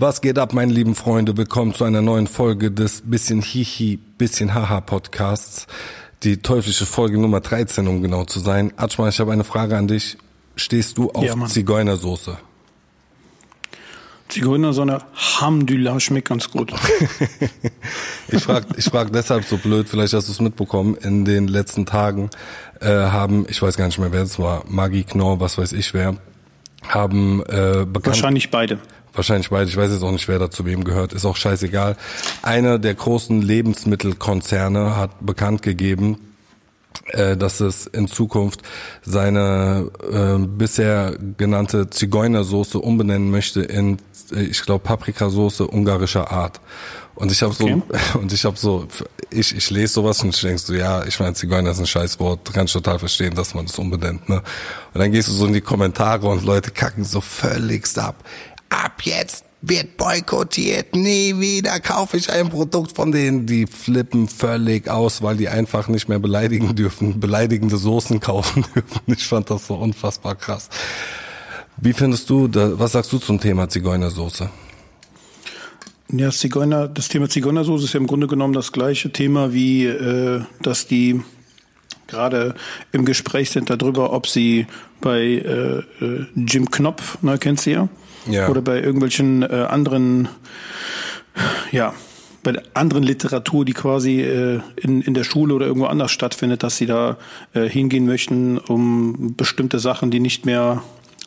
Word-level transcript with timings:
Was 0.00 0.22
geht 0.22 0.38
ab, 0.38 0.54
meine 0.54 0.72
lieben 0.72 0.94
Freunde? 0.94 1.36
Willkommen 1.36 1.74
zu 1.74 1.84
einer 1.84 2.00
neuen 2.00 2.26
Folge 2.26 2.70
des 2.70 3.02
bisschen 3.04 3.42
Hihi, 3.42 3.98
bisschen 4.16 4.54
Haha 4.54 4.80
Podcasts. 4.80 5.66
Die 6.22 6.38
teuflische 6.38 6.86
Folge 6.86 7.18
Nummer 7.18 7.40
13, 7.40 7.86
um 7.86 8.00
genau 8.00 8.24
zu 8.24 8.40
sein. 8.40 8.72
Atschma, 8.78 9.10
ich 9.10 9.20
habe 9.20 9.30
eine 9.30 9.44
Frage 9.44 9.76
an 9.76 9.88
dich. 9.88 10.16
Stehst 10.56 10.96
du 10.96 11.10
auf 11.10 11.22
Ja, 11.22 11.36
Mann. 11.36 11.50
Zigeunersoße? 11.50 12.38
Zigeunersonne, 14.30 15.02
Hamdulillah, 15.38 16.00
schmeckt 16.00 16.30
ganz 16.30 16.50
gut. 16.50 16.72
Ich 18.32 18.44
frage 18.44 18.68
ich 18.78 18.84
frag 18.84 19.12
deshalb 19.12 19.44
so 19.44 19.58
blöd, 19.58 19.86
vielleicht 19.88 20.14
hast 20.14 20.28
du 20.28 20.32
es 20.32 20.40
mitbekommen, 20.40 20.94
in 20.94 21.26
den 21.26 21.46
letzten 21.46 21.84
Tagen 21.84 22.30
äh, 22.80 22.86
haben, 22.86 23.44
ich 23.48 23.60
weiß 23.60 23.76
gar 23.76 23.86
nicht 23.86 23.98
mehr, 23.98 24.12
wer 24.12 24.22
es 24.22 24.38
war, 24.38 24.64
Maggie 24.66 25.02
Knorr, 25.02 25.40
was 25.40 25.58
weiß 25.58 25.72
ich 25.72 25.92
wer, 25.92 26.16
haben 26.88 27.42
äh, 27.42 27.84
bekannt, 27.84 28.06
Wahrscheinlich 28.06 28.50
beide. 28.50 28.78
Wahrscheinlich 29.14 29.50
beide, 29.50 29.68
ich 29.68 29.76
weiß 29.76 29.90
jetzt 29.92 30.02
auch 30.02 30.12
nicht, 30.12 30.28
wer 30.28 30.38
da 30.38 30.50
zu 30.50 30.64
wem 30.64 30.84
gehört, 30.84 31.12
ist 31.12 31.24
auch 31.24 31.36
scheißegal. 31.36 31.96
Einer 32.42 32.78
der 32.78 32.94
großen 32.94 33.42
Lebensmittelkonzerne 33.42 34.96
hat 34.96 35.24
bekannt 35.24 35.62
gegeben, 35.62 36.18
äh, 37.12 37.36
dass 37.36 37.60
es 37.60 37.86
in 37.86 38.08
Zukunft 38.08 38.62
seine 39.02 39.90
äh, 40.12 40.38
bisher 40.38 41.16
genannte 41.36 41.90
Zigeunersoße 41.90 42.78
umbenennen 42.78 43.30
möchte 43.30 43.62
in, 43.62 43.98
äh, 44.32 44.42
ich 44.42 44.62
glaube, 44.62 44.84
Paprikasoße 44.84 45.66
ungarischer 45.66 46.30
Art. 46.30 46.60
Und 47.14 47.30
ich 47.30 47.42
habe 47.42 47.52
Okay. 47.52 47.82
so, 48.12 48.18
und 48.18 48.32
ich 48.32 48.44
habe 48.44 48.56
so, 48.56 48.86
ich, 49.30 49.54
ich 49.54 49.70
lese 49.70 49.94
sowas 49.94 50.22
und 50.22 50.34
ich 50.34 50.40
denk 50.40 50.58
so, 50.58 50.72
ja, 50.74 51.04
ich 51.04 51.20
meine, 51.20 51.34
Zigeuner 51.34 51.70
ist 51.70 51.78
ein 51.80 51.86
Scheißwort, 51.86 52.52
kann 52.52 52.66
ich 52.66 52.72
total 52.72 52.98
verstehen, 52.98 53.34
dass 53.34 53.54
man 53.54 53.66
das 53.66 53.78
umbenennt, 53.78 54.28
ne? 54.28 54.42
Und 54.94 55.00
dann 55.00 55.12
gehst 55.12 55.28
du 55.28 55.32
so 55.32 55.46
in 55.46 55.52
die 55.52 55.60
Kommentare 55.60 56.26
und 56.26 56.44
Leute 56.44 56.70
kacken 56.70 57.04
so 57.04 57.20
völligst 57.20 57.98
ab. 57.98 58.16
Ab 58.70 59.02
jetzt 59.04 59.44
wird 59.62 59.98
boykottiert, 59.98 60.96
nie 60.96 61.38
wieder 61.38 61.80
kaufe 61.80 62.16
ich 62.16 62.30
ein 62.30 62.48
Produkt 62.48 62.96
von 62.96 63.12
denen, 63.12 63.44
die 63.44 63.66
flippen 63.66 64.26
völlig 64.26 64.88
aus, 64.88 65.20
weil 65.22 65.36
die 65.36 65.48
einfach 65.48 65.88
nicht 65.88 66.08
mehr 66.08 66.18
beleidigen 66.18 66.74
dürfen, 66.74 67.20
beleidigende 67.20 67.76
Soßen 67.76 68.20
kaufen 68.20 68.64
dürfen. 68.74 69.00
Ich 69.06 69.26
fand 69.26 69.50
das 69.50 69.66
so 69.66 69.74
unfassbar 69.74 70.34
krass. 70.34 70.70
Wie 71.76 71.92
findest 71.92 72.30
du, 72.30 72.48
was 72.52 72.92
sagst 72.92 73.12
du 73.12 73.18
zum 73.18 73.38
Thema 73.38 73.68
Zigeunersoße? 73.68 74.48
Ja, 76.12 76.30
Zigeuner, 76.30 76.88
das 76.88 77.08
Thema 77.08 77.28
Zigeunersoße 77.28 77.84
ist 77.84 77.92
ja 77.92 78.00
im 78.00 78.06
Grunde 78.06 78.26
genommen 78.26 78.54
das 78.54 78.72
gleiche 78.72 79.12
Thema 79.12 79.52
wie, 79.52 79.86
äh, 79.86 80.42
dass 80.62 80.86
die 80.86 81.22
gerade 82.08 82.54
im 82.92 83.04
Gespräch 83.04 83.50
sind 83.50 83.70
darüber, 83.70 84.12
ob 84.12 84.26
sie 84.26 84.66
bei 85.00 85.20
äh, 85.20 85.78
äh, 86.04 86.26
Jim 86.34 86.70
Knopf, 86.70 87.22
ne, 87.22 87.38
kennst 87.38 87.66
du 87.66 87.70
ja? 87.70 87.88
Ja. 88.26 88.48
Oder 88.48 88.62
bei 88.62 88.80
irgendwelchen 88.80 89.42
äh, 89.42 89.66
anderen, 89.68 90.28
ja, 91.72 91.94
bei 92.42 92.52
der 92.52 92.62
anderen 92.74 93.02
Literatur, 93.02 93.64
die 93.64 93.74
quasi 93.74 94.20
äh, 94.20 94.60
in, 94.76 95.02
in 95.02 95.14
der 95.14 95.24
Schule 95.24 95.54
oder 95.54 95.66
irgendwo 95.66 95.86
anders 95.86 96.10
stattfindet, 96.10 96.62
dass 96.62 96.76
sie 96.76 96.86
da 96.86 97.18
äh, 97.52 97.68
hingehen 97.68 98.06
möchten, 98.06 98.58
um 98.58 99.34
bestimmte 99.36 99.78
Sachen, 99.78 100.10
die 100.10 100.20
nicht 100.20 100.46
mehr 100.46 100.82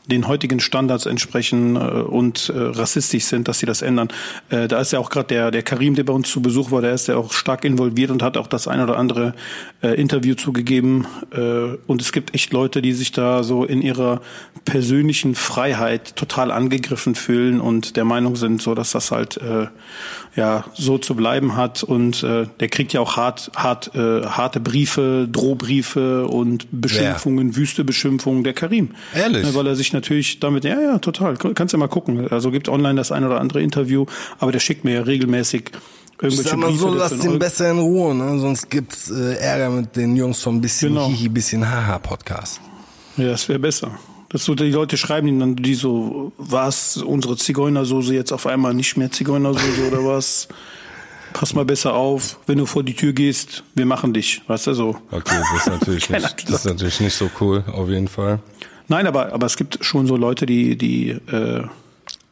den 0.07 0.27
heutigen 0.27 0.59
Standards 0.59 1.05
entsprechen 1.05 1.75
äh, 1.75 1.79
und 1.79 2.49
äh, 2.49 2.57
rassistisch 2.57 3.25
sind, 3.25 3.47
dass 3.47 3.59
sie 3.59 3.65
das 3.65 3.81
ändern. 3.81 4.09
Äh, 4.49 4.67
da 4.67 4.79
ist 4.81 4.91
ja 4.91 4.99
auch 4.99 5.09
gerade 5.09 5.27
der, 5.27 5.51
der 5.51 5.63
Karim, 5.63 5.95
der 5.95 6.03
bei 6.03 6.13
uns 6.13 6.29
zu 6.29 6.41
Besuch 6.41 6.71
war, 6.71 6.81
der 6.81 6.93
ist 6.93 7.07
ja 7.07 7.15
auch 7.15 7.31
stark 7.31 7.63
involviert 7.63 8.11
und 8.11 8.21
hat 8.21 8.37
auch 8.37 8.47
das 8.47 8.67
ein 8.67 8.81
oder 8.81 8.97
andere 8.97 9.33
äh, 9.81 9.89
Interview 9.99 10.35
zugegeben. 10.35 11.07
Äh, 11.31 11.77
und 11.87 12.01
es 12.01 12.11
gibt 12.11 12.35
echt 12.35 12.51
Leute, 12.51 12.81
die 12.81 12.93
sich 12.93 13.11
da 13.11 13.43
so 13.43 13.63
in 13.63 13.81
ihrer 13.81 14.21
persönlichen 14.65 15.35
Freiheit 15.35 16.15
total 16.15 16.51
angegriffen 16.51 17.15
fühlen 17.15 17.61
und 17.61 17.95
der 17.95 18.05
Meinung 18.05 18.35
sind, 18.35 18.61
so 18.61 18.75
dass 18.75 18.91
das 18.91 19.11
halt 19.11 19.37
äh, 19.37 19.67
ja 20.35 20.65
so 20.73 20.97
zu 20.97 21.15
bleiben 21.15 21.55
hat. 21.55 21.83
Und 21.83 22.23
äh, 22.23 22.47
der 22.59 22.67
kriegt 22.67 22.91
ja 22.91 22.99
auch 22.99 23.15
hart, 23.15 23.51
hart, 23.55 23.95
äh, 23.95 24.23
harte 24.25 24.59
Briefe, 24.59 25.27
Drohbriefe 25.31 26.27
und 26.27 26.67
Beschimpfungen, 26.71 27.55
wüste 27.55 27.83
Beschimpfungen 27.83 28.43
der 28.43 28.53
Karim. 28.53 28.91
Ehrlich? 29.15 29.45
Ne, 29.45 29.55
weil 29.55 29.67
er 29.67 29.75
sich 29.75 29.92
natürlich 29.93 30.39
damit, 30.39 30.63
ja, 30.65 30.79
ja, 30.79 30.97
total. 30.99 31.35
Kannst 31.37 31.73
ja 31.73 31.79
mal 31.79 31.87
gucken. 31.87 32.27
Also 32.29 32.51
gibt 32.51 32.69
online 32.69 32.95
das 32.95 33.11
ein 33.11 33.23
oder 33.23 33.39
andere 33.39 33.61
Interview, 33.61 34.05
aber 34.39 34.51
der 34.51 34.59
schickt 34.59 34.83
mir 34.83 34.93
ja 34.95 35.01
regelmäßig 35.03 35.71
Ich 35.71 36.23
irgendwelche 36.23 36.49
sag 36.49 36.57
mal 36.59 36.67
Briefe. 36.67 36.79
so, 36.79 36.93
lass 36.93 37.17
den 37.19 37.39
besser 37.39 37.71
in 37.71 37.79
Ruhe, 37.79 38.13
ne? 38.15 38.39
sonst 38.39 38.69
gibt's 38.69 39.09
äh, 39.11 39.35
Ärger 39.35 39.69
mit 39.69 39.95
den 39.95 40.15
Jungs 40.15 40.41
vom 40.41 40.59
bisschen 40.61 40.89
Genau. 40.89 41.07
Hihi, 41.07 41.29
bisschen 41.29 41.69
Haha 41.69 41.99
Podcast. 41.99 42.59
Ja, 43.17 43.27
das 43.27 43.47
wäre 43.49 43.59
besser. 43.59 43.91
Dass 44.29 44.45
so 44.45 44.55
die 44.55 44.71
Leute 44.71 44.97
schreiben 44.97 45.27
ihnen 45.27 45.39
dann 45.39 45.55
die 45.55 45.75
so, 45.75 46.31
was 46.37 46.97
unsere 46.97 47.37
Zigeunersoße 47.37 48.15
jetzt 48.15 48.31
auf 48.31 48.47
einmal 48.47 48.73
nicht 48.73 48.97
mehr 48.97 49.11
Zigeunersoße 49.11 49.87
oder 49.87 50.03
was? 50.05 50.47
Pass 51.33 51.53
mal 51.55 51.65
besser 51.65 51.93
auf, 51.95 52.37
wenn 52.45 52.59
du 52.59 52.65
vor 52.67 52.83
die 52.83 52.93
Tür 52.95 53.11
gehst, 53.13 53.63
wir 53.73 53.85
machen 53.87 54.13
dich, 54.13 54.41
weißt 54.47 54.67
du 54.67 54.73
so. 54.73 54.95
Okay, 55.11 55.35
das 55.39 55.61
ist 55.61 55.67
natürlich 55.67 56.09
nicht, 56.11 56.49
das 56.49 56.55
ist 56.59 56.65
natürlich 56.65 56.99
nicht 56.99 57.15
so 57.15 57.29
cool, 57.41 57.63
auf 57.71 57.89
jeden 57.89 58.07
Fall. 58.07 58.39
Nein, 58.87 59.07
aber 59.07 59.33
aber 59.33 59.45
es 59.45 59.57
gibt 59.57 59.83
schon 59.83 60.07
so 60.07 60.15
Leute, 60.17 60.45
die 60.45 60.77
die 60.77 61.09
äh, 61.11 61.63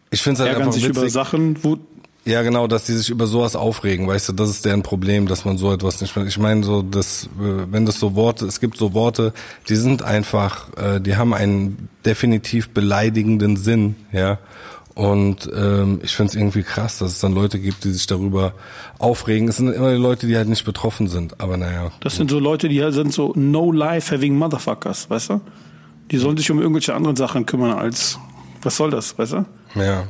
Ich 0.09 0.21
finde 0.21 0.41
es 0.41 0.47
halt 0.47 0.57
ärgern 0.57 0.71
sich 0.71 0.85
über 0.85 1.01
witzig. 1.01 1.13
Sachen, 1.13 1.63
wo 1.63 1.77
Ja, 2.25 2.41
genau, 2.43 2.67
dass 2.67 2.85
die 2.85 2.93
sich 2.93 3.09
über 3.09 3.25
sowas 3.25 3.55
aufregen, 3.55 4.07
weißt 4.07 4.29
du, 4.29 4.33
das 4.33 4.49
ist 4.49 4.65
deren 4.65 4.83
Problem, 4.83 5.27
dass 5.27 5.45
man 5.45 5.57
so 5.57 5.73
etwas 5.73 6.01
nicht 6.01 6.15
mehr. 6.15 6.25
Ich 6.27 6.37
meine, 6.37 6.63
so 6.63 6.81
das, 6.81 7.25
äh, 7.39 7.71
wenn 7.71 7.85
das 7.85 7.99
so 7.99 8.13
Worte, 8.15 8.45
es 8.45 8.59
gibt 8.59 8.77
so 8.77 8.93
Worte, 8.93 9.33
die 9.69 9.75
sind 9.75 10.03
einfach, 10.03 10.67
äh, 10.77 10.99
die 10.99 11.15
haben 11.15 11.33
einen 11.33 11.89
definitiv 12.05 12.69
beleidigenden 12.69 13.55
Sinn, 13.57 13.95
ja. 14.11 14.37
Und 14.93 15.49
ähm, 15.55 16.01
ich 16.03 16.13
finde 16.15 16.31
es 16.31 16.35
irgendwie 16.35 16.63
krass, 16.63 16.99
dass 16.99 17.13
es 17.13 17.19
dann 17.19 17.33
Leute 17.33 17.59
gibt, 17.59 17.85
die 17.85 17.91
sich 17.91 18.07
darüber 18.07 18.53
aufregen. 18.99 19.47
Es 19.47 19.55
sind 19.55 19.69
immer 19.73 19.91
die 19.91 19.97
Leute, 19.97 20.27
die 20.27 20.35
halt 20.35 20.49
nicht 20.49 20.65
betroffen 20.65 21.07
sind. 21.07 21.39
Aber 21.39 21.55
naja, 21.55 21.91
Das 22.01 22.17
sind 22.17 22.29
so 22.29 22.39
Leute, 22.39 22.67
die 22.67 22.83
halt 22.83 22.93
sind 22.93 23.13
so 23.13 23.31
no 23.35 23.71
life 23.71 24.13
having 24.13 24.35
motherfuckers, 24.37 25.09
weißt 25.09 25.29
du? 25.29 25.41
Die 26.11 26.17
sollen 26.17 26.37
sich 26.37 26.51
um 26.51 26.59
irgendwelche 26.59 26.93
anderen 26.93 27.15
Sachen 27.15 27.45
kümmern 27.45 27.71
als 27.71 28.19
was 28.63 28.77
soll 28.77 28.91
das, 28.91 29.17
weißt 29.17 29.33
du? 29.33 29.45
Ja. 29.75 30.03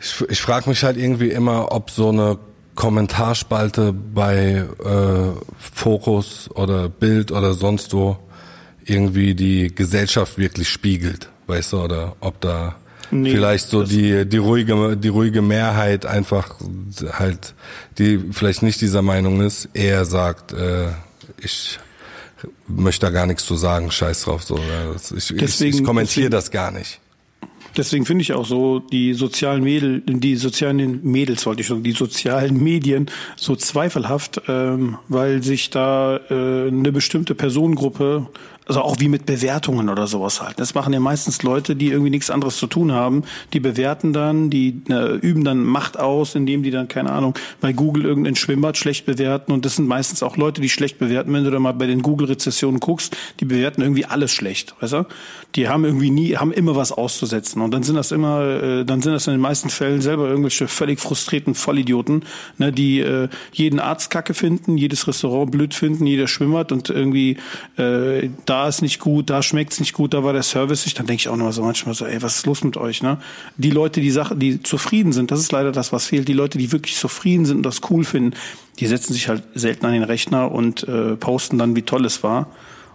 Ich, 0.00 0.22
ich 0.28 0.40
frage 0.40 0.68
mich 0.68 0.82
halt 0.84 0.96
irgendwie 0.96 1.30
immer, 1.30 1.72
ob 1.72 1.90
so 1.90 2.10
eine 2.10 2.38
Kommentarspalte 2.74 3.92
bei 3.92 4.64
äh, 4.84 5.40
Fokus 5.58 6.50
oder 6.54 6.88
Bild 6.88 7.30
oder 7.30 7.54
sonst 7.54 7.94
wo 7.94 8.18
irgendwie 8.84 9.34
die 9.34 9.72
Gesellschaft 9.74 10.38
wirklich 10.38 10.68
spiegelt, 10.68 11.28
weißt 11.46 11.72
du, 11.72 11.82
oder 11.82 12.16
ob 12.20 12.40
da 12.40 12.76
Nee, 13.14 13.32
vielleicht 13.32 13.68
so 13.68 13.82
die 13.84 14.26
die 14.26 14.38
ruhige 14.38 14.96
die 14.96 15.08
ruhige 15.08 15.42
Mehrheit 15.42 16.06
einfach 16.06 16.54
halt 17.12 17.54
die 17.98 18.18
vielleicht 18.32 18.62
nicht 18.62 18.80
dieser 18.80 19.02
Meinung 19.02 19.42
ist, 19.42 19.68
eher 19.74 20.06
sagt, 20.06 20.54
äh, 20.54 20.88
ich 21.36 21.78
möchte 22.66 23.06
da 23.06 23.10
gar 23.10 23.26
nichts 23.26 23.44
zu 23.44 23.56
sagen, 23.56 23.90
scheiß 23.90 24.22
drauf 24.22 24.42
so. 24.42 24.58
das- 24.92 25.10
Ich, 25.12 25.16
ich, 25.18 25.30
ich 25.32 25.36
Deswegen- 25.40 25.84
kommentiere 25.84 26.28
deswegen- 26.28 26.30
das 26.30 26.50
gar 26.50 26.70
nicht. 26.70 27.00
Deswegen 27.74 28.04
finde 28.04 28.20
ich 28.20 28.34
auch 28.34 28.44
so 28.44 28.80
die 28.80 29.14
sozialen 29.14 29.62
Mädel, 29.64 30.02
die 30.06 30.36
sozialen 30.36 31.00
Mädels 31.04 31.46
wollte 31.46 31.62
ich 31.62 31.66
schon, 31.68 31.82
die 31.82 31.92
sozialen 31.92 32.62
Medien 32.62 33.06
so 33.36 33.56
zweifelhaft, 33.56 34.42
ähm, 34.46 34.98
weil 35.08 35.42
sich 35.42 35.70
da 35.70 36.18
äh, 36.28 36.68
eine 36.68 36.92
bestimmte 36.92 37.34
Personengruppe, 37.34 38.26
also 38.66 38.80
auch 38.82 39.00
wie 39.00 39.08
mit 39.08 39.26
Bewertungen 39.26 39.88
oder 39.88 40.06
sowas 40.06 40.40
halt. 40.40 40.60
Das 40.60 40.74
machen 40.74 40.92
ja 40.92 41.00
meistens 41.00 41.42
Leute, 41.42 41.74
die 41.74 41.88
irgendwie 41.88 42.10
nichts 42.10 42.30
anderes 42.30 42.56
zu 42.58 42.66
tun 42.66 42.92
haben. 42.92 43.24
Die 43.52 43.60
bewerten 43.60 44.12
dann, 44.12 44.50
die 44.50 44.82
äh, 44.88 45.16
üben 45.16 45.44
dann 45.44 45.64
Macht 45.64 45.98
aus, 45.98 46.34
indem 46.34 46.62
die 46.62 46.70
dann 46.70 46.88
keine 46.88 47.10
Ahnung 47.10 47.34
bei 47.60 47.72
Google 47.72 48.04
irgendein 48.04 48.36
Schwimmbad 48.36 48.76
schlecht 48.76 49.04
bewerten. 49.04 49.52
Und 49.52 49.64
das 49.64 49.76
sind 49.76 49.88
meistens 49.88 50.22
auch 50.22 50.36
Leute, 50.36 50.60
die 50.60 50.68
schlecht 50.68 50.98
bewerten. 50.98 51.32
Wenn 51.32 51.44
du 51.44 51.50
da 51.50 51.58
mal 51.58 51.72
bei 51.72 51.86
den 51.86 52.02
Google-Rezessionen 52.02 52.78
guckst, 52.78 53.16
die 53.40 53.44
bewerten 53.44 53.82
irgendwie 53.82 54.04
alles 54.04 54.32
schlecht, 54.32 54.74
weißt 54.80 54.92
du? 54.92 55.06
Die 55.56 55.68
haben 55.68 55.84
irgendwie 55.84 56.10
nie, 56.10 56.36
haben 56.36 56.52
immer 56.52 56.76
was 56.76 56.92
auszusetzen. 56.92 57.60
Und 57.62 57.72
dann 57.72 57.82
sind 57.82 57.96
das 57.96 58.12
immer, 58.12 58.42
äh, 58.42 58.84
dann 58.84 59.02
sind 59.02 59.12
das 59.12 59.26
in 59.26 59.32
den 59.32 59.40
meisten 59.40 59.70
Fällen 59.70 60.00
selber 60.00 60.28
irgendwelche 60.28 60.68
völlig 60.68 61.00
frustrierten 61.00 61.54
Vollidioten, 61.54 62.24
ne, 62.58 62.72
die 62.72 63.00
äh, 63.00 63.28
jeden 63.52 63.80
Arzt 63.80 64.10
kacke 64.10 64.34
finden, 64.34 64.78
jedes 64.78 65.06
Restaurant 65.08 65.50
blöd 65.50 65.74
finden, 65.74 66.06
jeder 66.06 66.28
Schwimmbad 66.28 66.72
und 66.72 66.88
irgendwie 66.88 67.36
äh, 67.76 68.30
da 68.52 68.68
ist 68.68 68.82
nicht 68.82 69.00
gut, 69.00 69.30
da 69.30 69.42
schmeckt's 69.42 69.80
nicht 69.80 69.94
gut, 69.94 70.12
da 70.12 70.22
war 70.24 70.34
der 70.34 70.42
Service 70.42 70.84
nicht. 70.84 70.98
Dann 70.98 71.06
denke 71.06 71.20
ich 71.22 71.28
auch 71.30 71.36
noch 71.38 71.50
so 71.52 71.62
manchmal 71.62 71.94
so, 71.94 72.04
ey, 72.04 72.20
was 72.20 72.36
ist 72.36 72.46
los 72.46 72.62
mit 72.62 72.76
euch, 72.76 73.02
ne? 73.02 73.16
Die 73.56 73.70
Leute, 73.70 74.02
die 74.02 74.10
Sachen, 74.10 74.38
die 74.38 74.62
zufrieden 74.62 75.14
sind, 75.14 75.30
das 75.30 75.40
ist 75.40 75.52
leider 75.52 75.72
das, 75.72 75.90
was 75.90 76.06
fehlt. 76.06 76.28
Die 76.28 76.34
Leute, 76.34 76.58
die 76.58 76.70
wirklich 76.70 76.96
zufrieden 76.96 77.46
sind 77.46 77.56
und 77.56 77.62
das 77.62 77.80
cool 77.88 78.04
finden, 78.04 78.36
die 78.78 78.86
setzen 78.86 79.14
sich 79.14 79.28
halt 79.28 79.42
selten 79.54 79.86
an 79.86 79.94
den 79.94 80.02
Rechner 80.02 80.52
und 80.52 80.86
äh, 80.86 81.16
posten 81.16 81.56
dann, 81.56 81.74
wie 81.76 81.82
toll 81.82 82.04
es 82.04 82.22
war. 82.22 82.48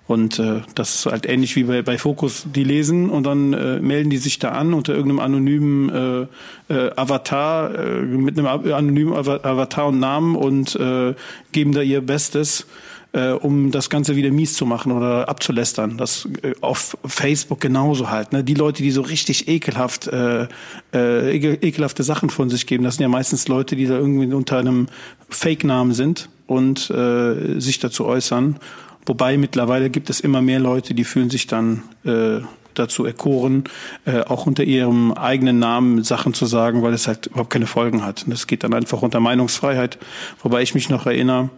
Und 0.06 0.38
äh, 0.38 0.62
das 0.76 0.94
ist 0.94 1.06
halt 1.08 1.26
ähnlich 1.26 1.56
wie 1.56 1.64
bei, 1.64 1.82
bei 1.82 1.98
Focus. 1.98 2.46
Die 2.56 2.64
lesen 2.64 3.10
und 3.10 3.24
dann 3.26 3.54
äh, 3.54 3.80
melden 3.80 4.12
die 4.12 4.18
sich 4.18 4.38
da 4.38 4.52
an 4.52 4.76
unter 4.76 4.94
irgendeinem 4.94 5.20
anonymen 5.20 6.28
äh, 6.70 6.74
äh, 6.74 6.92
Avatar, 6.96 7.74
äh, 7.74 8.02
mit 8.04 8.38
einem 8.38 8.48
anonymen 8.48 9.14
Ava- 9.14 9.44
Avatar 9.44 9.88
und 9.88 10.00
Namen 10.00 10.36
und 10.36 10.76
äh, 10.76 11.16
geben 11.52 11.74
da 11.74 11.82
ihr 11.82 12.02
Bestes. 12.02 12.68
Äh, 13.14 13.32
um 13.32 13.72
das 13.72 13.90
Ganze 13.90 14.16
wieder 14.16 14.32
mies 14.32 14.54
zu 14.54 14.66
machen 14.66 14.92
oder 14.92 15.30
abzulästern. 15.30 15.98
Das 15.98 16.28
äh, 16.42 16.54
auf 16.62 16.98
Facebook 17.06 17.60
genauso 17.60 18.10
halt. 18.10 18.34
Ne? 18.34 18.44
Die 18.44 18.54
Leute, 18.54 18.84
die 18.84 18.92
so 18.92 19.02
richtig 19.02 19.48
ekelhaft, 19.48 20.08
äh, 20.08 20.48
äh, 20.94 21.36
ekelhafte 21.38 22.04
Sachen 22.04 22.30
von 22.30 22.50
sich 22.50 22.68
geben, 22.68 22.84
das 22.84 22.96
sind 22.96 23.04
ja 23.04 23.10
meistens 23.10 23.48
Leute, 23.48 23.76
die 23.76 23.86
da 23.86 23.96
irgendwie 23.96 24.34
unter 24.34 24.58
einem 24.58 24.88
Fake-Namen 25.30 25.94
sind 25.94 26.30
und 26.46 26.90
äh, 26.90 27.60
sich 27.60 27.80
dazu 27.80 28.06
äußern. 28.06 28.58
Wobei 29.06 29.38
mittlerweile 29.38 29.90
gibt 29.90 30.10
es 30.10 30.20
immer 30.20 30.42
mehr 30.42 30.60
Leute, 30.60 30.94
die 30.94 31.06
fühlen 31.06 31.30
sich 31.30 31.48
dann 31.48 31.84
äh, 32.04 32.42
dazu 32.74 33.06
erkoren, 33.06 33.64
äh, 34.06 34.22
auch 34.22 34.46
unter 34.46 34.64
ihrem 34.64 35.14
eigenen 35.14 35.60
Namen 35.60 36.04
Sachen 36.04 36.34
zu 36.34 36.46
sagen, 36.46 36.84
weil 36.84 36.94
es 36.94 37.08
halt 37.08 37.28
überhaupt 37.28 37.50
keine 37.50 37.68
Folgen 37.68 38.04
hat. 38.06 38.24
Und 38.24 38.32
das 38.32 38.48
geht 38.48 38.64
dann 38.64 38.74
einfach 38.74 39.02
unter 39.02 39.20
Meinungsfreiheit. 39.20 39.98
Wobei 40.44 40.62
ich 40.62 40.76
mich 40.76 40.90
noch 40.90 41.06
erinnere, 41.06 41.50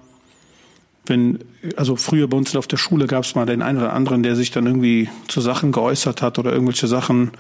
wenn, 1.10 1.40
also 1.76 1.96
früher 1.96 2.28
bei 2.28 2.38
uns 2.38 2.56
auf 2.56 2.68
der 2.68 2.78
Schule 2.78 3.08
gab 3.08 3.24
es 3.24 3.36
mal 3.36 3.46
den 3.46 3.62
einen 3.62 3.80
oder 3.80 3.94
anderen, 3.94 4.24
der 4.24 4.36
sich 4.36 4.52
dann 4.52 4.66
irgendwie 4.66 5.10
zu 5.28 5.42
Sachen 5.42 5.72
geäußert 5.72 6.22
hat 6.22 6.40
oder 6.40 6.52
irgendwelche 6.52 6.88
Sachen 6.88 7.32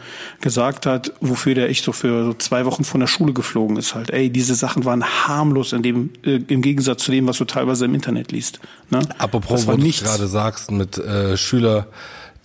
gesagt 0.41 0.85
hat, 0.85 1.13
wofür 1.21 1.55
der 1.55 1.69
echt 1.69 1.83
so 1.83 1.91
für 1.91 2.25
so 2.25 2.33
zwei 2.33 2.65
Wochen 2.65 2.83
von 2.83 2.99
der 2.99 3.07
Schule 3.07 3.33
geflogen 3.33 3.77
ist 3.77 3.95
halt. 3.95 4.09
Ey, 4.09 4.29
diese 4.29 4.55
Sachen 4.55 4.85
waren 4.85 5.03
harmlos 5.03 5.73
in 5.73 5.83
dem, 5.83 6.09
äh, 6.25 6.39
im 6.47 6.61
Gegensatz 6.61 7.03
zu 7.03 7.11
dem, 7.11 7.27
was 7.27 7.37
du 7.37 7.45
teilweise 7.45 7.85
im 7.85 7.95
Internet 7.95 8.31
liest. 8.31 8.59
Ne? 8.89 8.99
Apropos, 9.17 9.67
was 9.67 9.77
du 9.77 9.91
gerade 9.91 10.27
sagst 10.27 10.71
mit 10.71 10.97
äh, 10.97 11.37
Schüler, 11.37 11.87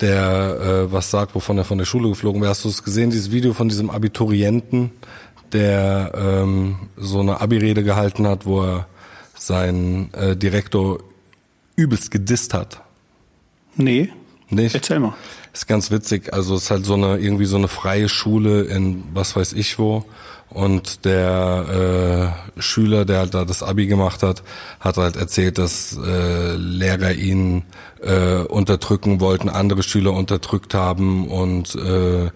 der 0.01 0.85
äh, 0.87 0.91
was 0.91 1.09
sagt, 1.11 1.35
wovon 1.35 1.57
er 1.57 1.65
von 1.65 1.77
der 1.77 1.85
Schule 1.85 2.09
geflogen 2.09 2.41
wäre. 2.41 2.51
Hast 2.51 2.65
du 2.65 2.69
es 2.69 2.83
gesehen, 2.83 3.09
dieses 3.09 3.31
Video 3.31 3.53
von 3.53 3.69
diesem 3.69 3.89
Abiturienten, 3.89 4.91
der 5.53 6.11
ähm, 6.15 6.75
so 6.97 7.21
eine 7.21 7.39
Abi-Rede 7.39 7.83
gehalten 7.83 8.27
hat, 8.27 8.45
wo 8.45 8.61
er 8.63 8.87
seinen 9.37 10.13
äh, 10.13 10.35
Direktor 10.35 10.99
übelst 11.75 12.11
gedisst 12.11 12.53
hat. 12.53 12.81
Nee. 13.75 14.09
Nicht? 14.49 14.75
Erzähl 14.75 14.99
mal. 14.99 15.15
Ist 15.53 15.67
ganz 15.67 15.89
witzig. 15.91 16.33
Also 16.33 16.55
es 16.55 16.63
ist 16.63 16.71
halt 16.71 16.85
so 16.85 16.93
eine 16.93 17.17
irgendwie 17.17 17.45
so 17.45 17.57
eine 17.57 17.67
freie 17.67 18.09
Schule 18.09 18.63
in 18.63 19.03
was 19.13 19.35
weiß 19.35 19.53
ich 19.53 19.79
wo. 19.79 20.05
Und 20.49 21.05
der 21.05 22.35
äh, 22.55 22.61
Schüler, 22.61 23.03
der 23.03 23.19
halt 23.19 23.33
da 23.33 23.45
das 23.45 23.63
Abi 23.63 23.87
gemacht 23.87 24.21
hat, 24.21 24.43
hat 24.79 24.97
halt 24.97 25.15
erzählt, 25.15 25.57
dass 25.57 25.97
äh, 25.97 26.55
Lehrer 26.55 27.13
ihn 27.13 27.63
äh, 28.01 28.37
unterdrücken 28.43 29.19
wollten, 29.19 29.49
andere 29.49 29.81
Schüler 29.81 30.13
unterdrückt 30.13 30.73
haben 30.73 31.27
und 31.27 31.75
äh, 31.75 32.29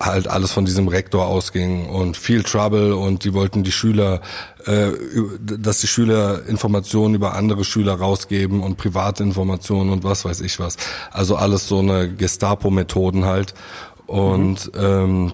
halt 0.00 0.26
alles 0.26 0.52
von 0.52 0.64
diesem 0.64 0.88
Rektor 0.88 1.26
ausging 1.26 1.86
und 1.86 2.16
viel 2.16 2.42
Trouble 2.42 2.94
und 2.96 3.24
die 3.24 3.34
wollten 3.34 3.62
die 3.62 3.72
Schüler, 3.72 4.22
äh, 4.66 4.92
dass 5.40 5.80
die 5.80 5.86
Schüler 5.86 6.46
Informationen 6.46 7.14
über 7.14 7.34
andere 7.34 7.64
Schüler 7.64 7.94
rausgeben 7.94 8.62
und 8.62 8.76
private 8.76 9.22
Informationen 9.22 9.90
und 9.90 10.04
was 10.04 10.24
weiß 10.24 10.40
ich 10.40 10.58
was. 10.58 10.76
Also 11.10 11.36
alles 11.36 11.68
so 11.68 11.78
eine 11.78 12.12
Gestapo-Methoden 12.12 13.24
halt. 13.24 13.54
Und 14.06 14.74
mhm. 14.74 14.80
ähm, 14.80 15.32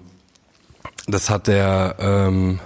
das 1.07 1.29
hat 1.29 1.47
der 1.47 1.95
ähm, 1.99 2.59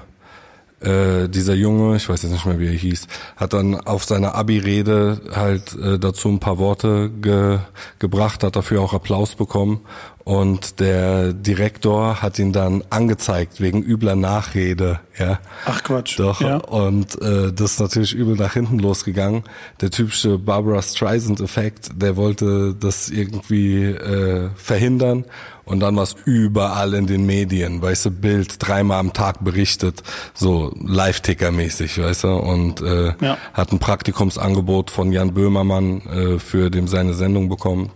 äh, 0.82 1.30
dieser 1.30 1.54
Junge, 1.54 1.96
ich 1.96 2.10
weiß 2.10 2.24
jetzt 2.24 2.32
nicht 2.32 2.46
mehr, 2.46 2.60
wie 2.60 2.68
er 2.68 2.74
hieß, 2.74 3.08
hat 3.36 3.54
dann 3.54 3.76
auf 3.76 4.04
seiner 4.04 4.36
Abi-Rede 4.36 5.22
halt 5.34 5.76
äh, 5.76 6.00
dazu 6.00 6.30
ein 6.30 6.40
paar 6.40 6.58
Worte 6.58 7.10
ge 7.10 7.60
gebracht, 8.00 8.44
hat 8.44 8.56
dafür 8.56 8.82
auch 8.82 8.94
Applaus 8.94 9.36
bekommen 9.36 9.82
und 10.24 10.80
der 10.80 11.34
Direktor 11.34 12.22
hat 12.22 12.38
ihn 12.38 12.54
dann 12.54 12.84
angezeigt 12.90 13.60
wegen 13.60 13.82
übler 13.82 14.16
Nachrede, 14.16 15.00
ja. 15.18 15.40
Ach 15.66 15.84
Quatsch. 15.84 16.20
Doch. 16.20 16.42
Ja. 16.42 16.58
Und 16.58 17.20
äh, 17.22 17.52
das 17.52 17.74
ist 17.74 17.80
natürlich 17.80 18.14
übel 18.14 18.36
nach 18.36 18.54
hinten 18.54 18.80
losgegangen. 18.80 19.44
Der 19.82 19.90
typische 19.90 20.38
Barbara 20.38 20.82
Streisand-Effekt, 20.82 21.90
der 21.96 22.18
wollte 22.18 22.76
das 22.80 23.10
irgendwie 23.10 23.84
äh, 23.84 24.50
verhindern 24.56 25.26
und 25.66 25.80
dann 25.80 25.96
war 25.96 26.04
es 26.04 26.16
überall 26.26 26.94
in 26.94 27.08
den 27.08 27.26
Medien, 27.26 27.82
weißt 27.82 28.06
du, 28.06 28.12
Bild 28.12 28.56
dreimal 28.60 29.00
am 29.00 29.14
Tag 29.14 29.44
berichtet, 29.44 30.04
so 30.34 30.74
Live-Ticker-mäßig, 30.80 32.02
weißt 32.02 32.24
du, 32.26 32.30
und 32.30 32.82
äh, 32.82 33.14
ja. 33.22 33.38
hat 33.54 33.72
ein 33.72 33.80
Praktikumsangebot 33.80 34.92
von 34.92 35.12
Jan 35.12 35.34
Böhmermann 35.34 36.02
äh, 36.02 36.40
für 36.40 36.70
dem 36.70 36.88
seine 36.88 37.14
Sendung 37.14 37.50
bekommen. 37.50 37.92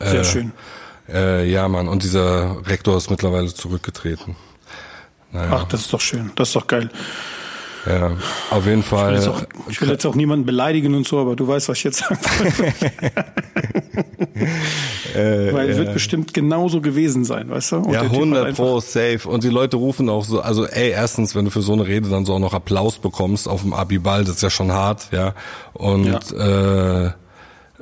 Sehr 0.00 0.20
äh, 0.20 0.24
schön. 0.24 0.52
Äh, 1.08 1.48
ja, 1.50 1.68
Mann, 1.68 1.88
und 1.88 2.02
dieser 2.02 2.66
Rektor 2.66 2.96
ist 2.96 3.10
mittlerweile 3.10 3.52
zurückgetreten. 3.52 4.36
Naja. 5.32 5.50
Ach, 5.52 5.64
das 5.64 5.82
ist 5.82 5.92
doch 5.92 6.00
schön, 6.00 6.32
das 6.36 6.48
ist 6.48 6.56
doch 6.56 6.66
geil. 6.66 6.90
Ja, 7.86 8.16
auf 8.50 8.66
jeden 8.66 8.82
Fall. 8.82 9.14
Ich 9.14 9.22
will, 9.22 9.28
auch, 9.28 9.42
ich 9.68 9.80
will, 9.80 9.88
jetzt 9.90 10.04
auch 10.06 10.14
niemanden 10.14 10.44
beleidigen 10.44 10.94
und 10.94 11.06
so, 11.06 11.18
aber 11.18 11.36
du 11.36 11.46
weißt, 11.46 11.68
was 11.68 11.78
ich 11.78 11.84
jetzt 11.84 11.98
sagen 11.98 12.18
äh, 15.14 15.52
Weil 15.52 15.70
es 15.70 15.78
wird 15.78 15.92
bestimmt 15.92 16.34
genauso 16.34 16.80
gewesen 16.80 17.24
sein, 17.24 17.48
weißt 17.48 17.72
du? 17.72 17.76
Und 17.76 17.92
ja, 17.92 18.02
100 18.02 18.56
pro 18.56 18.80
safe. 18.80 19.20
Und 19.28 19.44
die 19.44 19.50
Leute 19.50 19.76
rufen 19.76 20.08
auch 20.08 20.24
so, 20.24 20.40
also 20.40 20.66
ey, 20.66 20.90
erstens, 20.90 21.34
wenn 21.34 21.44
du 21.44 21.50
für 21.50 21.62
so 21.62 21.72
eine 21.72 21.86
Rede 21.86 22.08
dann 22.08 22.24
so 22.24 22.34
auch 22.34 22.40
noch 22.40 22.54
Applaus 22.54 22.98
bekommst 22.98 23.48
auf 23.48 23.62
dem 23.62 23.72
Abiball, 23.72 24.24
das 24.24 24.36
ist 24.36 24.42
ja 24.42 24.50
schon 24.50 24.72
hart, 24.72 25.08
ja. 25.12 25.34
Und 25.72 26.32
ja. 26.32 27.06
äh, 27.06 27.12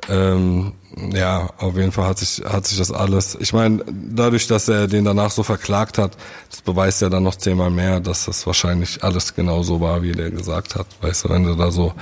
ähm, 0.08 0.72
ja, 1.12 1.50
auf 1.58 1.76
jeden 1.76 1.92
Fall 1.92 2.06
hat 2.06 2.18
sich, 2.18 2.44
hat 2.44 2.66
sich 2.66 2.78
das 2.78 2.92
alles. 2.92 3.36
Ich 3.40 3.52
meine, 3.52 3.84
dadurch, 3.86 4.46
dass 4.46 4.68
er 4.68 4.86
den 4.86 5.04
danach 5.04 5.30
so 5.30 5.42
verklagt 5.42 5.98
hat, 5.98 6.16
das 6.50 6.62
beweist 6.62 7.02
ja 7.02 7.08
dann 7.08 7.24
noch 7.24 7.34
zehnmal 7.34 7.70
mehr, 7.70 8.00
dass 8.00 8.26
das 8.26 8.46
wahrscheinlich 8.46 9.02
alles 9.02 9.34
genau 9.34 9.62
so 9.62 9.80
war, 9.80 10.02
wie 10.02 10.12
der 10.12 10.30
gesagt 10.30 10.76
hat. 10.76 10.86
Weißt 11.00 11.24
du, 11.24 11.30
wenn 11.30 11.44
du 11.44 11.54
da 11.56 11.70
so 11.70 11.92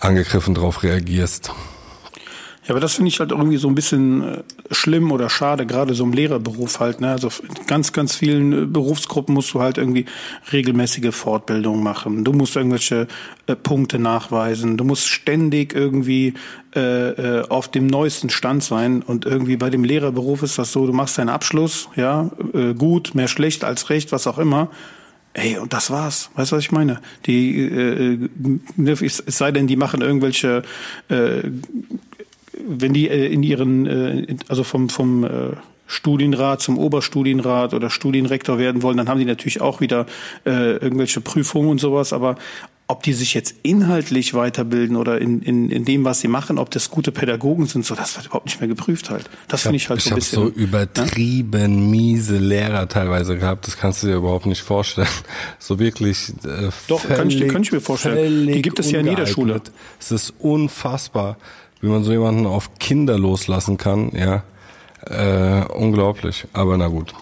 angegriffen 0.00 0.54
drauf 0.54 0.82
reagierst. 0.82 1.52
Ja, 2.64 2.70
aber 2.70 2.80
das 2.80 2.94
finde 2.94 3.08
ich 3.08 3.20
halt 3.20 3.30
irgendwie 3.30 3.58
so 3.58 3.68
ein 3.68 3.74
bisschen 3.74 4.22
äh, 4.22 4.42
schlimm 4.70 5.12
oder 5.12 5.28
schade, 5.28 5.66
gerade 5.66 5.92
so 5.92 6.04
im 6.04 6.14
Lehrerberuf 6.14 6.80
halt. 6.80 7.00
Ne? 7.00 7.10
Also 7.10 7.28
in 7.42 7.66
ganz, 7.66 7.92
ganz 7.92 8.16
vielen 8.16 8.52
äh, 8.52 8.66
Berufsgruppen 8.66 9.34
musst 9.34 9.52
du 9.52 9.60
halt 9.60 9.76
irgendwie 9.76 10.06
regelmäßige 10.50 11.14
Fortbildung 11.14 11.82
machen. 11.82 12.24
Du 12.24 12.32
musst 12.32 12.56
irgendwelche 12.56 13.06
äh, 13.46 13.54
Punkte 13.54 13.98
nachweisen. 13.98 14.78
Du 14.78 14.84
musst 14.84 15.06
ständig 15.06 15.74
irgendwie 15.74 16.34
äh, 16.74 17.10
äh, 17.10 17.48
auf 17.50 17.70
dem 17.70 17.86
neuesten 17.86 18.30
Stand 18.30 18.64
sein. 18.64 19.02
Und 19.02 19.26
irgendwie 19.26 19.58
bei 19.58 19.68
dem 19.68 19.84
Lehrerberuf 19.84 20.42
ist 20.42 20.58
das 20.58 20.72
so, 20.72 20.86
du 20.86 20.94
machst 20.94 21.18
deinen 21.18 21.28
Abschluss, 21.28 21.90
ja, 21.96 22.30
äh, 22.54 22.72
gut, 22.72 23.14
mehr 23.14 23.28
schlecht 23.28 23.62
als 23.62 23.90
recht, 23.90 24.10
was 24.10 24.26
auch 24.26 24.38
immer. 24.38 24.70
Ey, 25.36 25.58
und 25.58 25.72
das 25.72 25.90
war's. 25.90 26.30
Weißt 26.36 26.52
du, 26.52 26.56
was 26.56 26.62
ich 26.62 26.70
meine? 26.70 27.00
Die, 27.26 27.60
äh, 27.60 28.28
es 29.04 29.22
sei 29.26 29.50
denn, 29.50 29.66
die 29.66 29.74
machen 29.74 30.00
irgendwelche 30.00 30.62
äh, 31.08 31.42
wenn 32.66 32.92
die 32.92 33.08
äh, 33.08 33.26
in 33.26 33.42
ihren, 33.42 33.86
äh, 33.86 34.36
also 34.48 34.64
vom, 34.64 34.88
vom 34.88 35.24
äh, 35.24 35.28
Studienrat 35.86 36.62
zum 36.62 36.78
Oberstudienrat 36.78 37.74
oder 37.74 37.90
Studienrektor 37.90 38.58
werden 38.58 38.82
wollen, 38.82 38.96
dann 38.96 39.08
haben 39.08 39.18
die 39.18 39.26
natürlich 39.26 39.60
auch 39.60 39.80
wieder 39.80 40.06
äh, 40.46 40.76
irgendwelche 40.76 41.20
Prüfungen 41.20 41.68
und 41.68 41.78
sowas. 41.78 42.12
Aber 42.12 42.36
ob 42.86 43.02
die 43.02 43.14
sich 43.14 43.32
jetzt 43.32 43.54
inhaltlich 43.62 44.34
weiterbilden 44.34 44.96
oder 44.96 45.18
in, 45.18 45.40
in, 45.40 45.70
in 45.70 45.86
dem, 45.86 46.04
was 46.04 46.20
sie 46.20 46.28
machen, 46.28 46.58
ob 46.58 46.70
das 46.70 46.90
gute 46.90 47.12
Pädagogen 47.12 47.66
sind, 47.66 47.84
so 47.86 47.94
das 47.94 48.16
wird 48.16 48.26
überhaupt 48.26 48.46
nicht 48.46 48.60
mehr 48.60 48.68
geprüft 48.68 49.08
halt. 49.08 49.30
Das 49.48 49.62
finde 49.62 49.76
ich 49.76 49.88
halt 49.88 50.02
so 50.02 50.10
ein 50.10 50.16
bisschen. 50.16 50.38
Ich 50.38 50.44
habe 50.44 50.54
so 50.54 50.60
übertrieben 50.60 51.72
ja? 51.72 51.80
miese 51.90 52.36
Lehrer 52.36 52.86
teilweise 52.88 53.38
gehabt, 53.38 53.66
das 53.66 53.78
kannst 53.78 54.02
du 54.02 54.08
dir 54.08 54.16
überhaupt 54.16 54.46
nicht 54.46 54.62
vorstellen. 54.62 55.08
So 55.58 55.78
wirklich. 55.78 56.30
Äh, 56.44 56.68
Doch, 56.88 57.08
kann 57.08 57.30
ich, 57.30 57.48
kann 57.48 57.62
ich 57.62 57.72
mir 57.72 57.80
vorstellen. 57.80 58.46
Die 58.46 58.60
gibt 58.60 58.78
es 58.78 58.90
ja 58.90 59.00
in 59.00 59.06
jeder 59.06 59.26
Schule. 59.26 59.62
Es 59.98 60.10
ist 60.10 60.34
unfassbar 60.38 61.38
wie 61.80 61.88
man 61.88 62.04
so 62.04 62.12
jemanden 62.12 62.46
auf 62.46 62.78
Kinder 62.78 63.18
loslassen 63.18 63.76
kann, 63.76 64.10
ja, 64.14 64.42
äh, 65.06 65.64
unglaublich. 65.72 66.46
Aber 66.52 66.76
na 66.76 66.88
gut. 66.88 67.14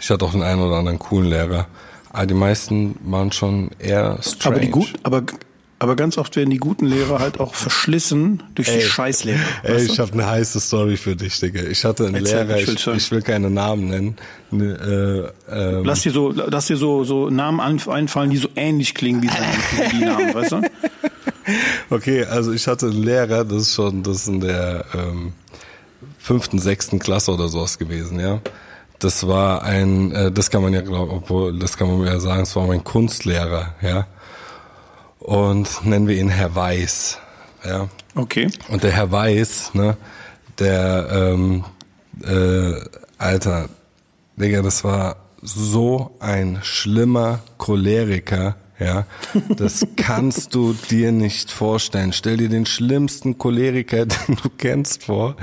Ich 0.00 0.10
hatte 0.10 0.24
auch 0.24 0.32
den 0.32 0.42
einen 0.42 0.60
oder 0.60 0.76
anderen 0.76 0.98
coolen 0.98 1.30
Lehrer. 1.30 1.66
Aber 2.10 2.26
die 2.26 2.34
meisten 2.34 2.96
waren 3.04 3.32
schon 3.32 3.70
eher 3.78 4.18
strange. 4.22 4.56
Aber 4.56 4.60
die 4.60 4.70
gut, 4.70 4.92
aber 5.02 5.22
aber 5.78 5.94
ganz 5.94 6.16
oft 6.16 6.36
werden 6.36 6.48
die 6.48 6.56
guten 6.56 6.86
Lehrer 6.86 7.18
halt 7.18 7.38
auch 7.38 7.54
verschlissen 7.54 8.42
durch 8.54 8.68
ey, 8.68 8.78
die 8.78 8.82
Scheißlehrer. 8.82 9.40
Ey, 9.62 9.84
ich 9.84 9.98
habe 9.98 10.10
eine 10.14 10.26
heiße 10.26 10.58
Story 10.58 10.96
für 10.96 11.16
dich, 11.16 11.38
Digga. 11.38 11.62
Ich 11.64 11.84
hatte 11.84 12.06
einen 12.06 12.14
Erzähl, 12.14 12.46
Lehrer, 12.46 12.58
ich, 12.58 12.68
ich, 12.68 12.86
ich, 12.86 13.10
will 13.10 13.20
keine 13.20 13.50
Namen 13.50 13.88
nennen. 13.88 14.16
Ne, 14.50 15.32
äh, 15.50 15.54
ähm, 15.54 15.84
lass 15.84 16.00
dir 16.00 16.12
so, 16.12 16.32
lass 16.32 16.68
dir 16.68 16.78
so, 16.78 17.04
so 17.04 17.28
Namen 17.28 17.60
einfallen, 17.60 18.30
die 18.30 18.38
so 18.38 18.48
ähnlich 18.56 18.94
klingen 18.94 19.22
wie, 19.22 19.28
die 19.92 20.04
Namen, 20.04 20.32
weißt 20.32 20.52
du? 20.52 20.62
Okay, 21.90 22.24
also 22.24 22.52
ich 22.52 22.66
hatte 22.66 22.86
einen 22.86 23.02
Lehrer, 23.02 23.44
das 23.44 23.62
ist 23.62 23.74
schon, 23.74 24.02
das 24.02 24.18
ist 24.18 24.28
in 24.28 24.40
der 24.40 24.84
ähm, 24.94 25.32
fünften, 26.18 26.58
sechsten 26.58 26.98
Klasse 26.98 27.32
oder 27.32 27.48
sowas 27.48 27.78
gewesen, 27.78 28.18
ja. 28.18 28.40
Das 28.98 29.26
war 29.26 29.62
ein, 29.62 30.12
äh, 30.12 30.32
das 30.32 30.50
kann 30.50 30.62
man 30.62 30.72
ja 30.72 30.80
glauben, 30.80 31.12
obwohl, 31.12 31.58
das 31.58 31.76
kann 31.76 31.88
man 31.88 32.06
ja 32.06 32.18
sagen, 32.18 32.42
es 32.42 32.56
war 32.56 32.66
mein 32.66 32.82
Kunstlehrer, 32.82 33.74
ja. 33.80 34.06
Und 35.20 35.84
nennen 35.84 36.08
wir 36.08 36.16
ihn 36.16 36.28
Herr 36.28 36.54
Weiß, 36.54 37.18
ja. 37.64 37.88
Okay. 38.14 38.48
Und 38.68 38.82
der 38.82 38.92
Herr 38.92 39.12
Weiß, 39.12 39.74
ne, 39.74 39.96
der, 40.58 41.08
ähm, 41.12 41.64
äh, 42.24 42.80
Alter, 43.18 43.68
Digga, 44.36 44.62
das 44.62 44.84
war 44.84 45.16
so 45.42 46.14
ein 46.18 46.58
schlimmer 46.62 47.40
Choleriker, 47.58 48.56
Ja, 48.78 49.06
das 49.56 49.86
kannst 49.96 50.54
du 50.54 50.74
dir 50.90 51.10
nicht 51.10 51.50
vorstellen. 51.50 52.12
Stell 52.12 52.36
dir 52.36 52.50
den 52.50 52.66
schlimmsten 52.66 53.38
Choleriker, 53.38 54.04
den 54.06 54.36
du 54.36 54.50
kennst, 54.56 55.04
vor, 55.04 55.36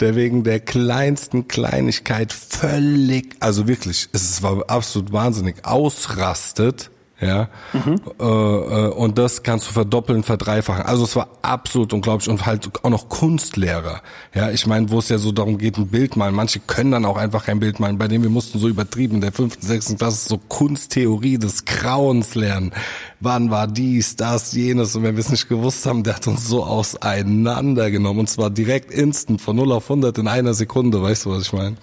der 0.00 0.16
wegen 0.16 0.42
der 0.42 0.58
kleinsten 0.58 1.46
Kleinigkeit 1.46 2.32
völlig, 2.32 3.36
also 3.38 3.68
wirklich, 3.68 4.08
es 4.12 4.42
war 4.42 4.64
absolut 4.68 5.12
wahnsinnig, 5.12 5.64
ausrastet 5.64 6.90
ja. 7.20 7.48
Mhm. 7.72 8.00
Äh, 8.18 8.24
äh, 8.24 8.88
und 8.88 9.18
das 9.18 9.42
kannst 9.42 9.68
du 9.68 9.72
verdoppeln, 9.72 10.22
verdreifachen. 10.22 10.84
Also 10.84 11.04
es 11.04 11.14
war 11.16 11.28
absolut 11.42 11.92
unglaublich 11.92 12.28
und 12.28 12.46
halt 12.46 12.70
auch 12.82 12.90
noch 12.90 13.08
Kunstlehrer. 13.08 14.00
Ja, 14.34 14.50
ich 14.50 14.66
meine, 14.66 14.90
wo 14.90 14.98
es 14.98 15.10
ja 15.10 15.18
so 15.18 15.30
darum 15.30 15.58
geht, 15.58 15.76
ein 15.76 15.88
Bild 15.88 16.16
malen. 16.16 16.34
Manche 16.34 16.60
können 16.60 16.92
dann 16.92 17.04
auch 17.04 17.18
einfach 17.18 17.44
kein 17.44 17.60
Bild 17.60 17.78
malen, 17.78 17.98
bei 17.98 18.08
dem 18.08 18.22
wir 18.22 18.30
mussten 18.30 18.58
so 18.58 18.68
übertrieben 18.68 19.16
in 19.16 19.20
der 19.20 19.32
fünften, 19.32 19.66
sechsten 19.66 19.98
Klasse 19.98 20.28
so 20.28 20.38
Kunsttheorie 20.38 21.38
des 21.38 21.66
Grauens 21.66 22.34
lernen. 22.34 22.72
Wann 23.20 23.50
war 23.50 23.66
dies, 23.66 24.16
das, 24.16 24.52
jenes? 24.52 24.96
Und 24.96 25.02
wenn 25.02 25.16
wir 25.16 25.20
es 25.20 25.30
nicht 25.30 25.48
gewusst 25.48 25.84
haben, 25.84 26.02
der 26.02 26.16
hat 26.16 26.26
uns 26.26 26.48
so 26.48 26.64
auseinandergenommen. 26.64 28.20
Und 28.20 28.30
zwar 28.30 28.48
direkt 28.48 28.90
instant, 28.90 29.42
von 29.42 29.56
0 29.56 29.72
auf 29.72 29.90
100 29.90 30.16
in 30.16 30.28
einer 30.28 30.54
Sekunde. 30.54 31.02
Weißt 31.02 31.26
du, 31.26 31.30
was 31.30 31.42
ich 31.42 31.52
meine? 31.52 31.76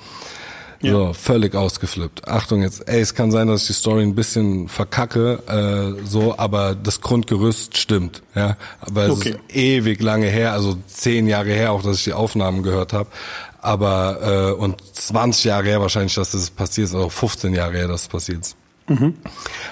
Ja. 0.82 0.92
So, 0.92 1.14
völlig 1.14 1.56
ausgeflippt. 1.56 2.28
Achtung 2.28 2.62
jetzt, 2.62 2.88
ey, 2.88 3.02
es 3.02 3.16
kann 3.16 3.32
sein, 3.32 3.48
dass 3.48 3.62
ich 3.62 3.68
die 3.68 3.74
Story 3.74 4.04
ein 4.04 4.14
bisschen 4.14 4.68
verkacke, 4.68 5.40
äh, 5.48 6.06
so, 6.06 6.38
aber 6.38 6.76
das 6.76 7.02
Grundgerüst 7.02 7.78
stimmt, 7.78 8.22
ja. 8.36 8.58
Aber 8.80 9.10
okay. 9.10 9.30
es 9.30 9.36
ist 9.36 9.56
ewig 9.56 10.02
lange 10.02 10.28
her, 10.28 10.54
also 10.54 10.78
zehn 10.88 11.28
Jahre 11.28 11.50
her 11.50 11.72
auch, 11.72 11.82
dass 11.82 11.98
ich 11.98 12.04
die 12.04 12.14
Aufnahmen 12.14 12.62
gehört 12.62 12.94
habe. 12.94 13.10
Aber 13.60 14.54
äh, 14.56 14.62
und 14.62 14.78
20 14.94 15.46
Jahre 15.46 15.66
her 15.66 15.82
wahrscheinlich, 15.82 16.14
dass 16.14 16.32
das 16.32 16.50
passiert 16.52 16.90
ist, 16.90 16.96
also 16.96 17.10
15 17.10 17.54
Jahre 17.54 17.74
her, 17.74 17.88
dass 17.88 18.04
das 18.04 18.10
passiert 18.10 18.42
ist. 18.42 18.56
Mhm. 18.88 19.16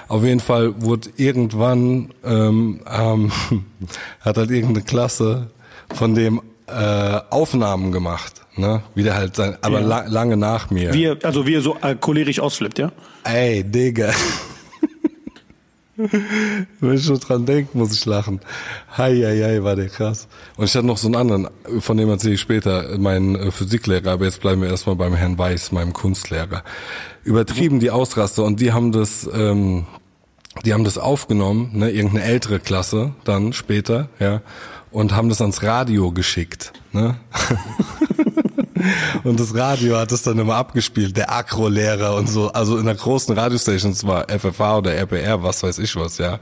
Auf 0.08 0.24
jeden 0.24 0.40
Fall 0.40 0.82
wurde 0.82 1.10
irgendwann 1.16 2.14
ähm, 2.24 2.82
ähm, 2.92 3.32
hat 4.22 4.38
halt 4.38 4.52
irgendeine 4.52 4.84
Klasse 4.84 5.52
von 5.94 6.16
dem 6.16 6.42
äh, 6.68 7.20
Aufnahmen 7.30 7.92
gemacht 7.92 8.46
ne? 8.58 8.84
Wie 8.94 9.04
der 9.04 9.16
halt 9.16 9.36
sein, 9.36 9.58
aber 9.62 9.82
ja. 9.82 9.88
la 9.88 10.06
lange 10.08 10.38
nach 10.38 10.70
mir. 10.70 10.94
Wie 10.94 11.06
er, 11.06 11.18
also 11.24 11.46
wie 11.46 11.56
er 11.56 11.62
so 11.62 11.78
äh, 11.82 11.96
cholerisch 11.96 12.40
ausflippt, 12.40 12.80
ja? 12.80 12.92
Ey, 13.24 13.64
Digga. 13.64 14.12
Wenn 15.98 16.94
ich 16.94 17.06
schon 17.06 17.20
dran 17.20 17.46
denke, 17.46 17.78
muss 17.78 17.94
ich 17.94 18.06
lachen. 18.06 18.42
Hei, 18.98 19.16
hei, 19.16 19.42
hei, 19.42 19.64
war 19.64 19.78
der 19.78 19.88
krass. 19.88 20.28
Und 20.58 20.66
ich 20.66 20.76
hatte 20.76 20.86
noch 20.86 20.98
so 20.98 21.08
einen 21.08 21.16
anderen, 21.16 21.48
von 21.80 21.96
dem 21.96 22.10
erzähle 22.10 22.34
ich 22.34 22.42
später, 22.42 22.98
meinen 22.98 23.36
äh, 23.36 23.50
Physiklehrer, 23.52 24.12
aber 24.12 24.26
jetzt 24.26 24.42
bleiben 24.42 24.62
wir 24.62 24.70
erstmal 24.70 24.98
beim 24.98 25.14
Herrn 25.14 25.38
Weiß, 25.38 25.72
meinem 25.72 25.94
Kunstlehrer. 25.94 26.64
Übertrieben 27.24 27.80
die 27.80 27.92
Ausraste 27.92 28.44
und 28.44 28.60
die 28.60 28.74
haben 28.74 28.92
das, 28.92 29.30
ähm, 29.34 29.86
die 30.66 30.74
haben 30.74 30.84
das 30.84 30.98
aufgenommen, 30.98 31.72
ne, 31.74 31.92
irgendeine 31.92 32.26
ältere 32.26 32.60
Klasse 32.60 33.14
dann 33.24 33.54
später, 33.54 34.10
ja, 34.20 34.42
und 34.96 35.14
haben 35.14 35.28
das 35.28 35.42
ans 35.42 35.62
Radio 35.62 36.12
geschickt, 36.12 36.72
ne? 36.94 37.18
Und 39.24 39.40
das 39.40 39.56
Radio 39.56 39.98
hat 39.98 40.12
es 40.12 40.22
dann 40.22 40.38
immer 40.38 40.56
abgespielt, 40.56 41.18
der 41.18 41.32
Akro-Lehrer 41.32 42.16
und 42.16 42.30
so. 42.30 42.52
Also 42.52 42.78
in 42.78 42.86
der 42.86 42.94
großen 42.94 43.36
Radiostation, 43.36 43.96
zwar 43.96 44.28
FFH 44.30 44.78
oder 44.78 44.94
RPR, 44.94 45.42
was 45.42 45.64
weiß 45.64 45.80
ich 45.80 45.96
was, 45.96 46.20
ja. 46.20 46.40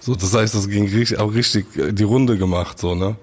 So, 0.00 0.16
das 0.16 0.34
heißt, 0.34 0.54
das 0.54 0.68
ging 0.68 0.88
richtig, 0.88 1.18
auch 1.18 1.32
richtig 1.32 1.66
die 1.92 2.02
Runde 2.02 2.36
gemacht, 2.36 2.80
so, 2.80 2.94
ne. 2.94 3.16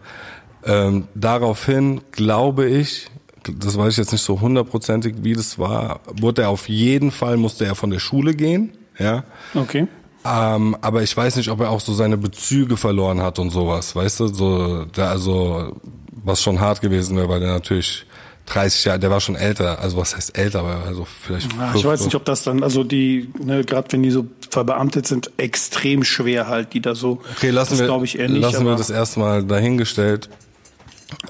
Ähm, 0.64 1.08
daraufhin 1.16 2.02
glaube 2.12 2.70
ich, 2.70 3.08
das 3.44 3.78
weiß 3.78 3.94
ich 3.94 3.98
jetzt 3.98 4.14
nicht 4.14 4.24
so 4.24 4.40
hundertprozentig, 4.40 5.16
wie 5.22 5.34
das 5.34 5.60
war, 5.60 6.00
wurde 6.14 6.44
er 6.44 6.50
auf 6.50 6.70
jeden 6.70 7.12
Fall, 7.12 7.36
musste 7.36 7.66
er 7.66 7.76
von 7.76 7.90
der 7.90 8.00
Schule 8.00 8.36
gehen, 8.36 8.72
ja. 8.98 9.26
Okay. 9.54 9.88
Ähm, 10.24 10.78
aber 10.82 11.02
ich 11.02 11.16
weiß 11.16 11.36
nicht, 11.38 11.50
ob 11.50 11.62
er 11.62 11.72
auch 11.72 11.82
so 11.82 11.94
seine 11.94 12.18
Bezüge 12.18 12.78
verloren 12.78 13.22
hat 13.22 13.40
und 13.40 13.50
sowas, 13.50 13.96
weißt 13.96 14.20
du, 14.20 14.28
so, 14.28 14.86
da 14.86 15.10
also, 15.10 15.76
was 16.24 16.42
schon 16.42 16.60
hart 16.60 16.82
gewesen 16.82 17.18
wäre, 17.18 17.28
weil 17.28 17.42
er 17.42 17.54
natürlich 17.54 18.06
30 18.46 18.86
Jahre, 18.86 19.00
der 19.00 19.10
war 19.10 19.20
schon 19.20 19.36
älter, 19.36 19.80
also 19.80 19.98
was 19.98 20.16
heißt 20.16 20.38
älter, 20.38 20.60
aber 20.60 20.84
also 20.86 21.06
vielleicht. 21.06 21.52
Ja, 21.54 21.74
ich 21.74 21.84
weiß 21.84 22.06
nicht, 22.06 22.16
ob 22.16 22.26
das 22.26 22.44
dann, 22.44 22.64
also 22.64 22.84
die, 22.84 23.30
ne, 23.40 23.64
gerade 23.64 23.92
wenn 23.92 24.04
die 24.04 24.12
so 24.12 24.28
verbeamtet 24.50 25.08
sind, 25.08 25.32
extrem 25.38 26.04
schwer 26.04 26.48
halt, 26.48 26.74
die 26.74 26.82
da 26.82 26.94
so. 26.94 27.22
Okay, 27.38 27.50
lassen 27.50 27.80
wir, 27.80 28.04
ich 28.04 28.20
eher 28.20 28.30
nicht, 28.30 28.42
lassen 28.42 28.66
wir 28.66 28.76
das 28.76 28.90
erstmal 28.90 29.44
dahingestellt. 29.44 30.30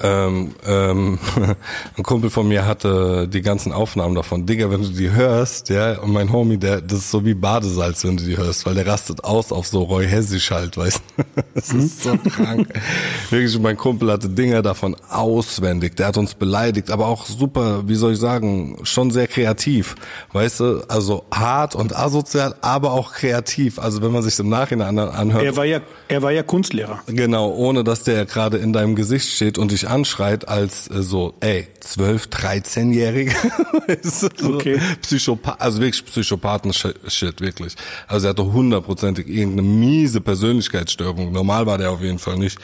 Ähm, 0.01 0.55
ähm, 0.65 1.19
ein 1.97 2.03
Kumpel 2.03 2.29
von 2.29 2.47
mir 2.47 2.65
hatte 2.65 3.27
die 3.27 3.41
ganzen 3.41 3.71
Aufnahmen 3.71 4.15
davon. 4.15 4.45
Digga, 4.45 4.69
wenn 4.69 4.81
du 4.81 4.89
die 4.89 5.11
hörst, 5.11 5.69
ja, 5.69 5.99
und 5.99 6.11
mein 6.11 6.31
Homie, 6.31 6.57
der, 6.57 6.81
das 6.81 6.99
ist 6.99 7.11
so 7.11 7.25
wie 7.25 7.33
Badesalz, 7.33 8.03
wenn 8.03 8.17
du 8.17 8.23
die 8.23 8.37
hörst, 8.37 8.65
weil 8.65 8.75
der 8.75 8.87
rastet 8.87 9.23
aus 9.23 9.51
auf 9.51 9.67
so 9.67 9.83
Roy 9.83 10.07
Hessisch 10.07 10.51
halt, 10.51 10.77
weißt 10.77 11.01
du. 11.17 11.23
Das 11.53 11.73
ist 11.73 12.03
so 12.03 12.17
krank. 12.17 12.67
Wirklich, 13.29 13.59
mein 13.59 13.77
Kumpel 13.77 14.11
hatte 14.11 14.29
Dinger 14.29 14.61
davon 14.61 14.95
auswendig. 15.09 15.95
Der 15.95 16.07
hat 16.07 16.17
uns 16.17 16.33
beleidigt, 16.33 16.89
aber 16.89 17.07
auch 17.07 17.25
super, 17.25 17.87
wie 17.87 17.95
soll 17.95 18.13
ich 18.13 18.19
sagen, 18.19 18.77
schon 18.83 19.11
sehr 19.11 19.27
kreativ, 19.27 19.95
weißt 20.31 20.59
du, 20.61 20.81
also 20.87 21.25
hart 21.31 21.75
und 21.75 21.95
asozial, 21.95 22.55
aber 22.61 22.93
auch 22.93 23.13
kreativ. 23.13 23.79
Also 23.79 24.01
wenn 24.01 24.11
man 24.11 24.23
sich 24.23 24.39
im 24.39 24.49
Nachhinein 24.49 24.97
anhört. 24.97 25.43
Er 25.43 25.55
war 25.55 25.65
ja, 25.65 25.81
er 26.07 26.21
war 26.21 26.31
ja 26.31 26.43
Kunstlehrer. 26.43 27.01
Genau, 27.07 27.51
ohne 27.51 27.83
dass 27.83 28.03
der 28.03 28.25
gerade 28.25 28.57
in 28.57 28.73
deinem 28.73 28.95
Gesicht 28.95 29.29
steht 29.29 29.57
und 29.57 29.70
dich 29.71 29.87
anschreit 29.87 30.47
als 30.47 30.89
äh, 30.89 31.01
so, 31.01 31.33
ey, 31.39 31.67
12, 31.79 32.27
13-Jährige. 32.27 33.33
so 34.03 34.27
okay. 34.53 34.79
Psychopath, 35.01 35.59
also 35.59 35.81
wirklich 35.81 36.05
Psychopathen-Shit, 36.05 37.41
wirklich. 37.41 37.75
Also 38.07 38.27
er 38.27 38.31
hatte 38.31 38.51
hundertprozentig 38.51 39.27
irgendeine 39.27 39.67
miese 39.67 40.21
Persönlichkeitsstörung. 40.21 41.31
Normal 41.31 41.65
war 41.65 41.77
der 41.77 41.91
auf 41.91 42.01
jeden 42.01 42.19
Fall 42.19 42.37
nicht. 42.37 42.59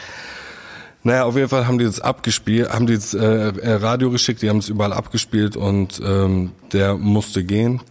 Naja, 1.03 1.23
auf 1.23 1.35
jeden 1.35 1.49
Fall 1.49 1.67
haben 1.67 1.77
die 1.77 1.85
das 1.85 2.01
abgespielt, 2.01 2.69
haben 2.69 2.87
die 2.87 2.95
das 2.95 3.13
äh, 3.13 3.19
äh 3.21 3.73
Radio 3.75 4.11
geschickt, 4.11 4.41
die 4.41 4.49
haben 4.49 4.57
es 4.57 4.67
überall 4.67 4.93
abgespielt 4.93 5.55
und 5.55 6.01
ähm, 6.03 6.51
der 6.73 6.95
musste 6.95 7.43
gehen. 7.43 7.81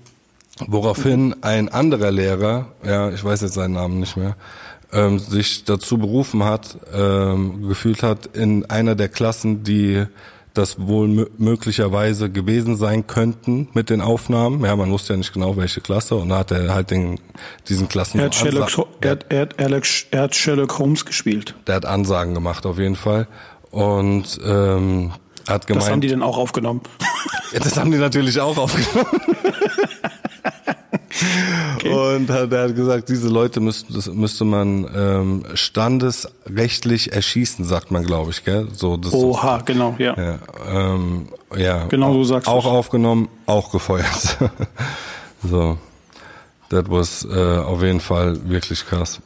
Woraufhin 0.66 1.34
ein 1.42 1.68
anderer 1.68 2.10
Lehrer, 2.10 2.68
ja, 2.84 3.10
ich 3.10 3.22
weiß 3.22 3.42
jetzt 3.42 3.54
seinen 3.54 3.72
Namen 3.72 4.00
nicht 4.00 4.16
mehr, 4.16 4.36
ähm, 4.92 5.18
sich 5.18 5.64
dazu 5.64 5.98
berufen 5.98 6.44
hat, 6.44 6.78
ähm, 6.94 7.68
gefühlt 7.68 8.02
hat, 8.02 8.26
in 8.36 8.64
einer 8.66 8.94
der 8.94 9.08
Klassen, 9.08 9.62
die 9.64 10.06
das 10.56 10.80
wohl 10.80 11.28
möglicherweise 11.36 12.30
gewesen 12.30 12.76
sein 12.76 13.06
könnten 13.06 13.68
mit 13.74 13.90
den 13.90 14.00
Aufnahmen. 14.00 14.64
Ja, 14.64 14.74
man 14.74 14.90
wusste 14.90 15.12
ja 15.12 15.16
nicht 15.18 15.32
genau, 15.32 15.56
welche 15.56 15.80
Klasse. 15.80 16.14
Und 16.14 16.30
da 16.30 16.38
hat 16.38 16.50
er 16.50 16.74
halt 16.74 16.90
den, 16.90 17.20
diesen 17.68 17.88
Klassen... 17.88 18.18
Er 18.18 18.26
hat, 18.26 18.34
Sherlock, 18.34 18.88
er, 19.02 19.10
hat, 19.10 19.26
er, 19.28 19.40
hat 19.42 19.60
Alex, 19.60 20.06
er 20.10 20.22
hat 20.22 20.34
Sherlock 20.34 20.78
Holmes 20.78 21.04
gespielt. 21.04 21.54
Der 21.66 21.74
hat 21.76 21.84
Ansagen 21.84 22.32
gemacht, 22.32 22.64
auf 22.64 22.78
jeden 22.78 22.96
Fall. 22.96 23.28
Und 23.70 24.38
ähm, 24.46 25.12
hat 25.46 25.66
gemeint... 25.66 25.84
Das 25.84 25.92
haben 25.92 26.00
die 26.00 26.08
denn 26.08 26.22
auch 26.22 26.38
aufgenommen? 26.38 26.80
Ja, 27.52 27.60
das 27.60 27.76
haben 27.76 27.92
die 27.92 27.98
natürlich 27.98 28.40
auch 28.40 28.58
aufgenommen. 28.58 29.06
Okay. 31.76 32.16
Und 32.16 32.30
hat, 32.30 32.52
er 32.52 32.64
hat 32.64 32.76
gesagt, 32.76 33.08
diese 33.08 33.28
Leute 33.28 33.60
müsste, 33.60 33.92
das 33.92 34.06
müsste 34.06 34.44
man 34.44 34.86
ähm, 34.94 35.44
standesrechtlich 35.54 37.12
erschießen, 37.12 37.64
sagt 37.64 37.90
man, 37.90 38.04
glaube 38.04 38.30
ich, 38.30 38.44
gell? 38.44 38.68
So, 38.72 38.96
das 38.96 39.12
Oha, 39.12 39.58
das, 39.58 39.66
genau, 39.66 39.94
ja. 39.98 40.14
Ja, 40.16 40.38
ähm, 40.68 41.28
ja 41.56 41.86
genau 41.86 42.12
so 42.12 42.24
sagst 42.24 42.48
Auch 42.48 42.66
aufgenommen, 42.66 43.28
auch 43.46 43.70
gefeuert. 43.70 44.38
so, 45.42 45.78
das 46.68 46.84
was 46.88 47.24
äh, 47.24 47.58
auf 47.58 47.82
jeden 47.82 48.00
Fall 48.00 48.38
wirklich 48.48 48.84
krass. 48.84 49.20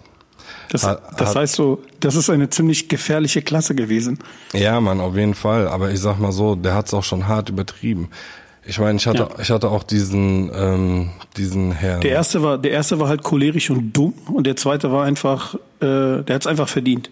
Das, 0.71 0.83
das 1.17 1.35
heißt 1.35 1.55
so, 1.55 1.83
das 1.99 2.15
ist 2.15 2.31
eine 2.31 2.49
ziemlich 2.49 2.89
gefährliche 2.89 3.43
Klasse 3.43 3.75
gewesen. 3.75 4.21
Ja, 4.53 4.81
man, 4.81 5.01
auf 5.01 5.17
jeden 5.17 5.35
Fall. 5.35 5.67
Aber 5.67 5.91
ich 5.91 5.99
sag 5.99 6.21
mal 6.21 6.31
so, 6.31 6.55
der 6.55 6.75
hat 6.75 6.87
es 6.87 6.95
auch 6.95 7.03
schon 7.03 7.27
hart 7.27 7.49
übertrieben. 7.49 8.09
Ich 8.71 8.79
meine, 8.79 8.99
ich 8.99 9.07
hatte, 9.09 9.19
ja. 9.19 9.29
ich 9.41 9.50
hatte 9.50 9.69
auch 9.69 9.83
diesen, 9.83 10.49
ähm, 10.55 11.11
diesen 11.37 11.73
Herrn. 11.73 12.03
Der 12.03 12.12
erste 12.12 12.41
war, 12.41 12.57
der 12.57 12.71
erste 12.71 13.00
war 13.00 13.09
halt 13.09 13.25
cholerisch 13.25 13.69
und 13.69 13.91
dumm 13.91 14.15
und 14.33 14.47
der 14.47 14.55
zweite 14.55 14.93
war 14.93 15.05
einfach, 15.05 15.57
äh, 15.81 16.23
der 16.23 16.35
hat 16.35 16.43
es 16.43 16.47
einfach 16.47 16.69
verdient. 16.69 17.11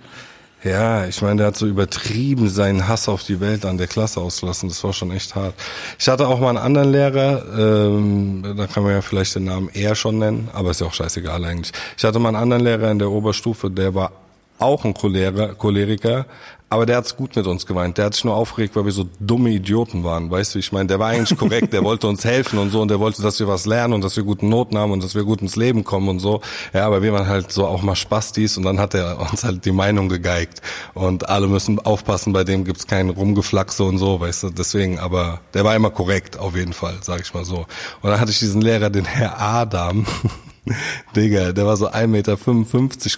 Ja, 0.62 1.06
ich 1.06 1.20
meine, 1.20 1.38
der 1.38 1.46
hat 1.48 1.56
so 1.56 1.66
übertrieben 1.66 2.48
seinen 2.48 2.86
Hass 2.86 3.08
auf 3.08 3.24
die 3.24 3.40
Welt 3.40 3.64
an 3.64 3.76
der 3.76 3.88
Klasse 3.88 4.20
ausgelassen. 4.20 4.68
Das 4.68 4.84
war 4.84 4.92
schon 4.92 5.10
echt 5.10 5.34
hart. 5.34 5.54
Ich 5.98 6.06
hatte 6.06 6.28
auch 6.28 6.38
mal 6.38 6.50
einen 6.50 6.58
anderen 6.58 6.92
Lehrer, 6.92 7.42
ähm, 7.58 8.54
da 8.56 8.68
kann 8.68 8.84
man 8.84 8.92
ja 8.92 9.00
vielleicht 9.00 9.34
den 9.34 9.44
Namen 9.44 9.68
eher 9.72 9.96
schon 9.96 10.18
nennen, 10.18 10.50
aber 10.52 10.70
ist 10.70 10.80
ja 10.80 10.86
auch 10.86 10.94
scheißegal 10.94 11.44
eigentlich. 11.44 11.72
Ich 11.96 12.04
hatte 12.04 12.20
mal 12.20 12.28
einen 12.28 12.36
anderen 12.36 12.62
Lehrer 12.62 12.88
in 12.92 13.00
der 13.00 13.10
Oberstufe, 13.10 13.68
der 13.68 13.96
war 13.96 14.12
auch 14.58 14.84
ein 14.84 14.94
Choleriker, 14.94 15.54
Choleriker, 15.54 16.26
aber 16.70 16.84
der 16.84 16.98
hat's 16.98 17.16
gut 17.16 17.34
mit 17.34 17.46
uns 17.46 17.64
gemeint. 17.64 17.96
Der 17.96 18.06
hat 18.06 18.14
sich 18.14 18.24
nur 18.24 18.34
aufgeregt, 18.34 18.76
weil 18.76 18.84
wir 18.84 18.92
so 18.92 19.08
dumme 19.20 19.50
Idioten 19.50 20.04
waren. 20.04 20.30
Weißt 20.30 20.54
du, 20.54 20.58
ich 20.58 20.70
meine, 20.70 20.86
der 20.86 20.98
war 20.98 21.08
eigentlich 21.08 21.38
korrekt, 21.38 21.72
der 21.72 21.82
wollte 21.82 22.06
uns 22.06 22.24
helfen 22.24 22.58
und 22.58 22.70
so 22.70 22.82
und 22.82 22.88
der 22.88 23.00
wollte, 23.00 23.22
dass 23.22 23.40
wir 23.40 23.48
was 23.48 23.64
lernen 23.64 23.94
und 23.94 24.04
dass 24.04 24.16
wir 24.16 24.22
guten 24.22 24.50
Noten 24.50 24.76
haben 24.76 24.92
und 24.92 25.02
dass 25.02 25.14
wir 25.14 25.24
gut 25.24 25.40
ins 25.40 25.56
Leben 25.56 25.82
kommen 25.82 26.08
und 26.08 26.20
so. 26.20 26.42
Ja, 26.74 26.86
aber 26.86 27.02
wir 27.02 27.12
waren 27.14 27.26
halt 27.26 27.50
so 27.52 27.66
auch 27.66 27.82
mal 27.82 27.96
Spastis 27.96 28.58
und 28.58 28.64
dann 28.64 28.78
hat 28.78 28.92
er 28.94 29.18
uns 29.18 29.44
halt 29.44 29.64
die 29.64 29.72
Meinung 29.72 30.10
gegeigt. 30.10 30.60
Und 30.92 31.28
alle 31.30 31.48
müssen 31.48 31.80
aufpassen, 31.80 32.34
bei 32.34 32.44
dem 32.44 32.64
gibt's 32.64 32.86
keinen 32.86 33.10
Rumgeflaxe 33.10 33.82
und 33.84 33.96
so, 33.96 34.20
weißt 34.20 34.42
du, 34.42 34.50
deswegen, 34.50 34.98
aber 34.98 35.40
der 35.54 35.64
war 35.64 35.74
immer 35.74 35.90
korrekt, 35.90 36.38
auf 36.38 36.54
jeden 36.54 36.74
Fall, 36.74 36.98
sag 37.00 37.22
ich 37.22 37.32
mal 37.32 37.46
so. 37.46 37.66
Und 38.02 38.10
dann 38.10 38.20
hatte 38.20 38.30
ich 38.30 38.40
diesen 38.40 38.60
Lehrer, 38.60 38.90
den 38.90 39.06
Herr 39.06 39.40
Adam. 39.40 40.06
Digga, 41.16 41.52
der 41.52 41.66
war 41.66 41.76
so 41.76 41.88
1,55 41.88 42.06
Meter 42.06 42.36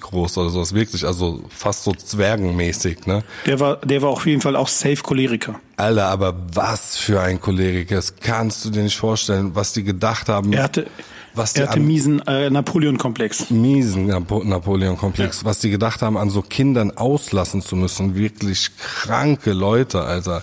groß 0.01 0.39
oder 0.39 0.51
sowas, 0.51 0.75
wirklich, 0.75 1.05
also 1.07 1.43
fast 1.49 1.85
so 1.85 1.93
zwergenmäßig, 1.93 3.07
ne? 3.07 3.25
Der 3.47 3.61
war, 3.61 3.77
der 3.79 4.03
war 4.03 4.11
auf 4.11 4.27
jeden 4.27 4.41
Fall 4.41 4.57
auch 4.57 4.69
safe 4.69 5.03
Choleriker. 5.03 5.61
Alter, 5.77 6.07
aber 6.07 6.35
was 6.53 6.97
für 6.97 7.21
ein 7.21 7.41
Choleriker, 7.41 7.97
das 7.97 8.17
kannst 8.17 8.65
du 8.65 8.71
dir 8.71 8.83
nicht 8.83 8.97
vorstellen, 8.97 9.55
was 9.55 9.73
die 9.73 9.83
gedacht 9.83 10.29
haben. 10.29 10.53
Er 10.53 10.65
hatte, 10.65 10.87
was 11.35 11.53
die 11.53 11.61
er 11.61 11.69
hatte 11.69 11.81
miesen 11.81 12.21
äh, 12.27 12.51
Napoleon-Komplex. 12.51 13.51
miesen 13.51 14.07
Napo 14.07 14.43
Napoleon-Komplex, 14.43 15.45
was 15.45 15.61
die 15.61 15.71
gedacht 15.71 16.03
haben, 16.03 16.17
an 16.17 16.31
so 16.31 16.43
Kindern 16.43 16.97
auslassen 16.97 17.63
zu 17.63 17.77
müssen. 17.77 18.15
Wirklich 18.15 18.77
kranke 18.77 19.53
Leute, 19.53 20.03
Alter. 20.03 20.43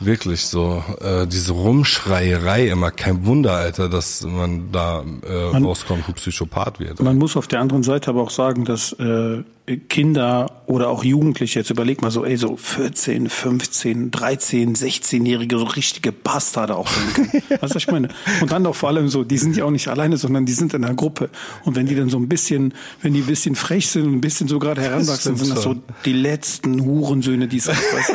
Wirklich 0.00 0.46
so, 0.46 0.82
äh, 1.00 1.26
diese 1.26 1.52
Rumschreierei 1.52 2.68
immer. 2.68 2.90
Kein 2.90 3.26
Wunder, 3.26 3.52
Alter, 3.52 3.88
dass 3.88 4.22
man 4.22 4.70
da 4.70 5.02
äh, 5.22 5.56
rauskommt, 5.56 6.08
ein 6.08 6.14
Psychopath 6.14 6.78
wird. 6.78 7.00
Man 7.02 7.18
muss 7.18 7.36
auf 7.36 7.48
der 7.48 7.60
anderen 7.60 7.82
Seite 7.82 8.10
aber 8.10 8.22
auch 8.22 8.30
sagen, 8.30 8.64
dass 8.64 8.92
äh, 8.92 9.42
Kinder 9.76 10.62
oder 10.66 10.88
auch 10.88 11.04
Jugendliche, 11.04 11.58
jetzt 11.58 11.70
überleg 11.70 12.00
mal 12.00 12.10
so, 12.10 12.24
ey, 12.24 12.36
so 12.36 12.56
14, 12.56 13.28
15, 13.28 14.10
13, 14.10 14.74
16-Jährige, 14.74 15.58
so 15.58 15.64
richtige 15.64 16.10
Bastarde 16.12 16.76
auch 16.76 16.88
sein 16.88 17.42
weißt 17.48 17.62
du, 17.62 17.74
was 17.74 17.76
ich 17.76 17.90
meine? 17.90 18.08
Und 18.40 18.50
dann 18.50 18.64
auch 18.66 18.74
vor 18.74 18.88
allem 18.88 19.08
so, 19.08 19.24
die 19.24 19.38
sind 19.38 19.56
ja 19.56 19.64
auch 19.64 19.70
nicht 19.70 19.88
alleine, 19.88 20.16
sondern 20.16 20.46
die 20.46 20.52
sind 20.52 20.72
in 20.74 20.84
einer 20.84 20.94
Gruppe. 20.94 21.30
Und 21.64 21.76
wenn 21.76 21.86
die 21.86 21.94
dann 21.94 22.08
so 22.08 22.18
ein 22.18 22.28
bisschen, 22.28 22.74
wenn 23.02 23.12
die 23.12 23.20
ein 23.20 23.26
bisschen 23.26 23.54
frech 23.54 23.88
sind 23.88 24.06
und 24.06 24.14
ein 24.14 24.20
bisschen 24.20 24.48
so 24.48 24.58
gerade 24.58 24.80
heranwachsen, 24.80 25.36
stimmt 25.36 25.38
sind 25.38 25.56
das 25.56 25.62
so 25.64 25.76
die 26.04 26.12
letzten 26.14 26.84
Hurensöhne, 26.84 27.46
die 27.48 27.58
es 27.58 27.66
gibt, 27.66 27.94
weißt 27.94 28.08
du? 28.10 28.14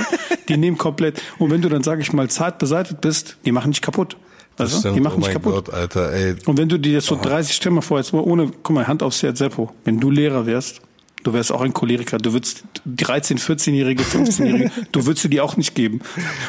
Die 0.49 0.57
nehmen 0.57 0.77
komplett, 0.77 1.21
und 1.39 1.51
wenn 1.51 1.61
du 1.61 1.69
dann, 1.69 1.83
sag 1.83 1.99
ich 1.99 2.11
mal, 2.13 2.29
zart 2.29 2.57
beseitigt 2.59 3.01
bist, 3.01 3.37
die 3.45 3.51
machen 3.51 3.71
dich 3.71 3.81
kaputt. 3.81 4.17
Das 4.55 4.67
Weißt 4.67 4.75
du? 4.75 4.79
stimmt, 4.79 4.95
Die 4.97 5.01
machen 5.01 5.15
oh 5.15 5.25
dich 5.25 5.27
mein 5.27 5.33
kaputt. 5.33 5.65
Gott, 5.65 5.73
Alter, 5.73 6.11
ey. 6.13 6.35
Und 6.45 6.57
wenn 6.57 6.69
du 6.69 6.77
dir 6.77 6.93
jetzt 6.93 7.07
so 7.07 7.17
30, 7.19 7.55
stell 7.55 7.71
mal 7.71 7.81
vor, 7.81 7.97
jetzt 7.97 8.13
mal 8.13 8.21
ohne, 8.21 8.51
guck 8.61 8.75
mal, 8.75 8.87
Hand 8.87 9.01
aufs 9.03 9.23
Herz, 9.23 9.39
Seppo, 9.39 9.71
wenn 9.83 9.99
du 9.99 10.09
Lehrer 10.11 10.45
wärst, 10.45 10.81
du 11.23 11.33
wärst 11.33 11.51
auch 11.51 11.61
ein 11.61 11.73
Choleriker, 11.73 12.17
du 12.17 12.33
würdest 12.33 12.63
13, 12.85 13.37
14-Jährige, 13.37 14.03
15-Jährige, 14.03 14.71
du 14.91 15.05
würdest 15.05 15.23
du 15.23 15.29
die 15.29 15.41
auch 15.41 15.57
nicht 15.57 15.75
geben. 15.75 16.01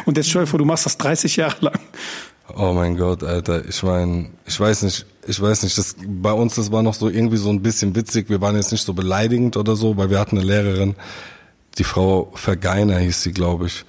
Und 0.04 0.16
jetzt 0.16 0.30
stell 0.30 0.42
dir 0.42 0.46
vor, 0.46 0.58
du 0.58 0.64
machst 0.64 0.86
das 0.86 0.98
30 0.98 1.36
Jahre 1.36 1.56
lang. 1.60 1.78
Oh 2.56 2.72
mein 2.72 2.96
Gott, 2.96 3.22
Alter. 3.22 3.66
Ich 3.66 3.82
meine, 3.82 4.30
ich 4.44 4.60
weiß 4.60 4.82
nicht, 4.82 5.06
ich 5.26 5.40
weiß 5.40 5.62
nicht, 5.62 5.78
das, 5.78 5.96
bei 6.06 6.32
uns, 6.32 6.56
das 6.56 6.70
war 6.70 6.82
noch 6.82 6.94
so 6.94 7.08
irgendwie 7.08 7.38
so 7.38 7.48
ein 7.48 7.62
bisschen 7.62 7.94
witzig. 7.96 8.28
Wir 8.28 8.40
waren 8.40 8.54
jetzt 8.54 8.70
nicht 8.70 8.84
so 8.84 8.92
beleidigend 8.92 9.56
oder 9.56 9.76
so, 9.76 9.96
weil 9.96 10.10
wir 10.10 10.20
hatten 10.20 10.36
eine 10.36 10.46
Lehrerin, 10.46 10.94
die 11.78 11.84
Frau 11.84 12.30
Vergeiner 12.34 12.98
hieß 12.98 13.22
sie, 13.22 13.32
glaube 13.32 13.66
ich. 13.66 13.84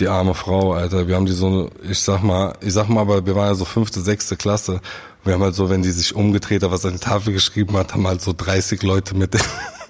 Die 0.00 0.08
arme 0.08 0.34
Frau, 0.34 0.72
Alter. 0.72 1.08
Wir 1.08 1.14
haben 1.14 1.26
die 1.26 1.32
so, 1.32 1.70
ich 1.88 2.00
sag 2.00 2.22
mal, 2.22 2.54
ich 2.60 2.72
sag 2.72 2.88
mal, 2.88 3.02
aber 3.02 3.26
wir 3.26 3.36
waren 3.36 3.48
ja 3.48 3.54
so 3.54 3.64
fünfte, 3.64 4.00
sechste 4.00 4.36
Klasse. 4.36 4.80
Wir 5.24 5.34
haben 5.34 5.42
halt 5.42 5.54
so, 5.54 5.70
wenn 5.70 5.82
die 5.82 5.90
sich 5.90 6.14
umgedreht 6.14 6.62
hat, 6.62 6.70
was 6.70 6.86
an 6.86 6.94
die 6.94 6.98
Tafel 6.98 7.32
geschrieben 7.32 7.76
hat, 7.76 7.92
haben 7.92 8.06
halt 8.06 8.22
so 8.22 8.32
30 8.36 8.82
Leute 8.82 9.14
mit 9.14 9.36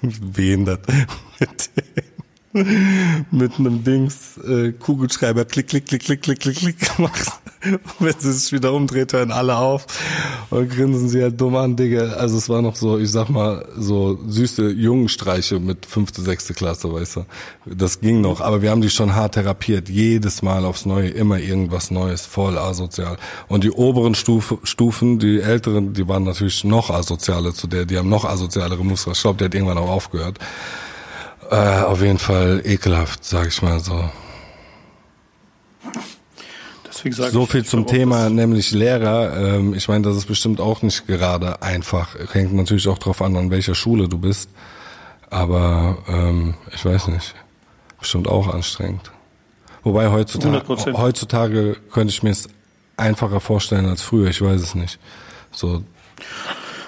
behindert. 0.01 0.85
Mit, 2.53 3.31
mit 3.31 3.59
einem 3.59 3.83
Dings 3.83 4.37
äh, 4.39 4.73
Kugelschreiber 4.73 5.45
klick, 5.45 5.69
klick, 5.69 5.85
klick, 5.85 6.03
klick, 6.03 6.21
klick, 6.21 6.39
klick, 6.39 6.57
klick 6.57 6.97
gemacht. 6.97 7.40
Wenn 7.99 8.13
sie 8.17 8.31
sich 8.33 8.51
wieder 8.51 8.73
umdreht, 8.73 9.13
hören 9.13 9.31
alle 9.31 9.55
auf 9.55 9.85
und 10.49 10.69
grinsen 10.69 11.09
sie 11.09 11.21
halt 11.21 11.39
dumm 11.39 11.55
an, 11.55 11.75
Digga. 11.75 12.13
Also 12.13 12.37
es 12.37 12.49
war 12.49 12.61
noch 12.61 12.75
so, 12.75 12.97
ich 12.97 13.11
sag 13.11 13.29
mal, 13.29 13.65
so 13.77 14.19
süße 14.27 14.71
Jungenstreiche 14.71 15.59
mit 15.59 15.85
fünfte, 15.85 16.21
sechste 16.21 16.53
Klasse, 16.53 16.91
weißt 16.91 17.17
du. 17.17 17.25
Das 17.65 17.99
ging 17.99 18.21
noch, 18.21 18.41
aber 18.41 18.61
wir 18.61 18.71
haben 18.71 18.81
die 18.81 18.89
schon 18.89 19.15
hart 19.15 19.35
therapiert. 19.35 19.89
Jedes 19.89 20.41
Mal 20.41 20.65
aufs 20.65 20.85
Neue, 20.85 21.09
immer 21.09 21.39
irgendwas 21.39 21.91
Neues, 21.91 22.25
voll 22.25 22.57
asozial. 22.57 23.17
Und 23.47 23.63
die 23.63 23.71
oberen 23.71 24.15
Stufe, 24.15 24.57
Stufen, 24.63 25.19
die 25.19 25.39
älteren, 25.39 25.93
die 25.93 26.07
waren 26.07 26.23
natürlich 26.23 26.63
noch 26.63 26.89
asozialer 26.89 27.53
zu 27.53 27.67
der, 27.67 27.85
die 27.85 27.97
haben 27.97 28.09
noch 28.09 28.25
asozialere 28.25 28.83
Muster. 28.83 29.11
Ich 29.11 29.21
glaube, 29.21 29.37
der 29.37 29.45
hat 29.45 29.55
irgendwann 29.55 29.77
auch 29.77 29.89
aufgehört. 29.89 30.39
Äh, 31.51 31.81
auf 31.81 32.01
jeden 32.01 32.17
Fall 32.17 32.61
ekelhaft, 32.65 33.23
sag 33.23 33.47
ich 33.47 33.61
mal 33.61 33.79
so. 33.79 34.09
Deswegen 37.01 37.15
sage 37.15 37.31
So 37.31 37.43
ich, 37.43 37.49
viel 37.49 37.65
zum 37.65 37.87
Thema, 37.87 38.29
nämlich 38.29 38.71
Lehrer. 38.71 39.55
Ähm, 39.55 39.73
ich 39.73 39.87
meine, 39.87 40.03
das 40.03 40.15
ist 40.17 40.27
bestimmt 40.27 40.61
auch 40.61 40.83
nicht 40.83 41.07
gerade 41.07 41.59
einfach. 41.63 42.15
Hängt 42.31 42.53
natürlich 42.53 42.87
auch 42.87 42.99
drauf 42.99 43.23
an, 43.23 43.35
an 43.35 43.49
welcher 43.49 43.73
Schule 43.73 44.07
du 44.07 44.19
bist. 44.19 44.51
Aber 45.31 45.97
ähm, 46.07 46.53
ich 46.71 46.85
weiß 46.85 47.07
nicht. 47.07 47.33
Bestimmt 47.99 48.27
auch 48.27 48.53
anstrengend. 48.53 49.11
Wobei 49.83 50.11
heutzutage, 50.11 50.57
100%. 50.57 50.97
heutzutage 50.97 51.77
könnte 51.91 52.13
ich 52.13 52.21
mir 52.21 52.29
es 52.29 52.47
einfacher 52.97 53.39
vorstellen 53.39 53.87
als 53.87 54.03
früher. 54.03 54.29
Ich 54.29 54.41
weiß 54.41 54.61
es 54.61 54.75
nicht. 54.75 54.99
So, 55.51 55.83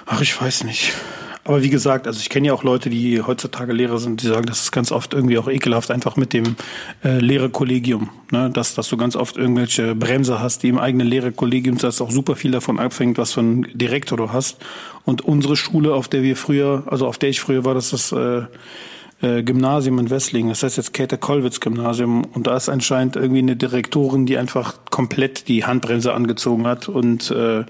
Ach, 0.06 0.22
ich 0.22 0.40
weiß 0.40 0.66
nicht. 0.66 0.94
Aber 1.46 1.62
wie 1.62 1.70
gesagt, 1.70 2.08
also 2.08 2.20
ich 2.22 2.30
kenne 2.30 2.48
ja 2.48 2.54
auch 2.54 2.64
Leute, 2.64 2.90
die 2.90 3.22
heutzutage 3.22 3.74
Lehrer 3.74 3.98
sind, 3.98 4.22
die 4.22 4.28
sagen, 4.28 4.46
das 4.46 4.62
ist 4.62 4.72
ganz 4.72 4.94
oft 4.94 5.14
irgendwie 5.14 5.38
auch 5.38 5.50
ekelhaft, 5.50 5.92
einfach 5.92 6.16
mit 6.16 6.32
dem 6.32 6.56
äh, 7.04 7.20
Lehrerkollegium. 7.20 8.10
Ne? 8.32 8.50
Dass, 8.50 8.76
dass 8.76 8.88
du 8.88 8.96
ganz 8.96 9.18
oft 9.18 9.36
irgendwelche 9.36 9.94
Bremser 9.94 10.40
hast, 10.40 10.64
die 10.64 10.70
im 10.70 10.80
eigenen 10.80 11.06
Lehrerkollegium, 11.08 11.78
dass 11.78 12.00
auch 12.00 12.12
super 12.12 12.38
viel 12.38 12.52
davon 12.52 12.80
abhängt, 12.80 13.18
was 13.18 13.34
für 13.34 13.42
einen 13.42 13.68
Direktor 13.78 14.18
du 14.18 14.32
hast. 14.32 14.58
Und 15.04 15.22
unsere 15.22 15.58
Schule, 15.58 15.94
auf 15.94 16.08
der 16.08 16.24
wir 16.24 16.38
früher, 16.38 16.84
also 16.86 17.08
auf 17.08 17.18
der 17.18 17.30
ich 17.30 17.42
früher 17.42 17.66
war, 17.66 17.74
das 17.74 17.92
ist 17.92 18.14
das 18.14 18.18
äh, 18.18 18.46
äh, 19.24 19.42
Gymnasium 19.42 20.00
in 20.00 20.10
Wesslingen. 20.10 20.50
Das 20.50 20.64
heißt 20.64 20.78
jetzt 20.78 20.94
Käthe-Kollwitz-Gymnasium. 20.94 22.26
Und 22.26 22.48
da 22.48 22.58
ist 22.58 22.68
anscheinend 22.68 23.16
irgendwie 23.16 23.40
eine 23.40 23.56
Direktorin, 23.56 24.26
die 24.26 24.38
einfach 24.38 24.76
komplett 24.92 25.48
die 25.48 25.66
Handbremse 25.66 26.14
angezogen 26.14 26.68
hat 26.68 26.90
und 26.90 27.32
äh, 27.32 27.64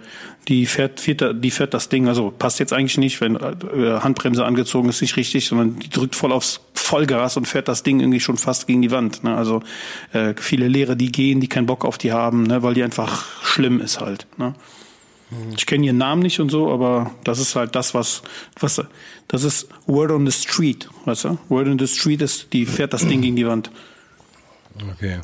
die 0.47 0.65
fährt, 0.65 0.99
fährt, 0.99 1.43
die 1.43 1.51
fährt 1.51 1.73
das 1.73 1.89
Ding, 1.89 2.07
also 2.07 2.31
passt 2.31 2.59
jetzt 2.59 2.73
eigentlich 2.73 2.97
nicht, 2.97 3.21
wenn 3.21 3.35
äh, 3.35 3.99
Handbremse 4.01 4.43
angezogen 4.45 4.89
ist, 4.89 5.01
nicht 5.01 5.15
richtig, 5.15 5.47
sondern 5.47 5.79
die 5.79 5.89
drückt 5.89 6.15
voll 6.15 6.31
aufs 6.31 6.61
Vollgas 6.73 7.37
und 7.37 7.47
fährt 7.47 7.67
das 7.67 7.83
Ding 7.83 7.99
irgendwie 7.99 8.19
schon 8.19 8.37
fast 8.37 8.67
gegen 8.67 8.81
die 8.81 8.91
Wand. 8.91 9.23
Ne? 9.23 9.35
Also 9.35 9.63
äh, 10.11 10.33
viele 10.37 10.67
Lehrer, 10.67 10.95
die 10.95 11.11
gehen, 11.11 11.39
die 11.39 11.47
keinen 11.47 11.65
Bock 11.65 11.85
auf 11.85 11.97
die 11.97 12.11
haben, 12.11 12.43
ne? 12.43 12.61
weil 12.61 12.73
die 12.73 12.83
einfach 12.83 13.25
schlimm 13.41 13.79
ist 13.79 14.01
halt. 14.01 14.27
Ne? 14.37 14.53
Ich 15.55 15.65
kenne 15.65 15.85
ihren 15.85 15.97
Namen 15.97 16.21
nicht 16.21 16.39
und 16.39 16.49
so, 16.49 16.71
aber 16.71 17.11
das 17.23 17.39
ist 17.39 17.55
halt 17.55 17.75
das, 17.75 17.93
was, 17.93 18.21
was, 18.59 18.81
das 19.27 19.43
ist 19.43 19.67
Word 19.87 20.11
on 20.11 20.29
the 20.29 20.31
Street, 20.31 20.89
weißt 21.05 21.23
du? 21.23 21.37
Word 21.49 21.67
on 21.67 21.79
the 21.79 21.87
Street 21.87 22.21
ist, 22.21 22.53
die 22.53 22.65
fährt 22.65 22.93
das 22.93 23.07
Ding 23.07 23.21
gegen 23.21 23.35
die 23.35 23.47
Wand. 23.47 23.71
okay. 24.91 25.19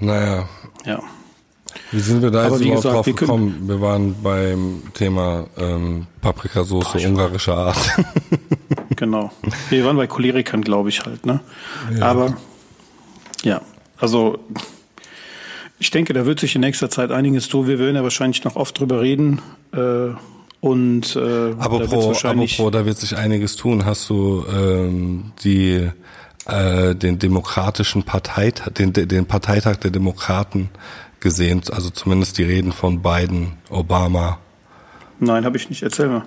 Naja, 0.00 0.48
Ja. 0.84 1.00
Wie 1.90 2.00
sind 2.00 2.22
wir 2.22 2.30
da 2.30 2.48
jetzt 2.48 2.60
überhaupt 2.60 2.76
gesagt, 2.76 2.94
drauf 2.94 3.06
wir 3.06 3.14
gekommen? 3.14 3.62
Wir 3.66 3.80
waren 3.80 4.14
beim 4.22 4.82
Thema 4.94 5.46
ähm, 5.58 6.06
Paprikasauce 6.20 6.94
ungarischer 7.04 7.56
Art. 7.56 7.78
Genau. 8.96 9.32
Wir 9.68 9.84
waren 9.84 9.96
bei 9.96 10.06
Cholerikern, 10.06 10.62
glaube 10.62 10.90
ich 10.90 11.04
halt, 11.04 11.26
ne? 11.26 11.40
Aber 12.00 12.36
ja, 13.42 13.60
also 13.96 14.38
ich 15.80 15.90
denke, 15.90 16.12
da 16.12 16.24
wird 16.24 16.38
sich 16.38 16.54
in 16.54 16.60
nächster 16.60 16.88
Zeit 16.88 17.10
einiges 17.10 17.48
tun. 17.48 17.66
Wir 17.66 17.80
werden 17.80 17.96
ja 17.96 18.04
wahrscheinlich 18.04 18.44
noch 18.44 18.54
oft 18.54 18.78
drüber 18.78 19.00
reden. 19.00 19.40
Äh, 19.72 20.10
und 20.60 21.16
äh, 21.16 21.20
da 21.20 21.56
Apropos, 21.58 22.06
wahrscheinlich 22.06 22.54
apropos, 22.54 22.72
da 22.72 22.86
wird 22.86 22.96
sich 22.96 23.16
einiges 23.16 23.56
tun. 23.56 23.84
Hast 23.84 24.08
du 24.08 24.44
ähm, 24.48 25.32
die 25.42 25.90
äh, 26.46 26.94
den 26.94 27.18
demokratischen 27.18 28.04
Parteitag, 28.04 28.70
den, 28.74 28.92
den 28.92 29.26
Parteitag 29.26 29.76
der 29.76 29.90
Demokraten 29.90 30.70
gesehen? 31.22 31.62
Also 31.70 31.90
zumindest 31.90 32.36
die 32.36 32.44
Reden 32.44 32.72
von 32.72 33.00
Biden, 33.00 33.54
Obama. 33.70 34.38
Nein, 35.18 35.44
habe 35.44 35.56
ich 35.56 35.70
nicht. 35.70 35.82
Erzähl 35.82 36.08
mal. 36.08 36.24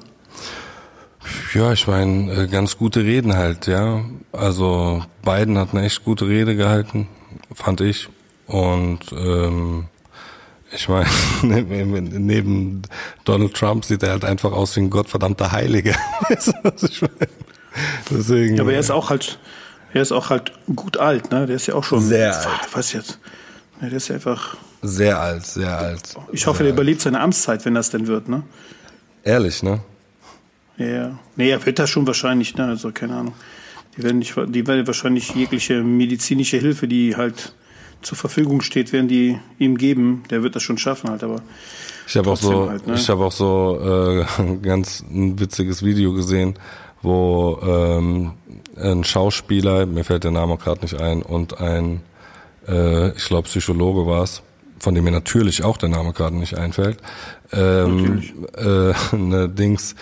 Ja, 1.53 1.71
ich 1.71 1.87
meine, 1.87 2.31
äh, 2.33 2.47
ganz 2.47 2.77
gute 2.77 3.01
Reden 3.01 3.35
halt, 3.35 3.67
ja. 3.67 4.03
Also 4.31 5.03
Biden 5.23 5.57
hat 5.57 5.73
eine 5.73 5.85
echt 5.85 6.03
gute 6.03 6.27
Rede 6.27 6.55
gehalten, 6.55 7.07
fand 7.53 7.81
ich. 7.81 8.09
Und 8.47 9.11
ähm, 9.11 9.85
ich 10.71 10.87
meine, 10.89 11.07
neben, 11.41 12.81
Donald 13.23 13.53
Trump 13.53 13.85
sieht 13.85 14.03
er 14.03 14.11
halt 14.11 14.25
einfach 14.25 14.51
aus 14.51 14.75
wie 14.75 14.81
ein 14.81 14.89
gottverdammter 14.89 15.51
Heiliger. 15.51 15.95
Weißt 16.29 16.47
du, 16.47 16.53
was 16.63 16.83
ich 16.83 17.01
meine? 17.01 17.29
Deswegen. 18.09 18.55
Ja, 18.55 18.63
aber 18.63 18.73
er 18.73 18.79
ist 18.79 18.91
auch 18.91 19.09
halt, 19.09 19.39
er 19.93 20.01
ist 20.01 20.11
auch 20.11 20.29
halt 20.29 20.51
gut 20.75 20.97
alt, 20.97 21.31
ne? 21.31 21.47
Der 21.47 21.55
ist 21.55 21.67
ja 21.67 21.75
auch 21.75 21.83
schon 21.83 22.01
Sehr 22.01 22.37
alt. 22.37 22.69
Was 22.73 22.93
jetzt? 22.93 23.19
Ja, 23.81 23.87
der 23.87 23.97
ist 23.97 24.07
ja 24.07 24.15
einfach. 24.15 24.57
Sehr 24.87 25.19
alt, 25.19 25.45
sehr 25.45 25.77
alt. 25.77 26.15
Ich 26.31 26.47
hoffe, 26.47 26.63
der 26.63 26.73
überlebt 26.73 27.01
seine 27.01 27.19
Amtszeit, 27.19 27.65
wenn 27.65 27.75
das 27.75 27.89
denn 27.89 28.07
wird, 28.07 28.29
ne? 28.29 28.43
Ehrlich, 29.23 29.63
ne? 29.63 29.81
Ja, 30.77 30.85
ja. 30.85 31.19
Nee, 31.35 31.49
er 31.49 31.65
wird 31.65 31.79
das 31.79 31.89
schon 31.89 32.05
wahrscheinlich, 32.07 32.55
ne? 32.55 32.65
Also 32.65 32.91
keine 32.91 33.15
Ahnung. 33.15 33.33
Die 33.97 34.03
werden 34.03 34.19
nicht, 34.19 34.35
die 34.35 34.67
werden 34.67 34.85
wahrscheinlich 34.87 35.33
jegliche 35.33 35.83
medizinische 35.83 36.57
Hilfe, 36.57 36.87
die 36.87 37.15
halt 37.15 37.53
zur 38.01 38.17
Verfügung 38.17 38.61
steht, 38.61 38.93
werden 38.93 39.07
die 39.07 39.39
ihm 39.57 39.77
geben. 39.77 40.23
Der 40.29 40.43
wird 40.43 40.55
das 40.55 40.63
schon 40.63 40.77
schaffen 40.77 41.09
halt, 41.09 41.23
aber 41.23 41.41
Ich 42.07 42.15
habe 42.17 42.29
auch 42.29 42.37
so, 42.37 42.69
halt, 42.69 42.85
ne? 42.87 42.95
ich 42.95 43.09
habe 43.09 43.25
auch 43.25 43.31
so 43.31 44.25
äh, 44.37 44.41
ein 44.41 44.61
ganz 44.61 45.03
ein 45.09 45.39
witziges 45.39 45.83
Video 45.83 46.13
gesehen, 46.13 46.55
wo 47.01 47.59
ähm, 47.63 48.33
ein 48.77 49.03
Schauspieler, 49.03 49.85
mir 49.85 50.03
fällt 50.03 50.23
der 50.23 50.31
Name 50.31 50.57
gerade 50.57 50.81
nicht 50.81 50.99
ein, 50.99 51.21
und 51.21 51.59
ein, 51.59 52.01
äh, 52.67 53.11
ich 53.11 53.25
glaube 53.25 53.47
Psychologe 53.47 54.05
war 54.05 54.23
es, 54.23 54.41
von 54.85 54.93
dem 54.93 55.03
mir 55.03 55.11
natürlich 55.11 55.63
auch 55.63 55.77
der 55.77 55.89
Name 55.89 56.13
gerade 56.13 56.35
nicht 56.35 56.59
einfällt, 56.59 56.99
ähm, 57.51 58.21
äh, 58.55 58.93
ne 59.15 59.49
Dings, 59.49 59.95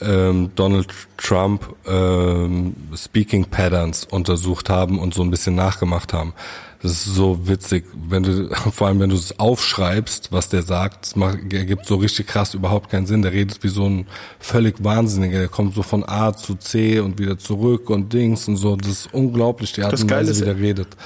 ähm, 0.00 0.52
Donald 0.54 0.86
Trump 1.16 1.74
ähm, 1.84 2.76
Speaking 2.94 3.46
Patterns 3.46 4.04
untersucht 4.04 4.70
haben 4.70 5.00
und 5.00 5.14
so 5.14 5.22
ein 5.22 5.30
bisschen 5.30 5.56
nachgemacht 5.56 6.12
haben. 6.12 6.32
Das 6.80 6.92
ist 6.92 7.06
so 7.06 7.48
witzig, 7.48 7.86
wenn 8.08 8.22
du, 8.22 8.48
vor 8.72 8.86
allem 8.86 9.00
wenn 9.00 9.10
du 9.10 9.16
es 9.16 9.40
aufschreibst, 9.40 10.30
was 10.30 10.48
der 10.48 10.62
sagt, 10.62 11.06
es 11.06 11.16
ergibt 11.52 11.86
so 11.86 11.96
richtig 11.96 12.28
krass 12.28 12.54
überhaupt 12.54 12.88
keinen 12.88 13.06
Sinn. 13.06 13.22
Der 13.22 13.32
redet 13.32 13.64
wie 13.64 13.68
so 13.68 13.84
ein 13.84 14.06
völlig 14.38 14.76
Wahnsinniger. 14.84 15.40
Der 15.40 15.48
kommt 15.48 15.74
so 15.74 15.82
von 15.82 16.08
A 16.08 16.32
zu 16.34 16.54
C 16.54 17.00
und 17.00 17.18
wieder 17.18 17.36
zurück 17.36 17.90
und 17.90 18.12
Dings 18.12 18.46
und 18.46 18.58
so. 18.58 18.76
Das 18.76 18.90
ist 18.90 19.08
unglaublich, 19.12 19.72
die 19.72 19.82
Art 19.82 20.00
und 20.00 20.08
Weise, 20.08 20.40
wie 20.40 20.44
der 20.44 20.56
redet. 20.56 20.96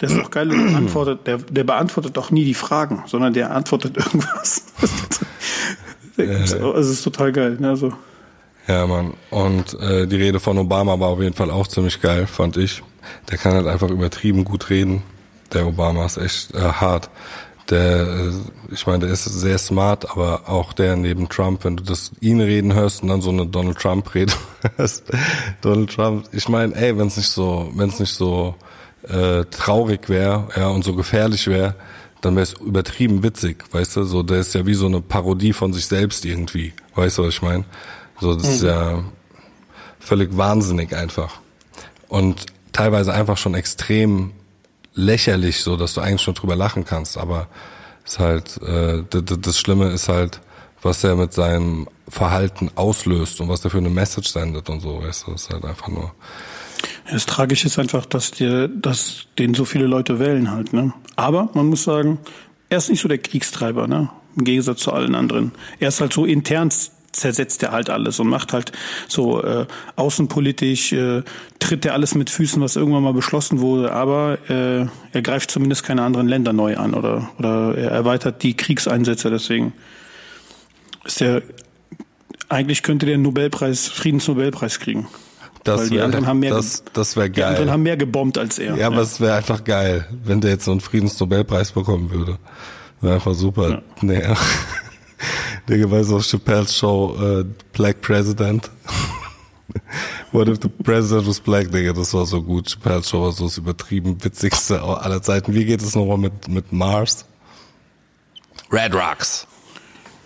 Das 0.00 0.12
ist 0.12 0.18
doch 0.18 0.30
geil, 0.30 0.48
der 0.48 0.56
beantwortet, 0.56 1.26
der, 1.26 1.36
der 1.36 1.64
beantwortet 1.64 2.16
doch 2.16 2.30
nie 2.30 2.46
die 2.46 2.54
Fragen, 2.54 3.04
sondern 3.06 3.34
der 3.34 3.50
antwortet 3.50 3.96
irgendwas. 3.98 4.64
Es 6.16 6.88
ist 6.88 7.02
total 7.02 7.32
geil. 7.32 7.58
Ne? 7.60 7.68
Also. 7.68 7.92
Ja, 8.66 8.86
Mann. 8.86 9.12
Und 9.28 9.78
äh, 9.78 10.06
die 10.06 10.16
Rede 10.16 10.40
von 10.40 10.56
Obama 10.56 10.98
war 10.98 11.08
auf 11.08 11.20
jeden 11.20 11.34
Fall 11.34 11.50
auch 11.50 11.66
ziemlich 11.66 12.00
geil, 12.00 12.26
fand 12.26 12.56
ich. 12.56 12.82
Der 13.30 13.36
kann 13.36 13.52
halt 13.52 13.66
einfach 13.66 13.90
übertrieben 13.90 14.44
gut 14.44 14.70
reden. 14.70 15.02
Der 15.52 15.66
Obama 15.66 16.06
ist 16.06 16.16
echt 16.16 16.54
äh, 16.54 16.60
hart. 16.60 17.10
Der, 17.68 18.06
äh, 18.08 18.30
ich 18.72 18.86
meine, 18.86 19.00
der 19.00 19.10
ist 19.10 19.24
sehr 19.24 19.58
smart, 19.58 20.10
aber 20.10 20.48
auch 20.48 20.72
der 20.72 20.96
neben 20.96 21.28
Trump, 21.28 21.64
wenn 21.64 21.76
du 21.76 21.84
das 21.84 22.12
ihn 22.20 22.40
reden 22.40 22.72
hörst 22.72 23.02
und 23.02 23.08
dann 23.08 23.20
so 23.20 23.28
eine 23.28 23.44
Donald 23.44 23.78
Trump 23.78 24.14
Rede 24.14 24.32
hörst, 24.76 25.04
Donald 25.60 25.94
Trump, 25.94 26.24
ich 26.32 26.48
meine, 26.48 26.74
ey, 26.74 26.96
wenn 26.96 27.08
es 27.08 27.18
nicht 27.18 27.28
so, 27.28 27.70
wenn 27.74 27.90
es 27.90 28.00
nicht 28.00 28.14
so 28.14 28.54
äh, 29.08 29.44
traurig 29.46 30.08
wäre, 30.08 30.48
ja, 30.56 30.68
und 30.68 30.84
so 30.84 30.94
gefährlich 30.94 31.46
wäre, 31.46 31.74
dann 32.20 32.36
wäre 32.36 32.44
es 32.44 32.52
übertrieben 32.52 33.22
witzig, 33.22 33.64
weißt 33.72 33.96
du? 33.96 34.04
So, 34.04 34.22
der 34.22 34.38
ist 34.38 34.54
ja 34.54 34.66
wie 34.66 34.74
so 34.74 34.86
eine 34.86 35.00
Parodie 35.00 35.52
von 35.52 35.72
sich 35.72 35.86
selbst 35.86 36.24
irgendwie, 36.24 36.72
weißt 36.94 37.18
du, 37.18 37.22
was 37.24 37.34
ich 37.34 37.42
meine? 37.42 37.64
So, 38.20 38.34
das 38.34 38.46
mhm. 38.46 38.52
ist 38.52 38.62
ja 38.62 39.04
völlig 39.98 40.36
wahnsinnig 40.36 40.94
einfach. 40.94 41.40
Und 42.08 42.46
teilweise 42.72 43.12
einfach 43.12 43.38
schon 43.38 43.54
extrem 43.54 44.32
lächerlich, 44.94 45.60
so 45.60 45.76
dass 45.76 45.94
du 45.94 46.00
eigentlich 46.00 46.22
schon 46.22 46.34
drüber 46.34 46.56
lachen 46.56 46.84
kannst. 46.84 47.16
Aber 47.16 47.48
ist 48.04 48.18
halt 48.18 48.60
äh, 48.62 49.04
das 49.10 49.58
Schlimme 49.58 49.90
ist 49.90 50.08
halt, 50.08 50.40
was 50.82 51.04
er 51.04 51.14
mit 51.16 51.32
seinem 51.32 51.88
Verhalten 52.08 52.70
auslöst 52.74 53.40
und 53.40 53.48
was 53.48 53.64
er 53.64 53.70
für 53.70 53.78
eine 53.78 53.90
Message 53.90 54.30
sendet 54.30 54.68
und 54.68 54.80
so. 54.80 55.02
Weißt 55.02 55.26
du, 55.26 55.32
das 55.32 55.42
ist 55.42 55.50
halt 55.50 55.64
einfach 55.64 55.88
nur. 55.88 56.12
Das 57.10 57.26
Tragische 57.26 57.66
ist 57.66 57.78
einfach, 57.78 58.06
dass 58.06 58.30
dir, 58.30 58.68
dass 58.68 59.26
den 59.38 59.54
so 59.54 59.64
viele 59.64 59.86
Leute 59.86 60.18
wählen 60.18 60.50
halt. 60.50 60.72
Ne? 60.72 60.92
Aber 61.16 61.50
man 61.54 61.66
muss 61.66 61.84
sagen, 61.84 62.18
er 62.68 62.78
ist 62.78 62.88
nicht 62.88 63.00
so 63.00 63.08
der 63.08 63.18
Kriegstreiber, 63.18 63.88
ne? 63.88 64.10
Im 64.36 64.44
Gegensatz 64.44 64.80
zu 64.80 64.92
allen 64.92 65.16
anderen. 65.16 65.50
Er 65.80 65.88
ist 65.88 66.00
halt 66.00 66.12
so 66.12 66.24
intern 66.24 66.70
zersetzt 67.12 67.62
er 67.62 67.72
halt 67.72 67.90
alles 67.90 68.20
und 68.20 68.28
macht 68.28 68.52
halt 68.52 68.72
so 69.08 69.42
äh, 69.42 69.66
außenpolitisch, 69.96 70.92
äh, 70.92 71.22
tritt 71.58 71.84
er 71.84 71.94
alles 71.94 72.14
mit 72.14 72.30
Füßen, 72.30 72.62
was 72.62 72.76
irgendwann 72.76 73.02
mal 73.02 73.12
beschlossen 73.12 73.60
wurde, 73.60 73.92
aber 73.92 74.38
äh, 74.48 74.86
er 75.12 75.22
greift 75.22 75.50
zumindest 75.50 75.82
keine 75.82 76.02
anderen 76.02 76.28
Länder 76.28 76.52
neu 76.52 76.76
an 76.76 76.94
oder, 76.94 77.30
oder 77.38 77.76
er 77.76 77.90
erweitert 77.90 78.42
die 78.42 78.56
Kriegseinsätze, 78.56 79.30
deswegen 79.30 79.72
ist 81.04 81.20
er, 81.20 81.42
eigentlich 82.48 82.82
könnte 82.82 83.06
der 83.06 83.18
Nobelpreis, 83.18 83.88
Friedensnobelpreis 83.88 84.78
kriegen. 84.78 85.08
Das 85.64 85.80
Weil 85.80 85.88
die 85.90 85.96
wär, 85.96 86.04
anderen 86.04 86.26
haben 86.26 86.38
mehr, 86.38 86.54
das, 86.54 86.84
das 86.92 87.16
wäre 87.16 87.30
geil. 87.30 87.34
Die 87.36 87.44
anderen 87.44 87.70
haben 87.70 87.82
mehr 87.82 87.96
gebombt 87.96 88.38
als 88.38 88.58
er. 88.58 88.72
Ja, 88.72 88.76
ja. 88.76 88.86
aber 88.86 89.02
es 89.02 89.20
wäre 89.20 89.36
einfach 89.36 89.62
geil, 89.62 90.06
wenn 90.24 90.40
der 90.40 90.52
jetzt 90.52 90.64
so 90.64 90.70
einen 90.70 90.80
Friedensnobelpreis 90.80 91.72
bekommen 91.72 92.10
würde. 92.10 92.38
Wäre 93.00 93.14
einfach 93.14 93.34
super. 93.34 93.70
Ja. 93.70 93.82
Nee. 94.00 94.22
Digga, 95.68 95.90
weißt 95.90 96.10
du, 96.10 96.20
Chappelle's 96.20 96.76
Show, 96.76 97.16
äh, 97.20 97.44
Black 97.72 98.00
President. 98.00 98.70
What 100.32 100.48
if 100.48 100.58
the 100.62 100.68
president 100.68 101.26
was 101.26 101.40
black, 101.40 101.70
Digga, 101.70 101.92
das 101.92 102.14
war 102.14 102.24
so 102.24 102.42
gut. 102.42 102.68
Chappelle's 102.68 103.08
Show 103.08 103.22
war 103.22 103.32
so 103.32 103.44
das 103.44 103.58
übertrieben 103.58 104.22
witzigste 104.22 104.80
aller 104.80 105.22
Zeiten. 105.22 105.54
Wie 105.54 105.64
geht 105.64 105.82
es 105.82 105.94
nochmal 105.94 106.18
mit, 106.18 106.48
mit 106.48 106.72
Mars? 106.72 107.24
Red 108.72 108.94
Rocks. 108.94 109.46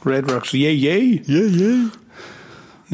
Red 0.04 0.30
Rocks, 0.30 0.52
yay, 0.52 0.72
yay. 0.72 1.22
Yeah, 1.26 1.46
yeah. 1.46 1.90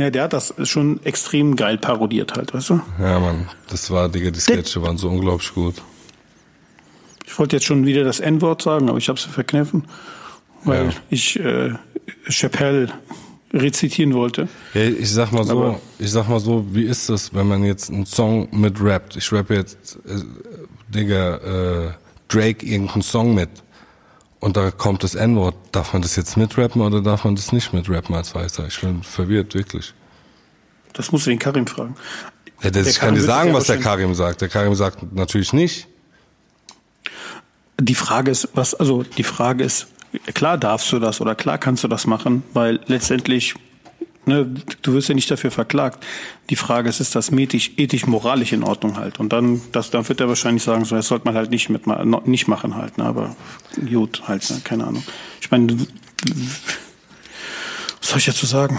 Ja, 0.00 0.08
der 0.08 0.22
hat 0.22 0.32
das 0.32 0.54
schon 0.64 0.98
extrem 1.04 1.56
geil 1.56 1.76
parodiert 1.76 2.34
halt, 2.34 2.54
weißt 2.54 2.70
du? 2.70 2.80
Ja, 2.98 3.20
Mann, 3.20 3.50
das 3.68 3.90
war, 3.90 4.08
Digga, 4.08 4.30
die 4.30 4.40
Sketche 4.40 4.80
waren 4.80 4.96
so 4.96 5.10
unglaublich 5.10 5.52
gut. 5.52 5.74
Ich 7.26 7.38
wollte 7.38 7.56
jetzt 7.56 7.66
schon 7.66 7.84
wieder 7.84 8.02
das 8.02 8.18
N-Wort 8.18 8.62
sagen, 8.62 8.88
aber 8.88 8.96
ich 8.96 9.10
hab's 9.10 9.24
verkniffen, 9.24 9.84
weil 10.64 10.86
ja. 10.86 10.92
ich 11.10 11.38
äh, 11.38 11.74
Chappelle 12.30 12.88
rezitieren 13.52 14.14
wollte. 14.14 14.48
Ja, 14.72 14.84
ich 14.84 15.10
sag 15.10 15.32
mal 15.32 15.44
so, 15.44 15.52
aber 15.52 15.80
ich 15.98 16.10
sag 16.10 16.30
mal 16.30 16.40
so, 16.40 16.64
wie 16.72 16.84
ist 16.84 17.10
das, 17.10 17.34
wenn 17.34 17.46
man 17.46 17.62
jetzt 17.62 17.90
einen 17.90 18.06
Song 18.06 18.48
mit 18.52 18.82
rappt? 18.82 19.16
Ich 19.16 19.30
rappe 19.30 19.54
jetzt, 19.54 19.98
äh, 20.06 20.22
Digga, 20.88 21.36
äh, 21.36 21.90
Drake 22.28 22.64
irgendeinen 22.64 23.02
Song 23.02 23.34
mit 23.34 23.50
und 24.40 24.56
da 24.56 24.70
kommt 24.70 25.04
das 25.04 25.14
N-Wort. 25.14 25.54
Darf 25.72 25.92
man 25.92 26.02
das 26.02 26.16
jetzt 26.16 26.36
mitrappen 26.36 26.80
oder 26.82 27.02
darf 27.02 27.24
man 27.24 27.36
das 27.36 27.52
nicht 27.52 27.72
mitrappen 27.72 28.14
als 28.14 28.34
Weißer? 28.34 28.66
Ich 28.66 28.80
bin 28.80 29.02
verwirrt, 29.02 29.54
wirklich. 29.54 29.94
Das 30.94 31.12
musst 31.12 31.26
du 31.26 31.30
den 31.30 31.38
Karim 31.38 31.66
fragen. 31.66 31.94
Ja, 32.62 32.70
das, 32.70 32.88
ich 32.88 32.98
kann 32.98 33.14
dir 33.14 33.22
sagen, 33.22 33.54
was 33.54 33.66
der 33.66 33.78
Karim 33.78 34.14
sagt. 34.14 34.40
Der 34.40 34.48
Karim 34.48 34.74
sagt 34.74 35.12
natürlich 35.14 35.52
nicht. 35.52 35.86
Die 37.78 37.94
Frage 37.94 38.30
ist, 38.30 38.48
was, 38.54 38.74
also 38.74 39.02
die 39.02 39.22
Frage 39.22 39.64
ist, 39.64 39.86
klar 40.34 40.58
darfst 40.58 40.90
du 40.92 40.98
das 40.98 41.20
oder 41.20 41.34
klar 41.34 41.56
kannst 41.56 41.84
du 41.84 41.88
das 41.88 42.06
machen, 42.06 42.42
weil 42.52 42.80
letztendlich 42.86 43.54
Ne, 44.26 44.46
du 44.82 44.92
wirst 44.92 45.08
ja 45.08 45.14
nicht 45.14 45.30
dafür 45.30 45.50
verklagt. 45.50 46.04
Die 46.50 46.56
Frage 46.56 46.90
ist, 46.90 47.00
ist 47.00 47.16
das 47.16 47.32
ethisch, 47.32 47.72
ethisch 47.78 48.06
moralisch 48.06 48.52
in 48.52 48.62
Ordnung 48.62 48.98
halt? 48.98 49.18
Und 49.18 49.32
dann, 49.32 49.62
das, 49.72 49.90
dann 49.90 50.06
wird 50.08 50.20
er 50.20 50.28
wahrscheinlich 50.28 50.62
sagen, 50.62 50.84
so, 50.84 50.94
das 50.94 51.08
sollte 51.08 51.24
man 51.24 51.34
halt 51.34 51.50
nicht 51.50 51.70
mit, 51.70 51.86
nicht 52.26 52.46
machen 52.46 52.76
halt, 52.76 52.98
ne, 52.98 53.04
aber 53.04 53.34
gut, 53.88 54.22
halt, 54.28 54.48
ne, 54.50 54.60
keine 54.62 54.86
Ahnung. 54.86 55.02
Ich 55.40 55.50
meine, 55.50 55.74
was 58.00 58.08
soll 58.08 58.18
ich 58.18 58.26
dazu 58.26 58.44
sagen? 58.44 58.78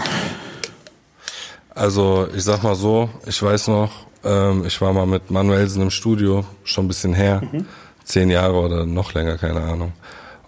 Also, 1.70 2.28
ich 2.36 2.44
sag 2.44 2.62
mal 2.62 2.76
so, 2.76 3.10
ich 3.26 3.42
weiß 3.42 3.68
noch, 3.68 4.06
ähm, 4.24 4.64
ich 4.64 4.80
war 4.80 4.92
mal 4.92 5.06
mit 5.06 5.30
Manuelsen 5.30 5.82
im 5.82 5.90
Studio, 5.90 6.44
schon 6.64 6.84
ein 6.84 6.88
bisschen 6.88 7.14
her, 7.14 7.42
mhm. 7.50 7.66
zehn 8.04 8.30
Jahre 8.30 8.54
oder 8.54 8.86
noch 8.86 9.14
länger, 9.14 9.38
keine 9.38 9.60
Ahnung. 9.60 9.92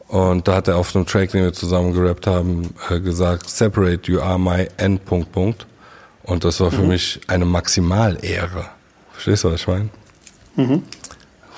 Und 0.08 0.46
da 0.46 0.56
hat 0.56 0.68
er 0.68 0.76
auf 0.76 0.94
einem 0.94 1.06
Track, 1.06 1.32
den 1.32 1.44
wir 1.44 1.52
zusammen 1.52 1.94
gerappt 1.94 2.26
haben, 2.26 2.74
äh, 2.90 3.00
gesagt, 3.00 3.48
separate, 3.48 4.10
you 4.10 4.20
are 4.20 4.38
my 4.38 4.68
end, 4.76 5.04
Punkt, 5.04 5.32
Punkt. 5.32 5.66
Und 6.22 6.44
das 6.44 6.60
war 6.60 6.70
für 6.70 6.82
mhm. 6.82 6.88
mich 6.88 7.20
eine 7.26 7.44
Maximalehre. 7.44 8.66
Verstehst 9.12 9.44
du, 9.44 9.52
was 9.52 9.60
ich 9.60 9.66
meine? 9.66 9.88
Mhm. 10.56 10.82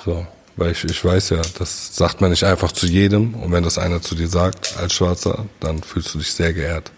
So, 0.05 0.27
weil 0.57 0.73
ich, 0.73 0.85
ich 0.85 1.05
weiß 1.05 1.31
ja, 1.31 1.43
das 1.59 1.97
sagt 1.97 2.21
man 2.21 2.31
nicht 2.31 2.45
einfach 2.45 2.73
zu 2.73 2.87
jedem. 2.87 3.35
Und 3.35 3.53
wenn 3.53 3.65
das 3.65 3.79
einer 3.79 4.01
zu 4.01 4.15
dir 4.15 4.29
sagt, 4.29 4.77
als 4.79 4.95
Schwarzer, 4.95 5.47
dann 5.61 5.83
fühlst 5.83 6.15
du 6.15 6.19
dich 6.19 6.33
sehr 6.33 6.53
geehrt. 6.53 6.91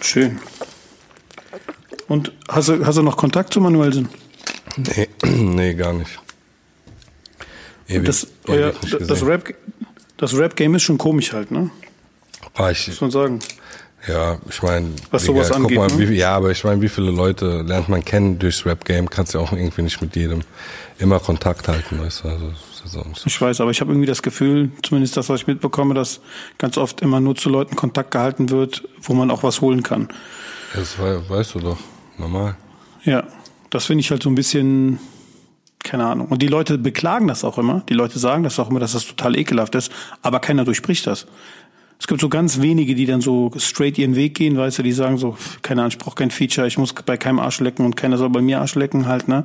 Schön. 0.00 0.38
Und 2.08 2.32
hast 2.48 2.68
du, 2.68 2.84
hast 2.84 2.96
du 2.96 3.02
noch 3.02 3.16
Kontakt 3.16 3.52
zu 3.52 3.60
Manuelsen? 3.60 4.08
Nee, 4.76 5.08
nee, 5.24 5.74
gar 5.74 5.92
nicht. 5.92 6.18
Ewig, 7.90 8.04
das, 8.04 8.26
euer, 8.46 8.72
das 9.00 9.26
Rap, 9.26 9.54
das 10.16 10.36
Rap-Game 10.36 10.74
ist 10.76 10.82
schon 10.82 10.98
komisch 10.98 11.32
halt, 11.32 11.50
ne? 11.50 11.70
War 12.54 12.70
ich, 12.70 12.86
Muss 12.88 13.00
man 13.00 13.10
sagen. 13.10 13.40
Ja, 14.08 14.38
ich 14.48 14.62
meine, 14.62 14.90
was 15.10 15.24
Digga, 15.24 15.44
sowas 15.44 15.52
angeht. 15.52 15.76
Mal, 15.76 15.88
ne? 15.88 16.08
wie, 16.08 16.14
ja, 16.14 16.34
aber 16.34 16.50
ich 16.50 16.64
meine, 16.64 16.80
wie 16.80 16.88
viele 16.88 17.10
Leute 17.10 17.62
lernt 17.62 17.88
man 17.88 18.02
kennen 18.04 18.38
durchs 18.38 18.64
Rap-Game? 18.64 19.10
Kannst 19.10 19.34
ja 19.34 19.40
auch 19.40 19.52
irgendwie 19.52 19.82
nicht 19.82 20.00
mit 20.00 20.16
jedem 20.16 20.40
immer 20.98 21.20
Kontakt 21.20 21.68
halten, 21.68 22.00
weißt 22.00 22.24
du? 22.24 22.28
Also, 22.28 22.52
so. 22.86 23.04
Ich 23.26 23.40
weiß, 23.40 23.60
aber 23.60 23.70
ich 23.70 23.80
habe 23.80 23.92
irgendwie 23.92 24.06
das 24.06 24.22
Gefühl, 24.22 24.70
zumindest 24.82 25.16
das, 25.16 25.28
was 25.28 25.42
ich 25.42 25.46
mitbekomme, 25.46 25.94
dass 25.94 26.20
ganz 26.56 26.78
oft 26.78 27.02
immer 27.02 27.20
nur 27.20 27.36
zu 27.36 27.50
Leuten 27.50 27.76
Kontakt 27.76 28.10
gehalten 28.10 28.48
wird, 28.48 28.82
wo 29.02 29.12
man 29.12 29.30
auch 29.30 29.42
was 29.42 29.60
holen 29.60 29.82
kann. 29.82 30.08
Das 30.74 30.96
weißt 30.98 31.56
du 31.56 31.60
doch, 31.60 31.78
normal. 32.16 32.56
Ja, 33.04 33.24
das 33.68 33.86
finde 33.86 34.00
ich 34.00 34.10
halt 34.10 34.22
so 34.22 34.30
ein 34.30 34.34
bisschen 34.34 34.98
keine 35.82 36.06
Ahnung. 36.06 36.28
Und 36.28 36.42
die 36.42 36.48
Leute 36.48 36.78
beklagen 36.78 37.28
das 37.28 37.44
auch 37.44 37.58
immer. 37.58 37.82
Die 37.88 37.94
Leute 37.94 38.18
sagen 38.18 38.42
das 38.42 38.58
auch 38.58 38.70
immer, 38.70 38.80
dass 38.80 38.92
das 38.92 39.06
total 39.06 39.36
ekelhaft 39.36 39.74
ist, 39.74 39.90
aber 40.22 40.40
keiner 40.40 40.64
durchbricht 40.64 41.06
das. 41.06 41.26
Es 41.98 42.06
gibt 42.06 42.22
so 42.22 42.30
ganz 42.30 42.62
wenige, 42.62 42.94
die 42.94 43.04
dann 43.04 43.20
so 43.20 43.50
straight 43.58 43.98
ihren 43.98 44.16
Weg 44.16 44.34
gehen, 44.34 44.56
weißt 44.56 44.78
du, 44.78 44.82
die 44.82 44.92
sagen 44.92 45.18
so, 45.18 45.36
keine 45.60 45.82
Ahnung, 45.82 45.90
ich 45.90 45.98
brauche 45.98 46.14
kein 46.14 46.30
Feature, 46.30 46.66
ich 46.66 46.78
muss 46.78 46.94
bei 46.94 47.18
keinem 47.18 47.38
Arsch 47.38 47.60
lecken 47.60 47.84
und 47.84 47.94
keiner 47.94 48.16
soll 48.16 48.30
bei 48.30 48.40
mir 48.40 48.60
Arsch 48.60 48.74
lecken 48.74 49.06
halt, 49.06 49.28
ne? 49.28 49.44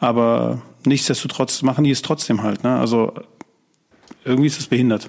Aber 0.00 0.62
nichtsdestotrotz 0.84 1.62
machen 1.62 1.84
die 1.84 1.92
es 1.92 2.02
trotzdem 2.02 2.42
halt, 2.42 2.64
ne? 2.64 2.76
Also 2.76 3.12
irgendwie 4.24 4.48
ist 4.48 4.58
es 4.58 4.66
behindert. 4.66 5.08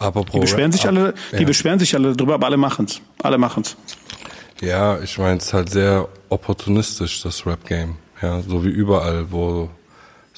Apropos, 0.00 0.32
die 0.32 0.40
beschweren 0.40 0.72
sich 0.72 0.86
alle, 0.86 1.14
die 1.32 1.42
ja. 1.42 1.46
beschweren 1.46 1.78
sich 1.78 1.94
alle 1.94 2.16
drüber, 2.16 2.34
aber 2.34 2.46
alle 2.46 2.56
machen's. 2.56 3.00
Alle 3.22 3.38
machen's. 3.38 3.76
Ja, 4.60 4.98
ich 5.00 5.16
meine, 5.18 5.38
es 5.38 5.46
ist 5.46 5.54
halt 5.54 5.70
sehr 5.70 6.08
opportunistisch, 6.28 7.22
das 7.22 7.46
Rap-Game. 7.46 7.96
Ja, 8.22 8.40
so 8.42 8.64
wie 8.64 8.68
überall, 8.68 9.30
wo 9.30 9.68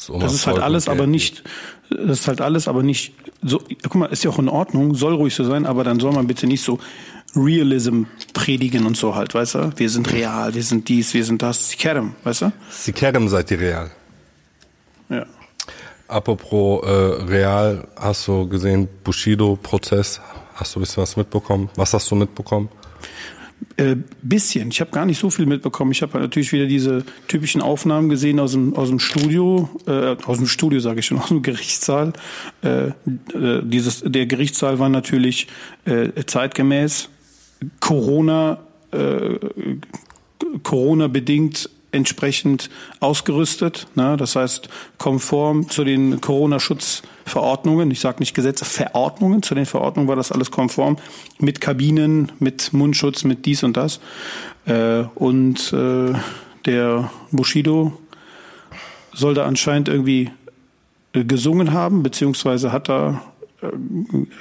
um 0.08 0.20
Das 0.20 0.32
ist 0.32 0.46
halt 0.46 0.60
alles, 0.60 0.88
aber 0.88 1.06
nicht, 1.06 1.42
das 1.90 2.20
ist 2.20 2.28
halt 2.28 2.40
alles, 2.40 2.68
aber 2.68 2.82
nicht 2.82 3.14
so, 3.42 3.60
guck 3.82 3.94
mal, 3.96 4.06
ist 4.06 4.24
ja 4.24 4.30
auch 4.30 4.38
in 4.38 4.48
Ordnung, 4.48 4.94
soll 4.94 5.14
ruhig 5.14 5.34
so 5.34 5.44
sein, 5.44 5.66
aber 5.66 5.84
dann 5.84 6.00
soll 6.00 6.12
man 6.12 6.26
bitte 6.26 6.46
nicht 6.46 6.62
so 6.62 6.78
Realism 7.36 8.04
predigen 8.32 8.86
und 8.86 8.96
so 8.96 9.14
halt, 9.14 9.34
weißt 9.34 9.54
du? 9.56 9.72
Wir 9.76 9.90
sind 9.90 10.12
real, 10.12 10.54
wir 10.54 10.62
sind 10.62 10.88
dies, 10.88 11.12
wir 11.14 11.24
sind 11.24 11.42
das, 11.42 11.76
Kerem, 11.76 12.14
weißt 12.24 12.42
du? 12.42 12.52
Sie 12.70 12.92
kennen 12.92 13.28
seid 13.28 13.50
ihr 13.50 13.60
real. 13.60 13.90
Ja. 15.08 15.26
Apropos 16.06 16.84
äh, 16.84 17.22
real, 17.24 17.86
hast 17.96 18.26
du 18.28 18.48
gesehen, 18.48 18.88
Bushido-Prozess, 19.04 20.20
hast 20.54 20.74
du 20.74 20.80
ein 20.80 20.82
bisschen 20.82 21.02
was 21.02 21.16
mitbekommen? 21.16 21.68
Was 21.76 21.92
hast 21.92 22.10
du 22.10 22.14
mitbekommen? 22.14 22.70
Äh, 23.76 23.96
bisschen. 24.22 24.70
Ich 24.70 24.80
habe 24.80 24.90
gar 24.90 25.06
nicht 25.06 25.18
so 25.20 25.30
viel 25.30 25.46
mitbekommen. 25.46 25.92
Ich 25.92 26.02
habe 26.02 26.14
halt 26.14 26.22
natürlich 26.22 26.52
wieder 26.52 26.66
diese 26.66 27.04
typischen 27.28 27.62
Aufnahmen 27.62 28.08
gesehen 28.08 28.40
aus 28.40 28.52
dem 28.52 28.74
aus 28.74 28.88
dem 28.88 28.98
Studio, 28.98 29.68
äh, 29.86 30.16
aus 30.24 30.38
dem 30.38 30.48
Studio 30.48 30.80
sage 30.80 30.98
ich 31.00 31.06
schon, 31.06 31.18
aus 31.20 31.28
dem 31.28 31.42
Gerichtssaal. 31.42 32.12
Äh, 32.62 32.88
äh, 32.88 32.92
dieses 33.62 34.02
der 34.04 34.26
Gerichtssaal 34.26 34.80
war 34.80 34.88
natürlich 34.88 35.46
äh, 35.84 36.08
zeitgemäß 36.26 37.08
Corona 37.80 38.58
Corona 40.62 41.08
bedingt 41.08 41.68
entsprechend 41.92 42.70
ausgerüstet. 43.00 43.86
Ne? 43.94 44.16
Das 44.16 44.36
heißt, 44.36 44.68
konform 44.98 45.70
zu 45.70 45.84
den 45.84 46.20
Corona-Schutzverordnungen, 46.20 47.90
ich 47.90 48.00
sage 48.00 48.18
nicht 48.20 48.34
Gesetze, 48.34 48.64
Verordnungen, 48.64 49.42
zu 49.42 49.54
den 49.54 49.66
Verordnungen 49.66 50.08
war 50.08 50.16
das 50.16 50.32
alles 50.32 50.50
konform, 50.50 50.96
mit 51.38 51.60
Kabinen, 51.60 52.32
mit 52.38 52.72
Mundschutz, 52.72 53.24
mit 53.24 53.46
dies 53.46 53.62
und 53.62 53.76
das. 53.76 54.00
Äh, 54.66 55.04
und 55.14 55.72
äh, 55.72 56.12
der 56.66 57.10
Bushido 57.30 57.98
soll 59.12 59.34
da 59.34 59.46
anscheinend 59.46 59.88
irgendwie 59.88 60.30
äh, 61.12 61.24
gesungen 61.24 61.72
haben, 61.72 62.02
beziehungsweise 62.02 62.72
hat 62.72 62.88
da 62.88 63.22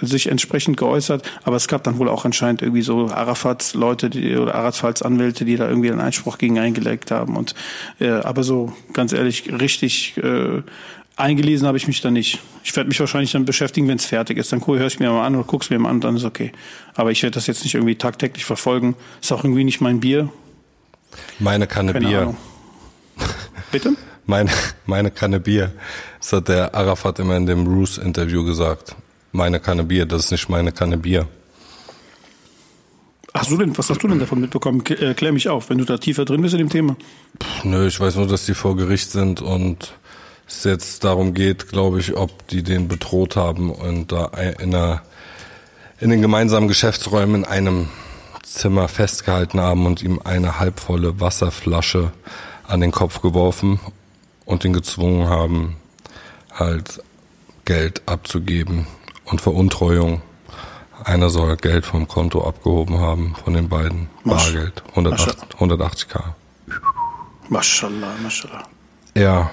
sich 0.01 0.27
entsprechend 0.29 0.77
geäußert, 0.77 1.27
aber 1.43 1.55
es 1.55 1.67
gab 1.67 1.83
dann 1.83 1.97
wohl 1.97 2.07
auch 2.07 2.23
anscheinend 2.25 2.61
irgendwie 2.61 2.83
so 2.83 3.07
Arafats 3.07 3.73
Leute 3.73 4.09
die, 4.09 4.37
oder 4.37 4.53
Arafats 4.53 5.01
Anwälte, 5.01 5.43
die 5.43 5.55
da 5.55 5.67
irgendwie 5.67 5.91
einen 5.91 6.01
Einspruch 6.01 6.37
gegen 6.37 6.59
eingelegt 6.59 7.09
haben 7.09 7.35
und 7.35 7.55
äh, 7.99 8.09
aber 8.09 8.43
so 8.43 8.73
ganz 8.93 9.13
ehrlich 9.13 9.51
richtig 9.59 10.17
äh, 10.17 10.61
eingelesen 11.15 11.67
habe 11.67 11.77
ich 11.77 11.87
mich 11.87 12.01
da 12.01 12.11
nicht. 12.11 12.39
Ich 12.63 12.75
werde 12.75 12.87
mich 12.87 12.99
wahrscheinlich 12.99 13.31
dann 13.31 13.45
beschäftigen, 13.45 13.87
wenn 13.87 13.97
es 13.97 14.05
fertig 14.05 14.37
ist. 14.37 14.51
Dann 14.51 14.65
höre 14.65 14.85
ich 14.85 14.99
mir 14.99 15.09
mal 15.09 15.25
an 15.25 15.35
oder 15.35 15.45
guck's 15.45 15.69
mir 15.69 15.79
mal 15.79 15.89
an, 15.89 15.99
dann 15.99 16.15
ist 16.15 16.23
okay. 16.23 16.51
Aber 16.95 17.11
ich 17.11 17.23
werde 17.23 17.33
das 17.33 17.47
jetzt 17.47 17.63
nicht 17.63 17.73
irgendwie 17.73 17.95
tagtäglich 17.95 18.45
verfolgen. 18.45 18.95
Ist 19.21 19.31
auch 19.31 19.43
irgendwie 19.43 19.63
nicht 19.63 19.81
mein 19.81 19.99
Bier. 19.99 20.29
Meine 21.39 21.65
Kanne 21.65 21.93
Keine 21.93 22.07
Bier. 22.07 22.21
Ahnung. 22.21 22.37
Bitte? 23.71 23.93
Meine, 24.29 24.49
meine 24.85 25.09
Kanne 25.09 25.39
Bier. 25.39 25.71
Das 26.19 26.33
hat 26.33 26.49
der 26.49 26.75
Arafat 26.75 27.17
immer 27.19 27.37
in 27.37 27.45
dem 27.45 27.65
Roos-Interview 27.65 28.43
gesagt. 28.43 28.93
Meine 29.31 29.59
Kanne 29.59 29.83
Bier, 29.83 30.05
das 30.05 30.25
ist 30.25 30.31
nicht 30.31 30.49
meine 30.49 30.71
Kanne 30.71 30.97
Bier. 30.97 31.27
Hast 33.33 33.51
du 33.51 33.57
denn, 33.57 33.77
was 33.77 33.89
hast 33.89 34.01
du 34.01 34.07
denn 34.07 34.19
davon 34.19 34.41
mitbekommen? 34.41 34.83
Äh, 34.87 35.13
klär 35.13 35.31
mich 35.31 35.47
auf, 35.47 35.69
wenn 35.69 35.77
du 35.77 35.85
da 35.85 35.97
tiefer 35.97 36.25
drin 36.25 36.41
bist 36.41 36.53
in 36.53 36.59
dem 36.59 36.69
Thema. 36.69 36.95
Nö, 37.63 37.87
ich 37.87 37.99
weiß 37.99 38.15
nur, 38.15 38.27
dass 38.27 38.45
die 38.45 38.55
vor 38.55 38.75
Gericht 38.75 39.11
sind 39.11 39.41
und 39.41 39.93
es 40.47 40.63
jetzt 40.63 41.03
darum 41.03 41.33
geht, 41.33 41.69
glaube 41.69 41.99
ich, 41.99 42.15
ob 42.15 42.47
die 42.47 42.63
den 42.63 42.87
bedroht 42.87 43.35
haben 43.35 43.69
und 43.69 44.11
da 44.11 44.25
in, 44.59 44.73
einer, 44.73 45.03
in 45.99 46.09
den 46.09 46.21
gemeinsamen 46.21 46.67
Geschäftsräumen 46.67 47.43
in 47.43 47.45
einem 47.45 47.89
Zimmer 48.43 48.87
festgehalten 48.87 49.59
haben 49.59 49.85
und 49.85 50.01
ihm 50.01 50.19
eine 50.23 50.59
halbvolle 50.59 51.19
Wasserflasche 51.19 52.11
an 52.65 52.81
den 52.81 52.91
Kopf 52.91 53.21
geworfen 53.21 53.79
und 54.45 54.65
ihn 54.65 54.73
gezwungen 54.73 55.27
haben, 55.27 55.75
halt 56.53 57.03
Geld 57.65 58.01
abzugeben 58.07 58.87
und 59.29 59.41
Veruntreuung. 59.41 60.21
Einer 61.03 61.29
soll 61.29 61.55
Geld 61.57 61.85
vom 61.85 62.07
Konto 62.07 62.45
abgehoben 62.47 62.99
haben 62.99 63.35
von 63.43 63.53
den 63.53 63.69
beiden. 63.69 64.09
Masch- 64.23 64.53
Bargeld. 64.53 64.83
180, 64.89 65.33
180k. 65.59 66.23
Mashallah, 67.49 68.13
mashallah. 68.21 68.63
Ja, 69.15 69.51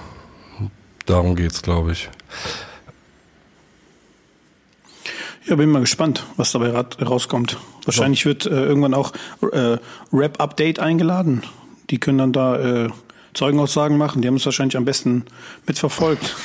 darum 1.05 1.35
geht's, 1.35 1.61
glaube 1.61 1.91
ich. 1.93 2.09
Ja, 5.45 5.55
bin 5.55 5.69
mal 5.69 5.79
gespannt, 5.81 6.25
was 6.37 6.51
dabei 6.51 6.71
rauskommt. 6.71 7.57
Wahrscheinlich 7.85 8.25
wird 8.25 8.45
äh, 8.47 8.49
irgendwann 8.49 8.95
auch 8.95 9.13
äh, 9.51 9.77
Rap-Update 10.11 10.79
eingeladen. 10.79 11.43
Die 11.91 11.99
können 11.99 12.17
dann 12.17 12.33
da 12.33 12.57
äh, 12.85 12.89
Zeugenaussagen 13.35 13.97
machen. 13.97 14.21
Die 14.23 14.27
haben 14.27 14.37
es 14.37 14.45
wahrscheinlich 14.45 14.75
am 14.75 14.85
besten 14.85 15.25
mitverfolgt. 15.67 16.35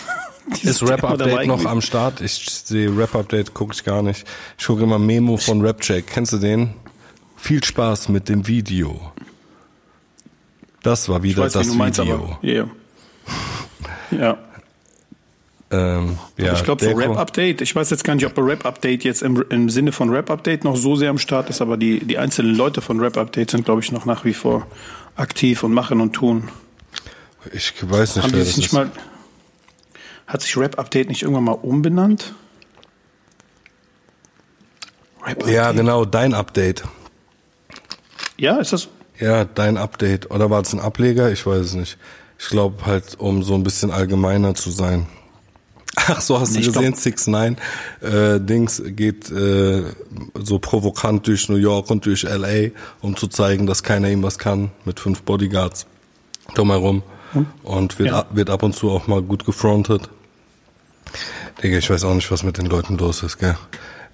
Ist 0.63 0.79
sind 0.79 0.89
Rap 0.89 1.01
immer 1.03 1.17
dabei 1.17 1.33
Update 1.33 1.47
noch 1.49 1.65
am 1.65 1.81
Start? 1.81 2.21
Ich 2.21 2.33
sehe 2.51 2.97
Rap 2.97 3.15
Update, 3.15 3.55
gucke 3.55 3.73
ich 3.75 3.85
gar 3.85 4.03
nicht. 4.03 4.27
Ich 4.59 4.67
gucke 4.67 4.83
immer 4.83 4.99
Memo 4.99 5.37
von 5.37 5.65
Rapcheck. 5.65 6.07
Kennst 6.07 6.33
du 6.33 6.39
den? 6.39 6.75
Viel 7.37 7.63
Spaß 7.65 8.09
mit 8.11 8.29
dem 8.29 8.47
Video. 8.47 9.13
Das 10.83 11.09
war 11.09 11.23
wieder 11.23 11.45
weiß, 11.45 11.53
das 11.53 11.75
meinst, 11.75 12.01
Video. 12.01 12.15
aber 12.15 12.39
ja. 12.43 12.65
Ja, 14.11 14.39
ähm, 15.71 16.19
ja, 16.37 16.53
ich 16.55 16.65
glaube, 16.65 16.85
Deko- 16.85 16.97
Rap-Update, 16.99 17.61
ich 17.61 17.77
weiß 17.77 17.91
jetzt 17.91 18.03
gar 18.03 18.15
nicht, 18.17 18.27
ob 18.27 18.37
Rap-Update 18.37 19.05
jetzt 19.05 19.23
im, 19.23 19.45
im 19.51 19.71
Sinne 19.71 19.93
von 19.93 20.11
Rap-Update 20.11 20.65
noch 20.65 20.77
so 20.77 20.97
sehr 20.97 21.11
am 21.11 21.19
Start 21.19 21.49
ist, 21.49 21.61
aber 21.63 21.77
die, 21.77 22.01
die 22.05 22.19
einzelnen 22.19 22.57
Leute 22.57 22.81
von 22.81 22.99
Rap-Update 22.99 23.53
sind, 23.53 23.65
glaube 23.67 23.81
ich, 23.83 23.93
noch 23.93 24.05
nach 24.05 24.25
wie 24.25 24.35
vor 24.35 24.67
aktiv 25.17 25.63
und 25.63 25.73
machen 25.73 26.01
und 26.01 26.13
tun. 26.13 26.49
Ich 27.53 27.73
weiß 27.89 28.17
nicht, 28.17 28.25
Haben 28.25 28.33
die 28.33 28.43
sich 28.43 28.57
nicht 28.57 28.67
ist. 28.67 28.73
mal, 28.73 28.91
hat 30.33 30.43
sich 30.43 30.57
Rap-Update 30.57 31.09
nicht 31.09 31.23
irgendwann 31.23 31.45
mal 31.45 31.53
umbenannt? 31.53 32.35
Rap-Update? 35.25 35.55
ja, 35.55 35.73
genau, 35.73 36.05
dein 36.05 36.35
Update. 36.35 36.85
Ja, 38.37 38.57
ist 38.59 38.73
das? 38.73 38.89
Ja, 39.19 39.45
dein 39.45 39.77
Update. 39.77 40.31
Oder 40.31 40.49
war 40.51 40.63
es 40.63 40.73
ein 40.73 40.81
Ableger? 40.81 41.31
Ich 41.31 41.45
weiß 41.45 41.59
es 41.67 41.75
nicht. 41.75 41.99
Ich 42.39 42.49
glaube 42.49 42.87
halt, 42.87 43.17
um 43.21 43.43
so 43.43 43.55
ein 43.55 43.63
bisschen 43.63 43.91
allgemeiner 43.91 44.55
zu 44.55 44.71
sein. 44.71 45.07
Ach 45.97 46.21
so, 46.23 46.41
hast 46.41 46.53
Nee, 46.53 46.61
du 46.63 46.73
gesehen, 46.73 46.95
6 46.95 47.27
9 47.27 47.57
äh, 48.01 48.41
Dings 48.41 48.81
geht 48.87 49.31
äh, 49.31 49.83
so 50.35 50.59
provokant 50.59 51.27
durch 51.27 51.49
New 51.51 51.57
York 51.57 51.91
und 51.91 52.07
durch 52.07 52.23
LA, 52.23 52.71
um 53.03 53.15
zu 53.17 53.27
zeigen, 53.27 53.67
dass 53.67 53.83
keiner 53.83 54.09
ihm 54.09 54.23
was 54.23 54.39
kann, 54.39 54.71
mit 54.87 55.01
fünf 55.01 55.23
Bodyguards 55.23 55.87
drumherum. 56.55 57.03
Und 57.63 57.99
wird, 57.99 58.09
Ja. 58.11 58.21
ab, 58.21 58.29
wird 58.33 58.51
ab 58.51 58.63
und 58.63 58.75
zu 58.75 58.91
auch 58.91 59.07
mal 59.07 59.21
gut 59.23 59.45
gefrontet. 59.45 60.09
Digga, 61.63 61.79
ich 61.79 61.91
weiß 61.91 62.05
auch 62.05 62.15
nicht, 62.15 62.31
was 62.31 62.43
mit 62.43 62.59
den 62.59 62.67
Leuten 62.67 62.97
los 62.99 63.23
ist, 63.23 63.39
gell? 63.39 63.57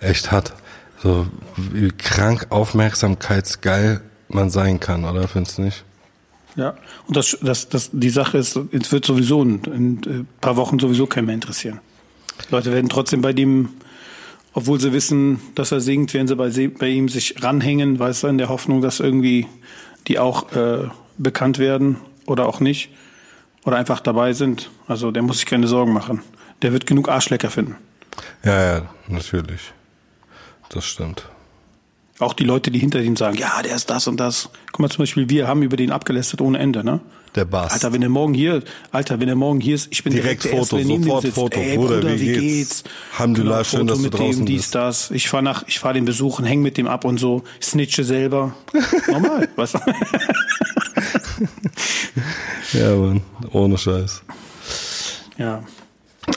Echt 0.01 0.31
hat. 0.31 0.55
So, 1.03 1.27
wie 1.57 1.91
krank 1.91 2.47
aufmerksamkeitsgeil 2.51 4.01
man 4.29 4.51
sein 4.51 4.81
kann, 4.81 5.05
oder 5.05 5.29
findest 5.29 5.59
du 5.59 5.63
nicht? 5.63 5.85
Ja. 6.57 6.75
Und 7.07 7.17
das, 7.17 7.37
das, 7.43 7.69
das, 7.69 7.91
die 7.93 8.11
Sache 8.11 8.39
ist, 8.39 8.59
es 8.73 8.91
wird 8.91 9.05
sowieso 9.05 9.43
in, 9.43 9.63
in 9.65 10.01
ein 10.05 10.29
paar 10.41 10.57
Wochen 10.57 10.79
sowieso 10.79 11.07
keinen 11.07 11.27
mehr 11.27 11.35
interessieren. 11.35 11.81
Leute 12.51 12.73
werden 12.73 12.89
trotzdem 12.89 13.21
bei 13.21 13.33
dem, 13.33 13.69
obwohl 14.53 14.81
sie 14.81 14.93
wissen, 14.93 15.41
dass 15.55 15.73
er 15.73 15.81
singt, 15.81 16.15
werden 16.15 16.29
sie 16.29 16.35
bei, 16.35 16.69
bei 16.69 16.89
ihm 16.89 17.09
sich 17.09 17.43
ranhängen, 17.43 17.99
weißt 17.99 18.25
du, 18.25 18.27
in 18.29 18.39
der 18.39 18.49
Hoffnung, 18.49 18.81
dass 18.81 19.01
irgendwie 19.01 19.47
die 20.09 20.19
auch 20.19 20.53
äh, 20.53 20.89
bekannt 21.19 21.59
werden 21.59 21.97
oder 22.27 22.47
auch 22.47 22.61
nicht. 22.61 22.91
Oder 23.65 23.77
einfach 23.77 24.01
dabei 24.01 24.33
sind. 24.33 24.71
Also 24.87 25.11
der 25.11 25.23
muss 25.23 25.39
sich 25.39 25.47
keine 25.47 25.67
Sorgen 25.67 25.93
machen. 25.93 26.23
Der 26.63 26.73
wird 26.73 26.87
genug 26.87 27.09
Arschlecker 27.09 27.51
finden. 27.51 27.77
Ja, 28.45 28.77
ja, 28.77 28.83
natürlich. 29.09 29.73
Das 30.71 30.85
stimmt. 30.85 31.29
Auch 32.19 32.33
die 32.33 32.45
Leute, 32.45 32.71
die 32.71 32.79
hinter 32.79 33.01
ihm 33.03 33.15
sagen, 33.17 33.37
ja, 33.37 33.61
der 33.63 33.77
ist 33.77 33.91
das 33.91 34.07
und 34.09 34.19
das. 34.19 34.49
Guck 34.73 34.81
mal, 34.81 34.89
zum 34.89 35.03
Beispiel, 35.03 35.29
wir 35.29 35.47
haben 35.47 35.63
über 35.63 35.77
den 35.77 35.91
abgelästert 35.91 36.41
ohne 36.41 36.59
Ende, 36.59 36.83
ne? 36.83 37.01
Der 37.35 37.45
Bass. 37.45 37.73
Alter, 37.75 37.93
wenn 37.93 38.01
er 38.03 38.09
morgen 38.09 38.33
hier, 38.33 38.63
Alter, 38.91 39.21
wenn 39.21 39.29
er 39.29 39.35
morgen 39.35 39.61
hier 39.61 39.75
ist, 39.75 39.89
ich 39.91 40.03
bin 40.03 40.15
Direkt 40.15 40.45
direkt, 40.45 40.59
Foto, 40.59 40.79
Erste, 40.79 40.95
sofort 40.95 41.23
sitzt. 41.23 41.35
Foto. 41.35 41.61
Ey, 41.61 41.77
Bruder, 41.77 41.97
Bruder, 41.97 42.19
wie 42.19 42.25
geht's? 42.27 42.41
geht's? 42.41 42.85
Alhamdulillah, 43.13 43.65
schön, 43.65 43.81
Foto 43.81 43.91
dass 43.91 43.99
du 43.99 44.05
mit 44.05 44.15
draußen 44.15 44.37
dem, 44.43 44.47
dies, 44.47 44.63
bist. 44.63 44.75
das. 44.75 45.11
Ich 45.11 45.29
fahr 45.29 45.43
nach, 45.43 45.65
ich 45.67 45.79
fahr 45.79 45.93
den 45.93 46.07
besuchen, 46.07 46.47
häng 46.47 46.63
mit 46.63 46.79
dem 46.79 46.87
ab 46.87 47.05
und 47.05 47.19
so, 47.19 47.45
snitche 47.61 48.05
selber. 48.05 48.55
Normal, 49.09 49.47
du? 49.57 49.79
Ja, 52.73 52.97
Mann, 52.97 53.21
ohne 53.53 53.77
Scheiß. 53.77 54.23
Ja. 55.37 55.63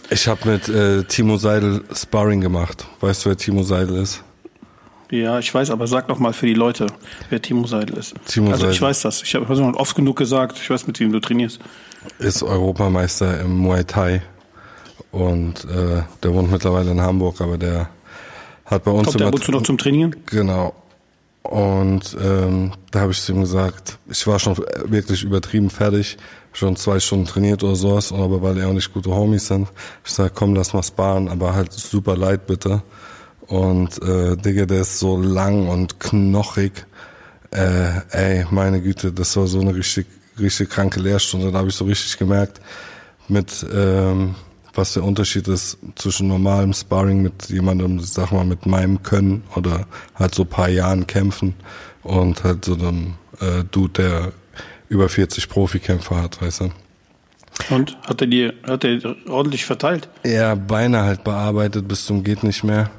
Ich 0.09 0.27
habe 0.27 0.49
mit 0.49 0.69
äh, 0.69 1.03
Timo 1.03 1.37
Seidel 1.37 1.83
Sparring 1.93 2.41
gemacht. 2.41 2.85
Weißt 2.99 3.25
du, 3.25 3.29
wer 3.29 3.37
Timo 3.37 3.63
Seidel 3.63 3.97
ist? 3.97 4.23
Ja, 5.11 5.39
ich 5.39 5.53
weiß, 5.53 5.71
aber 5.71 5.87
sag 5.87 6.07
doch 6.07 6.19
mal 6.19 6.33
für 6.33 6.45
die 6.45 6.53
Leute, 6.53 6.85
wer 7.29 7.41
Timo 7.41 7.65
Seidel 7.65 7.97
ist. 7.97 8.13
Timo 8.27 8.51
also 8.51 8.67
ich 8.67 8.75
Seidel. 8.75 8.89
weiß 8.89 9.01
das. 9.01 9.23
Ich 9.23 9.33
habe 9.33 9.45
schon 9.55 9.75
oft 9.75 9.95
genug 9.95 10.17
gesagt, 10.17 10.57
ich 10.61 10.69
weiß, 10.69 10.85
mit 10.85 10.99
wem 10.99 11.11
du 11.11 11.19
trainierst. 11.19 11.59
Ist 12.19 12.43
Europameister 12.43 13.41
im 13.41 13.57
Muay 13.57 13.83
Thai. 13.83 14.21
Und 15.11 15.65
äh, 15.65 16.03
der 16.21 16.33
wohnt 16.33 16.51
mittlerweile 16.51 16.91
in 16.91 17.01
Hamburg, 17.01 17.41
aber 17.41 17.57
der 17.57 17.89
hat 18.65 18.83
bei 18.83 18.91
uns 18.91 19.07
Kommt 19.07 19.19
der 19.19 19.27
immer... 19.27 19.29
ab 19.29 19.35
und 19.35 19.43
zu 19.43 19.51
noch 19.51 19.63
zum 19.63 19.79
Trainieren? 19.79 20.15
Genau. 20.27 20.75
Und 21.41 22.15
ähm, 22.21 22.73
da 22.91 22.99
habe 22.99 23.11
ich 23.11 23.21
zu 23.21 23.31
ihm 23.31 23.41
gesagt, 23.41 23.97
ich 24.07 24.27
war 24.27 24.37
schon 24.37 24.55
wirklich 24.85 25.23
übertrieben 25.23 25.71
fertig, 25.71 26.17
schon 26.53 26.75
zwei 26.75 26.99
Stunden 26.99 27.25
trainiert 27.25 27.63
oder 27.63 27.75
sowas, 27.75 28.11
aber 28.11 28.41
weil 28.41 28.57
er 28.57 28.67
auch 28.67 28.73
nicht 28.73 28.93
gute 28.93 29.11
Homies 29.11 29.47
sind, 29.47 29.67
ich 30.03 30.11
sag, 30.11 30.33
komm, 30.35 30.55
lass 30.55 30.73
mal 30.73 30.83
sparen, 30.83 31.27
aber 31.27 31.53
halt 31.53 31.71
super 31.73 32.17
light 32.17 32.47
bitte. 32.47 32.81
Und 33.47 34.01
äh, 34.03 34.35
Digga, 34.37 34.65
der 34.65 34.81
ist 34.81 34.99
so 34.99 35.19
lang 35.19 35.67
und 35.67 35.99
knochig. 35.99 36.85
Äh, 37.51 38.01
ey, 38.11 38.45
meine 38.51 38.79
Güte, 38.79 39.11
das 39.11 39.35
war 39.37 39.47
so 39.47 39.59
eine 39.59 39.73
richtig, 39.73 40.05
richtig 40.39 40.69
kranke 40.69 40.99
Lehrstunde. 40.99 41.51
Da 41.51 41.59
habe 41.59 41.69
ich 41.69 41.75
so 41.75 41.85
richtig 41.85 42.17
gemerkt, 42.19 42.61
mit 43.27 43.65
ähm, 43.73 44.35
was 44.75 44.93
der 44.93 45.03
Unterschied 45.03 45.47
ist 45.47 45.77
zwischen 45.95 46.27
normalem 46.27 46.73
Sparring 46.73 47.21
mit 47.23 47.49
jemandem, 47.49 47.99
sag 47.99 48.31
mal, 48.31 48.45
mit 48.45 48.65
meinem 48.65 49.01
Können 49.01 49.43
oder 49.55 49.87
halt 50.15 50.35
so 50.35 50.45
paar 50.45 50.69
Jahren 50.69 51.07
kämpfen 51.07 51.55
und 52.03 52.43
halt 52.43 52.65
so 52.65 52.73
einem 52.73 53.15
äh, 53.39 53.63
Dude, 53.71 53.93
der 53.93 54.31
über 54.89 55.07
40 55.07 55.47
Profikämpfer 55.49 56.21
hat, 56.21 56.41
weißt 56.41 56.61
du. 56.61 56.71
Und 57.69 57.97
hat 58.05 58.21
er 58.21 58.27
dir, 58.27 58.53
hat 58.67 58.83
er 58.83 59.15
ordentlich 59.27 59.65
verteilt? 59.65 60.09
Ja, 60.25 60.55
Beine 60.55 61.03
halt 61.03 61.23
bearbeitet 61.23 61.87
bis 61.87 62.05
zum 62.05 62.23
geht 62.23 62.43
nicht 62.43 62.63
mehr 62.63 62.89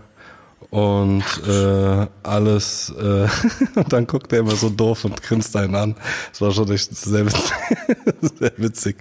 und 0.71 1.25
äh, 1.49 2.07
alles 2.23 2.95
äh, 2.97 3.27
und 3.75 3.93
dann 3.93 4.07
guckt 4.07 4.33
er 4.33 4.41
immer 4.41 4.55
so 4.55 4.71
doof 4.71 5.05
und 5.05 5.21
grinst 5.21 5.57
einen 5.57 5.75
an. 5.75 5.97
Das 6.31 6.41
war 6.41 6.53
schon 6.53 6.71
echt 6.71 6.97
sehr 6.97 7.27
witzig. 7.27 7.53
sehr 8.39 8.53
witzig. 8.57 8.97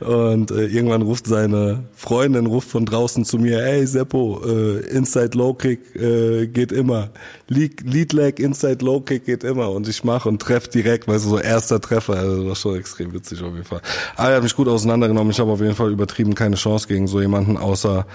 Und 0.00 0.50
äh, 0.50 0.66
irgendwann 0.66 1.02
ruft 1.02 1.26
seine 1.26 1.84
Freundin 1.94 2.46
ruft 2.46 2.70
von 2.70 2.86
draußen 2.86 3.26
zu 3.26 3.38
mir, 3.38 3.62
hey 3.62 3.86
Seppo, 3.86 4.40
äh, 4.46 4.78
Inside 4.88 5.36
Low 5.36 5.52
Kick 5.52 5.94
äh, 5.96 6.46
geht 6.46 6.72
immer. 6.72 7.10
Lead, 7.48 7.82
Lead 7.82 8.14
Leg, 8.14 8.40
Inside 8.40 8.82
Low 8.82 9.00
Kick 9.00 9.26
geht 9.26 9.44
immer 9.44 9.70
und 9.70 9.86
ich 9.88 10.04
mache 10.04 10.30
und 10.30 10.40
treff 10.40 10.68
direkt, 10.68 11.08
weißt 11.08 11.26
du, 11.26 11.30
so 11.30 11.38
erster 11.38 11.80
Treffer, 11.80 12.14
also 12.14 12.36
das 12.38 12.46
war 12.46 12.56
schon 12.56 12.76
extrem 12.76 13.12
witzig 13.12 13.42
auf 13.42 13.52
jeden 13.52 13.64
Fall. 13.64 13.82
Aber 14.16 14.30
er 14.30 14.36
hat 14.36 14.42
mich 14.42 14.56
gut 14.56 14.68
auseinandergenommen, 14.68 15.30
ich 15.30 15.40
habe 15.40 15.50
auf 15.50 15.60
jeden 15.60 15.74
Fall 15.74 15.90
übertrieben 15.90 16.34
keine 16.34 16.56
Chance 16.56 16.88
gegen 16.88 17.06
so 17.06 17.20
jemanden, 17.20 17.58
außer 17.58 18.06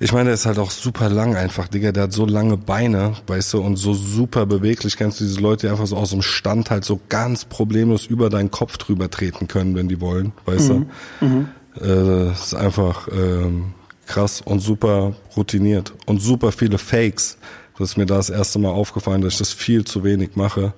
ich 0.00 0.12
meine, 0.12 0.26
der 0.26 0.34
ist 0.34 0.46
halt 0.46 0.58
auch 0.58 0.70
super 0.70 1.08
lang 1.08 1.36
einfach, 1.36 1.68
Digga. 1.68 1.92
Der 1.92 2.04
hat 2.04 2.12
so 2.12 2.26
lange 2.26 2.56
Beine, 2.56 3.14
weißt 3.26 3.54
du, 3.54 3.60
und 3.60 3.76
so 3.76 3.94
super 3.94 4.46
beweglich. 4.46 4.96
Kennst 4.96 5.20
du 5.20 5.24
diese 5.24 5.40
Leute, 5.40 5.66
die 5.66 5.70
einfach 5.70 5.86
so 5.86 5.96
aus 5.96 6.10
dem 6.10 6.22
Stand 6.22 6.70
halt 6.70 6.84
so 6.84 7.00
ganz 7.08 7.44
problemlos 7.44 8.06
über 8.06 8.30
deinen 8.30 8.50
Kopf 8.50 8.78
drüber 8.78 9.10
treten 9.10 9.48
können, 9.48 9.74
wenn 9.74 9.88
die 9.88 10.00
wollen, 10.00 10.32
weißt 10.46 10.70
mhm. 10.70 10.86
du? 11.20 11.26
Mhm. 11.26 11.48
Äh, 11.80 12.28
das 12.30 12.46
ist 12.46 12.54
einfach 12.54 13.08
ähm, 13.12 13.74
krass 14.06 14.40
und 14.40 14.60
super 14.60 15.14
routiniert 15.36 15.92
und 16.06 16.20
super 16.20 16.52
viele 16.52 16.78
Fakes. 16.78 17.38
Das 17.78 17.90
ist 17.90 17.96
mir 17.96 18.06
da 18.06 18.16
das 18.16 18.30
erste 18.30 18.58
Mal 18.60 18.70
aufgefallen, 18.70 19.22
dass 19.22 19.34
ich 19.34 19.38
das 19.40 19.52
viel 19.52 19.84
zu 19.84 20.04
wenig 20.04 20.36
mache 20.36 20.74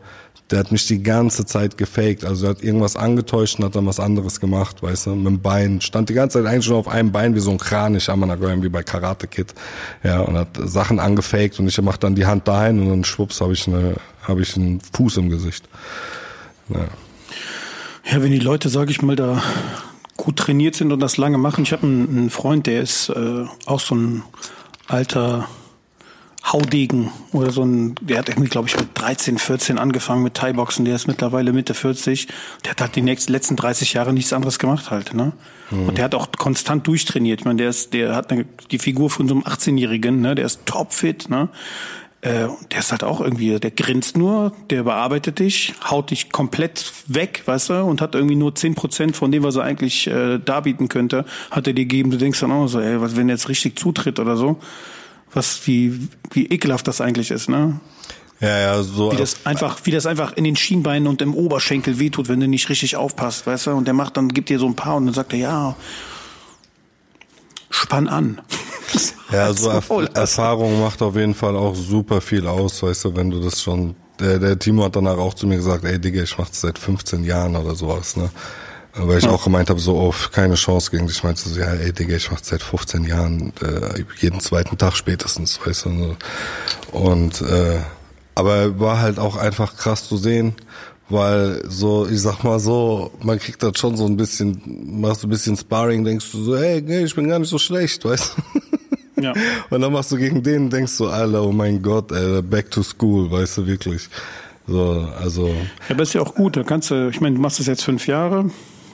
der 0.51 0.61
hat 0.61 0.71
mich 0.71 0.87
die 0.87 1.03
ganze 1.03 1.45
Zeit 1.45 1.77
gefaked. 1.77 2.25
Also 2.25 2.47
er 2.47 2.51
hat 2.51 2.63
irgendwas 2.63 2.95
angetäuscht 2.97 3.59
und 3.59 3.65
hat 3.65 3.75
dann 3.75 3.87
was 3.87 3.99
anderes 3.99 4.39
gemacht, 4.39 4.83
weißt 4.83 5.07
du, 5.07 5.15
mit 5.17 5.27
dem 5.27 5.41
Bein. 5.41 5.81
Stand 5.81 6.09
die 6.09 6.15
ganze 6.15 6.39
Zeit 6.39 6.51
eigentlich 6.51 6.69
nur 6.69 6.79
auf 6.79 6.89
einem 6.89 7.11
Bein 7.11 7.35
wie 7.35 7.41
so 7.41 7.51
ein 7.51 7.59
Kranich, 7.59 8.09
Amanagoyim, 8.09 8.63
wie 8.63 8.69
bei 8.69 8.83
Karate 8.83 9.27
Kid. 9.27 9.55
Ja, 10.05 10.21
und 10.21 10.37
hat 10.37 10.49
Sachen 10.57 11.01
angefaked 11.01 11.59
und 11.59 11.67
ich 11.67 11.81
mach 11.83 11.97
dann 11.97 12.15
die 12.15 12.27
Hand 12.27 12.47
dahin 12.47 12.81
und 12.81 12.91
dann 12.91 13.05
schwupps 13.05 13.41
habe 13.41 13.55
ich 13.55 13.67
eine, 13.67 13.97
habe 14.23 14.43
ich 14.43 14.57
einen 14.57 14.81
Fuß 14.81 15.17
im 15.17 15.31
Gesicht. 15.31 15.69
Ja. 16.69 16.85
ja, 18.13 18.23
wenn 18.23 18.31
die 18.31 18.39
Leute, 18.39 18.69
sage 18.69 18.93
ich 18.93 19.03
mal, 19.03 19.17
da 19.17 19.43
gut 20.17 20.37
trainiert 20.37 20.77
sind 20.77 20.93
und 20.93 21.01
das 21.01 21.17
lange 21.17 21.39
machen. 21.39 21.65
Ich 21.65 21.73
habe 21.73 21.85
einen, 21.85 22.09
einen 22.09 22.31
Freund, 22.31 22.67
der 22.67 22.83
ist 22.83 23.09
äh, 23.09 23.45
auch 23.67 23.81
so 23.81 23.97
ein 23.97 24.23
alter 24.87 25.49
Haudegen 26.53 27.11
oder 27.33 27.51
so 27.51 27.65
ein, 27.65 27.97
der 28.01 28.19
hat 28.19 28.29
irgendwie, 28.29 28.49
glaube 28.49 28.69
ich, 28.69 28.77
mit 28.79 28.89
13, 28.95 29.39
14 29.39 29.79
angefangen 29.79 30.23
mit 30.23 30.35
Thai-Boxen, 30.35 30.85
der 30.85 30.95
ist 30.95 31.09
mittlerweile 31.09 31.53
Mitte 31.53 31.75
40. 31.75 32.29
Der 32.65 32.71
hat 32.71 32.81
halt 32.81 32.95
die 32.95 33.03
nächsten, 33.03 33.33
letzten 33.33 33.57
30 33.57 33.95
Jahre 33.95 34.13
nichts 34.13 34.33
anderes 34.33 34.59
gemacht 34.59 34.91
halt, 34.91 35.13
ne? 35.13 35.33
Mhm. 35.71 35.89
Und 35.89 35.99
der 35.99 36.05
hat 36.05 36.15
auch 36.15 36.31
konstant 36.31 36.87
durchtrainiert. 36.87 37.41
Ich 37.41 37.45
meine, 37.45 37.59
der 37.59 37.71
ist, 37.71 37.95
der 37.95 38.15
hat 38.15 38.31
eine, 38.31 38.45
die 38.71 38.79
Figur 38.79 39.11
von 39.11 39.27
so 39.27 39.35
einem 39.35 39.43
18-Jährigen, 39.43 40.21
ne? 40.21 40.37
Der 40.37 40.47
ist 40.47 40.67
topfit, 40.67 41.29
ne? 41.29 41.49
Äh, 42.21 42.47
der 42.71 42.79
ist 42.79 42.93
halt 42.93 43.03
auch 43.03 43.21
irgendwie, 43.21 43.59
der 43.59 43.73
grinst 43.73 44.17
nur, 44.17 44.53
der 44.71 44.85
bearbeitet 44.85 45.41
dich, 45.41 45.75
haut 45.91 46.13
dich 46.13 46.31
komplett 46.31 46.93
weg, 47.09 47.43
weißt 47.47 47.71
du, 47.71 47.83
und 47.83 48.01
hat 48.01 48.15
irgendwie 48.15 48.37
nur 48.37 48.55
zehn 48.55 48.77
Prozent 48.77 49.17
von 49.17 49.33
dem, 49.33 49.43
was 49.43 49.57
er 49.57 49.65
eigentlich 49.65 50.07
äh, 50.07 50.39
darbieten 50.39 50.89
könnte, 50.89 51.25
hat 51.51 51.67
er 51.67 51.73
dir 51.73 51.85
gegeben. 51.85 52.13
Du 52.13 52.19
denkst 52.19 52.39
dann 52.39 52.53
auch 52.53 52.69
so, 52.69 52.79
ey, 52.79 53.01
was, 53.01 53.17
wenn 53.17 53.29
er 53.29 53.35
jetzt 53.35 53.49
richtig 53.49 53.77
zutritt 53.79 54.21
oder 54.21 54.37
so 54.37 54.61
was 55.33 55.67
wie 55.67 56.09
wie 56.33 56.47
ekelhaft 56.47 56.89
das 56.89 57.01
eigentlich 57.01 57.31
ist, 57.31 57.49
ne? 57.49 57.81
Ja, 58.41 58.59
ja, 58.59 58.83
so. 58.83 59.12
Wie 59.12 59.17
das 59.17 59.47
einfach, 59.47 59.79
wie 59.85 59.91
das 59.91 60.05
einfach 60.05 60.35
in 60.37 60.45
den 60.45 60.57
Schienbeinen 60.57 61.09
und 61.09 61.23
im 61.23 61.35
Oberschenkel 61.35 61.99
wehtut, 61.99 62.29
wenn 62.29 62.41
du 62.41 62.49
nicht 62.49 62.69
richtig 62.69 62.97
aufpasst, 62.97 63.47
weißt 63.47 63.69
du? 63.69 63.71
Und 63.71 63.87
der 63.87 63.95
macht 63.95 64.17
dann, 64.17 64.29
gibt 64.29 64.51
dir 64.51 64.59
so 64.59 64.67
ein 64.67 64.77
paar 64.77 64.97
und 64.97 65.07
dann 65.07 65.15
sagt 65.15 65.33
er, 65.33 65.39
ja, 65.39 65.77
spann 67.71 68.09
an. 68.09 68.41
ja, 69.33 69.53
so 69.53 69.71
Erf 69.71 69.91
Erfahrung 70.15 70.81
macht 70.81 71.01
auf 71.01 71.17
jeden 71.17 71.35
Fall 71.35 71.57
auch 71.57 71.75
super 71.75 72.21
viel 72.21 72.47
aus, 72.47 72.83
weißt 72.83 73.07
du, 73.07 73.17
wenn 73.17 73.31
du 73.31 73.41
das 73.41 73.62
schon, 73.62 73.97
der, 74.21 74.39
der 74.39 74.59
Timo 74.59 74.85
hat 74.85 74.97
danach 74.97 75.17
auch 75.17 75.35
zu 75.35 75.47
mir 75.47 75.57
gesagt, 75.57 75.85
ey 75.85 75.99
Digga, 75.99 76.23
ich 76.23 76.37
mach 76.37 76.49
das 76.49 76.61
seit 76.61 76.79
15 76.79 77.25
Jahren 77.25 77.57
oder 77.57 77.75
sowas, 77.75 78.17
ne? 78.17 78.31
Weil 78.99 79.19
ich 79.19 79.25
ja. 79.25 79.31
auch 79.31 79.45
gemeint 79.45 79.69
habe, 79.69 79.79
so 79.79 79.99
auf 79.99 80.31
keine 80.31 80.55
Chance 80.55 80.91
gegen 80.91 81.07
dich. 81.07 81.17
Ich 81.17 81.23
meinte 81.23 81.47
so, 81.47 81.59
ja, 81.59 81.73
ey 81.75 81.93
Digga, 81.93 82.17
ich 82.17 82.31
mach 82.31 82.43
seit 82.43 82.63
15 82.63 83.05
Jahren, 83.05 83.53
äh, 83.61 84.03
jeden 84.21 84.41
zweiten 84.41 84.79
Tag 84.79 84.97
spätestens, 84.97 85.61
weißt 85.65 85.87
du. 85.87 86.17
Und 86.93 87.43
äh, 87.43 87.81
aber 88.35 88.79
war 88.81 89.01
halt 89.01 89.19
auch 89.19 89.37
einfach 89.37 89.77
krass 89.77 90.09
zu 90.09 90.17
sehen, 90.17 90.55
weil 91.09 91.63
so, 91.69 92.07
ich 92.07 92.21
sag 92.21 92.43
mal 92.43 92.59
so, 92.59 93.13
man 93.23 93.39
kriegt 93.39 93.63
das 93.63 93.79
schon 93.79 93.97
so 93.97 94.07
ein 94.07 94.17
bisschen, 94.17 94.61
machst 95.01 95.23
du 95.23 95.27
ein 95.27 95.31
bisschen 95.31 95.57
Sparring, 95.57 96.05
denkst 96.05 96.33
du 96.33 96.43
so, 96.43 96.57
hey, 96.57 96.83
nee, 96.83 97.05
ich 97.05 97.15
bin 97.15 97.29
gar 97.29 97.39
nicht 97.39 97.49
so 97.49 97.59
schlecht, 97.59 98.05
weißt 98.05 98.33
du. 98.37 98.61
Ja. 99.19 99.33
Und 99.71 99.81
dann 99.81 99.95
machst 99.95 100.13
du 100.13 100.19
gegen 100.19 100.43
den, 100.43 100.69
denkst 100.69 100.99
du, 100.99 101.07
Alter, 101.07 101.43
oh 101.43 101.51
mein 101.51 101.81
Gott, 101.81 102.13
ey, 102.13 102.43
back 102.43 102.71
to 102.71 102.83
school, 102.83 103.31
weißt 103.31 103.57
du, 103.57 103.67
wirklich. 103.67 104.11
So, 104.67 105.09
also. 105.19 105.49
Ja, 105.49 105.55
aber 105.89 106.03
ist 106.03 106.13
ja 106.13 106.21
auch 106.21 106.35
gut, 106.35 106.59
da 106.59 106.63
kannst 106.63 106.91
du, 106.91 107.09
ich 107.09 107.23
meine, 107.23 107.37
du 107.37 107.41
machst 107.41 107.59
das 107.59 107.67
jetzt 107.67 107.83
fünf 107.83 108.07
Jahre, 108.07 108.51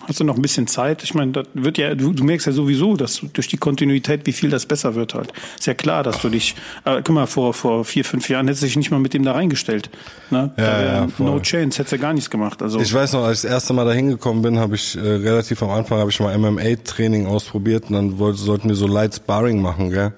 hast 0.06 0.20
du 0.20 0.24
noch 0.24 0.36
ein 0.36 0.42
bisschen 0.42 0.66
Zeit. 0.66 1.02
Ich 1.02 1.14
meine, 1.14 1.32
das 1.32 1.46
wird 1.54 1.78
ja, 1.78 1.94
du, 1.94 2.12
du 2.12 2.24
merkst 2.24 2.46
ja 2.46 2.52
sowieso, 2.52 2.96
dass 2.96 3.22
durch 3.32 3.48
die 3.48 3.56
Kontinuität, 3.56 4.26
wie 4.26 4.32
viel 4.32 4.50
das 4.50 4.66
besser 4.66 4.94
wird 4.94 5.14
halt. 5.14 5.32
Ist 5.58 5.66
ja 5.66 5.74
klar, 5.74 6.02
dass 6.02 6.20
du 6.20 6.28
dich, 6.28 6.54
äh, 6.84 7.02
guck 7.04 7.10
mal, 7.10 7.26
vor, 7.26 7.54
vor 7.54 7.84
vier, 7.84 8.04
fünf 8.04 8.28
Jahren 8.28 8.46
hättest 8.46 8.62
du 8.62 8.66
dich 8.66 8.76
nicht 8.76 8.90
mal 8.90 9.00
mit 9.00 9.14
dem 9.14 9.24
da 9.24 9.32
reingestellt. 9.32 9.90
Ne? 10.30 10.52
Ja, 10.56 10.82
ja, 10.82 11.08
no 11.18 11.40
chance, 11.40 11.78
hättest 11.78 11.92
du 11.92 11.98
gar 11.98 12.12
nichts 12.12 12.30
gemacht. 12.30 12.62
Also 12.62 12.80
ich 12.80 12.92
weiß 12.92 13.12
noch, 13.14 13.24
als 13.24 13.38
ich 13.38 13.42
das 13.42 13.50
erste 13.50 13.72
Mal 13.72 13.84
da 13.84 13.92
hingekommen 13.92 14.42
bin, 14.42 14.58
habe 14.58 14.74
ich 14.74 14.96
äh, 14.96 15.00
relativ 15.00 15.62
am 15.62 15.70
Anfang 15.70 15.98
habe 15.98 16.10
ich 16.10 16.20
mal 16.20 16.36
MMA-Training 16.36 17.26
ausprobiert 17.26 17.84
und 17.88 17.94
dann 17.94 18.18
wollte, 18.18 18.38
sollten 18.38 18.68
wir 18.68 18.76
so 18.76 18.86
Light 18.86 19.14
Sparring 19.14 19.60
machen, 19.62 19.90
gell? 19.90 20.12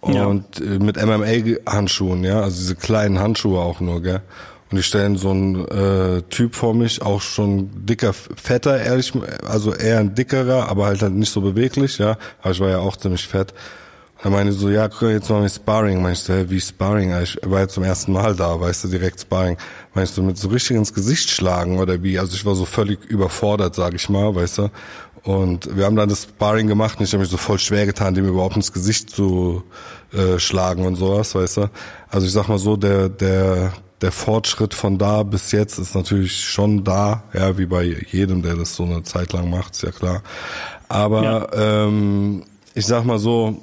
Und 0.00 0.14
ja. 0.58 0.64
äh, 0.64 0.78
mit 0.78 0.96
MMA-Handschuhen, 0.96 2.24
ja, 2.24 2.40
also 2.40 2.56
diese 2.56 2.74
kleinen 2.74 3.18
Handschuhe 3.18 3.60
auch 3.60 3.80
nur, 3.80 4.02
gell? 4.02 4.22
Und 4.70 4.76
die 4.76 4.82
stellen 4.84 5.16
so 5.16 5.30
einen 5.30 5.66
äh, 5.66 6.22
Typ 6.30 6.54
vor 6.54 6.74
mich, 6.74 7.02
auch 7.02 7.20
schon 7.20 7.70
dicker, 7.86 8.12
fetter, 8.12 8.80
ehrlich, 8.80 9.12
also 9.44 9.74
eher 9.74 9.98
ein 9.98 10.14
dickerer, 10.14 10.68
aber 10.68 10.86
halt, 10.86 11.02
halt 11.02 11.14
nicht 11.14 11.32
so 11.32 11.40
beweglich, 11.40 11.98
ja. 11.98 12.16
Aber 12.40 12.52
ich 12.52 12.60
war 12.60 12.70
ja 12.70 12.78
auch 12.78 12.96
ziemlich 12.96 13.26
fett. 13.26 13.52
Und 14.18 14.26
dann 14.26 14.32
meine 14.32 14.50
ich 14.50 14.56
so, 14.56 14.68
ja, 14.68 14.84
jetzt 14.84 15.30
machen 15.30 15.42
wir 15.42 15.48
Sparring. 15.48 16.02
Meinst 16.02 16.28
du, 16.28 16.34
hey, 16.34 16.50
wie 16.50 16.60
Sparring? 16.60 17.20
Ich 17.22 17.38
war 17.42 17.60
ja 17.60 17.68
zum 17.68 17.82
ersten 17.82 18.12
Mal 18.12 18.36
da, 18.36 18.60
weißt 18.60 18.84
du, 18.84 18.88
direkt 18.88 19.20
Sparring. 19.20 19.56
Meinst 19.94 20.16
du, 20.16 20.22
mit 20.22 20.38
so 20.38 20.48
richtig 20.48 20.76
ins 20.76 20.94
Gesicht 20.94 21.30
schlagen 21.30 21.78
oder 21.80 22.02
wie? 22.02 22.18
Also 22.18 22.34
ich 22.34 22.44
war 22.44 22.54
so 22.54 22.64
völlig 22.64 23.04
überfordert, 23.06 23.74
sag 23.74 23.94
ich 23.94 24.08
mal, 24.08 24.34
weißt 24.34 24.58
du. 24.58 24.70
Und 25.24 25.76
wir 25.76 25.84
haben 25.84 25.96
dann 25.96 26.08
das 26.08 26.24
Sparring 26.24 26.66
gemacht 26.66 26.98
und 26.98 27.04
ich 27.04 27.12
habe 27.12 27.22
mich 27.22 27.30
so 27.30 27.38
voll 27.38 27.58
schwer 27.58 27.86
getan, 27.86 28.14
dem 28.14 28.26
überhaupt 28.26 28.56
ins 28.56 28.72
Gesicht 28.72 29.10
zu 29.10 29.64
äh, 30.12 30.38
schlagen 30.38 30.86
und 30.86 30.96
sowas, 30.96 31.34
weißt 31.34 31.56
du. 31.56 31.70
Also 32.08 32.26
ich 32.26 32.32
sag 32.32 32.48
mal 32.48 32.58
so, 32.58 32.76
der, 32.76 33.08
der, 33.08 33.72
der 34.00 34.12
Fortschritt 34.12 34.74
von 34.74 34.98
da 34.98 35.22
bis 35.22 35.52
jetzt 35.52 35.78
ist 35.78 35.94
natürlich 35.94 36.40
schon 36.40 36.84
da, 36.84 37.24
ja, 37.32 37.58
wie 37.58 37.66
bei 37.66 37.82
jedem, 38.10 38.42
der 38.42 38.56
das 38.56 38.74
so 38.74 38.84
eine 38.84 39.02
Zeit 39.02 39.32
lang 39.32 39.50
macht, 39.50 39.74
ist 39.74 39.82
ja 39.82 39.90
klar. 39.90 40.22
Aber 40.88 41.22
ja. 41.22 41.46
Ähm, 41.84 42.44
ich 42.74 42.86
sag 42.86 43.04
mal 43.04 43.18
so, 43.18 43.60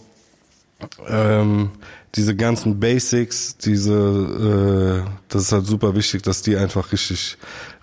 ähm, 1.08 1.72
diese 2.18 2.36
ganzen 2.36 2.80
Basics, 2.80 3.58
diese, 3.58 5.06
äh, 5.06 5.10
das 5.30 5.44
ist 5.44 5.52
halt 5.52 5.68
super 5.68 5.96
wichtig, 5.96 6.24
dass 6.24 6.42
die 6.42 6.58
einfach 6.58 6.92
richtig, 6.92 7.38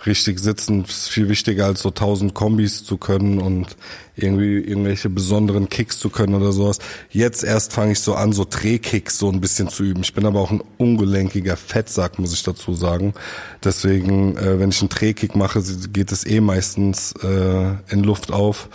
richtig 0.05 0.41
sitzen. 0.41 0.83
Das 0.83 0.91
ist 0.91 1.09
viel 1.09 1.29
wichtiger 1.29 1.67
als 1.67 1.83
so 1.83 1.93
tausend 1.93 2.35
Kombis 2.35 2.85
zu 2.85 2.97
können 2.97 3.41
und 3.41 3.77
irgendwie 4.17 4.59
irgendwelche 4.59 5.09
besonderen 5.09 5.69
Kicks 5.69 6.01
zu 6.01 6.11
können 6.11 6.35
oder 6.35 6.51
sowas. 6.51 6.81
Jetzt 7.11 7.45
erst 7.45 7.73
fange 7.73 7.93
ich 7.93 8.01
so 8.01 8.15
an, 8.17 8.33
so 8.33 8.45
Drehkicks 8.49 9.19
so 9.19 9.31
ein 9.31 9.41
bisschen 9.41 9.69
zu 9.69 9.85
üben. 9.85 10.03
Ich 10.03 10.15
bin 10.15 10.27
aber 10.27 10.41
auch 10.41 10.51
ein 10.51 10.63
ungelenkiger 10.79 11.57
Fettsack, 11.57 12.19
muss 12.19 12.33
ich 12.33 12.43
dazu 12.43 12.75
sagen. 12.75 13.15
Deswegen, 13.63 14.37
äh, 14.37 14.59
wenn 14.59 14.71
ich 14.71 14.81
einen 14.81 14.89
Drehkick 14.89 15.37
mache, 15.37 15.63
geht 15.93 16.11
es 16.11 16.27
eh 16.27 16.41
meistens 16.41 17.15
äh, 17.23 17.75
in 17.89 18.03
Luft 18.03 18.33
auf. 18.33 18.69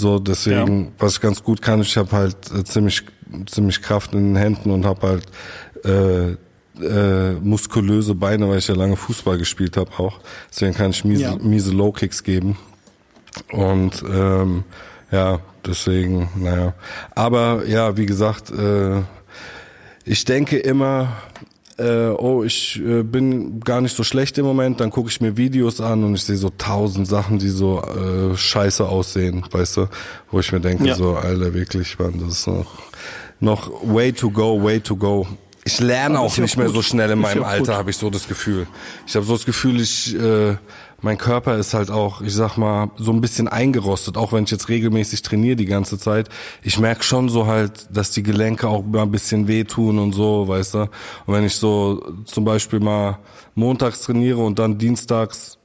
So, 0.00 0.20
deswegen, 0.20 0.84
ja. 0.84 0.90
was 0.98 1.14
ich 1.14 1.20
ganz 1.20 1.42
gut 1.42 1.60
kann, 1.60 1.80
ich 1.80 1.96
habe 1.96 2.12
halt 2.12 2.36
äh, 2.52 2.62
ziemlich 2.62 3.02
ziemlich 3.46 3.82
Kraft 3.82 4.12
in 4.12 4.34
den 4.34 4.36
Händen 4.36 4.70
und 4.70 4.86
habe 4.86 5.08
halt 5.08 5.26
äh, 5.84 6.36
äh, 6.80 7.32
muskulöse 7.40 8.14
Beine, 8.14 8.48
weil 8.48 8.58
ich 8.58 8.68
ja 8.68 8.76
lange 8.76 8.96
Fußball 8.96 9.38
gespielt 9.38 9.76
habe 9.76 9.90
auch. 9.98 10.20
Deswegen 10.50 10.74
kann 10.74 10.90
ich 10.90 11.04
miese, 11.04 11.22
ja. 11.22 11.36
miese 11.36 11.72
Low 11.72 11.90
Kicks 11.90 12.22
geben. 12.22 12.56
Und 13.50 14.04
ähm, 14.08 14.62
ja, 15.10 15.40
deswegen, 15.66 16.28
naja. 16.36 16.74
Aber 17.16 17.66
ja, 17.66 17.96
wie 17.96 18.06
gesagt, 18.06 18.52
äh, 18.52 19.02
ich 20.04 20.24
denke 20.24 20.58
immer, 20.58 21.16
äh, 21.78 22.08
oh, 22.08 22.42
ich 22.42 22.80
äh, 22.84 23.02
bin 23.02 23.60
gar 23.60 23.80
nicht 23.80 23.96
so 23.96 24.02
schlecht 24.02 24.36
im 24.38 24.44
Moment, 24.44 24.80
dann 24.80 24.90
gucke 24.90 25.08
ich 25.08 25.20
mir 25.20 25.36
Videos 25.36 25.80
an 25.80 26.04
und 26.04 26.14
ich 26.14 26.24
sehe 26.24 26.36
so 26.36 26.50
tausend 26.50 27.06
Sachen, 27.06 27.38
die 27.38 27.48
so 27.48 27.82
äh, 27.82 28.36
scheiße 28.36 28.86
aussehen, 28.86 29.44
weißt 29.50 29.76
du, 29.78 29.86
wo 30.30 30.40
ich 30.40 30.50
mir 30.52 30.60
denke, 30.60 30.86
ja. 30.86 30.94
so, 30.94 31.14
Alter, 31.14 31.54
wirklich, 31.54 31.98
man, 31.98 32.18
das 32.20 32.40
ist 32.40 32.46
noch, 32.46 32.66
noch 33.40 33.70
way 33.82 34.12
to 34.12 34.30
go, 34.30 34.62
way 34.62 34.80
to 34.80 34.96
go. 34.96 35.26
Ich 35.64 35.80
lerne 35.80 36.18
auch 36.18 36.36
nicht 36.38 36.56
mehr 36.56 36.70
so 36.70 36.82
schnell 36.82 37.10
in 37.10 37.18
meinem 37.18 37.44
Alter, 37.44 37.76
habe 37.76 37.90
ich 37.90 37.96
so 37.96 38.10
das 38.10 38.26
Gefühl. 38.26 38.66
Ich 39.06 39.14
habe 39.14 39.26
so 39.26 39.34
das 39.34 39.44
Gefühl, 39.44 39.80
ich 39.80 40.14
äh, 40.18 40.56
mein 41.00 41.16
Körper 41.16 41.56
ist 41.56 41.74
halt 41.74 41.90
auch, 41.90 42.22
ich 42.22 42.34
sag 42.34 42.56
mal, 42.56 42.90
so 42.96 43.12
ein 43.12 43.20
bisschen 43.20 43.46
eingerostet, 43.46 44.16
auch 44.16 44.32
wenn 44.32 44.44
ich 44.44 44.50
jetzt 44.50 44.68
regelmäßig 44.68 45.22
trainiere 45.22 45.54
die 45.54 45.66
ganze 45.66 45.96
Zeit. 45.98 46.28
Ich 46.62 46.78
merk 46.78 47.04
schon 47.04 47.28
so 47.28 47.46
halt, 47.46 47.88
dass 47.90 48.10
die 48.10 48.24
Gelenke 48.24 48.68
auch 48.68 48.84
mal 48.84 49.02
ein 49.02 49.12
bisschen 49.12 49.46
wehtun 49.46 49.98
und 49.98 50.12
so, 50.12 50.48
weißt 50.48 50.74
du. 50.74 50.78
Und 51.26 51.34
wenn 51.34 51.44
ich 51.44 51.54
so 51.54 52.02
zum 52.24 52.44
Beispiel 52.44 52.80
mal 52.80 53.18
montags 53.54 54.02
trainiere 54.02 54.38
und 54.38 54.58
dann 54.58 54.78
dienstags 54.78 55.58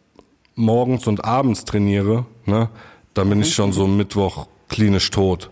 morgens 0.56 1.08
und 1.08 1.26
abends 1.26 1.66
trainiere, 1.66 2.26
ne, 2.46 2.70
dann 3.16 3.30
bin 3.30 3.42
ich 3.42 3.56
schon 3.56 3.72
so 3.72 3.88
Mittwoch 3.88 4.48
klinisch 4.70 5.10
tot 5.10 5.50